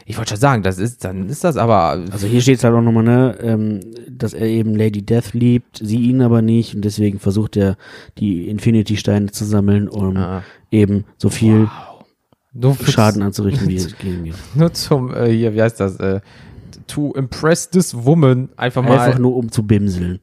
ich 0.06 0.16
wollte 0.18 0.30
schon 0.30 0.40
sagen, 0.40 0.62
das 0.64 0.78
ist, 0.78 1.04
dann 1.04 1.28
ist 1.28 1.44
das 1.44 1.56
aber, 1.56 2.02
Also 2.10 2.26
hier 2.26 2.40
steht 2.40 2.58
es 2.58 2.64
halt 2.64 2.74
auch 2.74 2.80
nochmal, 2.82 3.04
ne, 3.04 3.38
ähm, 3.40 3.80
dass 4.08 4.34
er 4.34 4.46
eben 4.48 4.74
Lady 4.74 5.02
Death 5.02 5.32
liebt, 5.32 5.78
sie 5.82 5.98
ihn 5.98 6.20
aber 6.22 6.42
nicht 6.42 6.74
und 6.74 6.84
deswegen 6.84 7.20
versucht 7.20 7.56
er, 7.56 7.76
die 8.18 8.48
Infinity-Steine 8.48 9.30
zu 9.30 9.44
sammeln, 9.44 9.88
um 9.88 10.16
Ah. 10.16 10.42
eben 10.72 11.04
so 11.18 11.28
viel 11.30 11.68
für- 11.68 12.90
Schaden 12.90 13.22
anzurichten, 13.22 13.68
wie 13.68 13.76
es 13.76 13.96
gegen 13.98 14.24
geht. 14.24 14.34
nur 14.56 14.72
zum, 14.72 15.14
äh, 15.14 15.30
hier, 15.30 15.54
wie 15.54 15.62
heißt 15.62 15.78
das, 15.78 15.96
äh, 16.00 16.20
to 16.90 17.12
impress 17.14 17.68
this 17.70 17.94
woman, 18.04 18.50
einfach 18.56 18.82
mal. 18.82 18.98
Einfach 18.98 19.18
nur 19.18 19.36
um 19.36 19.50
zu 19.50 19.66
bimseln. 19.66 20.20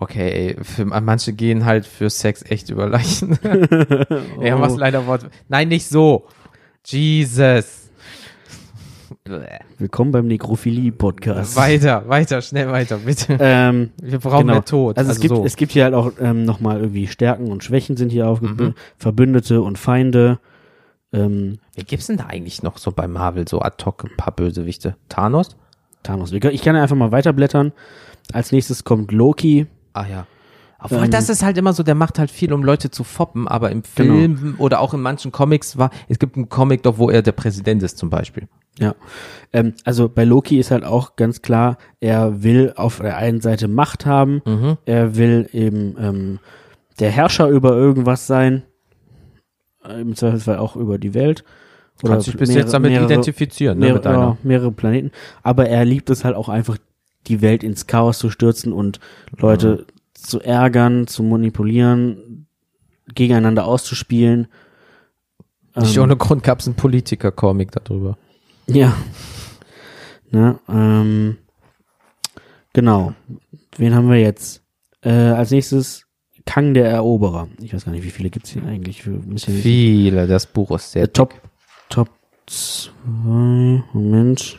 Okay, 0.00 0.30
ey, 0.56 0.64
für, 0.64 0.84
manche 0.84 1.32
gehen 1.32 1.64
halt 1.64 1.84
für 1.86 2.08
Sex 2.08 2.44
echt 2.48 2.70
über 2.70 2.88
Leichen. 2.88 3.36
Ja, 4.40 4.60
was 4.60 4.76
leider 4.76 5.06
Wort. 5.06 5.28
Nein, 5.48 5.68
nicht 5.68 5.86
so. 5.88 6.26
Jesus. 6.86 7.90
Willkommen 9.78 10.12
beim 10.12 10.26
Nekrophilie-Podcast. 10.26 11.56
Weiter, 11.56 12.08
weiter, 12.08 12.40
schnell 12.42 12.70
weiter, 12.70 12.98
bitte. 12.98 13.36
Ähm, 13.40 13.90
Wir 14.00 14.18
brauchen 14.18 14.40
genau. 14.46 14.52
mehr 14.54 14.64
Tod. 14.64 14.96
Also, 14.98 15.10
es 15.10 15.20
gibt 15.20 15.34
so. 15.34 15.44
es 15.44 15.56
gibt 15.56 15.72
hier 15.72 15.84
halt 15.84 15.94
auch 15.94 16.12
ähm, 16.20 16.44
nochmal 16.44 16.80
irgendwie 16.80 17.06
Stärken 17.06 17.50
und 17.50 17.64
Schwächen 17.64 17.96
sind 17.96 18.10
hier 18.10 18.26
aufgeführt, 18.28 18.74
Mhm. 18.74 18.74
Verbündete 18.96 19.60
und 19.60 19.78
Feinde. 19.78 20.38
Ähm, 21.12 21.58
Wer 21.74 21.84
gibt's 21.84 22.06
denn 22.06 22.18
da 22.18 22.26
eigentlich 22.26 22.62
noch 22.62 22.78
so 22.78 22.92
bei 22.92 23.08
Marvel 23.08 23.48
so 23.48 23.60
ad 23.60 23.82
hoc 23.84 24.04
ein 24.04 24.16
paar 24.16 24.34
Bösewichte? 24.34 24.96
Thanos? 25.08 25.56
Thanos. 26.02 26.32
Ich 26.32 26.62
kann 26.62 26.76
ja 26.76 26.82
einfach 26.82 26.96
mal 26.96 27.12
weiterblättern. 27.12 27.72
Als 28.32 28.52
nächstes 28.52 28.84
kommt 28.84 29.10
Loki. 29.12 29.66
Ah 29.94 30.06
ja. 30.06 30.26
Obwohl, 30.80 31.04
Ähm, 31.04 31.10
das 31.10 31.28
ist 31.28 31.42
halt 31.42 31.58
immer 31.58 31.72
so, 31.72 31.82
der 31.82 31.96
macht 31.96 32.18
halt 32.20 32.30
viel, 32.30 32.52
um 32.52 32.62
Leute 32.62 32.90
zu 32.90 33.02
foppen, 33.02 33.48
aber 33.48 33.70
im 33.72 33.82
Genau. 33.96 34.14
Film 34.14 34.54
oder 34.58 34.80
auch 34.80 34.94
in 34.94 35.00
manchen 35.00 35.32
Comics 35.32 35.76
war, 35.76 35.90
es 36.08 36.18
gibt 36.20 36.36
einen 36.36 36.48
Comic 36.48 36.84
doch, 36.84 36.98
wo 36.98 37.10
er 37.10 37.22
der 37.22 37.32
Präsident 37.32 37.82
ist 37.82 37.98
zum 37.98 38.10
Beispiel. 38.10 38.46
Ja. 38.78 38.94
Ähm, 39.52 39.74
also 39.84 40.08
bei 40.08 40.22
Loki 40.22 40.58
ist 40.60 40.70
halt 40.70 40.84
auch 40.84 41.16
ganz 41.16 41.42
klar, 41.42 41.78
er 41.98 42.44
will 42.44 42.74
auf 42.76 42.98
der 42.98 43.16
einen 43.16 43.40
Seite 43.40 43.66
Macht 43.66 44.06
haben, 44.06 44.40
Mhm. 44.46 44.76
er 44.84 45.16
will 45.16 45.48
eben 45.52 45.96
ähm, 45.98 46.38
der 47.00 47.10
Herrscher 47.10 47.48
über 47.48 47.72
irgendwas 47.72 48.28
sein, 48.28 48.62
im 50.00 50.14
Zweifelsfall 50.16 50.58
auch 50.58 50.76
über 50.76 50.98
die 50.98 51.14
Welt. 51.14 51.44
Kannst 52.04 52.28
dich 52.28 52.36
bis 52.36 52.48
mehrere- 52.50 52.60
jetzt 52.62 52.72
damit 52.72 52.92
mehrere- 52.92 53.06
identifizieren, 53.06 53.78
ne, 53.78 53.86
mehrere, 53.86 53.98
mit 53.98 54.04
deiner. 54.04 54.18
ja, 54.18 54.36
mehrere 54.42 54.72
Planeten. 54.72 55.10
Aber 55.42 55.68
er 55.68 55.84
liebt 55.84 56.10
es 56.10 56.24
halt 56.24 56.36
auch 56.36 56.48
einfach, 56.48 56.78
die 57.26 57.40
Welt 57.42 57.62
ins 57.64 57.86
Chaos 57.86 58.18
zu 58.18 58.30
stürzen 58.30 58.72
und 58.72 59.00
Leute 59.36 59.86
zu 60.14 60.40
ärgern, 60.40 61.06
zu 61.06 61.22
manipulieren, 61.22 62.46
gegeneinander 63.14 63.66
auszuspielen. 63.66 64.46
Nicht 65.76 65.96
Ähm, 65.96 66.02
ohne 66.04 66.16
Grund 66.16 66.42
gab's 66.42 66.66
einen 66.66 66.76
Politiker-Comic 66.76 67.70
darüber. 67.72 68.16
Ja. 68.66 68.96
Ne, 70.30 70.58
ähm, 70.68 71.38
genau. 72.72 73.12
Wen 73.76 73.94
haben 73.94 74.10
wir 74.10 74.20
jetzt? 74.20 74.62
Äh, 75.02 75.10
als 75.10 75.50
nächstes 75.50 76.06
Kang 76.48 76.72
der 76.72 76.86
Eroberer. 76.86 77.48
Ich 77.60 77.74
weiß 77.74 77.84
gar 77.84 77.92
nicht, 77.92 78.04
wie 78.04 78.10
viele 78.10 78.30
gibt's 78.30 78.48
hier 78.48 78.64
eigentlich 78.64 79.02
Viele, 79.02 80.26
das 80.26 80.46
Buch 80.46 80.70
ist 80.70 80.92
sehr 80.92 81.02
äh, 81.02 81.08
Top 81.08 81.34
Top 81.90 82.08
2. 82.46 82.90
Moment. 83.92 84.58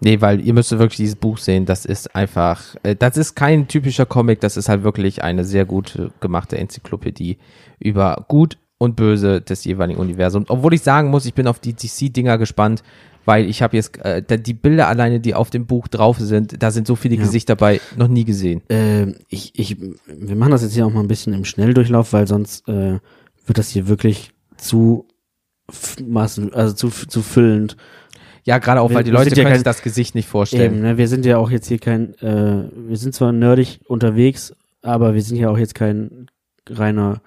Nee, 0.00 0.20
weil 0.20 0.46
ihr 0.46 0.52
müsst 0.52 0.70
wirklich 0.72 0.98
dieses 0.98 1.16
Buch 1.16 1.38
sehen. 1.38 1.64
Das 1.64 1.86
ist 1.86 2.14
einfach, 2.14 2.76
äh, 2.82 2.94
das 2.94 3.16
ist 3.16 3.34
kein 3.34 3.68
typischer 3.68 4.04
Comic, 4.04 4.40
das 4.40 4.58
ist 4.58 4.68
halt 4.68 4.82
wirklich 4.82 5.24
eine 5.24 5.46
sehr 5.46 5.64
gut 5.64 5.96
äh, 5.96 6.08
gemachte 6.20 6.58
Enzyklopädie 6.58 7.38
über 7.78 8.26
Gut 8.28 8.58
und 8.76 8.96
Böse 8.96 9.40
des 9.40 9.64
jeweiligen 9.64 9.98
Universums. 9.98 10.50
Obwohl 10.50 10.74
ich 10.74 10.82
sagen 10.82 11.08
muss, 11.08 11.24
ich 11.24 11.32
bin 11.32 11.46
auf 11.46 11.58
die 11.58 11.72
DC-Dinger 11.72 12.36
gespannt, 12.36 12.82
weil 13.24 13.48
ich 13.48 13.62
habe 13.62 13.76
jetzt 13.76 13.98
äh, 14.04 14.22
die 14.38 14.54
Bilder 14.54 14.88
alleine, 14.88 15.20
die 15.20 15.34
auf 15.34 15.50
dem 15.50 15.66
Buch 15.66 15.88
drauf 15.88 16.18
sind, 16.18 16.62
da 16.62 16.70
sind 16.70 16.86
so 16.86 16.96
viele 16.96 17.16
Ja. 17.16 17.22
Gesichter 17.22 17.56
bei, 17.56 17.80
noch 17.96 18.08
nie 18.08 18.24
gesehen. 18.24 18.62
Ähm, 18.68 19.16
ich, 19.28 19.52
ich, 19.58 19.76
wir 19.80 20.36
machen 20.36 20.50
das 20.50 20.62
jetzt 20.62 20.74
hier 20.74 20.86
auch 20.86 20.92
mal 20.92 21.00
ein 21.00 21.08
bisschen 21.08 21.32
im 21.34 21.44
Schnelldurchlauf, 21.44 22.12
weil 22.12 22.26
sonst 22.26 22.68
äh, 22.68 22.98
wird 23.46 23.58
das 23.58 23.68
hier 23.70 23.88
wirklich 23.88 24.30
zu 24.56 25.06
maßen, 26.04 26.52
also 26.54 26.74
zu, 26.74 26.88
zu 26.90 27.22
füllend. 27.22 27.76
Ja, 28.44 28.58
gerade 28.58 28.80
auch, 28.80 28.90
Wir- 28.90 28.96
weil 28.96 29.04
die 29.04 29.10
Leute 29.10 29.30
ja 29.34 29.42
können 29.42 29.54
sich 29.54 29.62
das 29.64 29.82
Gesicht 29.82 30.14
nicht 30.14 30.28
vorstellen. 30.28 30.74
Eben, 30.74 30.82
ne? 30.82 30.98
Wir 30.98 31.08
sind 31.08 31.24
ja 31.24 31.38
auch 31.38 31.50
jetzt 31.50 31.68
hier 31.68 31.78
kein, 31.78 32.14
äh, 32.18 32.64
wir 32.74 32.96
sind 32.96 33.14
zwar 33.14 33.32
nerdig 33.32 33.80
unterwegs, 33.86 34.52
aber 34.82 35.14
wir 35.14 35.22
sind 35.22 35.36
ja 35.36 35.48
auch 35.48 35.58
jetzt 35.58 35.74
kein 35.76 36.26
reiner 36.68 37.22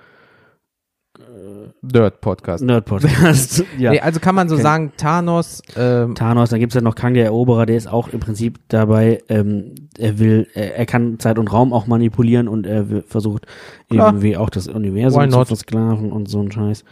Nerd-Podcast. 1.81 2.63
Nerd-Podcast. 2.63 3.63
ja. 3.77 3.91
Nee, 3.91 3.99
also 3.99 4.19
kann 4.19 4.35
man 4.35 4.49
so 4.49 4.55
Okay. 4.55 4.63
sagen, 4.63 4.91
Thanos, 4.97 5.61
ähm, 5.75 6.15
Thanos, 6.15 6.49
dann 6.49 6.59
gibt's 6.59 6.75
ja 6.75 6.81
noch 6.81 6.95
Kang 6.95 7.13
der 7.13 7.25
Eroberer, 7.25 7.65
der 7.65 7.77
ist 7.77 7.87
auch 7.87 8.09
im 8.09 8.19
Prinzip 8.19 8.59
dabei, 8.67 9.21
ähm, 9.29 9.75
er 9.97 10.19
will, 10.19 10.47
er, 10.53 10.77
er 10.77 10.85
kann 10.85 11.19
Zeit 11.19 11.39
und 11.39 11.51
Raum 11.51 11.73
auch 11.73 11.87
manipulieren 11.87 12.47
und 12.47 12.65
er 12.65 12.85
versucht 13.07 13.47
Klar. 13.89 14.07
irgendwie 14.09 14.37
auch 14.37 14.49
das 14.49 14.67
Universum 14.67 15.29
zu 15.29 15.45
versklaven 15.45 16.11
und 16.11 16.29
so 16.29 16.41
ein 16.41 16.51
Scheiß. 16.51 16.83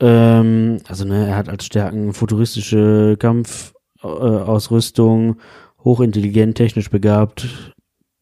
Ähm, 0.00 0.78
also 0.88 1.04
ne, 1.04 1.28
er 1.28 1.36
hat 1.36 1.48
als 1.48 1.64
Stärken 1.64 2.12
futuristische 2.12 3.16
Kampfausrüstung, 3.18 5.30
äh, 5.30 5.34
hochintelligent, 5.84 6.56
technisch 6.56 6.90
begabt, 6.90 7.72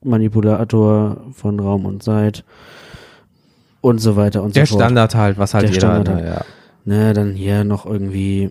Manipulator 0.05 1.25
von 1.33 1.61
Raum 1.61 1.87
und 1.87 2.03
Zeit 2.03 2.45
und 3.83 3.99
so 3.99 4.17
weiter 4.17 4.43
und 4.43 4.57
der 4.57 4.65
so 4.65 4.73
fort. 4.77 4.85
Standard 4.85 5.15
halt, 5.15 5.37
was 5.39 5.53
halt 5.53 5.65
Der 5.65 5.71
jeder, 5.75 5.81
Standard 5.93 6.15
halt. 6.17 6.27
ja. 6.27 6.45
Ne, 6.87 7.13
dann 7.13 7.35
hier 7.35 7.65
noch 7.65 7.85
irgendwie 7.85 8.51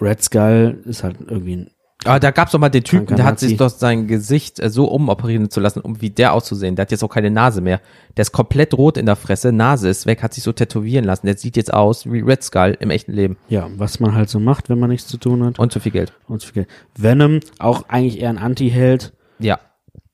Red 0.00 0.22
Skull 0.24 0.78
ist 0.84 1.04
halt 1.04 1.16
irgendwie 1.28 1.56
ein 1.56 1.70
Aber 2.04 2.18
da 2.20 2.30
gab's 2.30 2.52
doch 2.52 2.58
mal 2.58 2.68
den 2.70 2.82
Typen, 2.84 3.14
der 3.16 3.24
hat 3.26 3.38
sich 3.38 3.56
doch 3.58 3.68
sein 3.68 4.06
Gesicht 4.06 4.58
äh, 4.60 4.70
so 4.70 4.86
umoperieren 4.86 5.50
zu 5.50 5.60
lassen, 5.60 5.80
um 5.80 6.00
wie 6.00 6.08
der 6.10 6.32
auszusehen. 6.32 6.74
Der 6.76 6.82
hat 6.84 6.90
jetzt 6.90 7.04
auch 7.04 7.08
keine 7.10 7.30
Nase 7.30 7.60
mehr. 7.60 7.80
Der 8.16 8.22
ist 8.22 8.32
komplett 8.32 8.72
rot 8.74 8.96
in 8.96 9.04
der 9.06 9.16
Fresse, 9.16 9.52
Nase 9.52 9.88
ist 9.90 10.06
weg, 10.06 10.22
hat 10.22 10.32
sich 10.34 10.42
so 10.44 10.52
tätowieren 10.52 11.04
lassen. 11.04 11.26
Der 11.26 11.36
sieht 11.36 11.56
jetzt 11.56 11.72
aus 11.72 12.10
wie 12.10 12.20
Red 12.20 12.42
Skull 12.42 12.76
im 12.80 12.90
echten 12.90 13.12
Leben. 13.12 13.36
Ja, 13.48 13.68
was 13.76 14.00
man 14.00 14.14
halt 14.14 14.28
so 14.30 14.40
macht, 14.40 14.68
wenn 14.70 14.78
man 14.78 14.88
nichts 14.90 15.06
zu 15.08 15.18
tun 15.18 15.44
hat. 15.44 15.58
Und 15.58 15.72
zu 15.72 15.80
viel 15.80 15.92
Geld. 15.92 16.12
Und 16.26 16.40
so 16.40 16.48
viel. 16.52 16.66
Venom, 16.96 17.40
auch 17.58 17.84
eigentlich 17.88 18.20
eher 18.20 18.30
ein 18.30 18.38
Anti-Held. 18.38 19.12
Ja. 19.38 19.58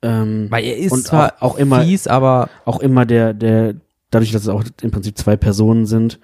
Ähm, 0.02 0.46
Weil 0.50 0.64
er 0.64 0.76
ist 0.76 0.92
Und 0.92 1.04
zwar 1.04 1.34
auch- 1.40 1.52
auch 1.54 1.56
immer- 1.56 1.82
fies, 1.82 2.06
aber 2.06 2.48
auch 2.64 2.80
immer 2.80 3.06
der, 3.06 3.32
der, 3.34 3.74
dadurch, 4.10 4.32
dass 4.32 4.42
es 4.42 4.48
auch 4.48 4.64
im 4.82 4.90
Prinzip 4.90 5.16
zwei 5.18 5.36
Personen 5.36 5.86
sind, 5.86 6.18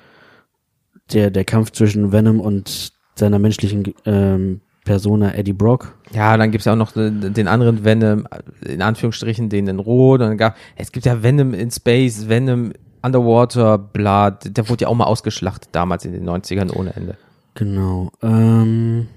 der, 1.12 1.30
der 1.30 1.44
Kampf 1.44 1.72
zwischen 1.72 2.12
Venom 2.12 2.40
und 2.40 2.92
seiner 3.14 3.38
menschlichen 3.38 3.94
ähm, 4.06 4.60
Persona 4.84 5.34
Eddie 5.34 5.52
Brock. 5.52 5.96
ja, 6.12 6.36
dann 6.36 6.50
gibt's 6.50 6.64
ja 6.64 6.72
auch 6.72 6.76
noch 6.76 6.92
den, 6.92 7.46
anderen 7.48 7.84
Venom, 7.84 8.26
in 8.66 8.82
Anführungsstrichen, 8.82 9.48
den 9.48 9.68
in 9.68 9.78
Rot. 9.78 10.20
Und 10.20 10.28
dann 10.28 10.38
gab, 10.38 10.56
es 10.76 10.90
gibt 10.90 11.06
ja 11.06 11.22
Venom 11.22 11.54
in 11.54 11.70
Space, 11.70 12.28
Venom 12.28 12.72
Underwater, 13.02 13.78
Blood. 13.78 14.56
Der 14.56 14.68
wurde 14.68 14.82
ja 14.82 14.88
auch 14.88 14.94
mal 14.94 15.04
ausgeschlachtet 15.04 15.68
damals 15.72 16.04
in 16.04 16.12
den 16.12 16.28
90ern 16.28 16.74
ohne 16.74 16.94
Ende. 16.96 17.16
Genau. 17.54 18.10
Ähm, 18.22 19.08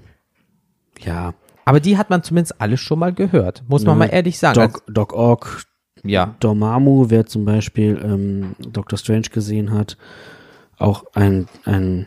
ja, 1.00 1.34
Aber 1.64 1.80
die 1.80 1.96
hat 1.98 2.10
man 2.10 2.22
zumindest 2.22 2.60
alle 2.60 2.76
schon 2.76 2.98
mal 2.98 3.12
gehört, 3.12 3.64
muss 3.68 3.84
man 3.84 3.98
Ne, 3.98 4.06
mal 4.06 4.12
ehrlich 4.12 4.38
sagen. 4.38 4.54
Doc, 4.60 4.82
Doc 4.88 5.12
Ock, 5.14 5.62
ja, 6.08 6.34
Dormammu, 6.40 7.06
wer 7.08 7.26
zum 7.26 7.44
Beispiel 7.44 8.00
ähm, 8.02 8.54
Doctor 8.72 8.98
Strange 8.98 9.28
gesehen 9.32 9.72
hat, 9.72 9.96
auch 10.78 11.04
ein, 11.14 11.46
ein 11.64 12.06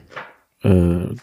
äh, 0.63 1.15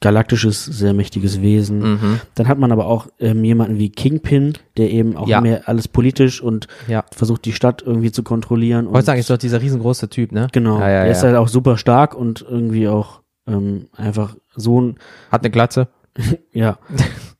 galaktisches, 0.00 0.64
sehr 0.64 0.94
mächtiges 0.94 1.42
Wesen. 1.42 1.80
mhm. 1.80 2.20
Dann 2.36 2.46
hat 2.46 2.58
man 2.58 2.70
aber 2.70 2.86
auch 2.86 3.08
ähm, 3.18 3.42
jemanden 3.44 3.78
wie 3.78 3.90
Kingpin, 3.90 4.52
der 4.76 4.90
eben 4.90 5.16
auch 5.16 5.26
Ja. 5.26 5.40
mehr 5.40 5.68
alles 5.68 5.88
politisch 5.88 6.40
und 6.40 6.68
ja. 6.86 7.04
versucht, 7.10 7.44
die 7.44 7.52
Stadt 7.52 7.82
irgendwie 7.84 8.12
zu 8.12 8.22
kontrollieren. 8.22 8.86
Und 8.86 8.94
Wollte 8.94 9.06
sagen, 9.06 9.18
ist 9.20 9.28
doch 9.28 9.38
dieser 9.38 9.60
riesengroße 9.60 10.08
Typ, 10.08 10.30
ne? 10.30 10.46
Genau, 10.52 10.78
Ja, 10.78 10.88
ja, 10.88 10.94
er 11.00 11.06
ja. 11.06 11.10
ist 11.10 11.22
halt 11.24 11.34
auch 11.34 11.48
super 11.48 11.76
stark 11.76 12.14
und 12.14 12.44
irgendwie 12.48 12.86
auch 12.86 13.22
ähm, 13.48 13.88
einfach 13.96 14.36
so 14.54 14.80
ein, 14.80 14.98
Hat 15.32 15.42
eine 15.42 15.50
Glatze. 15.50 15.88
ja, 16.52 16.78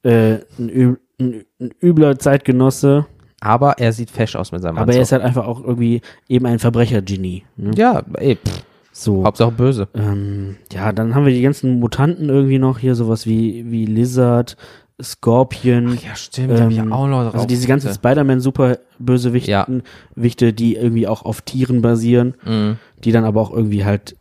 äh, 0.02 0.38
ein, 0.58 0.68
üb 0.68 0.98
ein, 1.20 1.44
ein 1.60 1.70
übler 1.82 2.18
Zeitgenosse, 2.18 3.06
Aber 3.40 3.78
er 3.78 3.92
sieht 3.92 4.10
fesch 4.10 4.34
aus 4.36 4.50
mit 4.52 4.62
seinem 4.62 4.78
aber 4.78 4.92
er 4.94 5.02
ist 5.02 5.12
Anzug. 5.12 5.24
halt 5.24 5.36
einfach 5.36 5.46
auch 5.46 5.62
irgendwie 5.62 6.00
eben 6.28 6.46
ein 6.46 6.58
Verbrechergenie. 6.58 7.44
Ne? 7.56 7.70
Ja, 7.76 8.02
ey, 8.14 8.36
pff, 8.36 8.64
So. 8.92 9.24
Hauptsache 9.24 9.52
böse. 9.52 9.86
Ähm, 9.94 10.56
ja, 10.72 10.92
dann 10.92 11.14
haben 11.14 11.24
wir 11.24 11.32
die 11.32 11.42
ganzen 11.42 11.78
Mutanten 11.78 12.28
irgendwie 12.28 12.58
noch 12.58 12.78
hier, 12.78 12.94
sowas 12.96 13.26
wie, 13.26 13.64
wie 13.70 13.86
Lizard, 13.86 14.56
Scorpion. 15.00 15.96
ja, 16.04 16.16
stimmt, 16.16 16.50
da 16.58 16.64
hab 16.64 16.70
ich 16.70 16.78
ähm, 16.78 16.92
auch 16.92 17.06
noch 17.06 17.18
also 17.18 17.30
drauf. 17.30 17.46
diese 17.46 17.68
ganzen 17.68 17.92
Spider-Man-Super-Bösewichte, 17.94 19.50
Ja. 19.50 19.66
Wichte, 20.14 20.52
die 20.52 20.74
irgendwie 20.76 21.06
auch 21.06 21.24
auf 21.24 21.40
Tieren 21.42 21.82
basieren, 21.82 22.34
Mhm, 22.44 22.78
die 23.04 23.12
dann 23.12 23.24
aber 23.24 23.40
auch 23.40 23.52
irgendwie 23.52 23.84
halt 23.84 24.16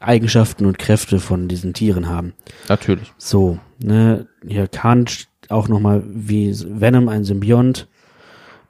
Eigenschaften 0.00 0.66
und 0.66 0.78
Kräfte 0.78 1.18
von 1.18 1.48
diesen 1.48 1.72
Tieren 1.74 2.08
haben. 2.08 2.34
natürlich. 2.68 3.12
So, 3.18 3.58
ne, 3.82 4.26
hier 4.46 4.68
Khan 4.68 5.06
auch 5.48 5.68
nochmal 5.68 6.02
wie 6.06 6.54
Venom, 6.54 7.08
ein 7.08 7.24
Symbiont. 7.24 7.88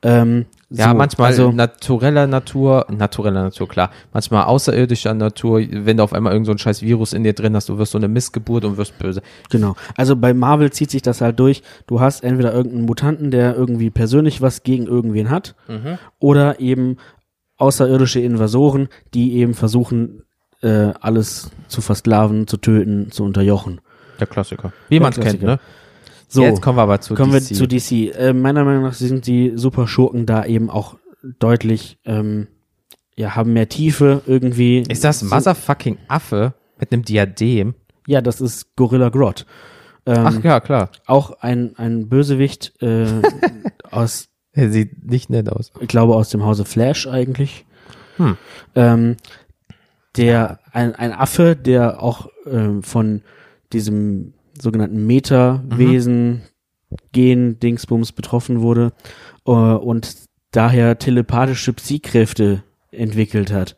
Ähm, 0.03 0.47
Ja, 0.71 0.91
so, 0.91 0.97
manchmal 0.97 1.29
also, 1.29 1.51
natureller 1.51 2.27
Natur, 2.27 2.87
natureller 2.91 3.43
Natur, 3.45 3.67
klar. 3.67 3.91
Manchmal 4.13 4.45
außerirdischer 4.45 5.15
Natur, 5.15 5.61
wenn 5.61 5.97
du 5.97 6.03
auf 6.03 6.13
einmal 6.13 6.33
irgend 6.35 6.47
so 6.47 6.53
ein 6.53 6.59
scheiß 6.59 6.83
Virus 6.83 7.15
in 7.15 7.25
dir 7.25 7.33
drin 7.33 7.57
hast, 7.57 7.69
du 7.71 7.79
wirst 7.79 7.93
so 7.93 7.99
eine 7.99 8.07
Missgeburt 8.09 8.65
und 8.65 8.77
wirst 8.77 8.99
böse. 8.99 9.23
Genau. 9.49 9.77
Also 9.97 10.15
bei 10.15 10.35
Marvel 10.35 10.71
zieht 10.71 10.91
sich 10.91 11.01
das 11.03 11.21
halt 11.23 11.41
durch. 11.41 11.63
Du 11.87 12.01
hast 12.01 12.23
entweder 12.23 12.53
irgendeinen 12.53 12.85
Mutanten, 12.85 13.31
der 13.31 13.57
irgendwie 13.57 13.91
persönlich 13.91 14.43
was 14.43 14.63
gegen 14.63 14.87
irgendwen 14.87 15.31
hat, 15.31 15.55
oder 16.19 16.61
eben 16.61 16.99
außerirdische 17.57 18.21
Invasoren, 18.21 18.89
die 19.15 19.37
eben 19.37 19.55
versuchen, 19.55 20.23
äh, 20.61 20.93
alles 21.01 21.51
zu 21.69 21.81
versklaven, 21.81 22.47
zu 22.47 22.59
töten, 22.59 23.11
zu 23.11 23.25
unterjochen. 23.25 23.81
Der 24.21 24.27
Klassiker. 24.27 24.73
Wie 24.89 25.01
man 25.01 25.13
es 25.13 25.21
kennt, 25.21 25.43
ne? 25.43 25.61
So, 26.29 26.43
Jetzt 26.43 26.61
kommen 26.61 26.77
wir 26.77 26.83
aber 26.83 27.01
zu 27.01 27.15
kommen 27.15 27.33
DC. 27.33 27.51
wir 27.51 27.57
zu 27.57 27.67
DC. 27.67 28.15
Äh, 28.15 28.33
meiner 28.35 28.65
Meinung 28.65 28.83
nach 28.83 28.93
sind 28.93 29.27
die 29.27 29.53
Super 29.57 29.89
Schurken 29.89 30.27
da 30.27 30.45
eben 30.45 30.69
auch 30.69 30.97
deutlich, 31.39 31.99
ähm, 32.05 32.49
ja, 33.17 33.35
haben 33.35 33.55
mehr 33.55 33.69
Tiefe 33.69 34.23
irgendwie. 34.27 34.83
Ist 34.83 35.05
das 35.05 35.23
ein 35.23 35.31
motherfucking 35.31 35.97
Affe 36.07 36.53
mit 36.79 36.93
einem 36.93 37.03
Diadem? 37.03 37.75
Ja, 38.07 38.21
das 38.21 38.41
ist 38.43 38.77
Gorilla 38.77 39.09
Grodd. 39.09 39.47
Ähm, 40.07 40.25
Ach 40.27 40.45
ja, 40.45 40.61
klar. 40.61 40.91
Auch 41.07 41.33
ein, 41.41 41.77
ein 41.77 42.09
Bösewicht 42.09 42.75
äh, 42.83 43.07
aus 43.91 44.29
Er 44.53 44.71
sieht 44.71 45.07
nicht 45.11 45.31
nett 45.31 45.51
aus. 45.51 45.73
ich 45.81 45.89
glaube 45.89 46.15
aus 46.15 46.29
dem 46.29 46.45
Hause 46.45 46.65
Flash 46.65 47.07
eigentlich. 47.07 47.65
Hm. 48.19 48.37
Ähm, 48.75 49.17
der 50.17 50.59
ein, 50.73 50.95
ein 50.95 51.13
Affe, 51.13 51.57
der 51.57 52.03
auch 52.03 52.29
ähm, 52.47 52.83
von 52.83 53.23
diesem 53.73 54.35
sogenannten 54.61 55.07
Meta-Wesen, 55.07 56.43
Gen, 57.13 57.59
Dingsbums 57.61 58.13
betroffen 58.13 58.61
wurde 58.61 58.93
äh, 59.47 59.51
und 59.51 60.17
daher 60.53 60.99
telepathische 60.99 61.73
Psykräfte 61.75 62.63
entwickelt 62.91 63.53
hat. 63.53 63.77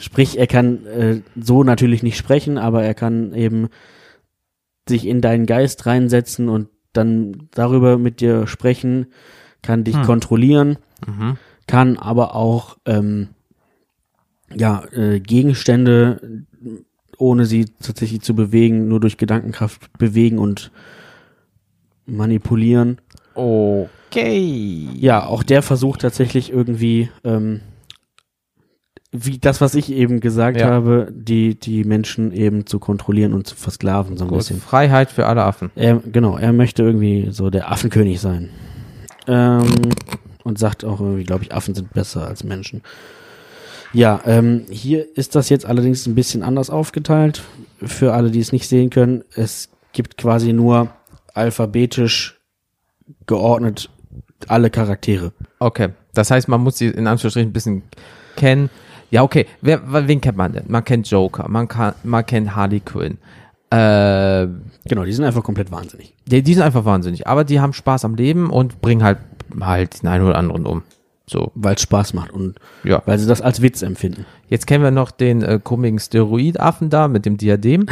Sprich, 0.00 0.38
er 0.38 0.46
kann 0.46 0.86
äh, 0.86 1.20
so 1.40 1.62
natürlich 1.64 2.02
nicht 2.02 2.16
sprechen, 2.16 2.58
aber 2.58 2.82
er 2.84 2.94
kann 2.94 3.34
eben 3.34 3.68
sich 4.88 5.06
in 5.06 5.20
deinen 5.20 5.46
Geist 5.46 5.86
reinsetzen 5.86 6.48
und 6.48 6.68
dann 6.92 7.48
darüber 7.52 7.98
mit 7.98 8.20
dir 8.20 8.46
sprechen, 8.46 9.06
kann 9.62 9.84
dich 9.84 9.96
Hm. 9.96 10.02
kontrollieren, 10.04 10.76
Mhm. 11.06 11.36
kann 11.66 11.96
aber 11.98 12.34
auch 12.34 12.76
ähm, 12.84 13.28
ja 14.54 14.84
äh, 14.92 15.20
Gegenstände 15.20 16.44
ohne 17.22 17.46
sie 17.46 17.66
tatsächlich 17.80 18.20
zu 18.22 18.34
bewegen, 18.34 18.88
nur 18.88 19.00
durch 19.00 19.16
Gedankenkraft 19.16 19.96
bewegen 19.96 20.38
und 20.38 20.70
manipulieren. 22.04 23.00
Okay. 23.34 24.88
Ja, 24.96 25.24
auch 25.24 25.42
der 25.42 25.62
versucht 25.62 26.00
tatsächlich 26.02 26.52
irgendwie, 26.52 27.08
ähm, 27.24 27.60
wie 29.12 29.38
das, 29.38 29.60
was 29.60 29.74
ich 29.74 29.92
eben 29.92 30.20
gesagt 30.20 30.58
Ja. 30.58 30.66
habe, 30.70 31.08
die, 31.14 31.54
die 31.54 31.84
Menschen 31.84 32.32
eben 32.32 32.66
zu 32.66 32.78
kontrollieren 32.78 33.34
und 33.34 33.46
zu 33.46 33.54
versklaven, 33.56 34.16
so 34.16 34.24
ein 34.24 34.28
Gut. 34.28 34.38
bisschen. 34.38 34.60
Freiheit 34.60 35.10
für 35.10 35.26
alle 35.26 35.42
Affen. 35.44 35.70
Er, 35.76 35.96
genau, 35.96 36.36
er 36.36 36.52
möchte 36.52 36.82
irgendwie 36.82 37.28
so 37.30 37.50
der 37.50 37.70
Affenkönig 37.70 38.20
sein. 38.20 38.50
Ähm, 39.28 39.70
und 40.44 40.58
sagt 40.58 40.84
auch 40.84 41.00
irgendwie, 41.00 41.24
glaube 41.24 41.44
ich, 41.44 41.52
Affen 41.54 41.74
sind 41.74 41.92
besser 41.92 42.26
als 42.26 42.42
Menschen. 42.42 42.82
Ja, 43.92 44.20
ähm, 44.26 44.64
hier 44.70 45.06
ist 45.16 45.34
das 45.34 45.48
jetzt 45.48 45.66
allerdings 45.66 46.06
ein 46.06 46.14
bisschen 46.14 46.42
anders 46.42 46.70
aufgeteilt. 46.70 47.42
Für 47.82 48.14
alle, 48.14 48.30
die 48.30 48.40
es 48.40 48.52
nicht 48.52 48.68
sehen 48.68 48.90
können, 48.90 49.24
es 49.34 49.68
gibt 49.92 50.16
quasi 50.16 50.52
nur 50.52 50.88
alphabetisch 51.34 52.40
geordnet 53.26 53.90
alle 54.48 54.70
Charaktere. 54.70 55.32
Okay. 55.58 55.90
Das 56.14 56.30
heißt, 56.30 56.48
man 56.48 56.60
muss 56.62 56.78
sie 56.78 56.88
in 56.88 57.06
Anführungsstrichen 57.06 57.50
ein 57.50 57.52
bisschen 57.52 57.82
kennen. 58.36 58.70
Ja, 59.10 59.22
okay. 59.22 59.46
Wer, 59.60 59.80
wen 60.08 60.20
kennt 60.20 60.36
man 60.36 60.52
denn? 60.52 60.64
Man 60.68 60.84
kennt 60.84 61.08
Joker, 61.10 61.48
man, 61.48 61.68
kann, 61.68 61.94
man 62.02 62.24
kennt 62.24 62.54
Harley 62.56 62.80
Quinn. 62.80 63.18
Äh, 63.70 64.48
Genau, 64.84 65.04
die 65.04 65.12
sind 65.12 65.24
einfach 65.24 65.44
komplett 65.44 65.70
wahnsinnig. 65.70 66.14
die, 66.26 66.42
die 66.42 66.54
sind 66.54 66.62
einfach 66.62 66.84
wahnsinnig, 66.84 67.26
aber 67.26 67.44
die 67.44 67.60
haben 67.60 67.72
Spaß 67.72 68.04
am 68.04 68.16
Leben 68.16 68.50
und 68.50 68.80
bringen 68.80 69.02
halt 69.04 69.18
halt 69.60 70.02
den 70.02 70.08
einen 70.08 70.24
oder 70.24 70.36
anderen 70.36 70.66
um. 70.66 70.82
So, 71.26 71.52
Weil 71.54 71.76
es 71.76 71.82
Spaß 71.82 72.14
macht 72.14 72.32
und 72.32 72.58
ja. 72.84 73.02
weil 73.06 73.18
sie 73.18 73.26
das 73.26 73.40
als 73.40 73.62
Witz 73.62 73.82
empfinden. 73.82 74.26
Jetzt 74.48 74.66
kennen 74.66 74.82
wir 74.82 74.90
noch 74.90 75.10
den 75.10 75.42
äh, 75.42 75.60
komischen 75.62 76.00
Steroidaffen 76.00 76.90
da 76.90 77.08
mit 77.08 77.26
dem 77.26 77.36
Diadem. 77.36 77.86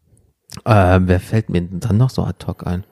äh, 0.64 1.00
wer 1.02 1.20
fällt 1.20 1.48
mir 1.48 1.62
denn 1.62 1.80
dann 1.80 1.96
noch 1.96 2.10
so 2.10 2.22
ad 2.22 2.46
hoc 2.46 2.66
ein? 2.66 2.84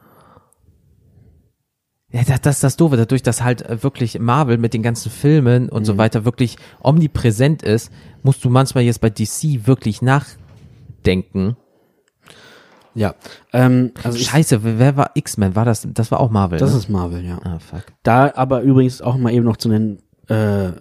Ja, 2.15 2.23
das, 2.23 2.40
das 2.43 2.56
ist 2.56 2.65
das 2.65 2.77
Doofe, 2.77 2.97
dadurch, 2.97 3.23
dass 3.23 3.43
halt 3.43 3.62
äh, 3.62 3.82
wirklich 3.82 4.19
Marvel 4.20 4.56
mit 4.56 4.73
den 4.73 4.82
ganzen 4.82 5.11
Filmen 5.11 5.69
und 5.69 5.85
so 5.85 5.98
weiter 5.98 6.24
wirklich 6.24 6.56
omnipräsent 6.81 7.62
ist, 7.62 7.90
musst 8.23 8.44
du 8.44 8.51
manchmal 8.51 8.85
jetzt 8.85 9.01
bei 9.01 9.11
DC 9.11 9.66
wirklich 9.66 10.01
nachdenken. 10.01 11.56
Ja, 12.95 13.15
ähm, 13.53 13.93
also 14.03 14.19
Scheiße, 14.19 14.61
wer, 14.62 14.97
war 14.97 15.11
X-Men? 15.15 15.57
War 15.57 15.65
das, 15.65 15.87
das 15.93 16.11
war 16.11 16.21
auch 16.21 16.31
Marvel, 16.31 16.59
das 16.59 16.73
ne? 16.73 16.79
ist 16.79 16.89
Marvel, 16.89 17.25
ja. 17.25 17.39
Ah, 17.45 17.59
fuck. 17.59 17.85
Da 18.03 18.33
aber 18.35 18.62
übrigens 18.62 19.03
auch 19.03 19.16
mal 19.16 19.33
eben 19.33 19.45
noch 19.45 19.57
zu 19.57 19.69
nennen, 19.69 19.99
äh, 20.29 20.73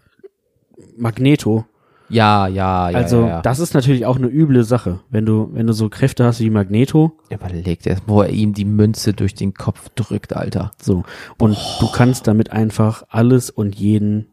Magneto. 0.97 1.65
Ja, 2.09 2.47
ja, 2.47 2.89
ja, 2.89 2.97
also 2.97 3.21
ja, 3.21 3.27
ja. 3.27 3.41
das 3.41 3.59
ist 3.59 3.73
natürlich 3.73 4.05
auch 4.05 4.17
eine 4.17 4.27
üble 4.27 4.63
Sache, 4.63 4.99
wenn 5.09 5.25
du, 5.25 5.49
wenn 5.53 5.65
du 5.65 5.73
so 5.73 5.89
Kräfte 5.89 6.25
hast 6.25 6.39
wie 6.41 6.51
Magneto, 6.51 7.17
Überlegt 7.29 7.87
erst, 7.87 8.03
wo 8.05 8.21
er 8.21 8.29
ihm 8.29 8.53
die 8.53 8.65
Münze 8.65 9.13
durch 9.13 9.33
den 9.33 9.55
Kopf 9.55 9.89
drückt, 9.95 10.35
Alter. 10.35 10.71
so. 10.79 11.03
Und 11.39 11.57
du 11.79 11.91
kannst 11.91 12.27
damit 12.27 12.51
einfach 12.51 13.03
alles 13.09 13.49
und 13.49 13.75
jeden 13.75 14.27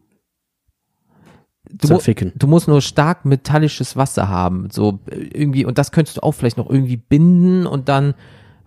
Du, 1.73 1.87
zerficken. 1.87 2.31
du 2.35 2.47
musst 2.47 2.67
nur 2.67 2.81
stark 2.81 3.25
metallisches 3.25 3.95
Wasser 3.95 4.29
haben, 4.29 4.69
so 4.71 4.99
äh, 5.09 5.17
irgendwie, 5.33 5.65
und 5.65 5.77
das 5.77 5.91
könntest 5.91 6.17
du 6.17 6.23
auch 6.23 6.33
vielleicht 6.33 6.57
noch 6.57 6.69
irgendwie 6.69 6.97
binden 6.97 7.65
und 7.65 7.89
dann, 7.89 8.13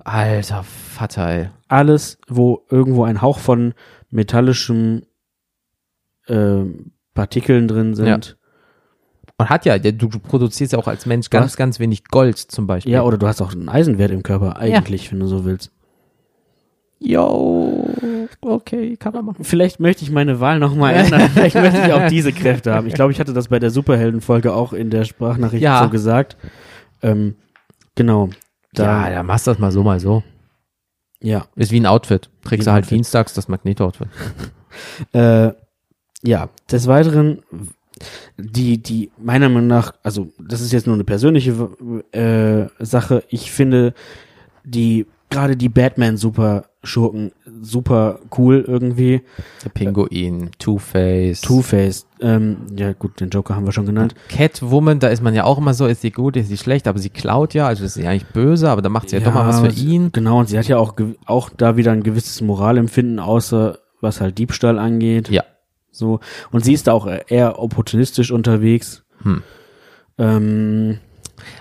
alter 0.04 0.62
Vater, 0.62 1.28
ey. 1.28 1.50
Alles, 1.68 2.18
wo 2.28 2.62
irgendwo 2.70 3.04
ein 3.04 3.20
Hauch 3.22 3.38
von 3.38 3.74
metallischem 4.10 5.02
äh, 6.26 6.62
Partikeln 7.14 7.68
drin 7.68 7.94
sind. 7.94 8.36
Und 9.36 9.50
hat 9.50 9.64
ja, 9.64 9.78
du, 9.78 9.90
du 9.90 10.18
produzierst 10.20 10.72
ja 10.72 10.78
auch 10.78 10.86
als 10.86 11.06
Mensch 11.06 11.28
ganz, 11.30 11.52
Was? 11.52 11.56
ganz 11.56 11.80
wenig 11.80 12.04
Gold 12.04 12.38
zum 12.38 12.66
Beispiel. 12.66 12.92
Ja, 12.92 13.02
oder 13.02 13.18
du 13.18 13.26
hast 13.26 13.42
auch 13.42 13.52
einen 13.52 13.68
Eisenwert 13.68 14.12
im 14.12 14.22
Körper, 14.22 14.56
eigentlich, 14.56 15.10
wenn 15.10 15.18
du 15.18 15.26
so 15.26 15.44
willst. 15.44 15.72
Yo, 17.00 17.84
okay, 18.44 18.96
kann 18.96 19.12
man 19.12 19.24
machen. 19.24 19.44
Vielleicht 19.44 19.80
möchte 19.80 20.04
ich 20.04 20.10
meine 20.10 20.40
Wahl 20.40 20.58
nochmal 20.58 20.94
ändern. 20.94 21.28
Vielleicht 21.34 21.56
möchte 21.56 21.80
ich 21.86 21.92
auch 21.92 22.08
diese 22.08 22.32
Kräfte 22.32 22.74
haben. 22.74 22.86
Ich 22.86 22.94
glaube, 22.94 23.12
ich 23.12 23.20
hatte 23.20 23.32
das 23.32 23.48
bei 23.48 23.58
der 23.58 23.70
Superhelden-Folge 23.70 24.52
auch 24.54 24.72
in 24.72 24.90
der 24.90 25.04
Sprachnachricht 25.04 25.62
Ja. 25.62 25.82
so 25.82 25.90
gesagt. 25.90 26.36
Ähm, 27.02 27.36
genau. 27.94 28.26
Ja, 28.76 29.04
Da, 29.04 29.10
dann 29.10 29.26
machst 29.26 29.46
du 29.46 29.50
das 29.52 29.58
mal 29.58 29.72
so, 29.72 29.82
mal 29.82 30.00
so. 30.00 30.22
ja. 31.20 31.46
Ist 31.56 31.72
wie 31.72 31.80
ein 31.80 31.86
Outfit. 31.86 32.30
Trägst 32.44 32.66
du 32.66 32.72
halt 32.72 32.84
Outfit. 32.84 32.96
dienstags 32.96 33.34
das 33.34 33.48
Magneto-Outfit. 33.48 34.08
Äh, 35.12 35.52
ja, 36.24 36.48
des 36.68 36.88
Weiteren, 36.88 37.38
die, 38.36 38.82
die, 38.82 39.12
meiner 39.16 39.48
Meinung 39.48 39.68
nach, 39.68 39.92
also, 40.02 40.32
das 40.40 40.60
ist 40.60 40.72
jetzt 40.72 40.86
nur 40.88 40.94
eine 40.96 41.04
persönliche 41.04 41.52
äh, 42.10 42.84
Sache. 42.84 43.22
Ich 43.28 43.52
finde, 43.52 43.94
die 44.64 45.06
gerade 45.30 45.56
die 45.56 45.68
Batman-Super-Schurken 46.84 47.32
super 47.62 48.20
cool 48.36 48.64
irgendwie. 48.66 49.22
Der 49.64 49.70
Pinguin, 49.70 50.50
Two-Face. 50.58 51.40
Two-Face, 51.40 52.06
ähm, 52.20 52.58
ja 52.76 52.92
gut, 52.92 53.20
den 53.20 53.30
Joker 53.30 53.56
haben 53.56 53.66
wir 53.66 53.72
schon 53.72 53.86
genannt. 53.86 54.14
Catwoman, 54.28 55.00
da 55.00 55.08
ist 55.08 55.22
man 55.22 55.34
ja 55.34 55.44
auch 55.44 55.58
immer 55.58 55.74
so, 55.74 55.86
ist 55.86 56.02
sie 56.02 56.10
gut, 56.10 56.36
ist 56.36 56.48
sie 56.48 56.58
schlecht, 56.58 56.86
aber 56.86 56.98
sie 56.98 57.10
klaut 57.10 57.54
ja, 57.54 57.66
also 57.66 57.84
ist 57.84 57.94
sie 57.94 58.06
eigentlich 58.06 58.26
böse, 58.26 58.70
aber 58.70 58.82
dann 58.82 58.92
macht 58.92 59.10
sie 59.10 59.16
ja, 59.16 59.22
doch 59.22 59.34
mal 59.34 59.46
was 59.46 59.60
für 59.60 59.80
ihn. 59.80 60.10
Genau, 60.12 60.40
und 60.40 60.48
sie 60.48 60.58
hat 60.58 60.68
ja 60.68 60.78
auch, 60.78 60.94
auch 61.26 61.50
da 61.50 61.76
wieder 61.76 61.92
ein 61.92 62.02
gewisses 62.02 62.40
Moralempfinden, 62.40 63.18
außer 63.18 63.78
was 64.00 64.20
halt 64.20 64.38
Diebstahl 64.38 64.78
angeht. 64.78 65.30
Ja. 65.30 65.44
So. 65.90 66.20
Und 66.50 66.64
sie 66.64 66.74
ist 66.74 66.88
da 66.88 66.92
auch 66.92 67.08
eher 67.28 67.58
opportunistisch 67.60 68.30
unterwegs. 68.30 69.04
Hm. 69.22 69.42
Ähm, 70.18 70.98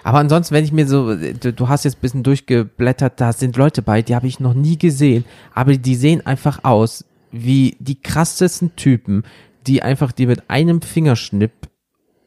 Aber 0.03 0.19
ansonsten, 0.19 0.55
wenn 0.55 0.63
ich 0.63 0.71
mir 0.71 0.87
so, 0.87 1.15
du, 1.15 1.67
hast 1.67 1.85
jetzt 1.85 1.97
ein 1.97 2.01
bisschen 2.01 2.23
durchgeblättert, 2.23 3.19
da 3.19 3.33
sind 3.33 3.57
Leute 3.57 3.81
bei, 3.81 4.01
die 4.01 4.15
habe 4.15 4.27
ich 4.27 4.39
noch 4.39 4.53
nie 4.53 4.77
gesehen, 4.77 5.25
aber 5.53 5.75
die 5.77 5.95
sehen 5.95 6.25
einfach 6.25 6.63
aus 6.63 7.05
wie 7.31 7.75
die 7.79 8.01
krassesten 8.01 8.75
Typen, 8.75 9.23
die 9.65 9.81
einfach 9.81 10.11
dir 10.11 10.27
mit 10.27 10.49
einem 10.49 10.81
Fingerschnipp 10.81 11.51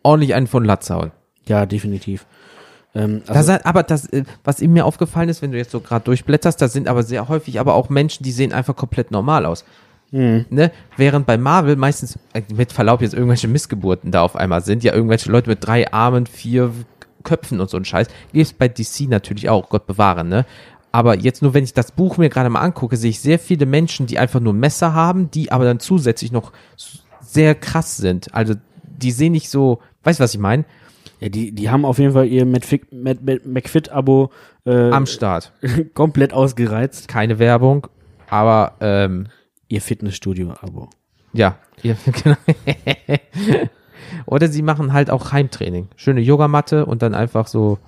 ordentlich 0.02 0.34
einen 0.34 0.46
von 0.46 0.64
Latz 0.64 0.90
hauen. 0.90 1.12
ja, 1.46 1.66
definitiv. 1.66 2.26
Ähm, 2.94 3.22
Das 3.26 3.36
also, 3.36 3.52
hat, 3.52 3.66
aber 3.66 3.82
das, 3.82 4.06
äh, 4.12 4.24
was 4.42 4.60
ihm 4.60 4.72
mir 4.72 4.84
aufgefallen 4.84 5.28
ist, 5.28 5.42
wenn 5.42 5.52
du 5.52 5.58
jetzt 5.58 5.70
so 5.70 5.80
gerade 5.80 6.04
durchblätterst, 6.04 6.60
das 6.60 6.72
sind 6.72 6.88
aber 6.88 7.02
sehr 7.02 7.28
häufig 7.28 7.60
aber 7.60 7.74
auch 7.74 7.88
Menschen, 7.88 8.24
die 8.24 8.32
sehen 8.32 8.52
einfach 8.52 8.74
komplett 8.74 9.10
normal 9.10 9.44
aus. 9.46 9.64
Ne? 10.50 10.70
Während 10.96 11.26
bei 11.26 11.36
Marvel 11.36 11.76
meistens, 11.76 12.18
äh, 12.32 12.42
mit 12.54 12.72
Verlaub 12.72 13.02
jetzt 13.02 13.14
irgendwelche 13.14 13.48
Missgeburten 13.48 14.12
da 14.12 14.22
auf 14.22 14.36
einmal 14.36 14.62
sind, 14.62 14.84
ja 14.84 14.94
irgendwelche 14.94 15.30
Leute 15.30 15.50
mit 15.50 15.66
drei 15.66 15.92
Armen, 15.92 16.26
vier 16.26 16.72
Köpfen 17.26 17.60
und 17.60 17.68
so 17.68 17.76
ein 17.76 17.84
Scheiß, 17.84 18.06
gibt's 18.32 18.54
bei 18.54 18.68
DC 18.68 19.08
natürlich 19.08 19.50
auch, 19.50 19.68
Gott 19.68 19.86
bewahre, 19.86 20.24
ne? 20.24 20.46
Aber 20.92 21.14
jetzt 21.18 21.42
nur, 21.42 21.52
wenn 21.52 21.64
ich 21.64 21.74
das 21.74 21.92
Buch 21.92 22.16
mir 22.16 22.30
gerade 22.30 22.48
mal 22.48 22.60
angucke, 22.60 22.96
sehe 22.96 23.10
ich 23.10 23.20
sehr 23.20 23.38
viele 23.38 23.66
Menschen, 23.66 24.06
die 24.06 24.18
einfach 24.18 24.40
nur 24.40 24.54
Messer 24.54 24.94
haben, 24.94 25.30
die 25.30 25.52
aber 25.52 25.64
dann 25.64 25.78
zusätzlich 25.78 26.32
noch 26.32 26.52
sehr 27.20 27.54
krass 27.54 27.98
sind. 27.98 28.32
Also 28.34 28.54
die 28.82 29.10
sehen 29.10 29.32
nicht 29.32 29.50
so, 29.50 29.80
weißt 30.04 30.20
du, 30.20 30.24
was 30.24 30.32
ich 30.32 30.40
meine? 30.40 30.64
ja, 31.20 31.28
die, 31.28 31.52
die 31.52 31.70
haben 31.70 31.84
auf 31.84 31.98
jeden 31.98 32.12
Fall 32.12 32.26
ihr 32.26 32.44
McFit-Abo 32.44 34.30
äh, 34.64 34.90
Am 34.90 35.06
Start. 35.06 35.52
komplett 35.94 36.32
ausgereizt. 36.32 37.08
Keine 37.08 37.38
Werbung, 37.38 37.86
aber 38.28 38.74
ähm, 38.80 39.28
Ihr 39.68 39.80
Fitnessstudio-Abo. 39.80 40.90
Ja, 41.32 41.58
ja 41.82 41.96
genau. 42.22 42.36
Oder 44.26 44.48
sie 44.48 44.62
machen 44.62 44.92
halt 44.92 45.10
auch 45.10 45.32
Heimtraining. 45.32 45.88
Schöne 45.96 46.20
Yogamatte 46.20 46.86
und 46.86 47.02
dann 47.02 47.14
einfach 47.14 47.46
so 47.46 47.78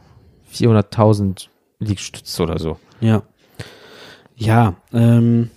400.000 0.52 1.48
Liegestütze 1.80 2.42
oder 2.42 2.58
so. 2.58 2.78
Ja. 3.00 3.22
Ja, 4.36 4.76
ähm, 4.92 5.50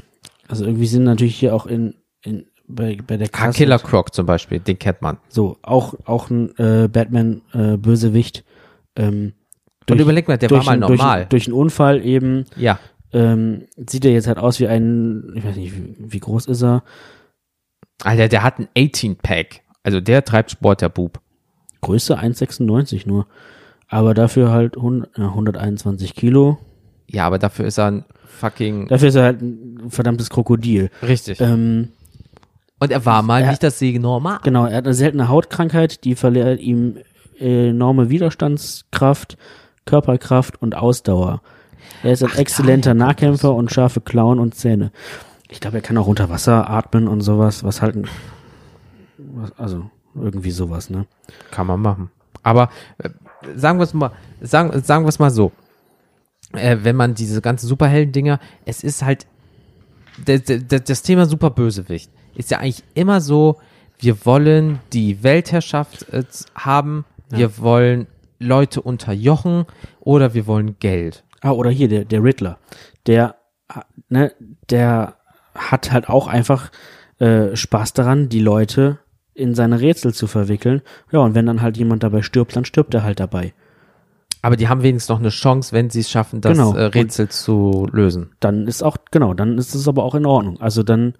also 0.47 0.65
irgendwie 0.65 0.87
sind 0.87 1.03
natürlich 1.03 1.35
hier 1.35 1.53
auch 1.55 1.65
in, 1.65 1.95
in 2.23 2.45
bei, 2.67 2.97
bei 3.05 3.17
der 3.17 3.27
Ah, 3.27 3.37
Kasse 3.37 3.57
Killer 3.57 3.79
Croc 3.79 4.13
zum 4.13 4.25
Beispiel, 4.25 4.59
den 4.59 4.79
kennt 4.79 5.01
man. 5.01 5.17
so 5.29 5.57
auch 5.61 5.93
auch 6.05 6.29
ein 6.29 6.57
äh, 6.57 6.87
Batman 6.87 7.41
äh, 7.53 7.77
Bösewicht 7.77 8.43
ähm, 8.95 9.33
Und 9.89 9.99
überleg 10.01 10.27
mal, 10.27 10.37
der 10.37 10.49
war 10.51 10.63
mal 10.63 10.71
ein- 10.73 10.81
durch, 10.81 10.99
normal. 10.99 11.21
ein- 11.23 11.29
durch 11.29 11.47
einen 11.47 11.53
Unfall 11.53 12.03
eben 12.05 12.45
Ja, 12.55 12.79
ähm, 13.13 13.65
sieht 13.87 14.05
er 14.05 14.11
jetzt 14.11 14.27
halt 14.27 14.37
aus 14.39 14.59
wie 14.59 14.67
ein 14.67 15.33
ich 15.35 15.43
weiß 15.45 15.55
nicht 15.57 15.75
wie, 15.75 15.95
wie 15.99 16.19
groß 16.19 16.45
ist 16.47 16.63
er 16.63 16.83
Alter, 18.03 18.29
der 18.29 18.41
hat 18.41 18.57
ein 18.57 18.67
18-Pack. 18.75 19.61
Also 19.83 19.99
der 20.01 20.23
treibt 20.23 20.51
Sport, 20.51 20.81
der 20.81 20.89
Bub. 20.89 21.19
Größe 21.81 22.17
1,96 22.19 23.07
nur 23.07 23.27
aber 23.87 24.13
dafür 24.13 24.51
halt 24.51 24.77
100, 24.77 25.17
ja, 25.17 25.25
121 25.29 26.15
Kilo 26.15 26.57
Ja, 27.07 27.27
aber 27.27 27.39
dafür 27.39 27.65
ist 27.65 27.77
er 27.77 27.87
ein 27.87 28.05
fucking... 28.25 28.87
dafür 28.87 29.09
ist 29.09 29.15
er 29.15 29.23
halt 29.23 29.41
ein 29.41 29.89
verdammtes 29.89 30.29
Krokodil 30.29 30.89
Richtig. 31.05 31.41
ähm, 31.41 31.89
Und 32.79 32.91
er 32.91 33.05
war 33.05 33.21
mal 33.21 33.41
er- 33.41 33.49
nicht 33.49 33.63
das 33.63 33.81
normal. 33.81 34.39
Genau, 34.43 34.65
er 34.65 34.77
hat 34.77 34.85
eine 34.85 34.93
seltene 34.93 35.27
Hautkrankheit, 35.27 36.05
die 36.05 36.15
verleiht 36.15 36.61
ihm 36.61 36.99
enorme 37.37 38.09
Widerstandskraft, 38.09 39.37
Körperkraft 39.85 40.61
und 40.61 40.75
Ausdauer. 40.75 41.41
Er 42.03 42.13
ist 42.13 42.23
ein 42.23 42.33
exzellenter 42.37 42.93
Nahkämpfer 42.93 43.53
und 43.53 43.71
scharfe 43.73 43.99
Klauen 43.99 44.39
und 44.39 44.55
Zähne. 44.55 44.91
Ich 45.49 45.59
glaube, 45.59 45.77
er 45.79 45.81
kann 45.81 45.97
auch 45.97 46.07
unter 46.07 46.29
Wasser 46.29 46.69
atmen 46.69 47.09
und 47.09 47.19
sowas, 47.21 47.63
was 47.65 47.81
halt, 47.81 47.95
ein- 47.97 48.07
also 49.57 49.89
irgendwie 50.15 50.51
sowas, 50.51 50.89
ne? 50.89 51.05
Kann 51.51 51.67
man 51.67 51.81
machen. 51.81 52.11
Aber 52.43 52.69
äh, 52.97 53.09
sagen 53.55 53.79
wir 53.79 53.83
es 53.83 53.93
mal, 53.93 54.11
sagen, 54.41 54.81
sagen 54.81 55.05
wir 55.05 55.09
es 55.09 55.19
mal 55.19 55.31
so. 55.31 55.51
Äh, 56.53 56.77
wenn 56.81 56.95
man 56.95 57.13
diese 57.13 57.41
ganzen 57.41 57.67
Superhelden-Dinger, 57.67 58.39
es 58.65 58.83
ist 58.83 59.03
halt, 59.03 59.25
das 60.25 61.03
Thema 61.03 61.25
Superbösewicht 61.25 62.11
ist 62.35 62.51
ja 62.51 62.59
eigentlich 62.59 62.83
immer 62.93 63.21
so, 63.21 63.59
wir 63.99 64.25
wollen 64.25 64.79
die 64.93 65.23
Weltherrschaft 65.23 66.09
äh, 66.09 66.23
haben, 66.55 67.05
wir 67.29 67.59
wollen 67.59 68.07
Leute 68.39 68.81
unterjochen 68.81 69.65
oder 69.99 70.33
wir 70.33 70.47
wollen 70.47 70.77
Geld. 70.79 71.23
Ah, 71.41 71.51
oder 71.51 71.69
hier, 71.69 71.87
der, 71.87 72.05
der 72.05 72.23
Riddler. 72.23 72.57
Der, 73.05 73.35
ne, 74.09 74.33
der 74.69 75.15
hat 75.55 75.91
halt 75.91 76.09
auch 76.09 76.27
einfach 76.27 76.71
äh, 77.19 77.55
Spaß 77.55 77.93
daran, 77.93 78.29
die 78.29 78.39
Leute 78.39 78.99
in 79.33 79.55
seine 79.55 79.79
Rätsel 79.81 80.13
zu 80.13 80.27
verwickeln. 80.27 80.81
Ja, 81.11 81.19
und 81.19 81.35
wenn 81.35 81.45
dann 81.45 81.61
halt 81.61 81.77
jemand 81.77 82.03
dabei 82.03 82.21
stirbt, 82.21 82.55
dann 82.55 82.65
stirbt 82.65 82.93
er 82.93 83.03
halt 83.03 83.19
dabei. 83.19 83.53
Aber 84.43 84.55
die 84.55 84.67
haben 84.67 84.81
wenigstens 84.81 85.09
noch 85.09 85.19
eine 85.19 85.29
Chance, 85.29 85.71
wenn 85.71 85.89
sie 85.91 85.99
es 85.99 86.09
schaffen, 86.09 86.41
das 86.41 86.57
Genau. 86.57 86.73
äh, 86.75 86.85
Rätsel 86.85 87.29
zu 87.29 87.87
lösen. 87.91 88.31
dann 88.39 88.67
ist 88.67 88.81
auch, 88.83 88.97
genau, 89.11 89.33
dann 89.33 89.57
ist 89.57 89.75
es 89.75 89.87
aber 89.87 90.03
auch 90.03 90.15
in 90.15 90.25
Ordnung. 90.25 90.59
Also 90.59 90.81
dann 90.81 91.13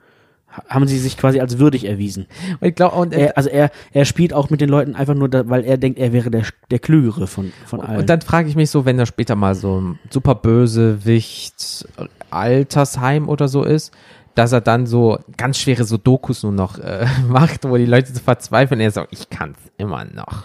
ha- 0.52 0.64
haben 0.70 0.88
sie 0.88 0.98
sich 0.98 1.18
quasi 1.18 1.40
als 1.40 1.60
würdig 1.60 1.86
erwiesen. 1.86 2.26
Und 2.60 2.68
ich 2.68 2.74
glaube, 2.76 2.96
und, 2.96 3.14
Er, 3.14 3.38
also 3.38 3.48
er, 3.50 3.70
er 3.94 4.06
spielt 4.06 4.34
auch 4.34 4.50
mit 4.50 4.60
den 4.60 4.70
Leuten 4.70 4.96
einfach 4.96 5.14
nur, 5.14 5.30
da, 5.30 5.48
weil 5.48 5.64
er 5.66 5.78
denkt, 5.78 6.00
er 6.00 6.14
wäre 6.14 6.32
der, 6.32 6.46
der 6.72 6.80
Klügere 6.80 7.28
von, 7.28 7.54
von 7.68 7.80
allen. 7.82 8.00
Und 8.00 8.10
dann 8.10 8.22
frage 8.22 8.50
ich 8.50 8.56
mich 8.56 8.72
so, 8.72 8.86
wenn 8.86 8.98
da 8.98 9.06
später 9.06 9.36
mal 9.36 9.54
so 9.54 9.80
ein 9.80 10.00
super 10.10 10.34
Bösewicht 10.34 11.88
Altersheim 12.32 13.30
oder 13.30 13.48
so 13.48 13.64
ist, 13.64 13.94
dass 14.36 14.52
er 14.52 14.62
dann 14.62 14.86
so 14.86 15.20
ganz 15.38 15.58
schwere 15.58 15.84
so 15.84 15.98
Dokus 15.98 16.44
nur 16.44 16.52
noch 16.52 16.78
äh, 16.80 17.06
macht, 17.28 17.64
wo 17.66 17.78
die 17.78 17.86
Leute 17.86 18.14
so 18.14 18.20
verzweifeln 18.20 18.80
er 18.80 18.92
sagt, 18.92 19.14
ich 19.14 19.30
kann's 19.30 19.60
immer 19.78 20.06
noch. 20.06 20.44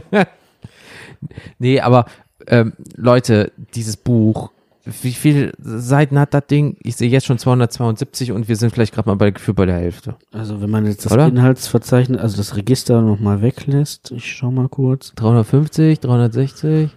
nee, 1.58 1.80
aber 1.80 2.06
ähm, 2.46 2.74
Leute, 2.96 3.52
dieses 3.74 3.96
Buch, 3.96 4.50
wie 4.84 5.12
viele 5.12 5.52
Seiten 5.58 6.16
hat 6.18 6.32
das 6.32 6.46
Ding? 6.46 6.76
Ich 6.80 6.94
sehe 6.94 7.10
jetzt 7.10 7.26
schon 7.26 7.38
272 7.38 8.30
und 8.30 8.46
wir 8.48 8.54
sind 8.54 8.72
vielleicht 8.72 8.94
gerade 8.94 9.08
mal 9.08 9.16
bei 9.16 9.32
Gefühl 9.32 9.54
bei 9.54 9.66
der 9.66 9.78
Hälfte. 9.78 10.14
also 10.32 10.60
wenn 10.60 10.70
man 10.70 10.86
jetzt 10.86 11.04
das 11.04 11.12
Oder? 11.12 11.26
Inhaltsverzeichnis, 11.26 12.20
also 12.20 12.36
das 12.36 12.56
Register 12.56 13.02
nochmal 13.02 13.42
weglässt, 13.42 14.12
ich 14.12 14.32
schau 14.32 14.52
mal 14.52 14.68
kurz, 14.68 15.12
350, 15.16 15.98
360? 15.98 16.90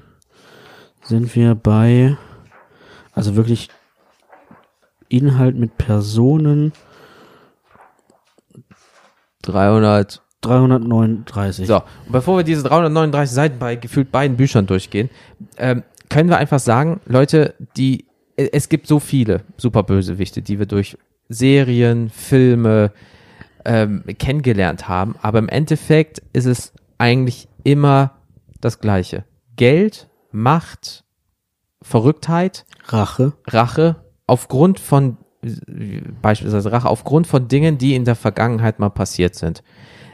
sind 1.10 1.36
wir 1.36 1.56
bei, 1.56 2.18
also 3.14 3.36
wirklich 3.36 3.70
Inhalt 5.10 5.56
mit 5.56 5.78
Personen 5.78 6.72
300. 9.42 10.22
339. 10.42 11.68
So, 11.68 11.76
und 11.76 12.12
bevor 12.12 12.38
wir 12.38 12.44
diese 12.44 12.64
339 12.64 13.36
Seiten 13.36 13.60
bei 13.60 13.76
gefühlt 13.76 14.12
beiden 14.12 14.38
Büchern 14.38 14.68
durchgehen, 14.68 15.10
ähm, 15.58 15.84
können 16.10 16.30
wir 16.30 16.38
einfach 16.38 16.60
sagen, 16.60 17.02
Leute, 17.06 17.56
die 17.76 18.06
äh, 18.38 18.50
es 18.54 18.70
gibt 18.70 18.88
so 18.88 19.00
viele 19.00 19.44
Superbösewichte, 19.58 20.42
die 20.42 20.58
wir 20.60 20.66
durch 20.66 20.98
Serien, 21.28 22.10
Filme 22.10 22.94
ähm, 23.66 24.04
kennengelernt 24.18 24.88
haben, 24.88 25.16
aber 25.22 25.40
im 25.40 25.50
Endeffekt 25.50 26.22
ist 26.32 26.46
es 26.46 26.72
eigentlich 26.98 27.50
immer 27.64 28.16
das 28.62 28.80
Gleiche. 28.80 29.26
Geld, 29.58 30.10
Macht, 30.32 31.04
Verrücktheit, 31.82 32.66
Rache. 32.88 33.34
Rache 33.46 33.98
aufgrund 34.30 34.80
von 34.80 35.18
beispielsweise 36.22 36.72
Rache 36.72 36.90
aufgrund 36.90 37.28
von 37.28 37.48
Dingen, 37.48 37.78
die 37.78 37.96
in 37.96 38.04
der 38.06 38.16
Vergangenheit 38.16 38.80
mal 38.80 38.90
passiert 38.90 39.36
sind. 39.36 39.64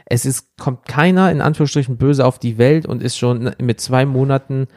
Es 0.04 0.24
ist, 0.24 0.56
kommt 0.56 0.84
keiner 0.86 1.32
in 1.32 1.40
Anführungsstrichen 1.40 1.96
böse 1.96 2.24
auf 2.24 2.38
die 2.38 2.58
Welt 2.58 2.86
und 2.86 3.02
ist 3.02 3.16
schon 3.18 3.50
mit 3.60 3.80
zwei 3.80 4.06
Monaten 4.06 4.68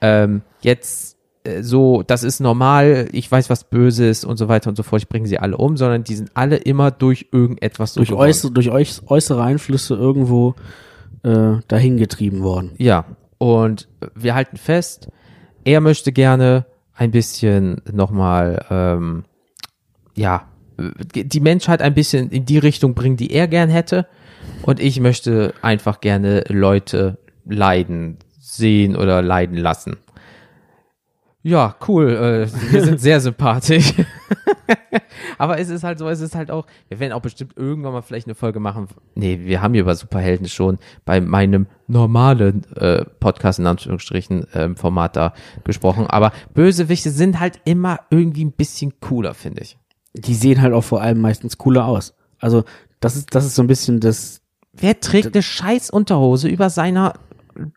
ähm, 0.00 0.40
jetzt 0.62 1.18
äh, 1.44 1.62
so, 1.62 2.02
das 2.02 2.24
ist 2.24 2.40
normal, 2.40 3.08
ich 3.12 3.30
weiß, 3.30 3.50
was 3.50 3.64
böse 3.64 4.06
ist 4.06 4.24
und 4.24 4.38
so 4.38 4.48
weiter 4.48 4.70
und 4.70 4.76
so 4.76 4.82
fort, 4.82 5.02
ich 5.02 5.08
bringe 5.10 5.28
sie 5.28 5.38
alle 5.38 5.58
um, 5.58 5.76
sondern 5.76 6.04
die 6.04 6.14
sind 6.14 6.30
alle 6.32 6.56
immer 6.56 6.90
durch 6.90 7.26
irgendetwas 7.32 7.92
so 7.92 8.00
Durch, 8.00 8.08
geworden. 8.08 8.28
äußere, 8.28 8.52
durch 8.52 8.70
äuß- 8.70 9.02
äußere 9.08 9.42
Einflüsse 9.42 9.94
irgendwo 9.94 10.54
äh, 11.22 11.56
dahingetrieben 11.68 12.42
worden. 12.42 12.70
Ja, 12.78 13.04
und 13.36 13.88
wir 14.14 14.34
halten 14.34 14.56
fest, 14.56 15.08
er 15.64 15.82
möchte 15.82 16.12
gerne 16.12 16.64
ein 16.98 17.12
bisschen 17.12 17.80
nochmal, 17.90 18.66
ähm, 18.70 19.24
ja, 20.14 20.48
die 21.14 21.40
Menschheit 21.40 21.80
ein 21.80 21.94
bisschen 21.94 22.30
in 22.30 22.44
die 22.44 22.58
Richtung 22.58 22.94
bringen, 22.94 23.16
die 23.16 23.32
er 23.32 23.46
gern 23.48 23.70
hätte. 23.70 24.06
Und 24.62 24.80
ich 24.80 25.00
möchte 25.00 25.54
einfach 25.62 26.00
gerne 26.00 26.44
Leute 26.48 27.18
leiden 27.44 28.18
sehen 28.40 28.96
oder 28.96 29.22
leiden 29.22 29.56
lassen. 29.56 29.96
Ja, 31.42 31.76
cool. 31.86 32.10
Äh, 32.50 32.72
wir 32.72 32.84
sind 32.84 33.00
sehr 33.00 33.20
sympathisch. 33.20 33.94
Aber 35.38 35.58
es 35.58 35.68
ist 35.68 35.84
halt 35.84 35.98
so, 35.98 36.08
es 36.08 36.20
ist 36.20 36.34
halt 36.34 36.50
auch, 36.50 36.66
wir 36.88 37.00
werden 37.00 37.12
auch 37.12 37.20
bestimmt 37.22 37.52
irgendwann 37.56 37.92
mal 37.92 38.02
vielleicht 38.02 38.26
eine 38.26 38.34
Folge 38.34 38.60
machen. 38.60 38.88
Nee, 39.14 39.40
wir 39.42 39.62
haben 39.62 39.74
hier 39.74 39.82
über 39.82 39.94
Superhelden 39.94 40.48
schon 40.48 40.78
bei 41.04 41.20
meinem 41.20 41.66
normalen 41.86 42.64
äh, 42.76 43.04
Podcast 43.20 43.58
in 43.58 43.66
Anführungsstrichen 43.66 44.46
ähm, 44.54 44.76
Format 44.76 45.16
da 45.16 45.32
gesprochen. 45.64 46.06
Aber 46.06 46.32
Bösewichte 46.54 47.10
sind 47.10 47.40
halt 47.40 47.60
immer 47.64 48.00
irgendwie 48.10 48.44
ein 48.44 48.52
bisschen 48.52 49.00
cooler, 49.00 49.34
finde 49.34 49.62
ich. 49.62 49.78
Die 50.14 50.34
sehen 50.34 50.60
halt 50.60 50.72
auch 50.74 50.84
vor 50.84 51.00
allem 51.02 51.20
meistens 51.20 51.58
cooler 51.58 51.86
aus. 51.86 52.14
Also 52.38 52.64
das 53.00 53.16
ist, 53.16 53.34
das 53.34 53.44
ist 53.44 53.54
so 53.54 53.62
ein 53.62 53.68
bisschen 53.68 54.00
das, 54.00 54.40
Wer 54.72 55.00
trägt 55.00 55.34
eine 55.34 55.42
scheiß 55.42 55.90
Unterhose 55.90 56.48
über 56.48 56.70
seiner 56.70 57.14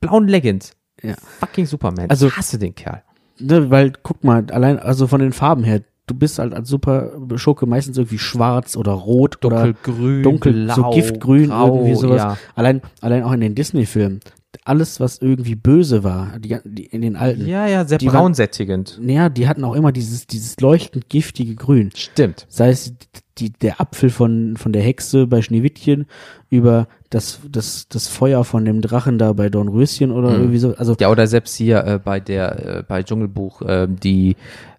blauen 0.02 0.28
Leggings? 0.28 0.74
Ja. 1.02 1.16
Fucking 1.40 1.66
Superman. 1.66 2.10
Also- 2.10 2.28
ich 2.28 2.38
hasse 2.38 2.60
den 2.60 2.76
Kerl. 2.76 3.04
ne, 3.40 3.70
weil 3.72 3.94
guck 4.04 4.24
mal, 4.24 4.46
allein, 4.52 4.78
also 4.78 5.08
von 5.08 5.20
den 5.20 5.34
Farben 5.34 5.64
her, 5.64 5.82
du 6.08 6.16
bist 6.16 6.40
halt 6.40 6.54
als 6.54 6.68
super 6.70 7.12
Schurke 7.36 7.66
meistens 7.66 7.98
irgendwie 7.98 8.18
schwarz 8.18 8.76
oder 8.76 8.92
rot 8.92 9.44
oder 9.46 9.64
Dunkelgrün, 9.74 10.24
dunkel, 10.24 10.64
blau, 10.66 10.76
so 10.76 10.90
Giftgrün, 10.92 11.50
grau, 11.50 11.76
irgendwie 11.78 11.96
sowas. 11.96 12.18
Ja. 12.18 12.38
Allein, 12.56 12.82
allein 13.02 13.24
auch 13.24 13.32
in 13.32 13.42
den 13.42 13.56
Disney-Filmen. 13.56 14.20
Alles, 14.66 15.00
was 15.00 15.20
irgendwie 15.20 15.56
böse 15.56 16.04
war, 16.04 16.38
die, 16.40 16.58
die, 16.66 16.86
in 16.86 17.02
den 17.02 17.16
alten. 17.16 17.48
ja, 17.48 17.68
ja, 17.68 17.86
sehr 17.86 17.98
Die 18.00 18.08
waren- 18.08 18.16
braunsättigend. 18.18 19.00
Naja, 19.02 19.30
die 19.30 19.48
hatten 19.48 19.64
auch 19.64 19.74
immer 19.76 19.92
dieses, 19.94 20.28
dieses 20.28 20.60
leuchtend 20.60 21.10
giftige 21.10 21.56
Grün. 21.56 21.90
Stimmt. 21.96 22.46
Sei 22.50 22.70
es 22.70 22.94
die, 23.42 23.50
der 23.50 23.82
Apfel 23.82 24.10
von, 24.10 24.56
von 24.58 24.72
der 24.72 24.82
Hexe 24.84 25.28
bei 25.28 25.42
Schneewittchen 25.42 26.06
über 26.50 26.88
das, 27.10 27.42
das, 27.52 27.88
das 27.90 28.08
Feuer 28.08 28.44
von 28.46 28.64
dem 28.64 28.82
Drachen 28.82 29.18
da 29.18 29.34
bei 29.34 29.50
Dornröschen 29.50 30.12
oder 30.12 30.32
irgendwie 30.38 30.60
so. 30.60 30.76
Also, 30.76 30.96
Ja, 31.00 31.10
oder 31.10 31.28
selbst 31.28 31.56
hier 31.56 31.84
äh, 31.86 32.00
bei 32.04 32.20
der, 32.20 32.78
äh, 32.80 32.84
bei 32.88 33.04
Dschungelbuch, 33.04 33.62
äh, 33.64 33.88
die 33.90 34.36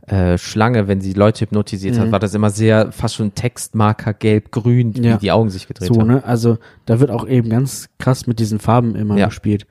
äh, 0.06 0.39
Schlange, 0.39 0.89
wenn 0.89 1.01
sie 1.01 1.12
Leute 1.12 1.43
hypnotisiert 1.43 1.98
hat, 1.98 2.10
war 2.10 2.18
das 2.18 2.34
immer 2.34 2.51
sehr 2.51 2.90
fast 2.93 3.14
schon 3.16 3.34
Textmarker 3.34 4.14
gelb-grün, 4.14 4.93
Ja. 4.94 5.14
wie 5.14 5.18
die 5.18 5.32
Augen 5.32 5.51
sich 5.51 5.68
gedreht 5.68 5.89
so, 5.93 6.01
haben. 6.01 6.09
ne? 6.09 6.24
Also, 6.24 6.59
da 6.86 6.98
wird 7.01 7.10
auch 7.10 7.26
eben 7.26 7.48
ganz 7.51 7.89
krass 7.98 8.26
mit 8.26 8.39
diesen 8.39 8.59
Farben 8.59 8.94
immer 8.97 9.16
Ja. 9.18 9.26
gespielt. 9.26 9.66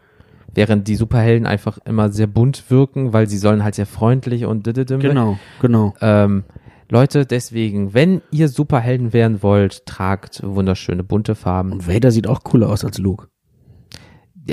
Während 0.54 0.88
die 0.90 0.96
Superhelden 0.96 1.48
einfach 1.48 1.78
immer 1.86 2.10
sehr 2.10 2.28
bunt 2.28 2.66
wirken, 2.70 3.14
weil 3.14 3.28
sie 3.30 3.38
sollen 3.38 3.64
halt 3.64 3.76
sehr 3.76 3.86
freundlich 3.86 4.46
und 4.46 4.68
dididim. 4.68 5.00
Genau, 5.00 5.38
genau. 5.62 5.94
Ähm, 6.02 6.44
Leute, 6.92 7.26
deswegen, 7.26 7.94
wenn 7.94 8.22
ihr 8.32 8.50
Superhelden 8.50 9.14
werden 9.14 9.42
wollt, 9.42 9.86
tragt 9.86 10.42
wunderschöne 10.44 11.06
bunte 11.06 11.36
Farben. 11.36 11.72
Und 11.72 11.88
Vader 11.88 12.12
sieht 12.12 12.28
auch 12.28 12.44
cooler 12.44 12.68
aus 12.70 12.84
als 12.84 12.98
Luke. 12.98 13.28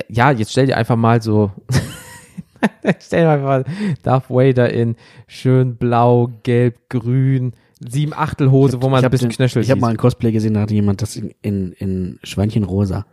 Ja, 0.08 0.30
jetzt 0.30 0.52
stell 0.52 0.66
dir 0.66 0.76
einfach 0.76 0.94
mal 0.94 1.20
so, 1.20 1.50
stell 3.00 3.24
dir 3.24 3.30
einfach 3.30 3.46
mal 3.46 3.64
Darth 4.04 4.30
Vader 4.30 4.72
in 4.72 4.94
schön 5.26 5.78
blau, 5.78 6.30
gelb, 6.44 6.88
grün, 6.88 7.54
sieben 7.80 8.12
Achtel 8.12 8.52
Hose, 8.52 8.82
wo 8.82 8.88
man 8.88 9.00
ein 9.00 9.04
hab 9.06 9.10
bisschen 9.10 9.30
den- 9.30 9.36
Knöchel 9.36 9.62
Ich 9.62 9.70
habe 9.72 9.80
mal 9.80 9.90
ein 9.90 9.96
Cosplay 9.96 10.30
gesehen, 10.30 10.54
da 10.54 10.60
hatte 10.60 10.74
jemand 10.74 11.02
das 11.02 11.16
in, 11.16 11.34
in, 11.42 11.72
in 11.72 12.20
Schweinchenrosa. 12.22 13.04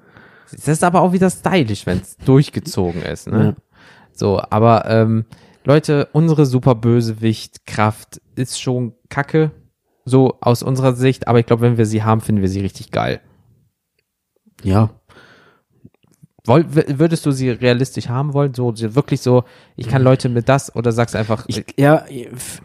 Das 0.52 0.68
ist 0.68 0.84
aber 0.84 1.02
auch 1.02 1.14
wieder 1.14 1.32
stylisch, 1.32 1.88
wenn 1.88 1.98
es 1.98 2.16
durchgezogen 2.18 3.02
ist, 3.02 3.26
ne? 3.28 3.56
Ja. 3.58 3.64
So, 4.14 4.40
aber 4.52 4.86
ähm, 4.88 5.26
Leute, 5.64 6.10
unsere 6.14 6.46
Superbösewicht-Kraft 6.46 8.22
ist 8.36 8.62
schon 8.62 8.94
kacke, 9.10 9.52
so 10.06 10.38
aus 10.42 10.64
unserer 10.64 10.94
Sicht, 10.94 11.28
aber 11.28 11.40
ich 11.40 11.46
glaube, 11.46 11.64
wenn 11.64 11.78
wir 11.78 11.86
sie 11.86 12.04
haben, 12.04 12.22
finden 12.22 12.42
wir 12.42 12.50
sie 12.50 12.62
richtig 12.62 12.92
geil. 12.92 13.22
Ja, 14.64 14.90
Woll, 16.48 16.66
würdest 16.70 17.26
du 17.26 17.32
sie 17.32 17.50
realistisch 17.50 18.08
haben 18.08 18.34
wollen? 18.34 18.54
So, 18.54 18.72
wirklich 18.78 19.22
so, 19.22 19.46
ich 19.76 19.88
kann 19.88 20.04
Leute 20.04 20.30
mit 20.30 20.48
das 20.48 20.76
oder 20.76 20.92
sagst 20.92 21.16
einfach, 21.16 21.46
ich, 21.48 21.66
ja, 21.76 22.06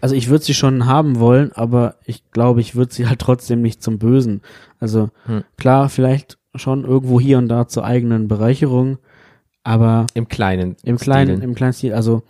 also 0.03 0.15
ich 0.15 0.29
würde 0.29 0.45
sie 0.45 0.53
schon 0.53 0.85
haben 0.85 1.19
wollen, 1.19 1.51
aber 1.55 1.95
ich 2.05 2.31
glaube, 2.31 2.61
ich 2.61 2.75
würde 2.75 2.93
sie 2.93 3.07
halt 3.09 3.21
trotzdem 3.21 3.63
nicht 3.63 3.83
zum 3.83 3.99
Bösen. 3.99 4.43
Also 4.81 5.09
Hm. 5.25 5.45
klar, 5.57 5.89
vielleicht 5.89 6.37
schon 6.55 6.85
irgendwo 6.85 7.21
hier 7.21 7.39
und 7.39 7.49
da 7.49 7.69
zur 7.69 7.85
eigenen 7.85 8.29
Bereicherung, 8.29 8.99
aber 9.65 10.07
im 10.13 10.29
kleinen 10.29 10.77
im 10.83 10.99
kleinen, 10.99 11.37
Stilen. 11.37 11.43
im 11.43 11.55
kleinen 11.55 11.73
Stil, 11.73 11.95
also 11.95 12.23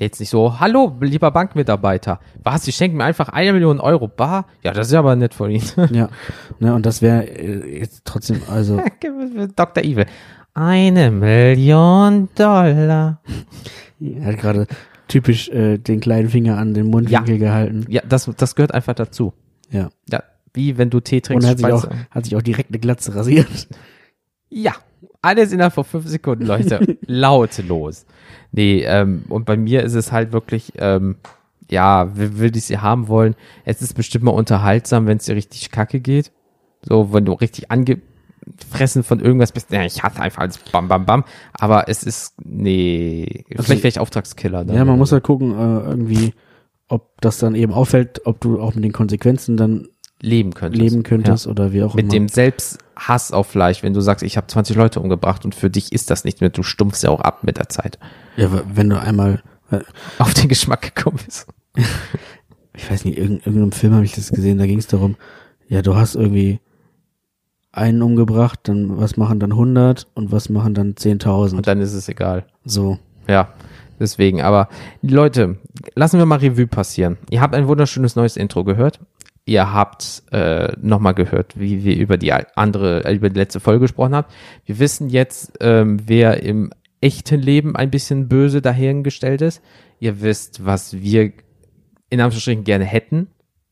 Jetzt 0.00 0.18
nicht 0.18 0.30
so, 0.30 0.58
hallo, 0.58 0.96
lieber 1.02 1.30
Bankmitarbeiter. 1.30 2.20
Was, 2.42 2.64
Sie 2.64 2.72
schenken 2.72 2.96
mir 2.96 3.04
einfach 3.04 3.28
eine 3.28 3.52
Million 3.52 3.80
Euro 3.80 4.08
bar? 4.08 4.46
Ja, 4.62 4.72
das 4.72 4.86
ist 4.86 4.94
ja 4.94 5.00
aber 5.00 5.14
nett 5.14 5.34
von 5.34 5.50
Ihnen. 5.50 5.62
ja, 5.92 6.08
ne, 6.58 6.74
und 6.74 6.86
das 6.86 7.02
wäre 7.02 7.24
äh, 7.28 7.78
jetzt 7.80 8.02
trotzdem, 8.06 8.40
also 8.50 8.80
Dr. 9.56 9.84
Evil. 9.84 10.06
Eine 10.54 11.10
Million 11.10 12.30
Dollar. 12.34 13.20
er 14.00 14.24
hat 14.24 14.38
gerade 14.38 14.66
typisch 15.06 15.50
äh, 15.50 15.76
den 15.76 16.00
kleinen 16.00 16.30
Finger 16.30 16.56
an 16.56 16.72
den 16.72 16.86
Mundwinkel 16.86 17.36
gehalten. 17.38 17.84
Ja, 17.88 18.00
das, 18.08 18.30
das 18.38 18.54
gehört 18.54 18.72
einfach 18.72 18.94
dazu. 18.94 19.34
Ja. 19.70 19.90
Ja, 20.10 20.22
wie 20.54 20.78
wenn 20.78 20.88
du 20.88 21.00
Tee 21.00 21.16
Und 21.16 21.22
trinkst. 21.24 21.46
er 21.46 21.50
hat 21.50 21.58
sich, 21.58 21.66
auch, 21.66 21.84
Speise- 21.84 22.06
hat 22.10 22.24
sich 22.24 22.36
auch 22.36 22.42
direkt 22.42 22.70
eine 22.70 22.78
Glatze 22.78 23.14
rasiert. 23.14 23.68
Ja, 24.48 24.72
alles 25.22 25.52
innerhalb 25.52 25.74
von 25.74 25.84
fünf 25.84 26.06
Sekunden, 26.06 26.46
Leute. 26.46 26.98
Lautlos. 27.06 28.06
Nee, 28.52 28.82
ähm, 28.84 29.24
und 29.28 29.44
bei 29.44 29.56
mir 29.56 29.82
ist 29.82 29.94
es 29.94 30.12
halt 30.12 30.32
wirklich, 30.32 30.72
ähm, 30.78 31.16
ja, 31.70 32.16
will, 32.16 32.38
will 32.38 32.56
ich 32.56 32.64
sie 32.64 32.78
haben 32.78 33.08
wollen. 33.08 33.36
Es 33.64 33.82
ist 33.82 33.94
bestimmt 33.94 34.24
mal 34.24 34.32
unterhaltsam, 34.32 35.06
wenn 35.06 35.18
es 35.18 35.26
dir 35.26 35.36
richtig 35.36 35.70
kacke 35.70 36.00
geht. 36.00 36.32
So, 36.82 37.12
wenn 37.12 37.24
du 37.24 37.32
richtig 37.32 37.70
angefressen 37.70 39.02
von 39.02 39.20
irgendwas 39.20 39.52
bist. 39.52 39.70
Ja, 39.70 39.84
ich 39.84 40.02
hasse 40.02 40.20
einfach 40.20 40.42
alles 40.42 40.58
bam, 40.58 40.88
bam, 40.88 41.04
bam. 41.04 41.24
Aber 41.52 41.88
es 41.88 42.02
ist, 42.02 42.34
nee, 42.42 43.44
vielleicht 43.50 43.82
wäre 43.82 43.88
ich 43.88 44.00
Auftragskiller. 44.00 44.64
dann 44.64 44.74
Ja, 44.74 44.84
man 44.84 44.98
muss 44.98 45.12
halt 45.12 45.22
gucken, 45.22 45.52
äh, 45.52 45.88
irgendwie, 45.90 46.32
ob 46.88 47.20
das 47.20 47.38
dann 47.38 47.54
eben 47.54 47.72
auffällt, 47.72 48.22
ob 48.24 48.40
du 48.40 48.60
auch 48.60 48.74
mit 48.74 48.82
den 48.82 48.92
Konsequenzen 48.92 49.56
dann 49.56 49.88
leben 50.20 50.52
könntest. 50.54 50.82
leben 50.82 51.02
könntest 51.02 51.46
oder 51.46 51.72
wie 51.72 51.82
auch 51.82 51.94
Mit 51.94 52.04
immer. 52.04 52.12
dem 52.12 52.28
Selbsthass 52.28 53.32
auf 53.32 53.46
Fleisch, 53.48 53.82
wenn 53.82 53.94
du 53.94 54.00
sagst, 54.00 54.22
ich 54.22 54.36
habe 54.36 54.46
20 54.46 54.76
Leute 54.76 55.00
umgebracht 55.00 55.44
und 55.44 55.54
für 55.54 55.70
dich 55.70 55.92
ist 55.92 56.10
das 56.10 56.24
nicht 56.24 56.40
mehr, 56.40 56.50
du 56.50 56.62
stumpfst 56.62 57.02
ja 57.02 57.10
auch 57.10 57.20
ab 57.20 57.42
mit 57.44 57.58
der 57.58 57.68
Zeit. 57.68 57.98
ja, 58.36 58.48
wenn 58.74 58.90
du 58.90 59.00
einmal, 59.00 59.42
äh, 59.70 59.80
Auf 60.18 60.34
den 60.34 60.48
Geschmack 60.48 60.94
gekommen 60.94 61.18
bist. 61.24 61.46
ich 62.74 62.90
weiß 62.90 63.04
nicht, 63.04 63.18
in 63.18 63.38
irgendeinem 63.38 63.72
Film 63.72 63.94
habe 63.94 64.04
ich 64.04 64.12
das 64.14 64.30
gesehen, 64.30 64.58
da 64.58 64.66
ging 64.66 64.78
es 64.78 64.86
darum, 64.86 65.16
ja, 65.68 65.82
du 65.82 65.96
hast 65.96 66.14
irgendwie 66.16 66.60
einen 67.72 68.02
umgebracht, 68.02 68.60
dann 68.64 68.98
was 68.98 69.16
machen 69.16 69.38
dann 69.38 69.52
100 69.52 70.08
und 70.14 70.32
was 70.32 70.48
machen 70.48 70.74
dann 70.74 70.94
10.000. 70.94 71.56
Und 71.56 71.66
dann 71.68 71.80
ist 71.80 71.92
es 71.92 72.08
egal. 72.08 72.44
So. 72.64 72.98
Ja, 73.28 73.52
deswegen. 74.00 74.42
Aber 74.42 74.68
Leute, 75.02 75.56
lassen 75.94 76.18
wir 76.18 76.26
mal 76.26 76.40
Revue 76.40 76.66
passieren. 76.66 77.16
Ihr 77.30 77.40
habt 77.40 77.54
ein 77.54 77.68
wunderschönes 77.68 78.16
neues 78.16 78.36
Intro 78.36 78.64
gehört. 78.64 78.98
Ihr 79.50 79.72
habt 79.72 80.22
äh, 80.30 80.76
nochmal 80.80 81.12
gehört, 81.12 81.58
wie 81.58 81.82
wir 81.82 81.96
über 81.96 82.16
die 82.16 82.32
andere, 82.32 83.04
äh, 83.04 83.12
über 83.12 83.30
die 83.30 83.40
letzte 83.40 83.58
Folge 83.58 83.80
gesprochen 83.80 84.14
haben. 84.14 84.28
Wir 84.64 84.78
wissen 84.78 85.08
jetzt, 85.08 85.54
ähm, 85.58 85.98
wer 86.06 86.44
im 86.44 86.70
echten 87.00 87.40
Leben 87.40 87.74
ein 87.74 87.90
bisschen 87.90 88.28
böse 88.28 88.62
dahergestellt 88.62 89.42
ist. 89.42 89.60
Ihr 89.98 90.20
wisst, 90.20 90.64
was 90.64 91.02
wir 91.02 91.32
in 92.10 92.20
Anführungsstrichen 92.20 92.62
gerne 92.62 92.84
hätten, 92.84 93.26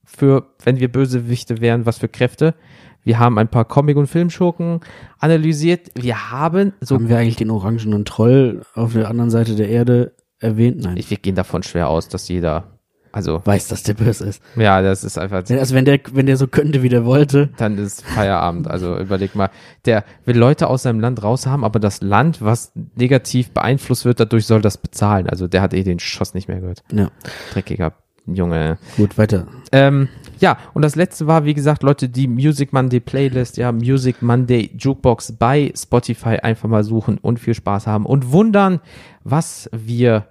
für, 0.05 0.52
wenn 0.64 0.80
wir 0.80 0.90
Bösewichte 0.90 1.60
wären, 1.60 1.86
was 1.86 1.98
für 1.98 2.09
Kräfte. 2.09 2.56
Wir 3.05 3.20
haben 3.20 3.38
ein 3.38 3.46
paar 3.46 3.64
Comic- 3.64 3.98
und 3.98 4.09
Filmschurken 4.09 4.80
analysiert. 5.20 5.92
Wir 5.94 6.32
haben 6.32 6.72
so 6.80 6.96
Haben 6.96 7.09
wir 7.09 7.18
eigentlich 7.18 7.36
den 7.36 7.52
orangenen 7.52 8.05
Troll 8.05 8.62
auf 8.74 8.94
der 8.94 9.09
anderen 9.09 9.30
Seite 9.30 9.55
der 9.55 9.68
Erde 9.68 10.16
erwähnt? 10.40 10.82
Nein. 10.82 10.96
Ich, 10.96 11.09
wir 11.09 11.18
gehen 11.18 11.36
davon 11.36 11.62
schwer 11.62 11.88
aus, 11.88 12.09
dass 12.09 12.26
jeder, 12.26 12.77
also, 13.18 13.42
weiß, 13.44 13.66
dass 13.66 13.82
der 13.82 13.94
böse 13.94 14.26
ist. 14.28 14.40
ja, 14.54 14.80
das 14.80 15.02
ist 15.02 15.18
einfach, 15.18 15.42
Also 15.50 15.74
wenn 15.74 15.84
der, 15.84 15.98
wenn 16.12 16.26
der 16.26 16.36
so 16.36 16.46
könnte, 16.46 16.84
wie 16.84 16.88
der 16.88 17.04
wollte, 17.04 17.48
dann 17.56 17.76
ist 17.76 18.04
Feierabend. 18.04 18.68
Also 18.68 18.96
überleg 18.96 19.34
mal, 19.34 19.50
der 19.86 20.04
will 20.24 20.38
Leute 20.38 20.68
aus 20.68 20.84
seinem 20.84 21.00
Land 21.00 21.24
raus 21.24 21.44
haben, 21.44 21.64
aber 21.64 21.80
das 21.80 22.00
Land, 22.00 22.40
was 22.42 22.70
negativ 22.94 23.50
beeinflusst 23.50 24.04
wird, 24.04 24.20
dadurch 24.20 24.46
soll 24.46 24.62
das 24.62 24.78
bezahlen. 24.78 25.28
Also 25.28 25.48
der 25.48 25.62
hat 25.62 25.74
eh 25.74 25.82
den 25.82 25.98
Schoss 25.98 26.32
nicht 26.32 26.46
mehr 26.46 26.60
gehört. 26.60 26.84
ja, 26.92 27.10
Dreckiger 27.52 27.92
Junge. 28.26 28.78
gut, 28.96 29.18
weiter. 29.18 29.48
Ähm, 29.72 30.08
ja, 30.38 30.58
und 30.74 30.82
das 30.82 30.94
letzte 30.94 31.26
war, 31.26 31.44
wie 31.44 31.54
gesagt, 31.54 31.82
Leute, 31.82 32.08
die 32.08 32.28
Music 32.28 32.72
Monday 32.72 33.00
Playlist, 33.00 33.56
ja, 33.56 33.72
Music 33.72 34.22
Monday 34.22 34.70
Jukebox 34.78 35.32
bei 35.32 35.72
Spotify 35.76 36.36
einfach 36.36 36.68
mal 36.68 36.84
suchen 36.84 37.18
und 37.18 37.40
viel 37.40 37.54
Spaß 37.54 37.88
haben 37.88 38.06
und 38.06 38.30
wundern, 38.30 38.80
was 39.24 39.68
wir 39.72 40.26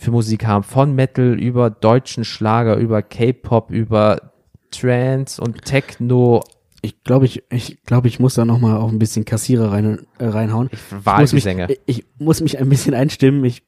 für 0.00 0.10
Musik 0.10 0.46
haben. 0.46 0.64
Von 0.64 0.94
Metal 0.94 1.38
über 1.38 1.68
deutschen 1.68 2.24
Schlager, 2.24 2.76
über 2.76 3.02
K-Pop, 3.02 3.70
über 3.70 4.32
Trance 4.70 5.40
und 5.40 5.62
Techno. 5.64 6.42
Ich 6.80 7.04
glaube, 7.04 7.26
ich, 7.26 7.42
ich 7.50 7.82
glaube, 7.84 8.08
ich 8.08 8.18
muss 8.18 8.34
da 8.34 8.46
noch 8.46 8.58
mal 8.58 8.78
auch 8.78 8.90
ein 8.90 8.98
bisschen 8.98 9.26
Kassierer 9.26 9.70
rein, 9.70 10.06
äh, 10.18 10.24
reinhauen. 10.24 10.70
Ich 10.72 10.80
muss, 11.04 11.32
mich, 11.34 11.46
ich, 11.46 11.80
ich 11.84 12.04
muss 12.18 12.40
mich 12.40 12.58
ein 12.58 12.70
bisschen 12.70 12.94
einstimmen. 12.94 13.44
Ich 13.44 13.62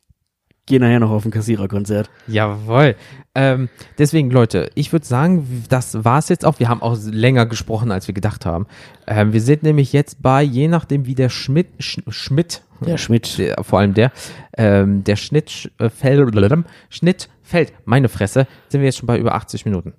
gehe 0.66 0.78
nachher 0.80 1.00
noch 1.00 1.10
auf 1.10 1.24
ein 1.24 1.30
Kassiererkonzert. 1.30 2.08
Jawohl. 2.28 2.94
Ähm, 3.34 3.68
deswegen, 3.98 4.30
Leute, 4.30 4.70
ich 4.74 4.92
würde 4.92 5.04
sagen, 5.06 5.64
das 5.68 6.04
war's 6.04 6.28
jetzt 6.28 6.44
auch. 6.44 6.58
Wir 6.60 6.68
haben 6.68 6.82
auch 6.82 6.96
länger 7.04 7.46
gesprochen, 7.46 7.90
als 7.90 8.06
wir 8.06 8.14
gedacht 8.14 8.46
haben. 8.46 8.66
Ähm, 9.06 9.32
wir 9.32 9.40
sind 9.40 9.62
nämlich 9.62 9.92
jetzt 9.92 10.22
bei, 10.22 10.42
je 10.42 10.68
nachdem, 10.68 11.06
wie 11.06 11.14
der 11.14 11.30
Schmidt, 11.30 11.68
Sch, 11.82 11.98
Schmidt, 12.08 12.62
Der 12.80 12.96
Schmidt. 12.98 13.38
der, 13.38 13.62
vor 13.64 13.80
allem 13.80 13.94
der, 13.94 14.12
ähm, 14.56 15.02
der 15.04 15.16
Schnitt 15.16 15.50
sch- 15.50 15.70
äh, 15.82 15.88
fällt, 15.90 16.62
Schnitt 16.90 17.28
fällt, 17.42 17.72
meine 17.84 18.08
Fresse, 18.08 18.46
sind 18.68 18.80
wir 18.82 18.86
jetzt 18.86 18.98
schon 18.98 19.06
bei 19.06 19.18
über 19.18 19.34
80 19.34 19.64
Minuten. 19.64 19.94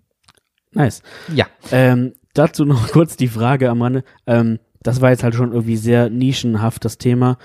Nice. 0.71 1.01
Ja. 1.33 1.45
Ähm, 1.71 2.13
dazu 2.33 2.65
noch 2.65 2.87
kurz 2.91 3.17
die 3.17 3.27
Frage 3.27 3.69
am 3.69 3.81
Rande. 3.81 4.03
Ähm, 4.25 4.59
das 4.81 5.01
war 5.01 5.09
jetzt 5.11 5.23
halt 5.23 5.35
schon 5.35 5.51
irgendwie 5.53 5.77
sehr 5.77 6.09
nischenhaft, 6.09 6.83
das 6.85 6.97
Thema. 6.97 7.37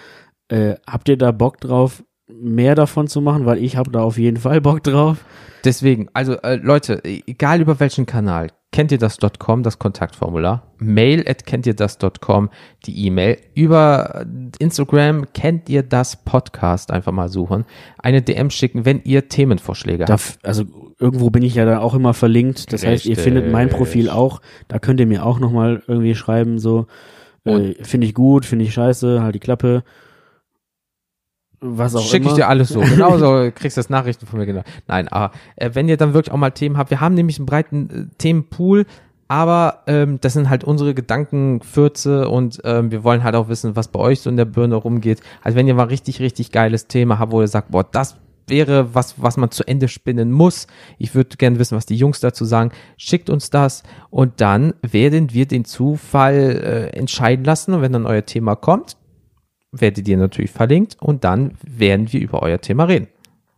Äh, 0.49 0.77
habt 0.87 1.09
ihr 1.09 1.17
da 1.19 1.31
Bock 1.31 1.61
drauf, 1.61 2.03
mehr 2.29 2.75
davon 2.75 3.07
zu 3.09 3.21
machen? 3.21 3.47
Weil 3.47 3.59
ich 3.59 3.77
habe 3.77 3.91
da 3.91 4.01
auf 4.03 4.19
jeden 4.19 4.39
Fall 4.39 4.61
Bock 4.61 4.83
drauf. 4.83 5.25
Deswegen, 5.65 6.09
also 6.15 6.35
äh, 6.35 6.57
Leute, 6.57 7.03
egal 7.05 7.61
über 7.61 7.81
welchen 7.81 8.07
Kanal, 8.07 8.49
kennt 8.71 8.93
ihr 8.93 8.99
das.com, 8.99 9.63
das 9.65 9.79
Kontaktformular, 9.79 10.71
mail 10.79 11.25
at 11.29 11.47
kennt 11.47 11.67
ihr 11.67 11.75
das.com, 11.75 12.51
die 12.87 13.07
E-Mail, 13.07 13.39
über 13.55 14.25
Instagram 14.61 15.27
kennt 15.33 15.69
ihr 15.69 15.83
das 15.83 16.17
Podcast, 16.25 16.93
einfach 16.93 17.11
mal 17.13 17.29
suchen, 17.29 17.65
eine 17.99 18.23
DM 18.23 18.51
schicken, 18.51 18.85
wenn 18.85 19.01
ihr 19.03 19.29
Themenvorschläge 19.29 20.05
Da, 20.05 20.13
habt. 20.15 20.39
also 20.45 20.65
irgendwo 21.01 21.31
bin 21.31 21.43
ich 21.43 21.57
ja 21.57 21.65
da 21.65 21.81
auch 21.81 21.95
immer 21.95 22.15
verlinkt. 22.15 22.73
Das 22.73 22.85
heißt, 22.87 23.05
ihr 23.07 23.11
Richtig. 23.11 23.25
findet 23.25 23.51
mein 23.51 23.69
Profil 23.69 24.11
auch. 24.11 24.41
Da 24.69 24.79
könnt 24.79 25.01
ihr 25.01 25.07
mir 25.07 25.25
auch 25.27 25.41
nochmal 25.41 25.83
irgendwie 25.89 26.15
schreiben, 26.15 26.59
so, 26.59 26.87
äh, 27.45 27.75
finde 27.83 28.07
ich 28.07 28.15
gut, 28.15 28.45
finde 28.45 28.65
ich 28.65 28.75
scheiße, 28.75 29.23
halt 29.23 29.35
die 29.35 29.41
Klappe. 29.41 29.83
Was 31.61 31.95
auch 31.97 32.03
Schicke 32.03 32.25
immer. 32.25 32.31
ich 32.31 32.37
dir 32.37 32.49
alles 32.49 32.69
so. 32.69 32.81
Genauso 32.81 33.51
kriegst 33.55 33.77
du 33.77 33.81
das 33.81 33.91
Nachrichten 33.91 34.27
von 34.27 34.39
mir, 34.39 34.47
genau. 34.47 34.63
Nein, 34.87 35.09
aber 35.09 35.33
äh, 35.57 35.71
wenn 35.75 35.89
ihr 35.89 35.97
dann 35.97 36.15
wirklich 36.15 36.33
auch 36.33 36.39
mal 36.39 36.51
Themen 36.51 36.79
habt, 36.79 36.91
wir 36.91 37.01
haben 37.01 37.15
nämlich 37.15 37.39
einen 37.39 37.47
breiten 37.47 37.91
äh, 37.91 38.17
Themenpool, 38.19 38.87
aber 39.27 39.83
ähm, 39.87 40.19
das 40.21 40.33
sind 40.33 40.49
halt 40.49 40.65
unsere 40.65 40.95
Gedankenfürze 40.95 42.29
und 42.29 42.61
ähm, 42.65 42.91
wir 42.91 43.05
wollen 43.05 43.25
halt 43.25 43.35
auch 43.35 43.49
wissen, 43.49 43.77
was 43.77 43.89
bei 43.89 43.99
euch 43.99 44.21
so 44.21 44.31
in 44.31 44.37
der 44.37 44.47
Birne 44.47 44.77
rumgeht. 44.77 45.21
Also 45.43 45.57
wenn 45.57 45.67
ihr 45.67 45.75
mal 45.75 45.85
richtig, 45.85 46.21
richtig 46.21 46.53
geiles 46.53 46.87
Thema 46.87 47.19
habt, 47.19 47.33
wo 47.33 47.41
ihr 47.41 47.49
sagt, 47.49 47.71
boah, 47.71 47.85
das 47.85 48.17
wäre 48.47 48.95
was, 48.95 49.21
was 49.21 49.37
man 49.37 49.51
zu 49.51 49.65
Ende 49.67 49.89
spinnen 49.89 50.33
muss. 50.33 50.67
Ich 50.97 51.15
würde 51.15 51.37
gerne 51.37 51.59
wissen, 51.59 51.77
was 51.77 51.85
die 51.85 51.97
Jungs 51.97 52.21
dazu 52.21 52.45
sagen. 52.45 52.73
Schickt 52.97 53.29
uns 53.29 53.51
das 53.51 53.83
und 54.11 54.41
dann 54.41 54.75
werden 54.83 55.35
wir 55.35 55.47
den 55.47 55.65
Zufall 55.65 56.91
äh, 56.95 56.97
entscheiden 56.97 57.45
lassen. 57.45 57.75
Und 57.75 57.83
wenn 57.83 57.93
dann 57.93 58.07
euer 58.07 58.25
Thema 58.25 58.57
kommt, 58.57 58.97
werdet 59.73 60.09
ihr 60.09 60.17
natürlich 60.17 60.51
verlinkt 60.51 60.97
und 61.01 61.25
dann 61.25 61.53
werden 61.63 62.13
wir 62.13 62.21
über 62.21 62.43
euer 62.43 62.61
Thema 62.61 62.85
reden. 62.85 63.09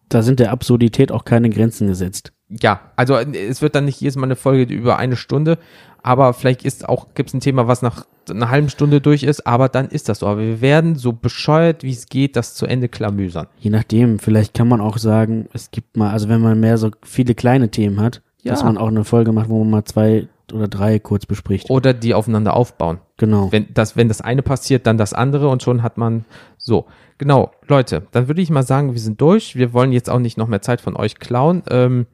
Da 0.08 0.22
sind 0.22 0.40
der 0.40 0.50
Absurdität 0.50 1.12
auch 1.12 1.24
keine 1.24 1.50
Grenzen 1.50 1.86
gesetzt. 1.86 2.32
Ja, 2.48 2.80
also 2.96 3.14
äh, 3.14 3.36
es 3.46 3.62
wird 3.62 3.74
dann 3.76 3.84
nicht 3.84 4.00
jedes 4.00 4.16
Mal 4.16 4.24
eine 4.24 4.36
Folge 4.36 4.72
über 4.74 4.98
eine 4.98 5.16
Stunde, 5.16 5.58
aber 6.02 6.32
vielleicht 6.34 6.64
ist 6.64 6.88
auch, 6.88 7.14
gibt 7.14 7.28
es 7.30 7.34
ein 7.34 7.40
Thema, 7.40 7.68
was 7.68 7.82
nach 7.82 8.06
einer 8.28 8.50
halben 8.50 8.68
Stunde 8.70 9.00
durch 9.00 9.22
ist, 9.22 9.46
aber 9.46 9.68
dann 9.68 9.88
ist 9.88 10.08
das 10.08 10.20
so. 10.20 10.26
Aber 10.26 10.40
wir 10.40 10.60
werden 10.60 10.96
so 10.96 11.12
bescheuert, 11.12 11.82
wie 11.84 11.90
es 11.92 12.06
geht, 12.08 12.36
das 12.36 12.54
zu 12.54 12.66
Ende 12.66 12.88
klamüsern. 12.88 13.46
Je 13.58 13.70
nachdem, 13.70 14.18
vielleicht 14.18 14.54
kann 14.54 14.68
man 14.68 14.80
auch 14.80 14.98
sagen, 14.98 15.46
es 15.52 15.70
gibt 15.70 15.96
mal, 15.96 16.10
also 16.10 16.28
wenn 16.28 16.40
man 16.40 16.58
mehr 16.58 16.78
so 16.78 16.90
viele 17.02 17.34
kleine 17.34 17.70
Themen 17.70 18.00
hat, 18.00 18.22
Ja. 18.42 18.52
dass 18.52 18.64
man 18.64 18.78
auch 18.78 18.88
eine 18.88 19.04
Folge 19.04 19.32
macht, 19.32 19.48
wo 19.48 19.58
man 19.62 19.70
mal 19.70 19.84
zwei 19.84 20.26
oder 20.52 20.68
drei 20.68 20.98
kurz 20.98 21.26
bespricht. 21.26 21.70
Oder 21.70 21.94
die 21.94 22.14
aufeinander 22.14 22.54
aufbauen. 22.54 22.98
Genau. 23.16 23.50
Wenn 23.52 23.68
das, 23.74 23.96
wenn 23.96 24.08
das 24.08 24.20
eine 24.20 24.42
passiert, 24.42 24.86
dann 24.86 24.98
das 24.98 25.12
andere 25.12 25.48
und 25.48 25.62
schon 25.62 25.82
hat 25.82 25.98
man 25.98 26.24
so. 26.58 26.86
Genau, 27.18 27.50
Leute, 27.68 28.06
dann 28.12 28.28
würde 28.28 28.40
ich 28.40 28.50
mal 28.50 28.62
sagen, 28.62 28.92
wir 28.92 29.00
sind 29.00 29.20
durch. 29.20 29.56
Wir 29.56 29.72
wollen 29.72 29.92
jetzt 29.92 30.08
auch 30.08 30.18
nicht 30.18 30.38
noch 30.38 30.48
mehr 30.48 30.62
Zeit 30.62 30.80
von 30.80 30.96
euch 30.96 31.18
klauen. 31.18 31.62
Ähm, 31.68 32.06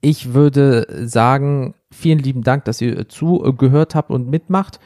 ich 0.00 0.32
würde 0.32 0.86
sagen, 1.06 1.74
vielen 1.92 2.18
lieben 2.18 2.42
Dank, 2.42 2.64
dass 2.64 2.80
ihr 2.80 3.08
zugehört 3.08 3.94
habt 3.94 4.10
und 4.10 4.28
mitmacht. 4.28 4.80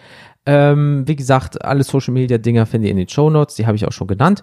Ähm, 0.47 1.05
wie 1.07 1.17
gesagt, 1.17 1.65
alle 1.65 1.85
Social 1.85 2.13
Media 2.13 2.39
Dinger 2.39 2.67
findet 2.67 2.89
ihr 2.89 2.91
in 2.91 2.97
den 2.99 3.09
Show 3.09 3.31
Notes, 3.31 3.55
die 3.55 3.67
habe 3.67 3.77
ich 3.77 3.87
auch 3.87 3.93
schon 3.93 4.09
genannt. 4.09 4.43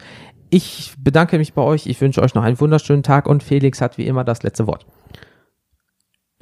Ich 0.49 0.95
bedanke 0.97 1.37
mich 1.37 1.53
bei 1.53 1.61
euch. 1.61 1.87
Ich 1.87 2.01
wünsche 2.01 2.21
euch 2.21 2.33
noch 2.33 2.43
einen 2.43 2.59
wunderschönen 2.59 3.03
Tag 3.03 3.27
und 3.27 3.43
Felix 3.43 3.81
hat 3.81 3.97
wie 3.97 4.07
immer 4.07 4.23
das 4.23 4.43
letzte 4.43 4.67
Wort. 4.67 4.85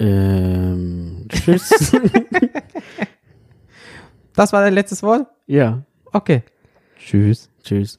Ähm, 0.00 1.26
tschüss. 1.28 1.92
Das 4.34 4.52
war 4.54 4.62
dein 4.62 4.72
letztes 4.74 5.02
Wort? 5.02 5.26
ja, 5.46 5.82
Okay. 6.12 6.42
Tschüss. 6.96 7.50
tschüss. 7.62 7.98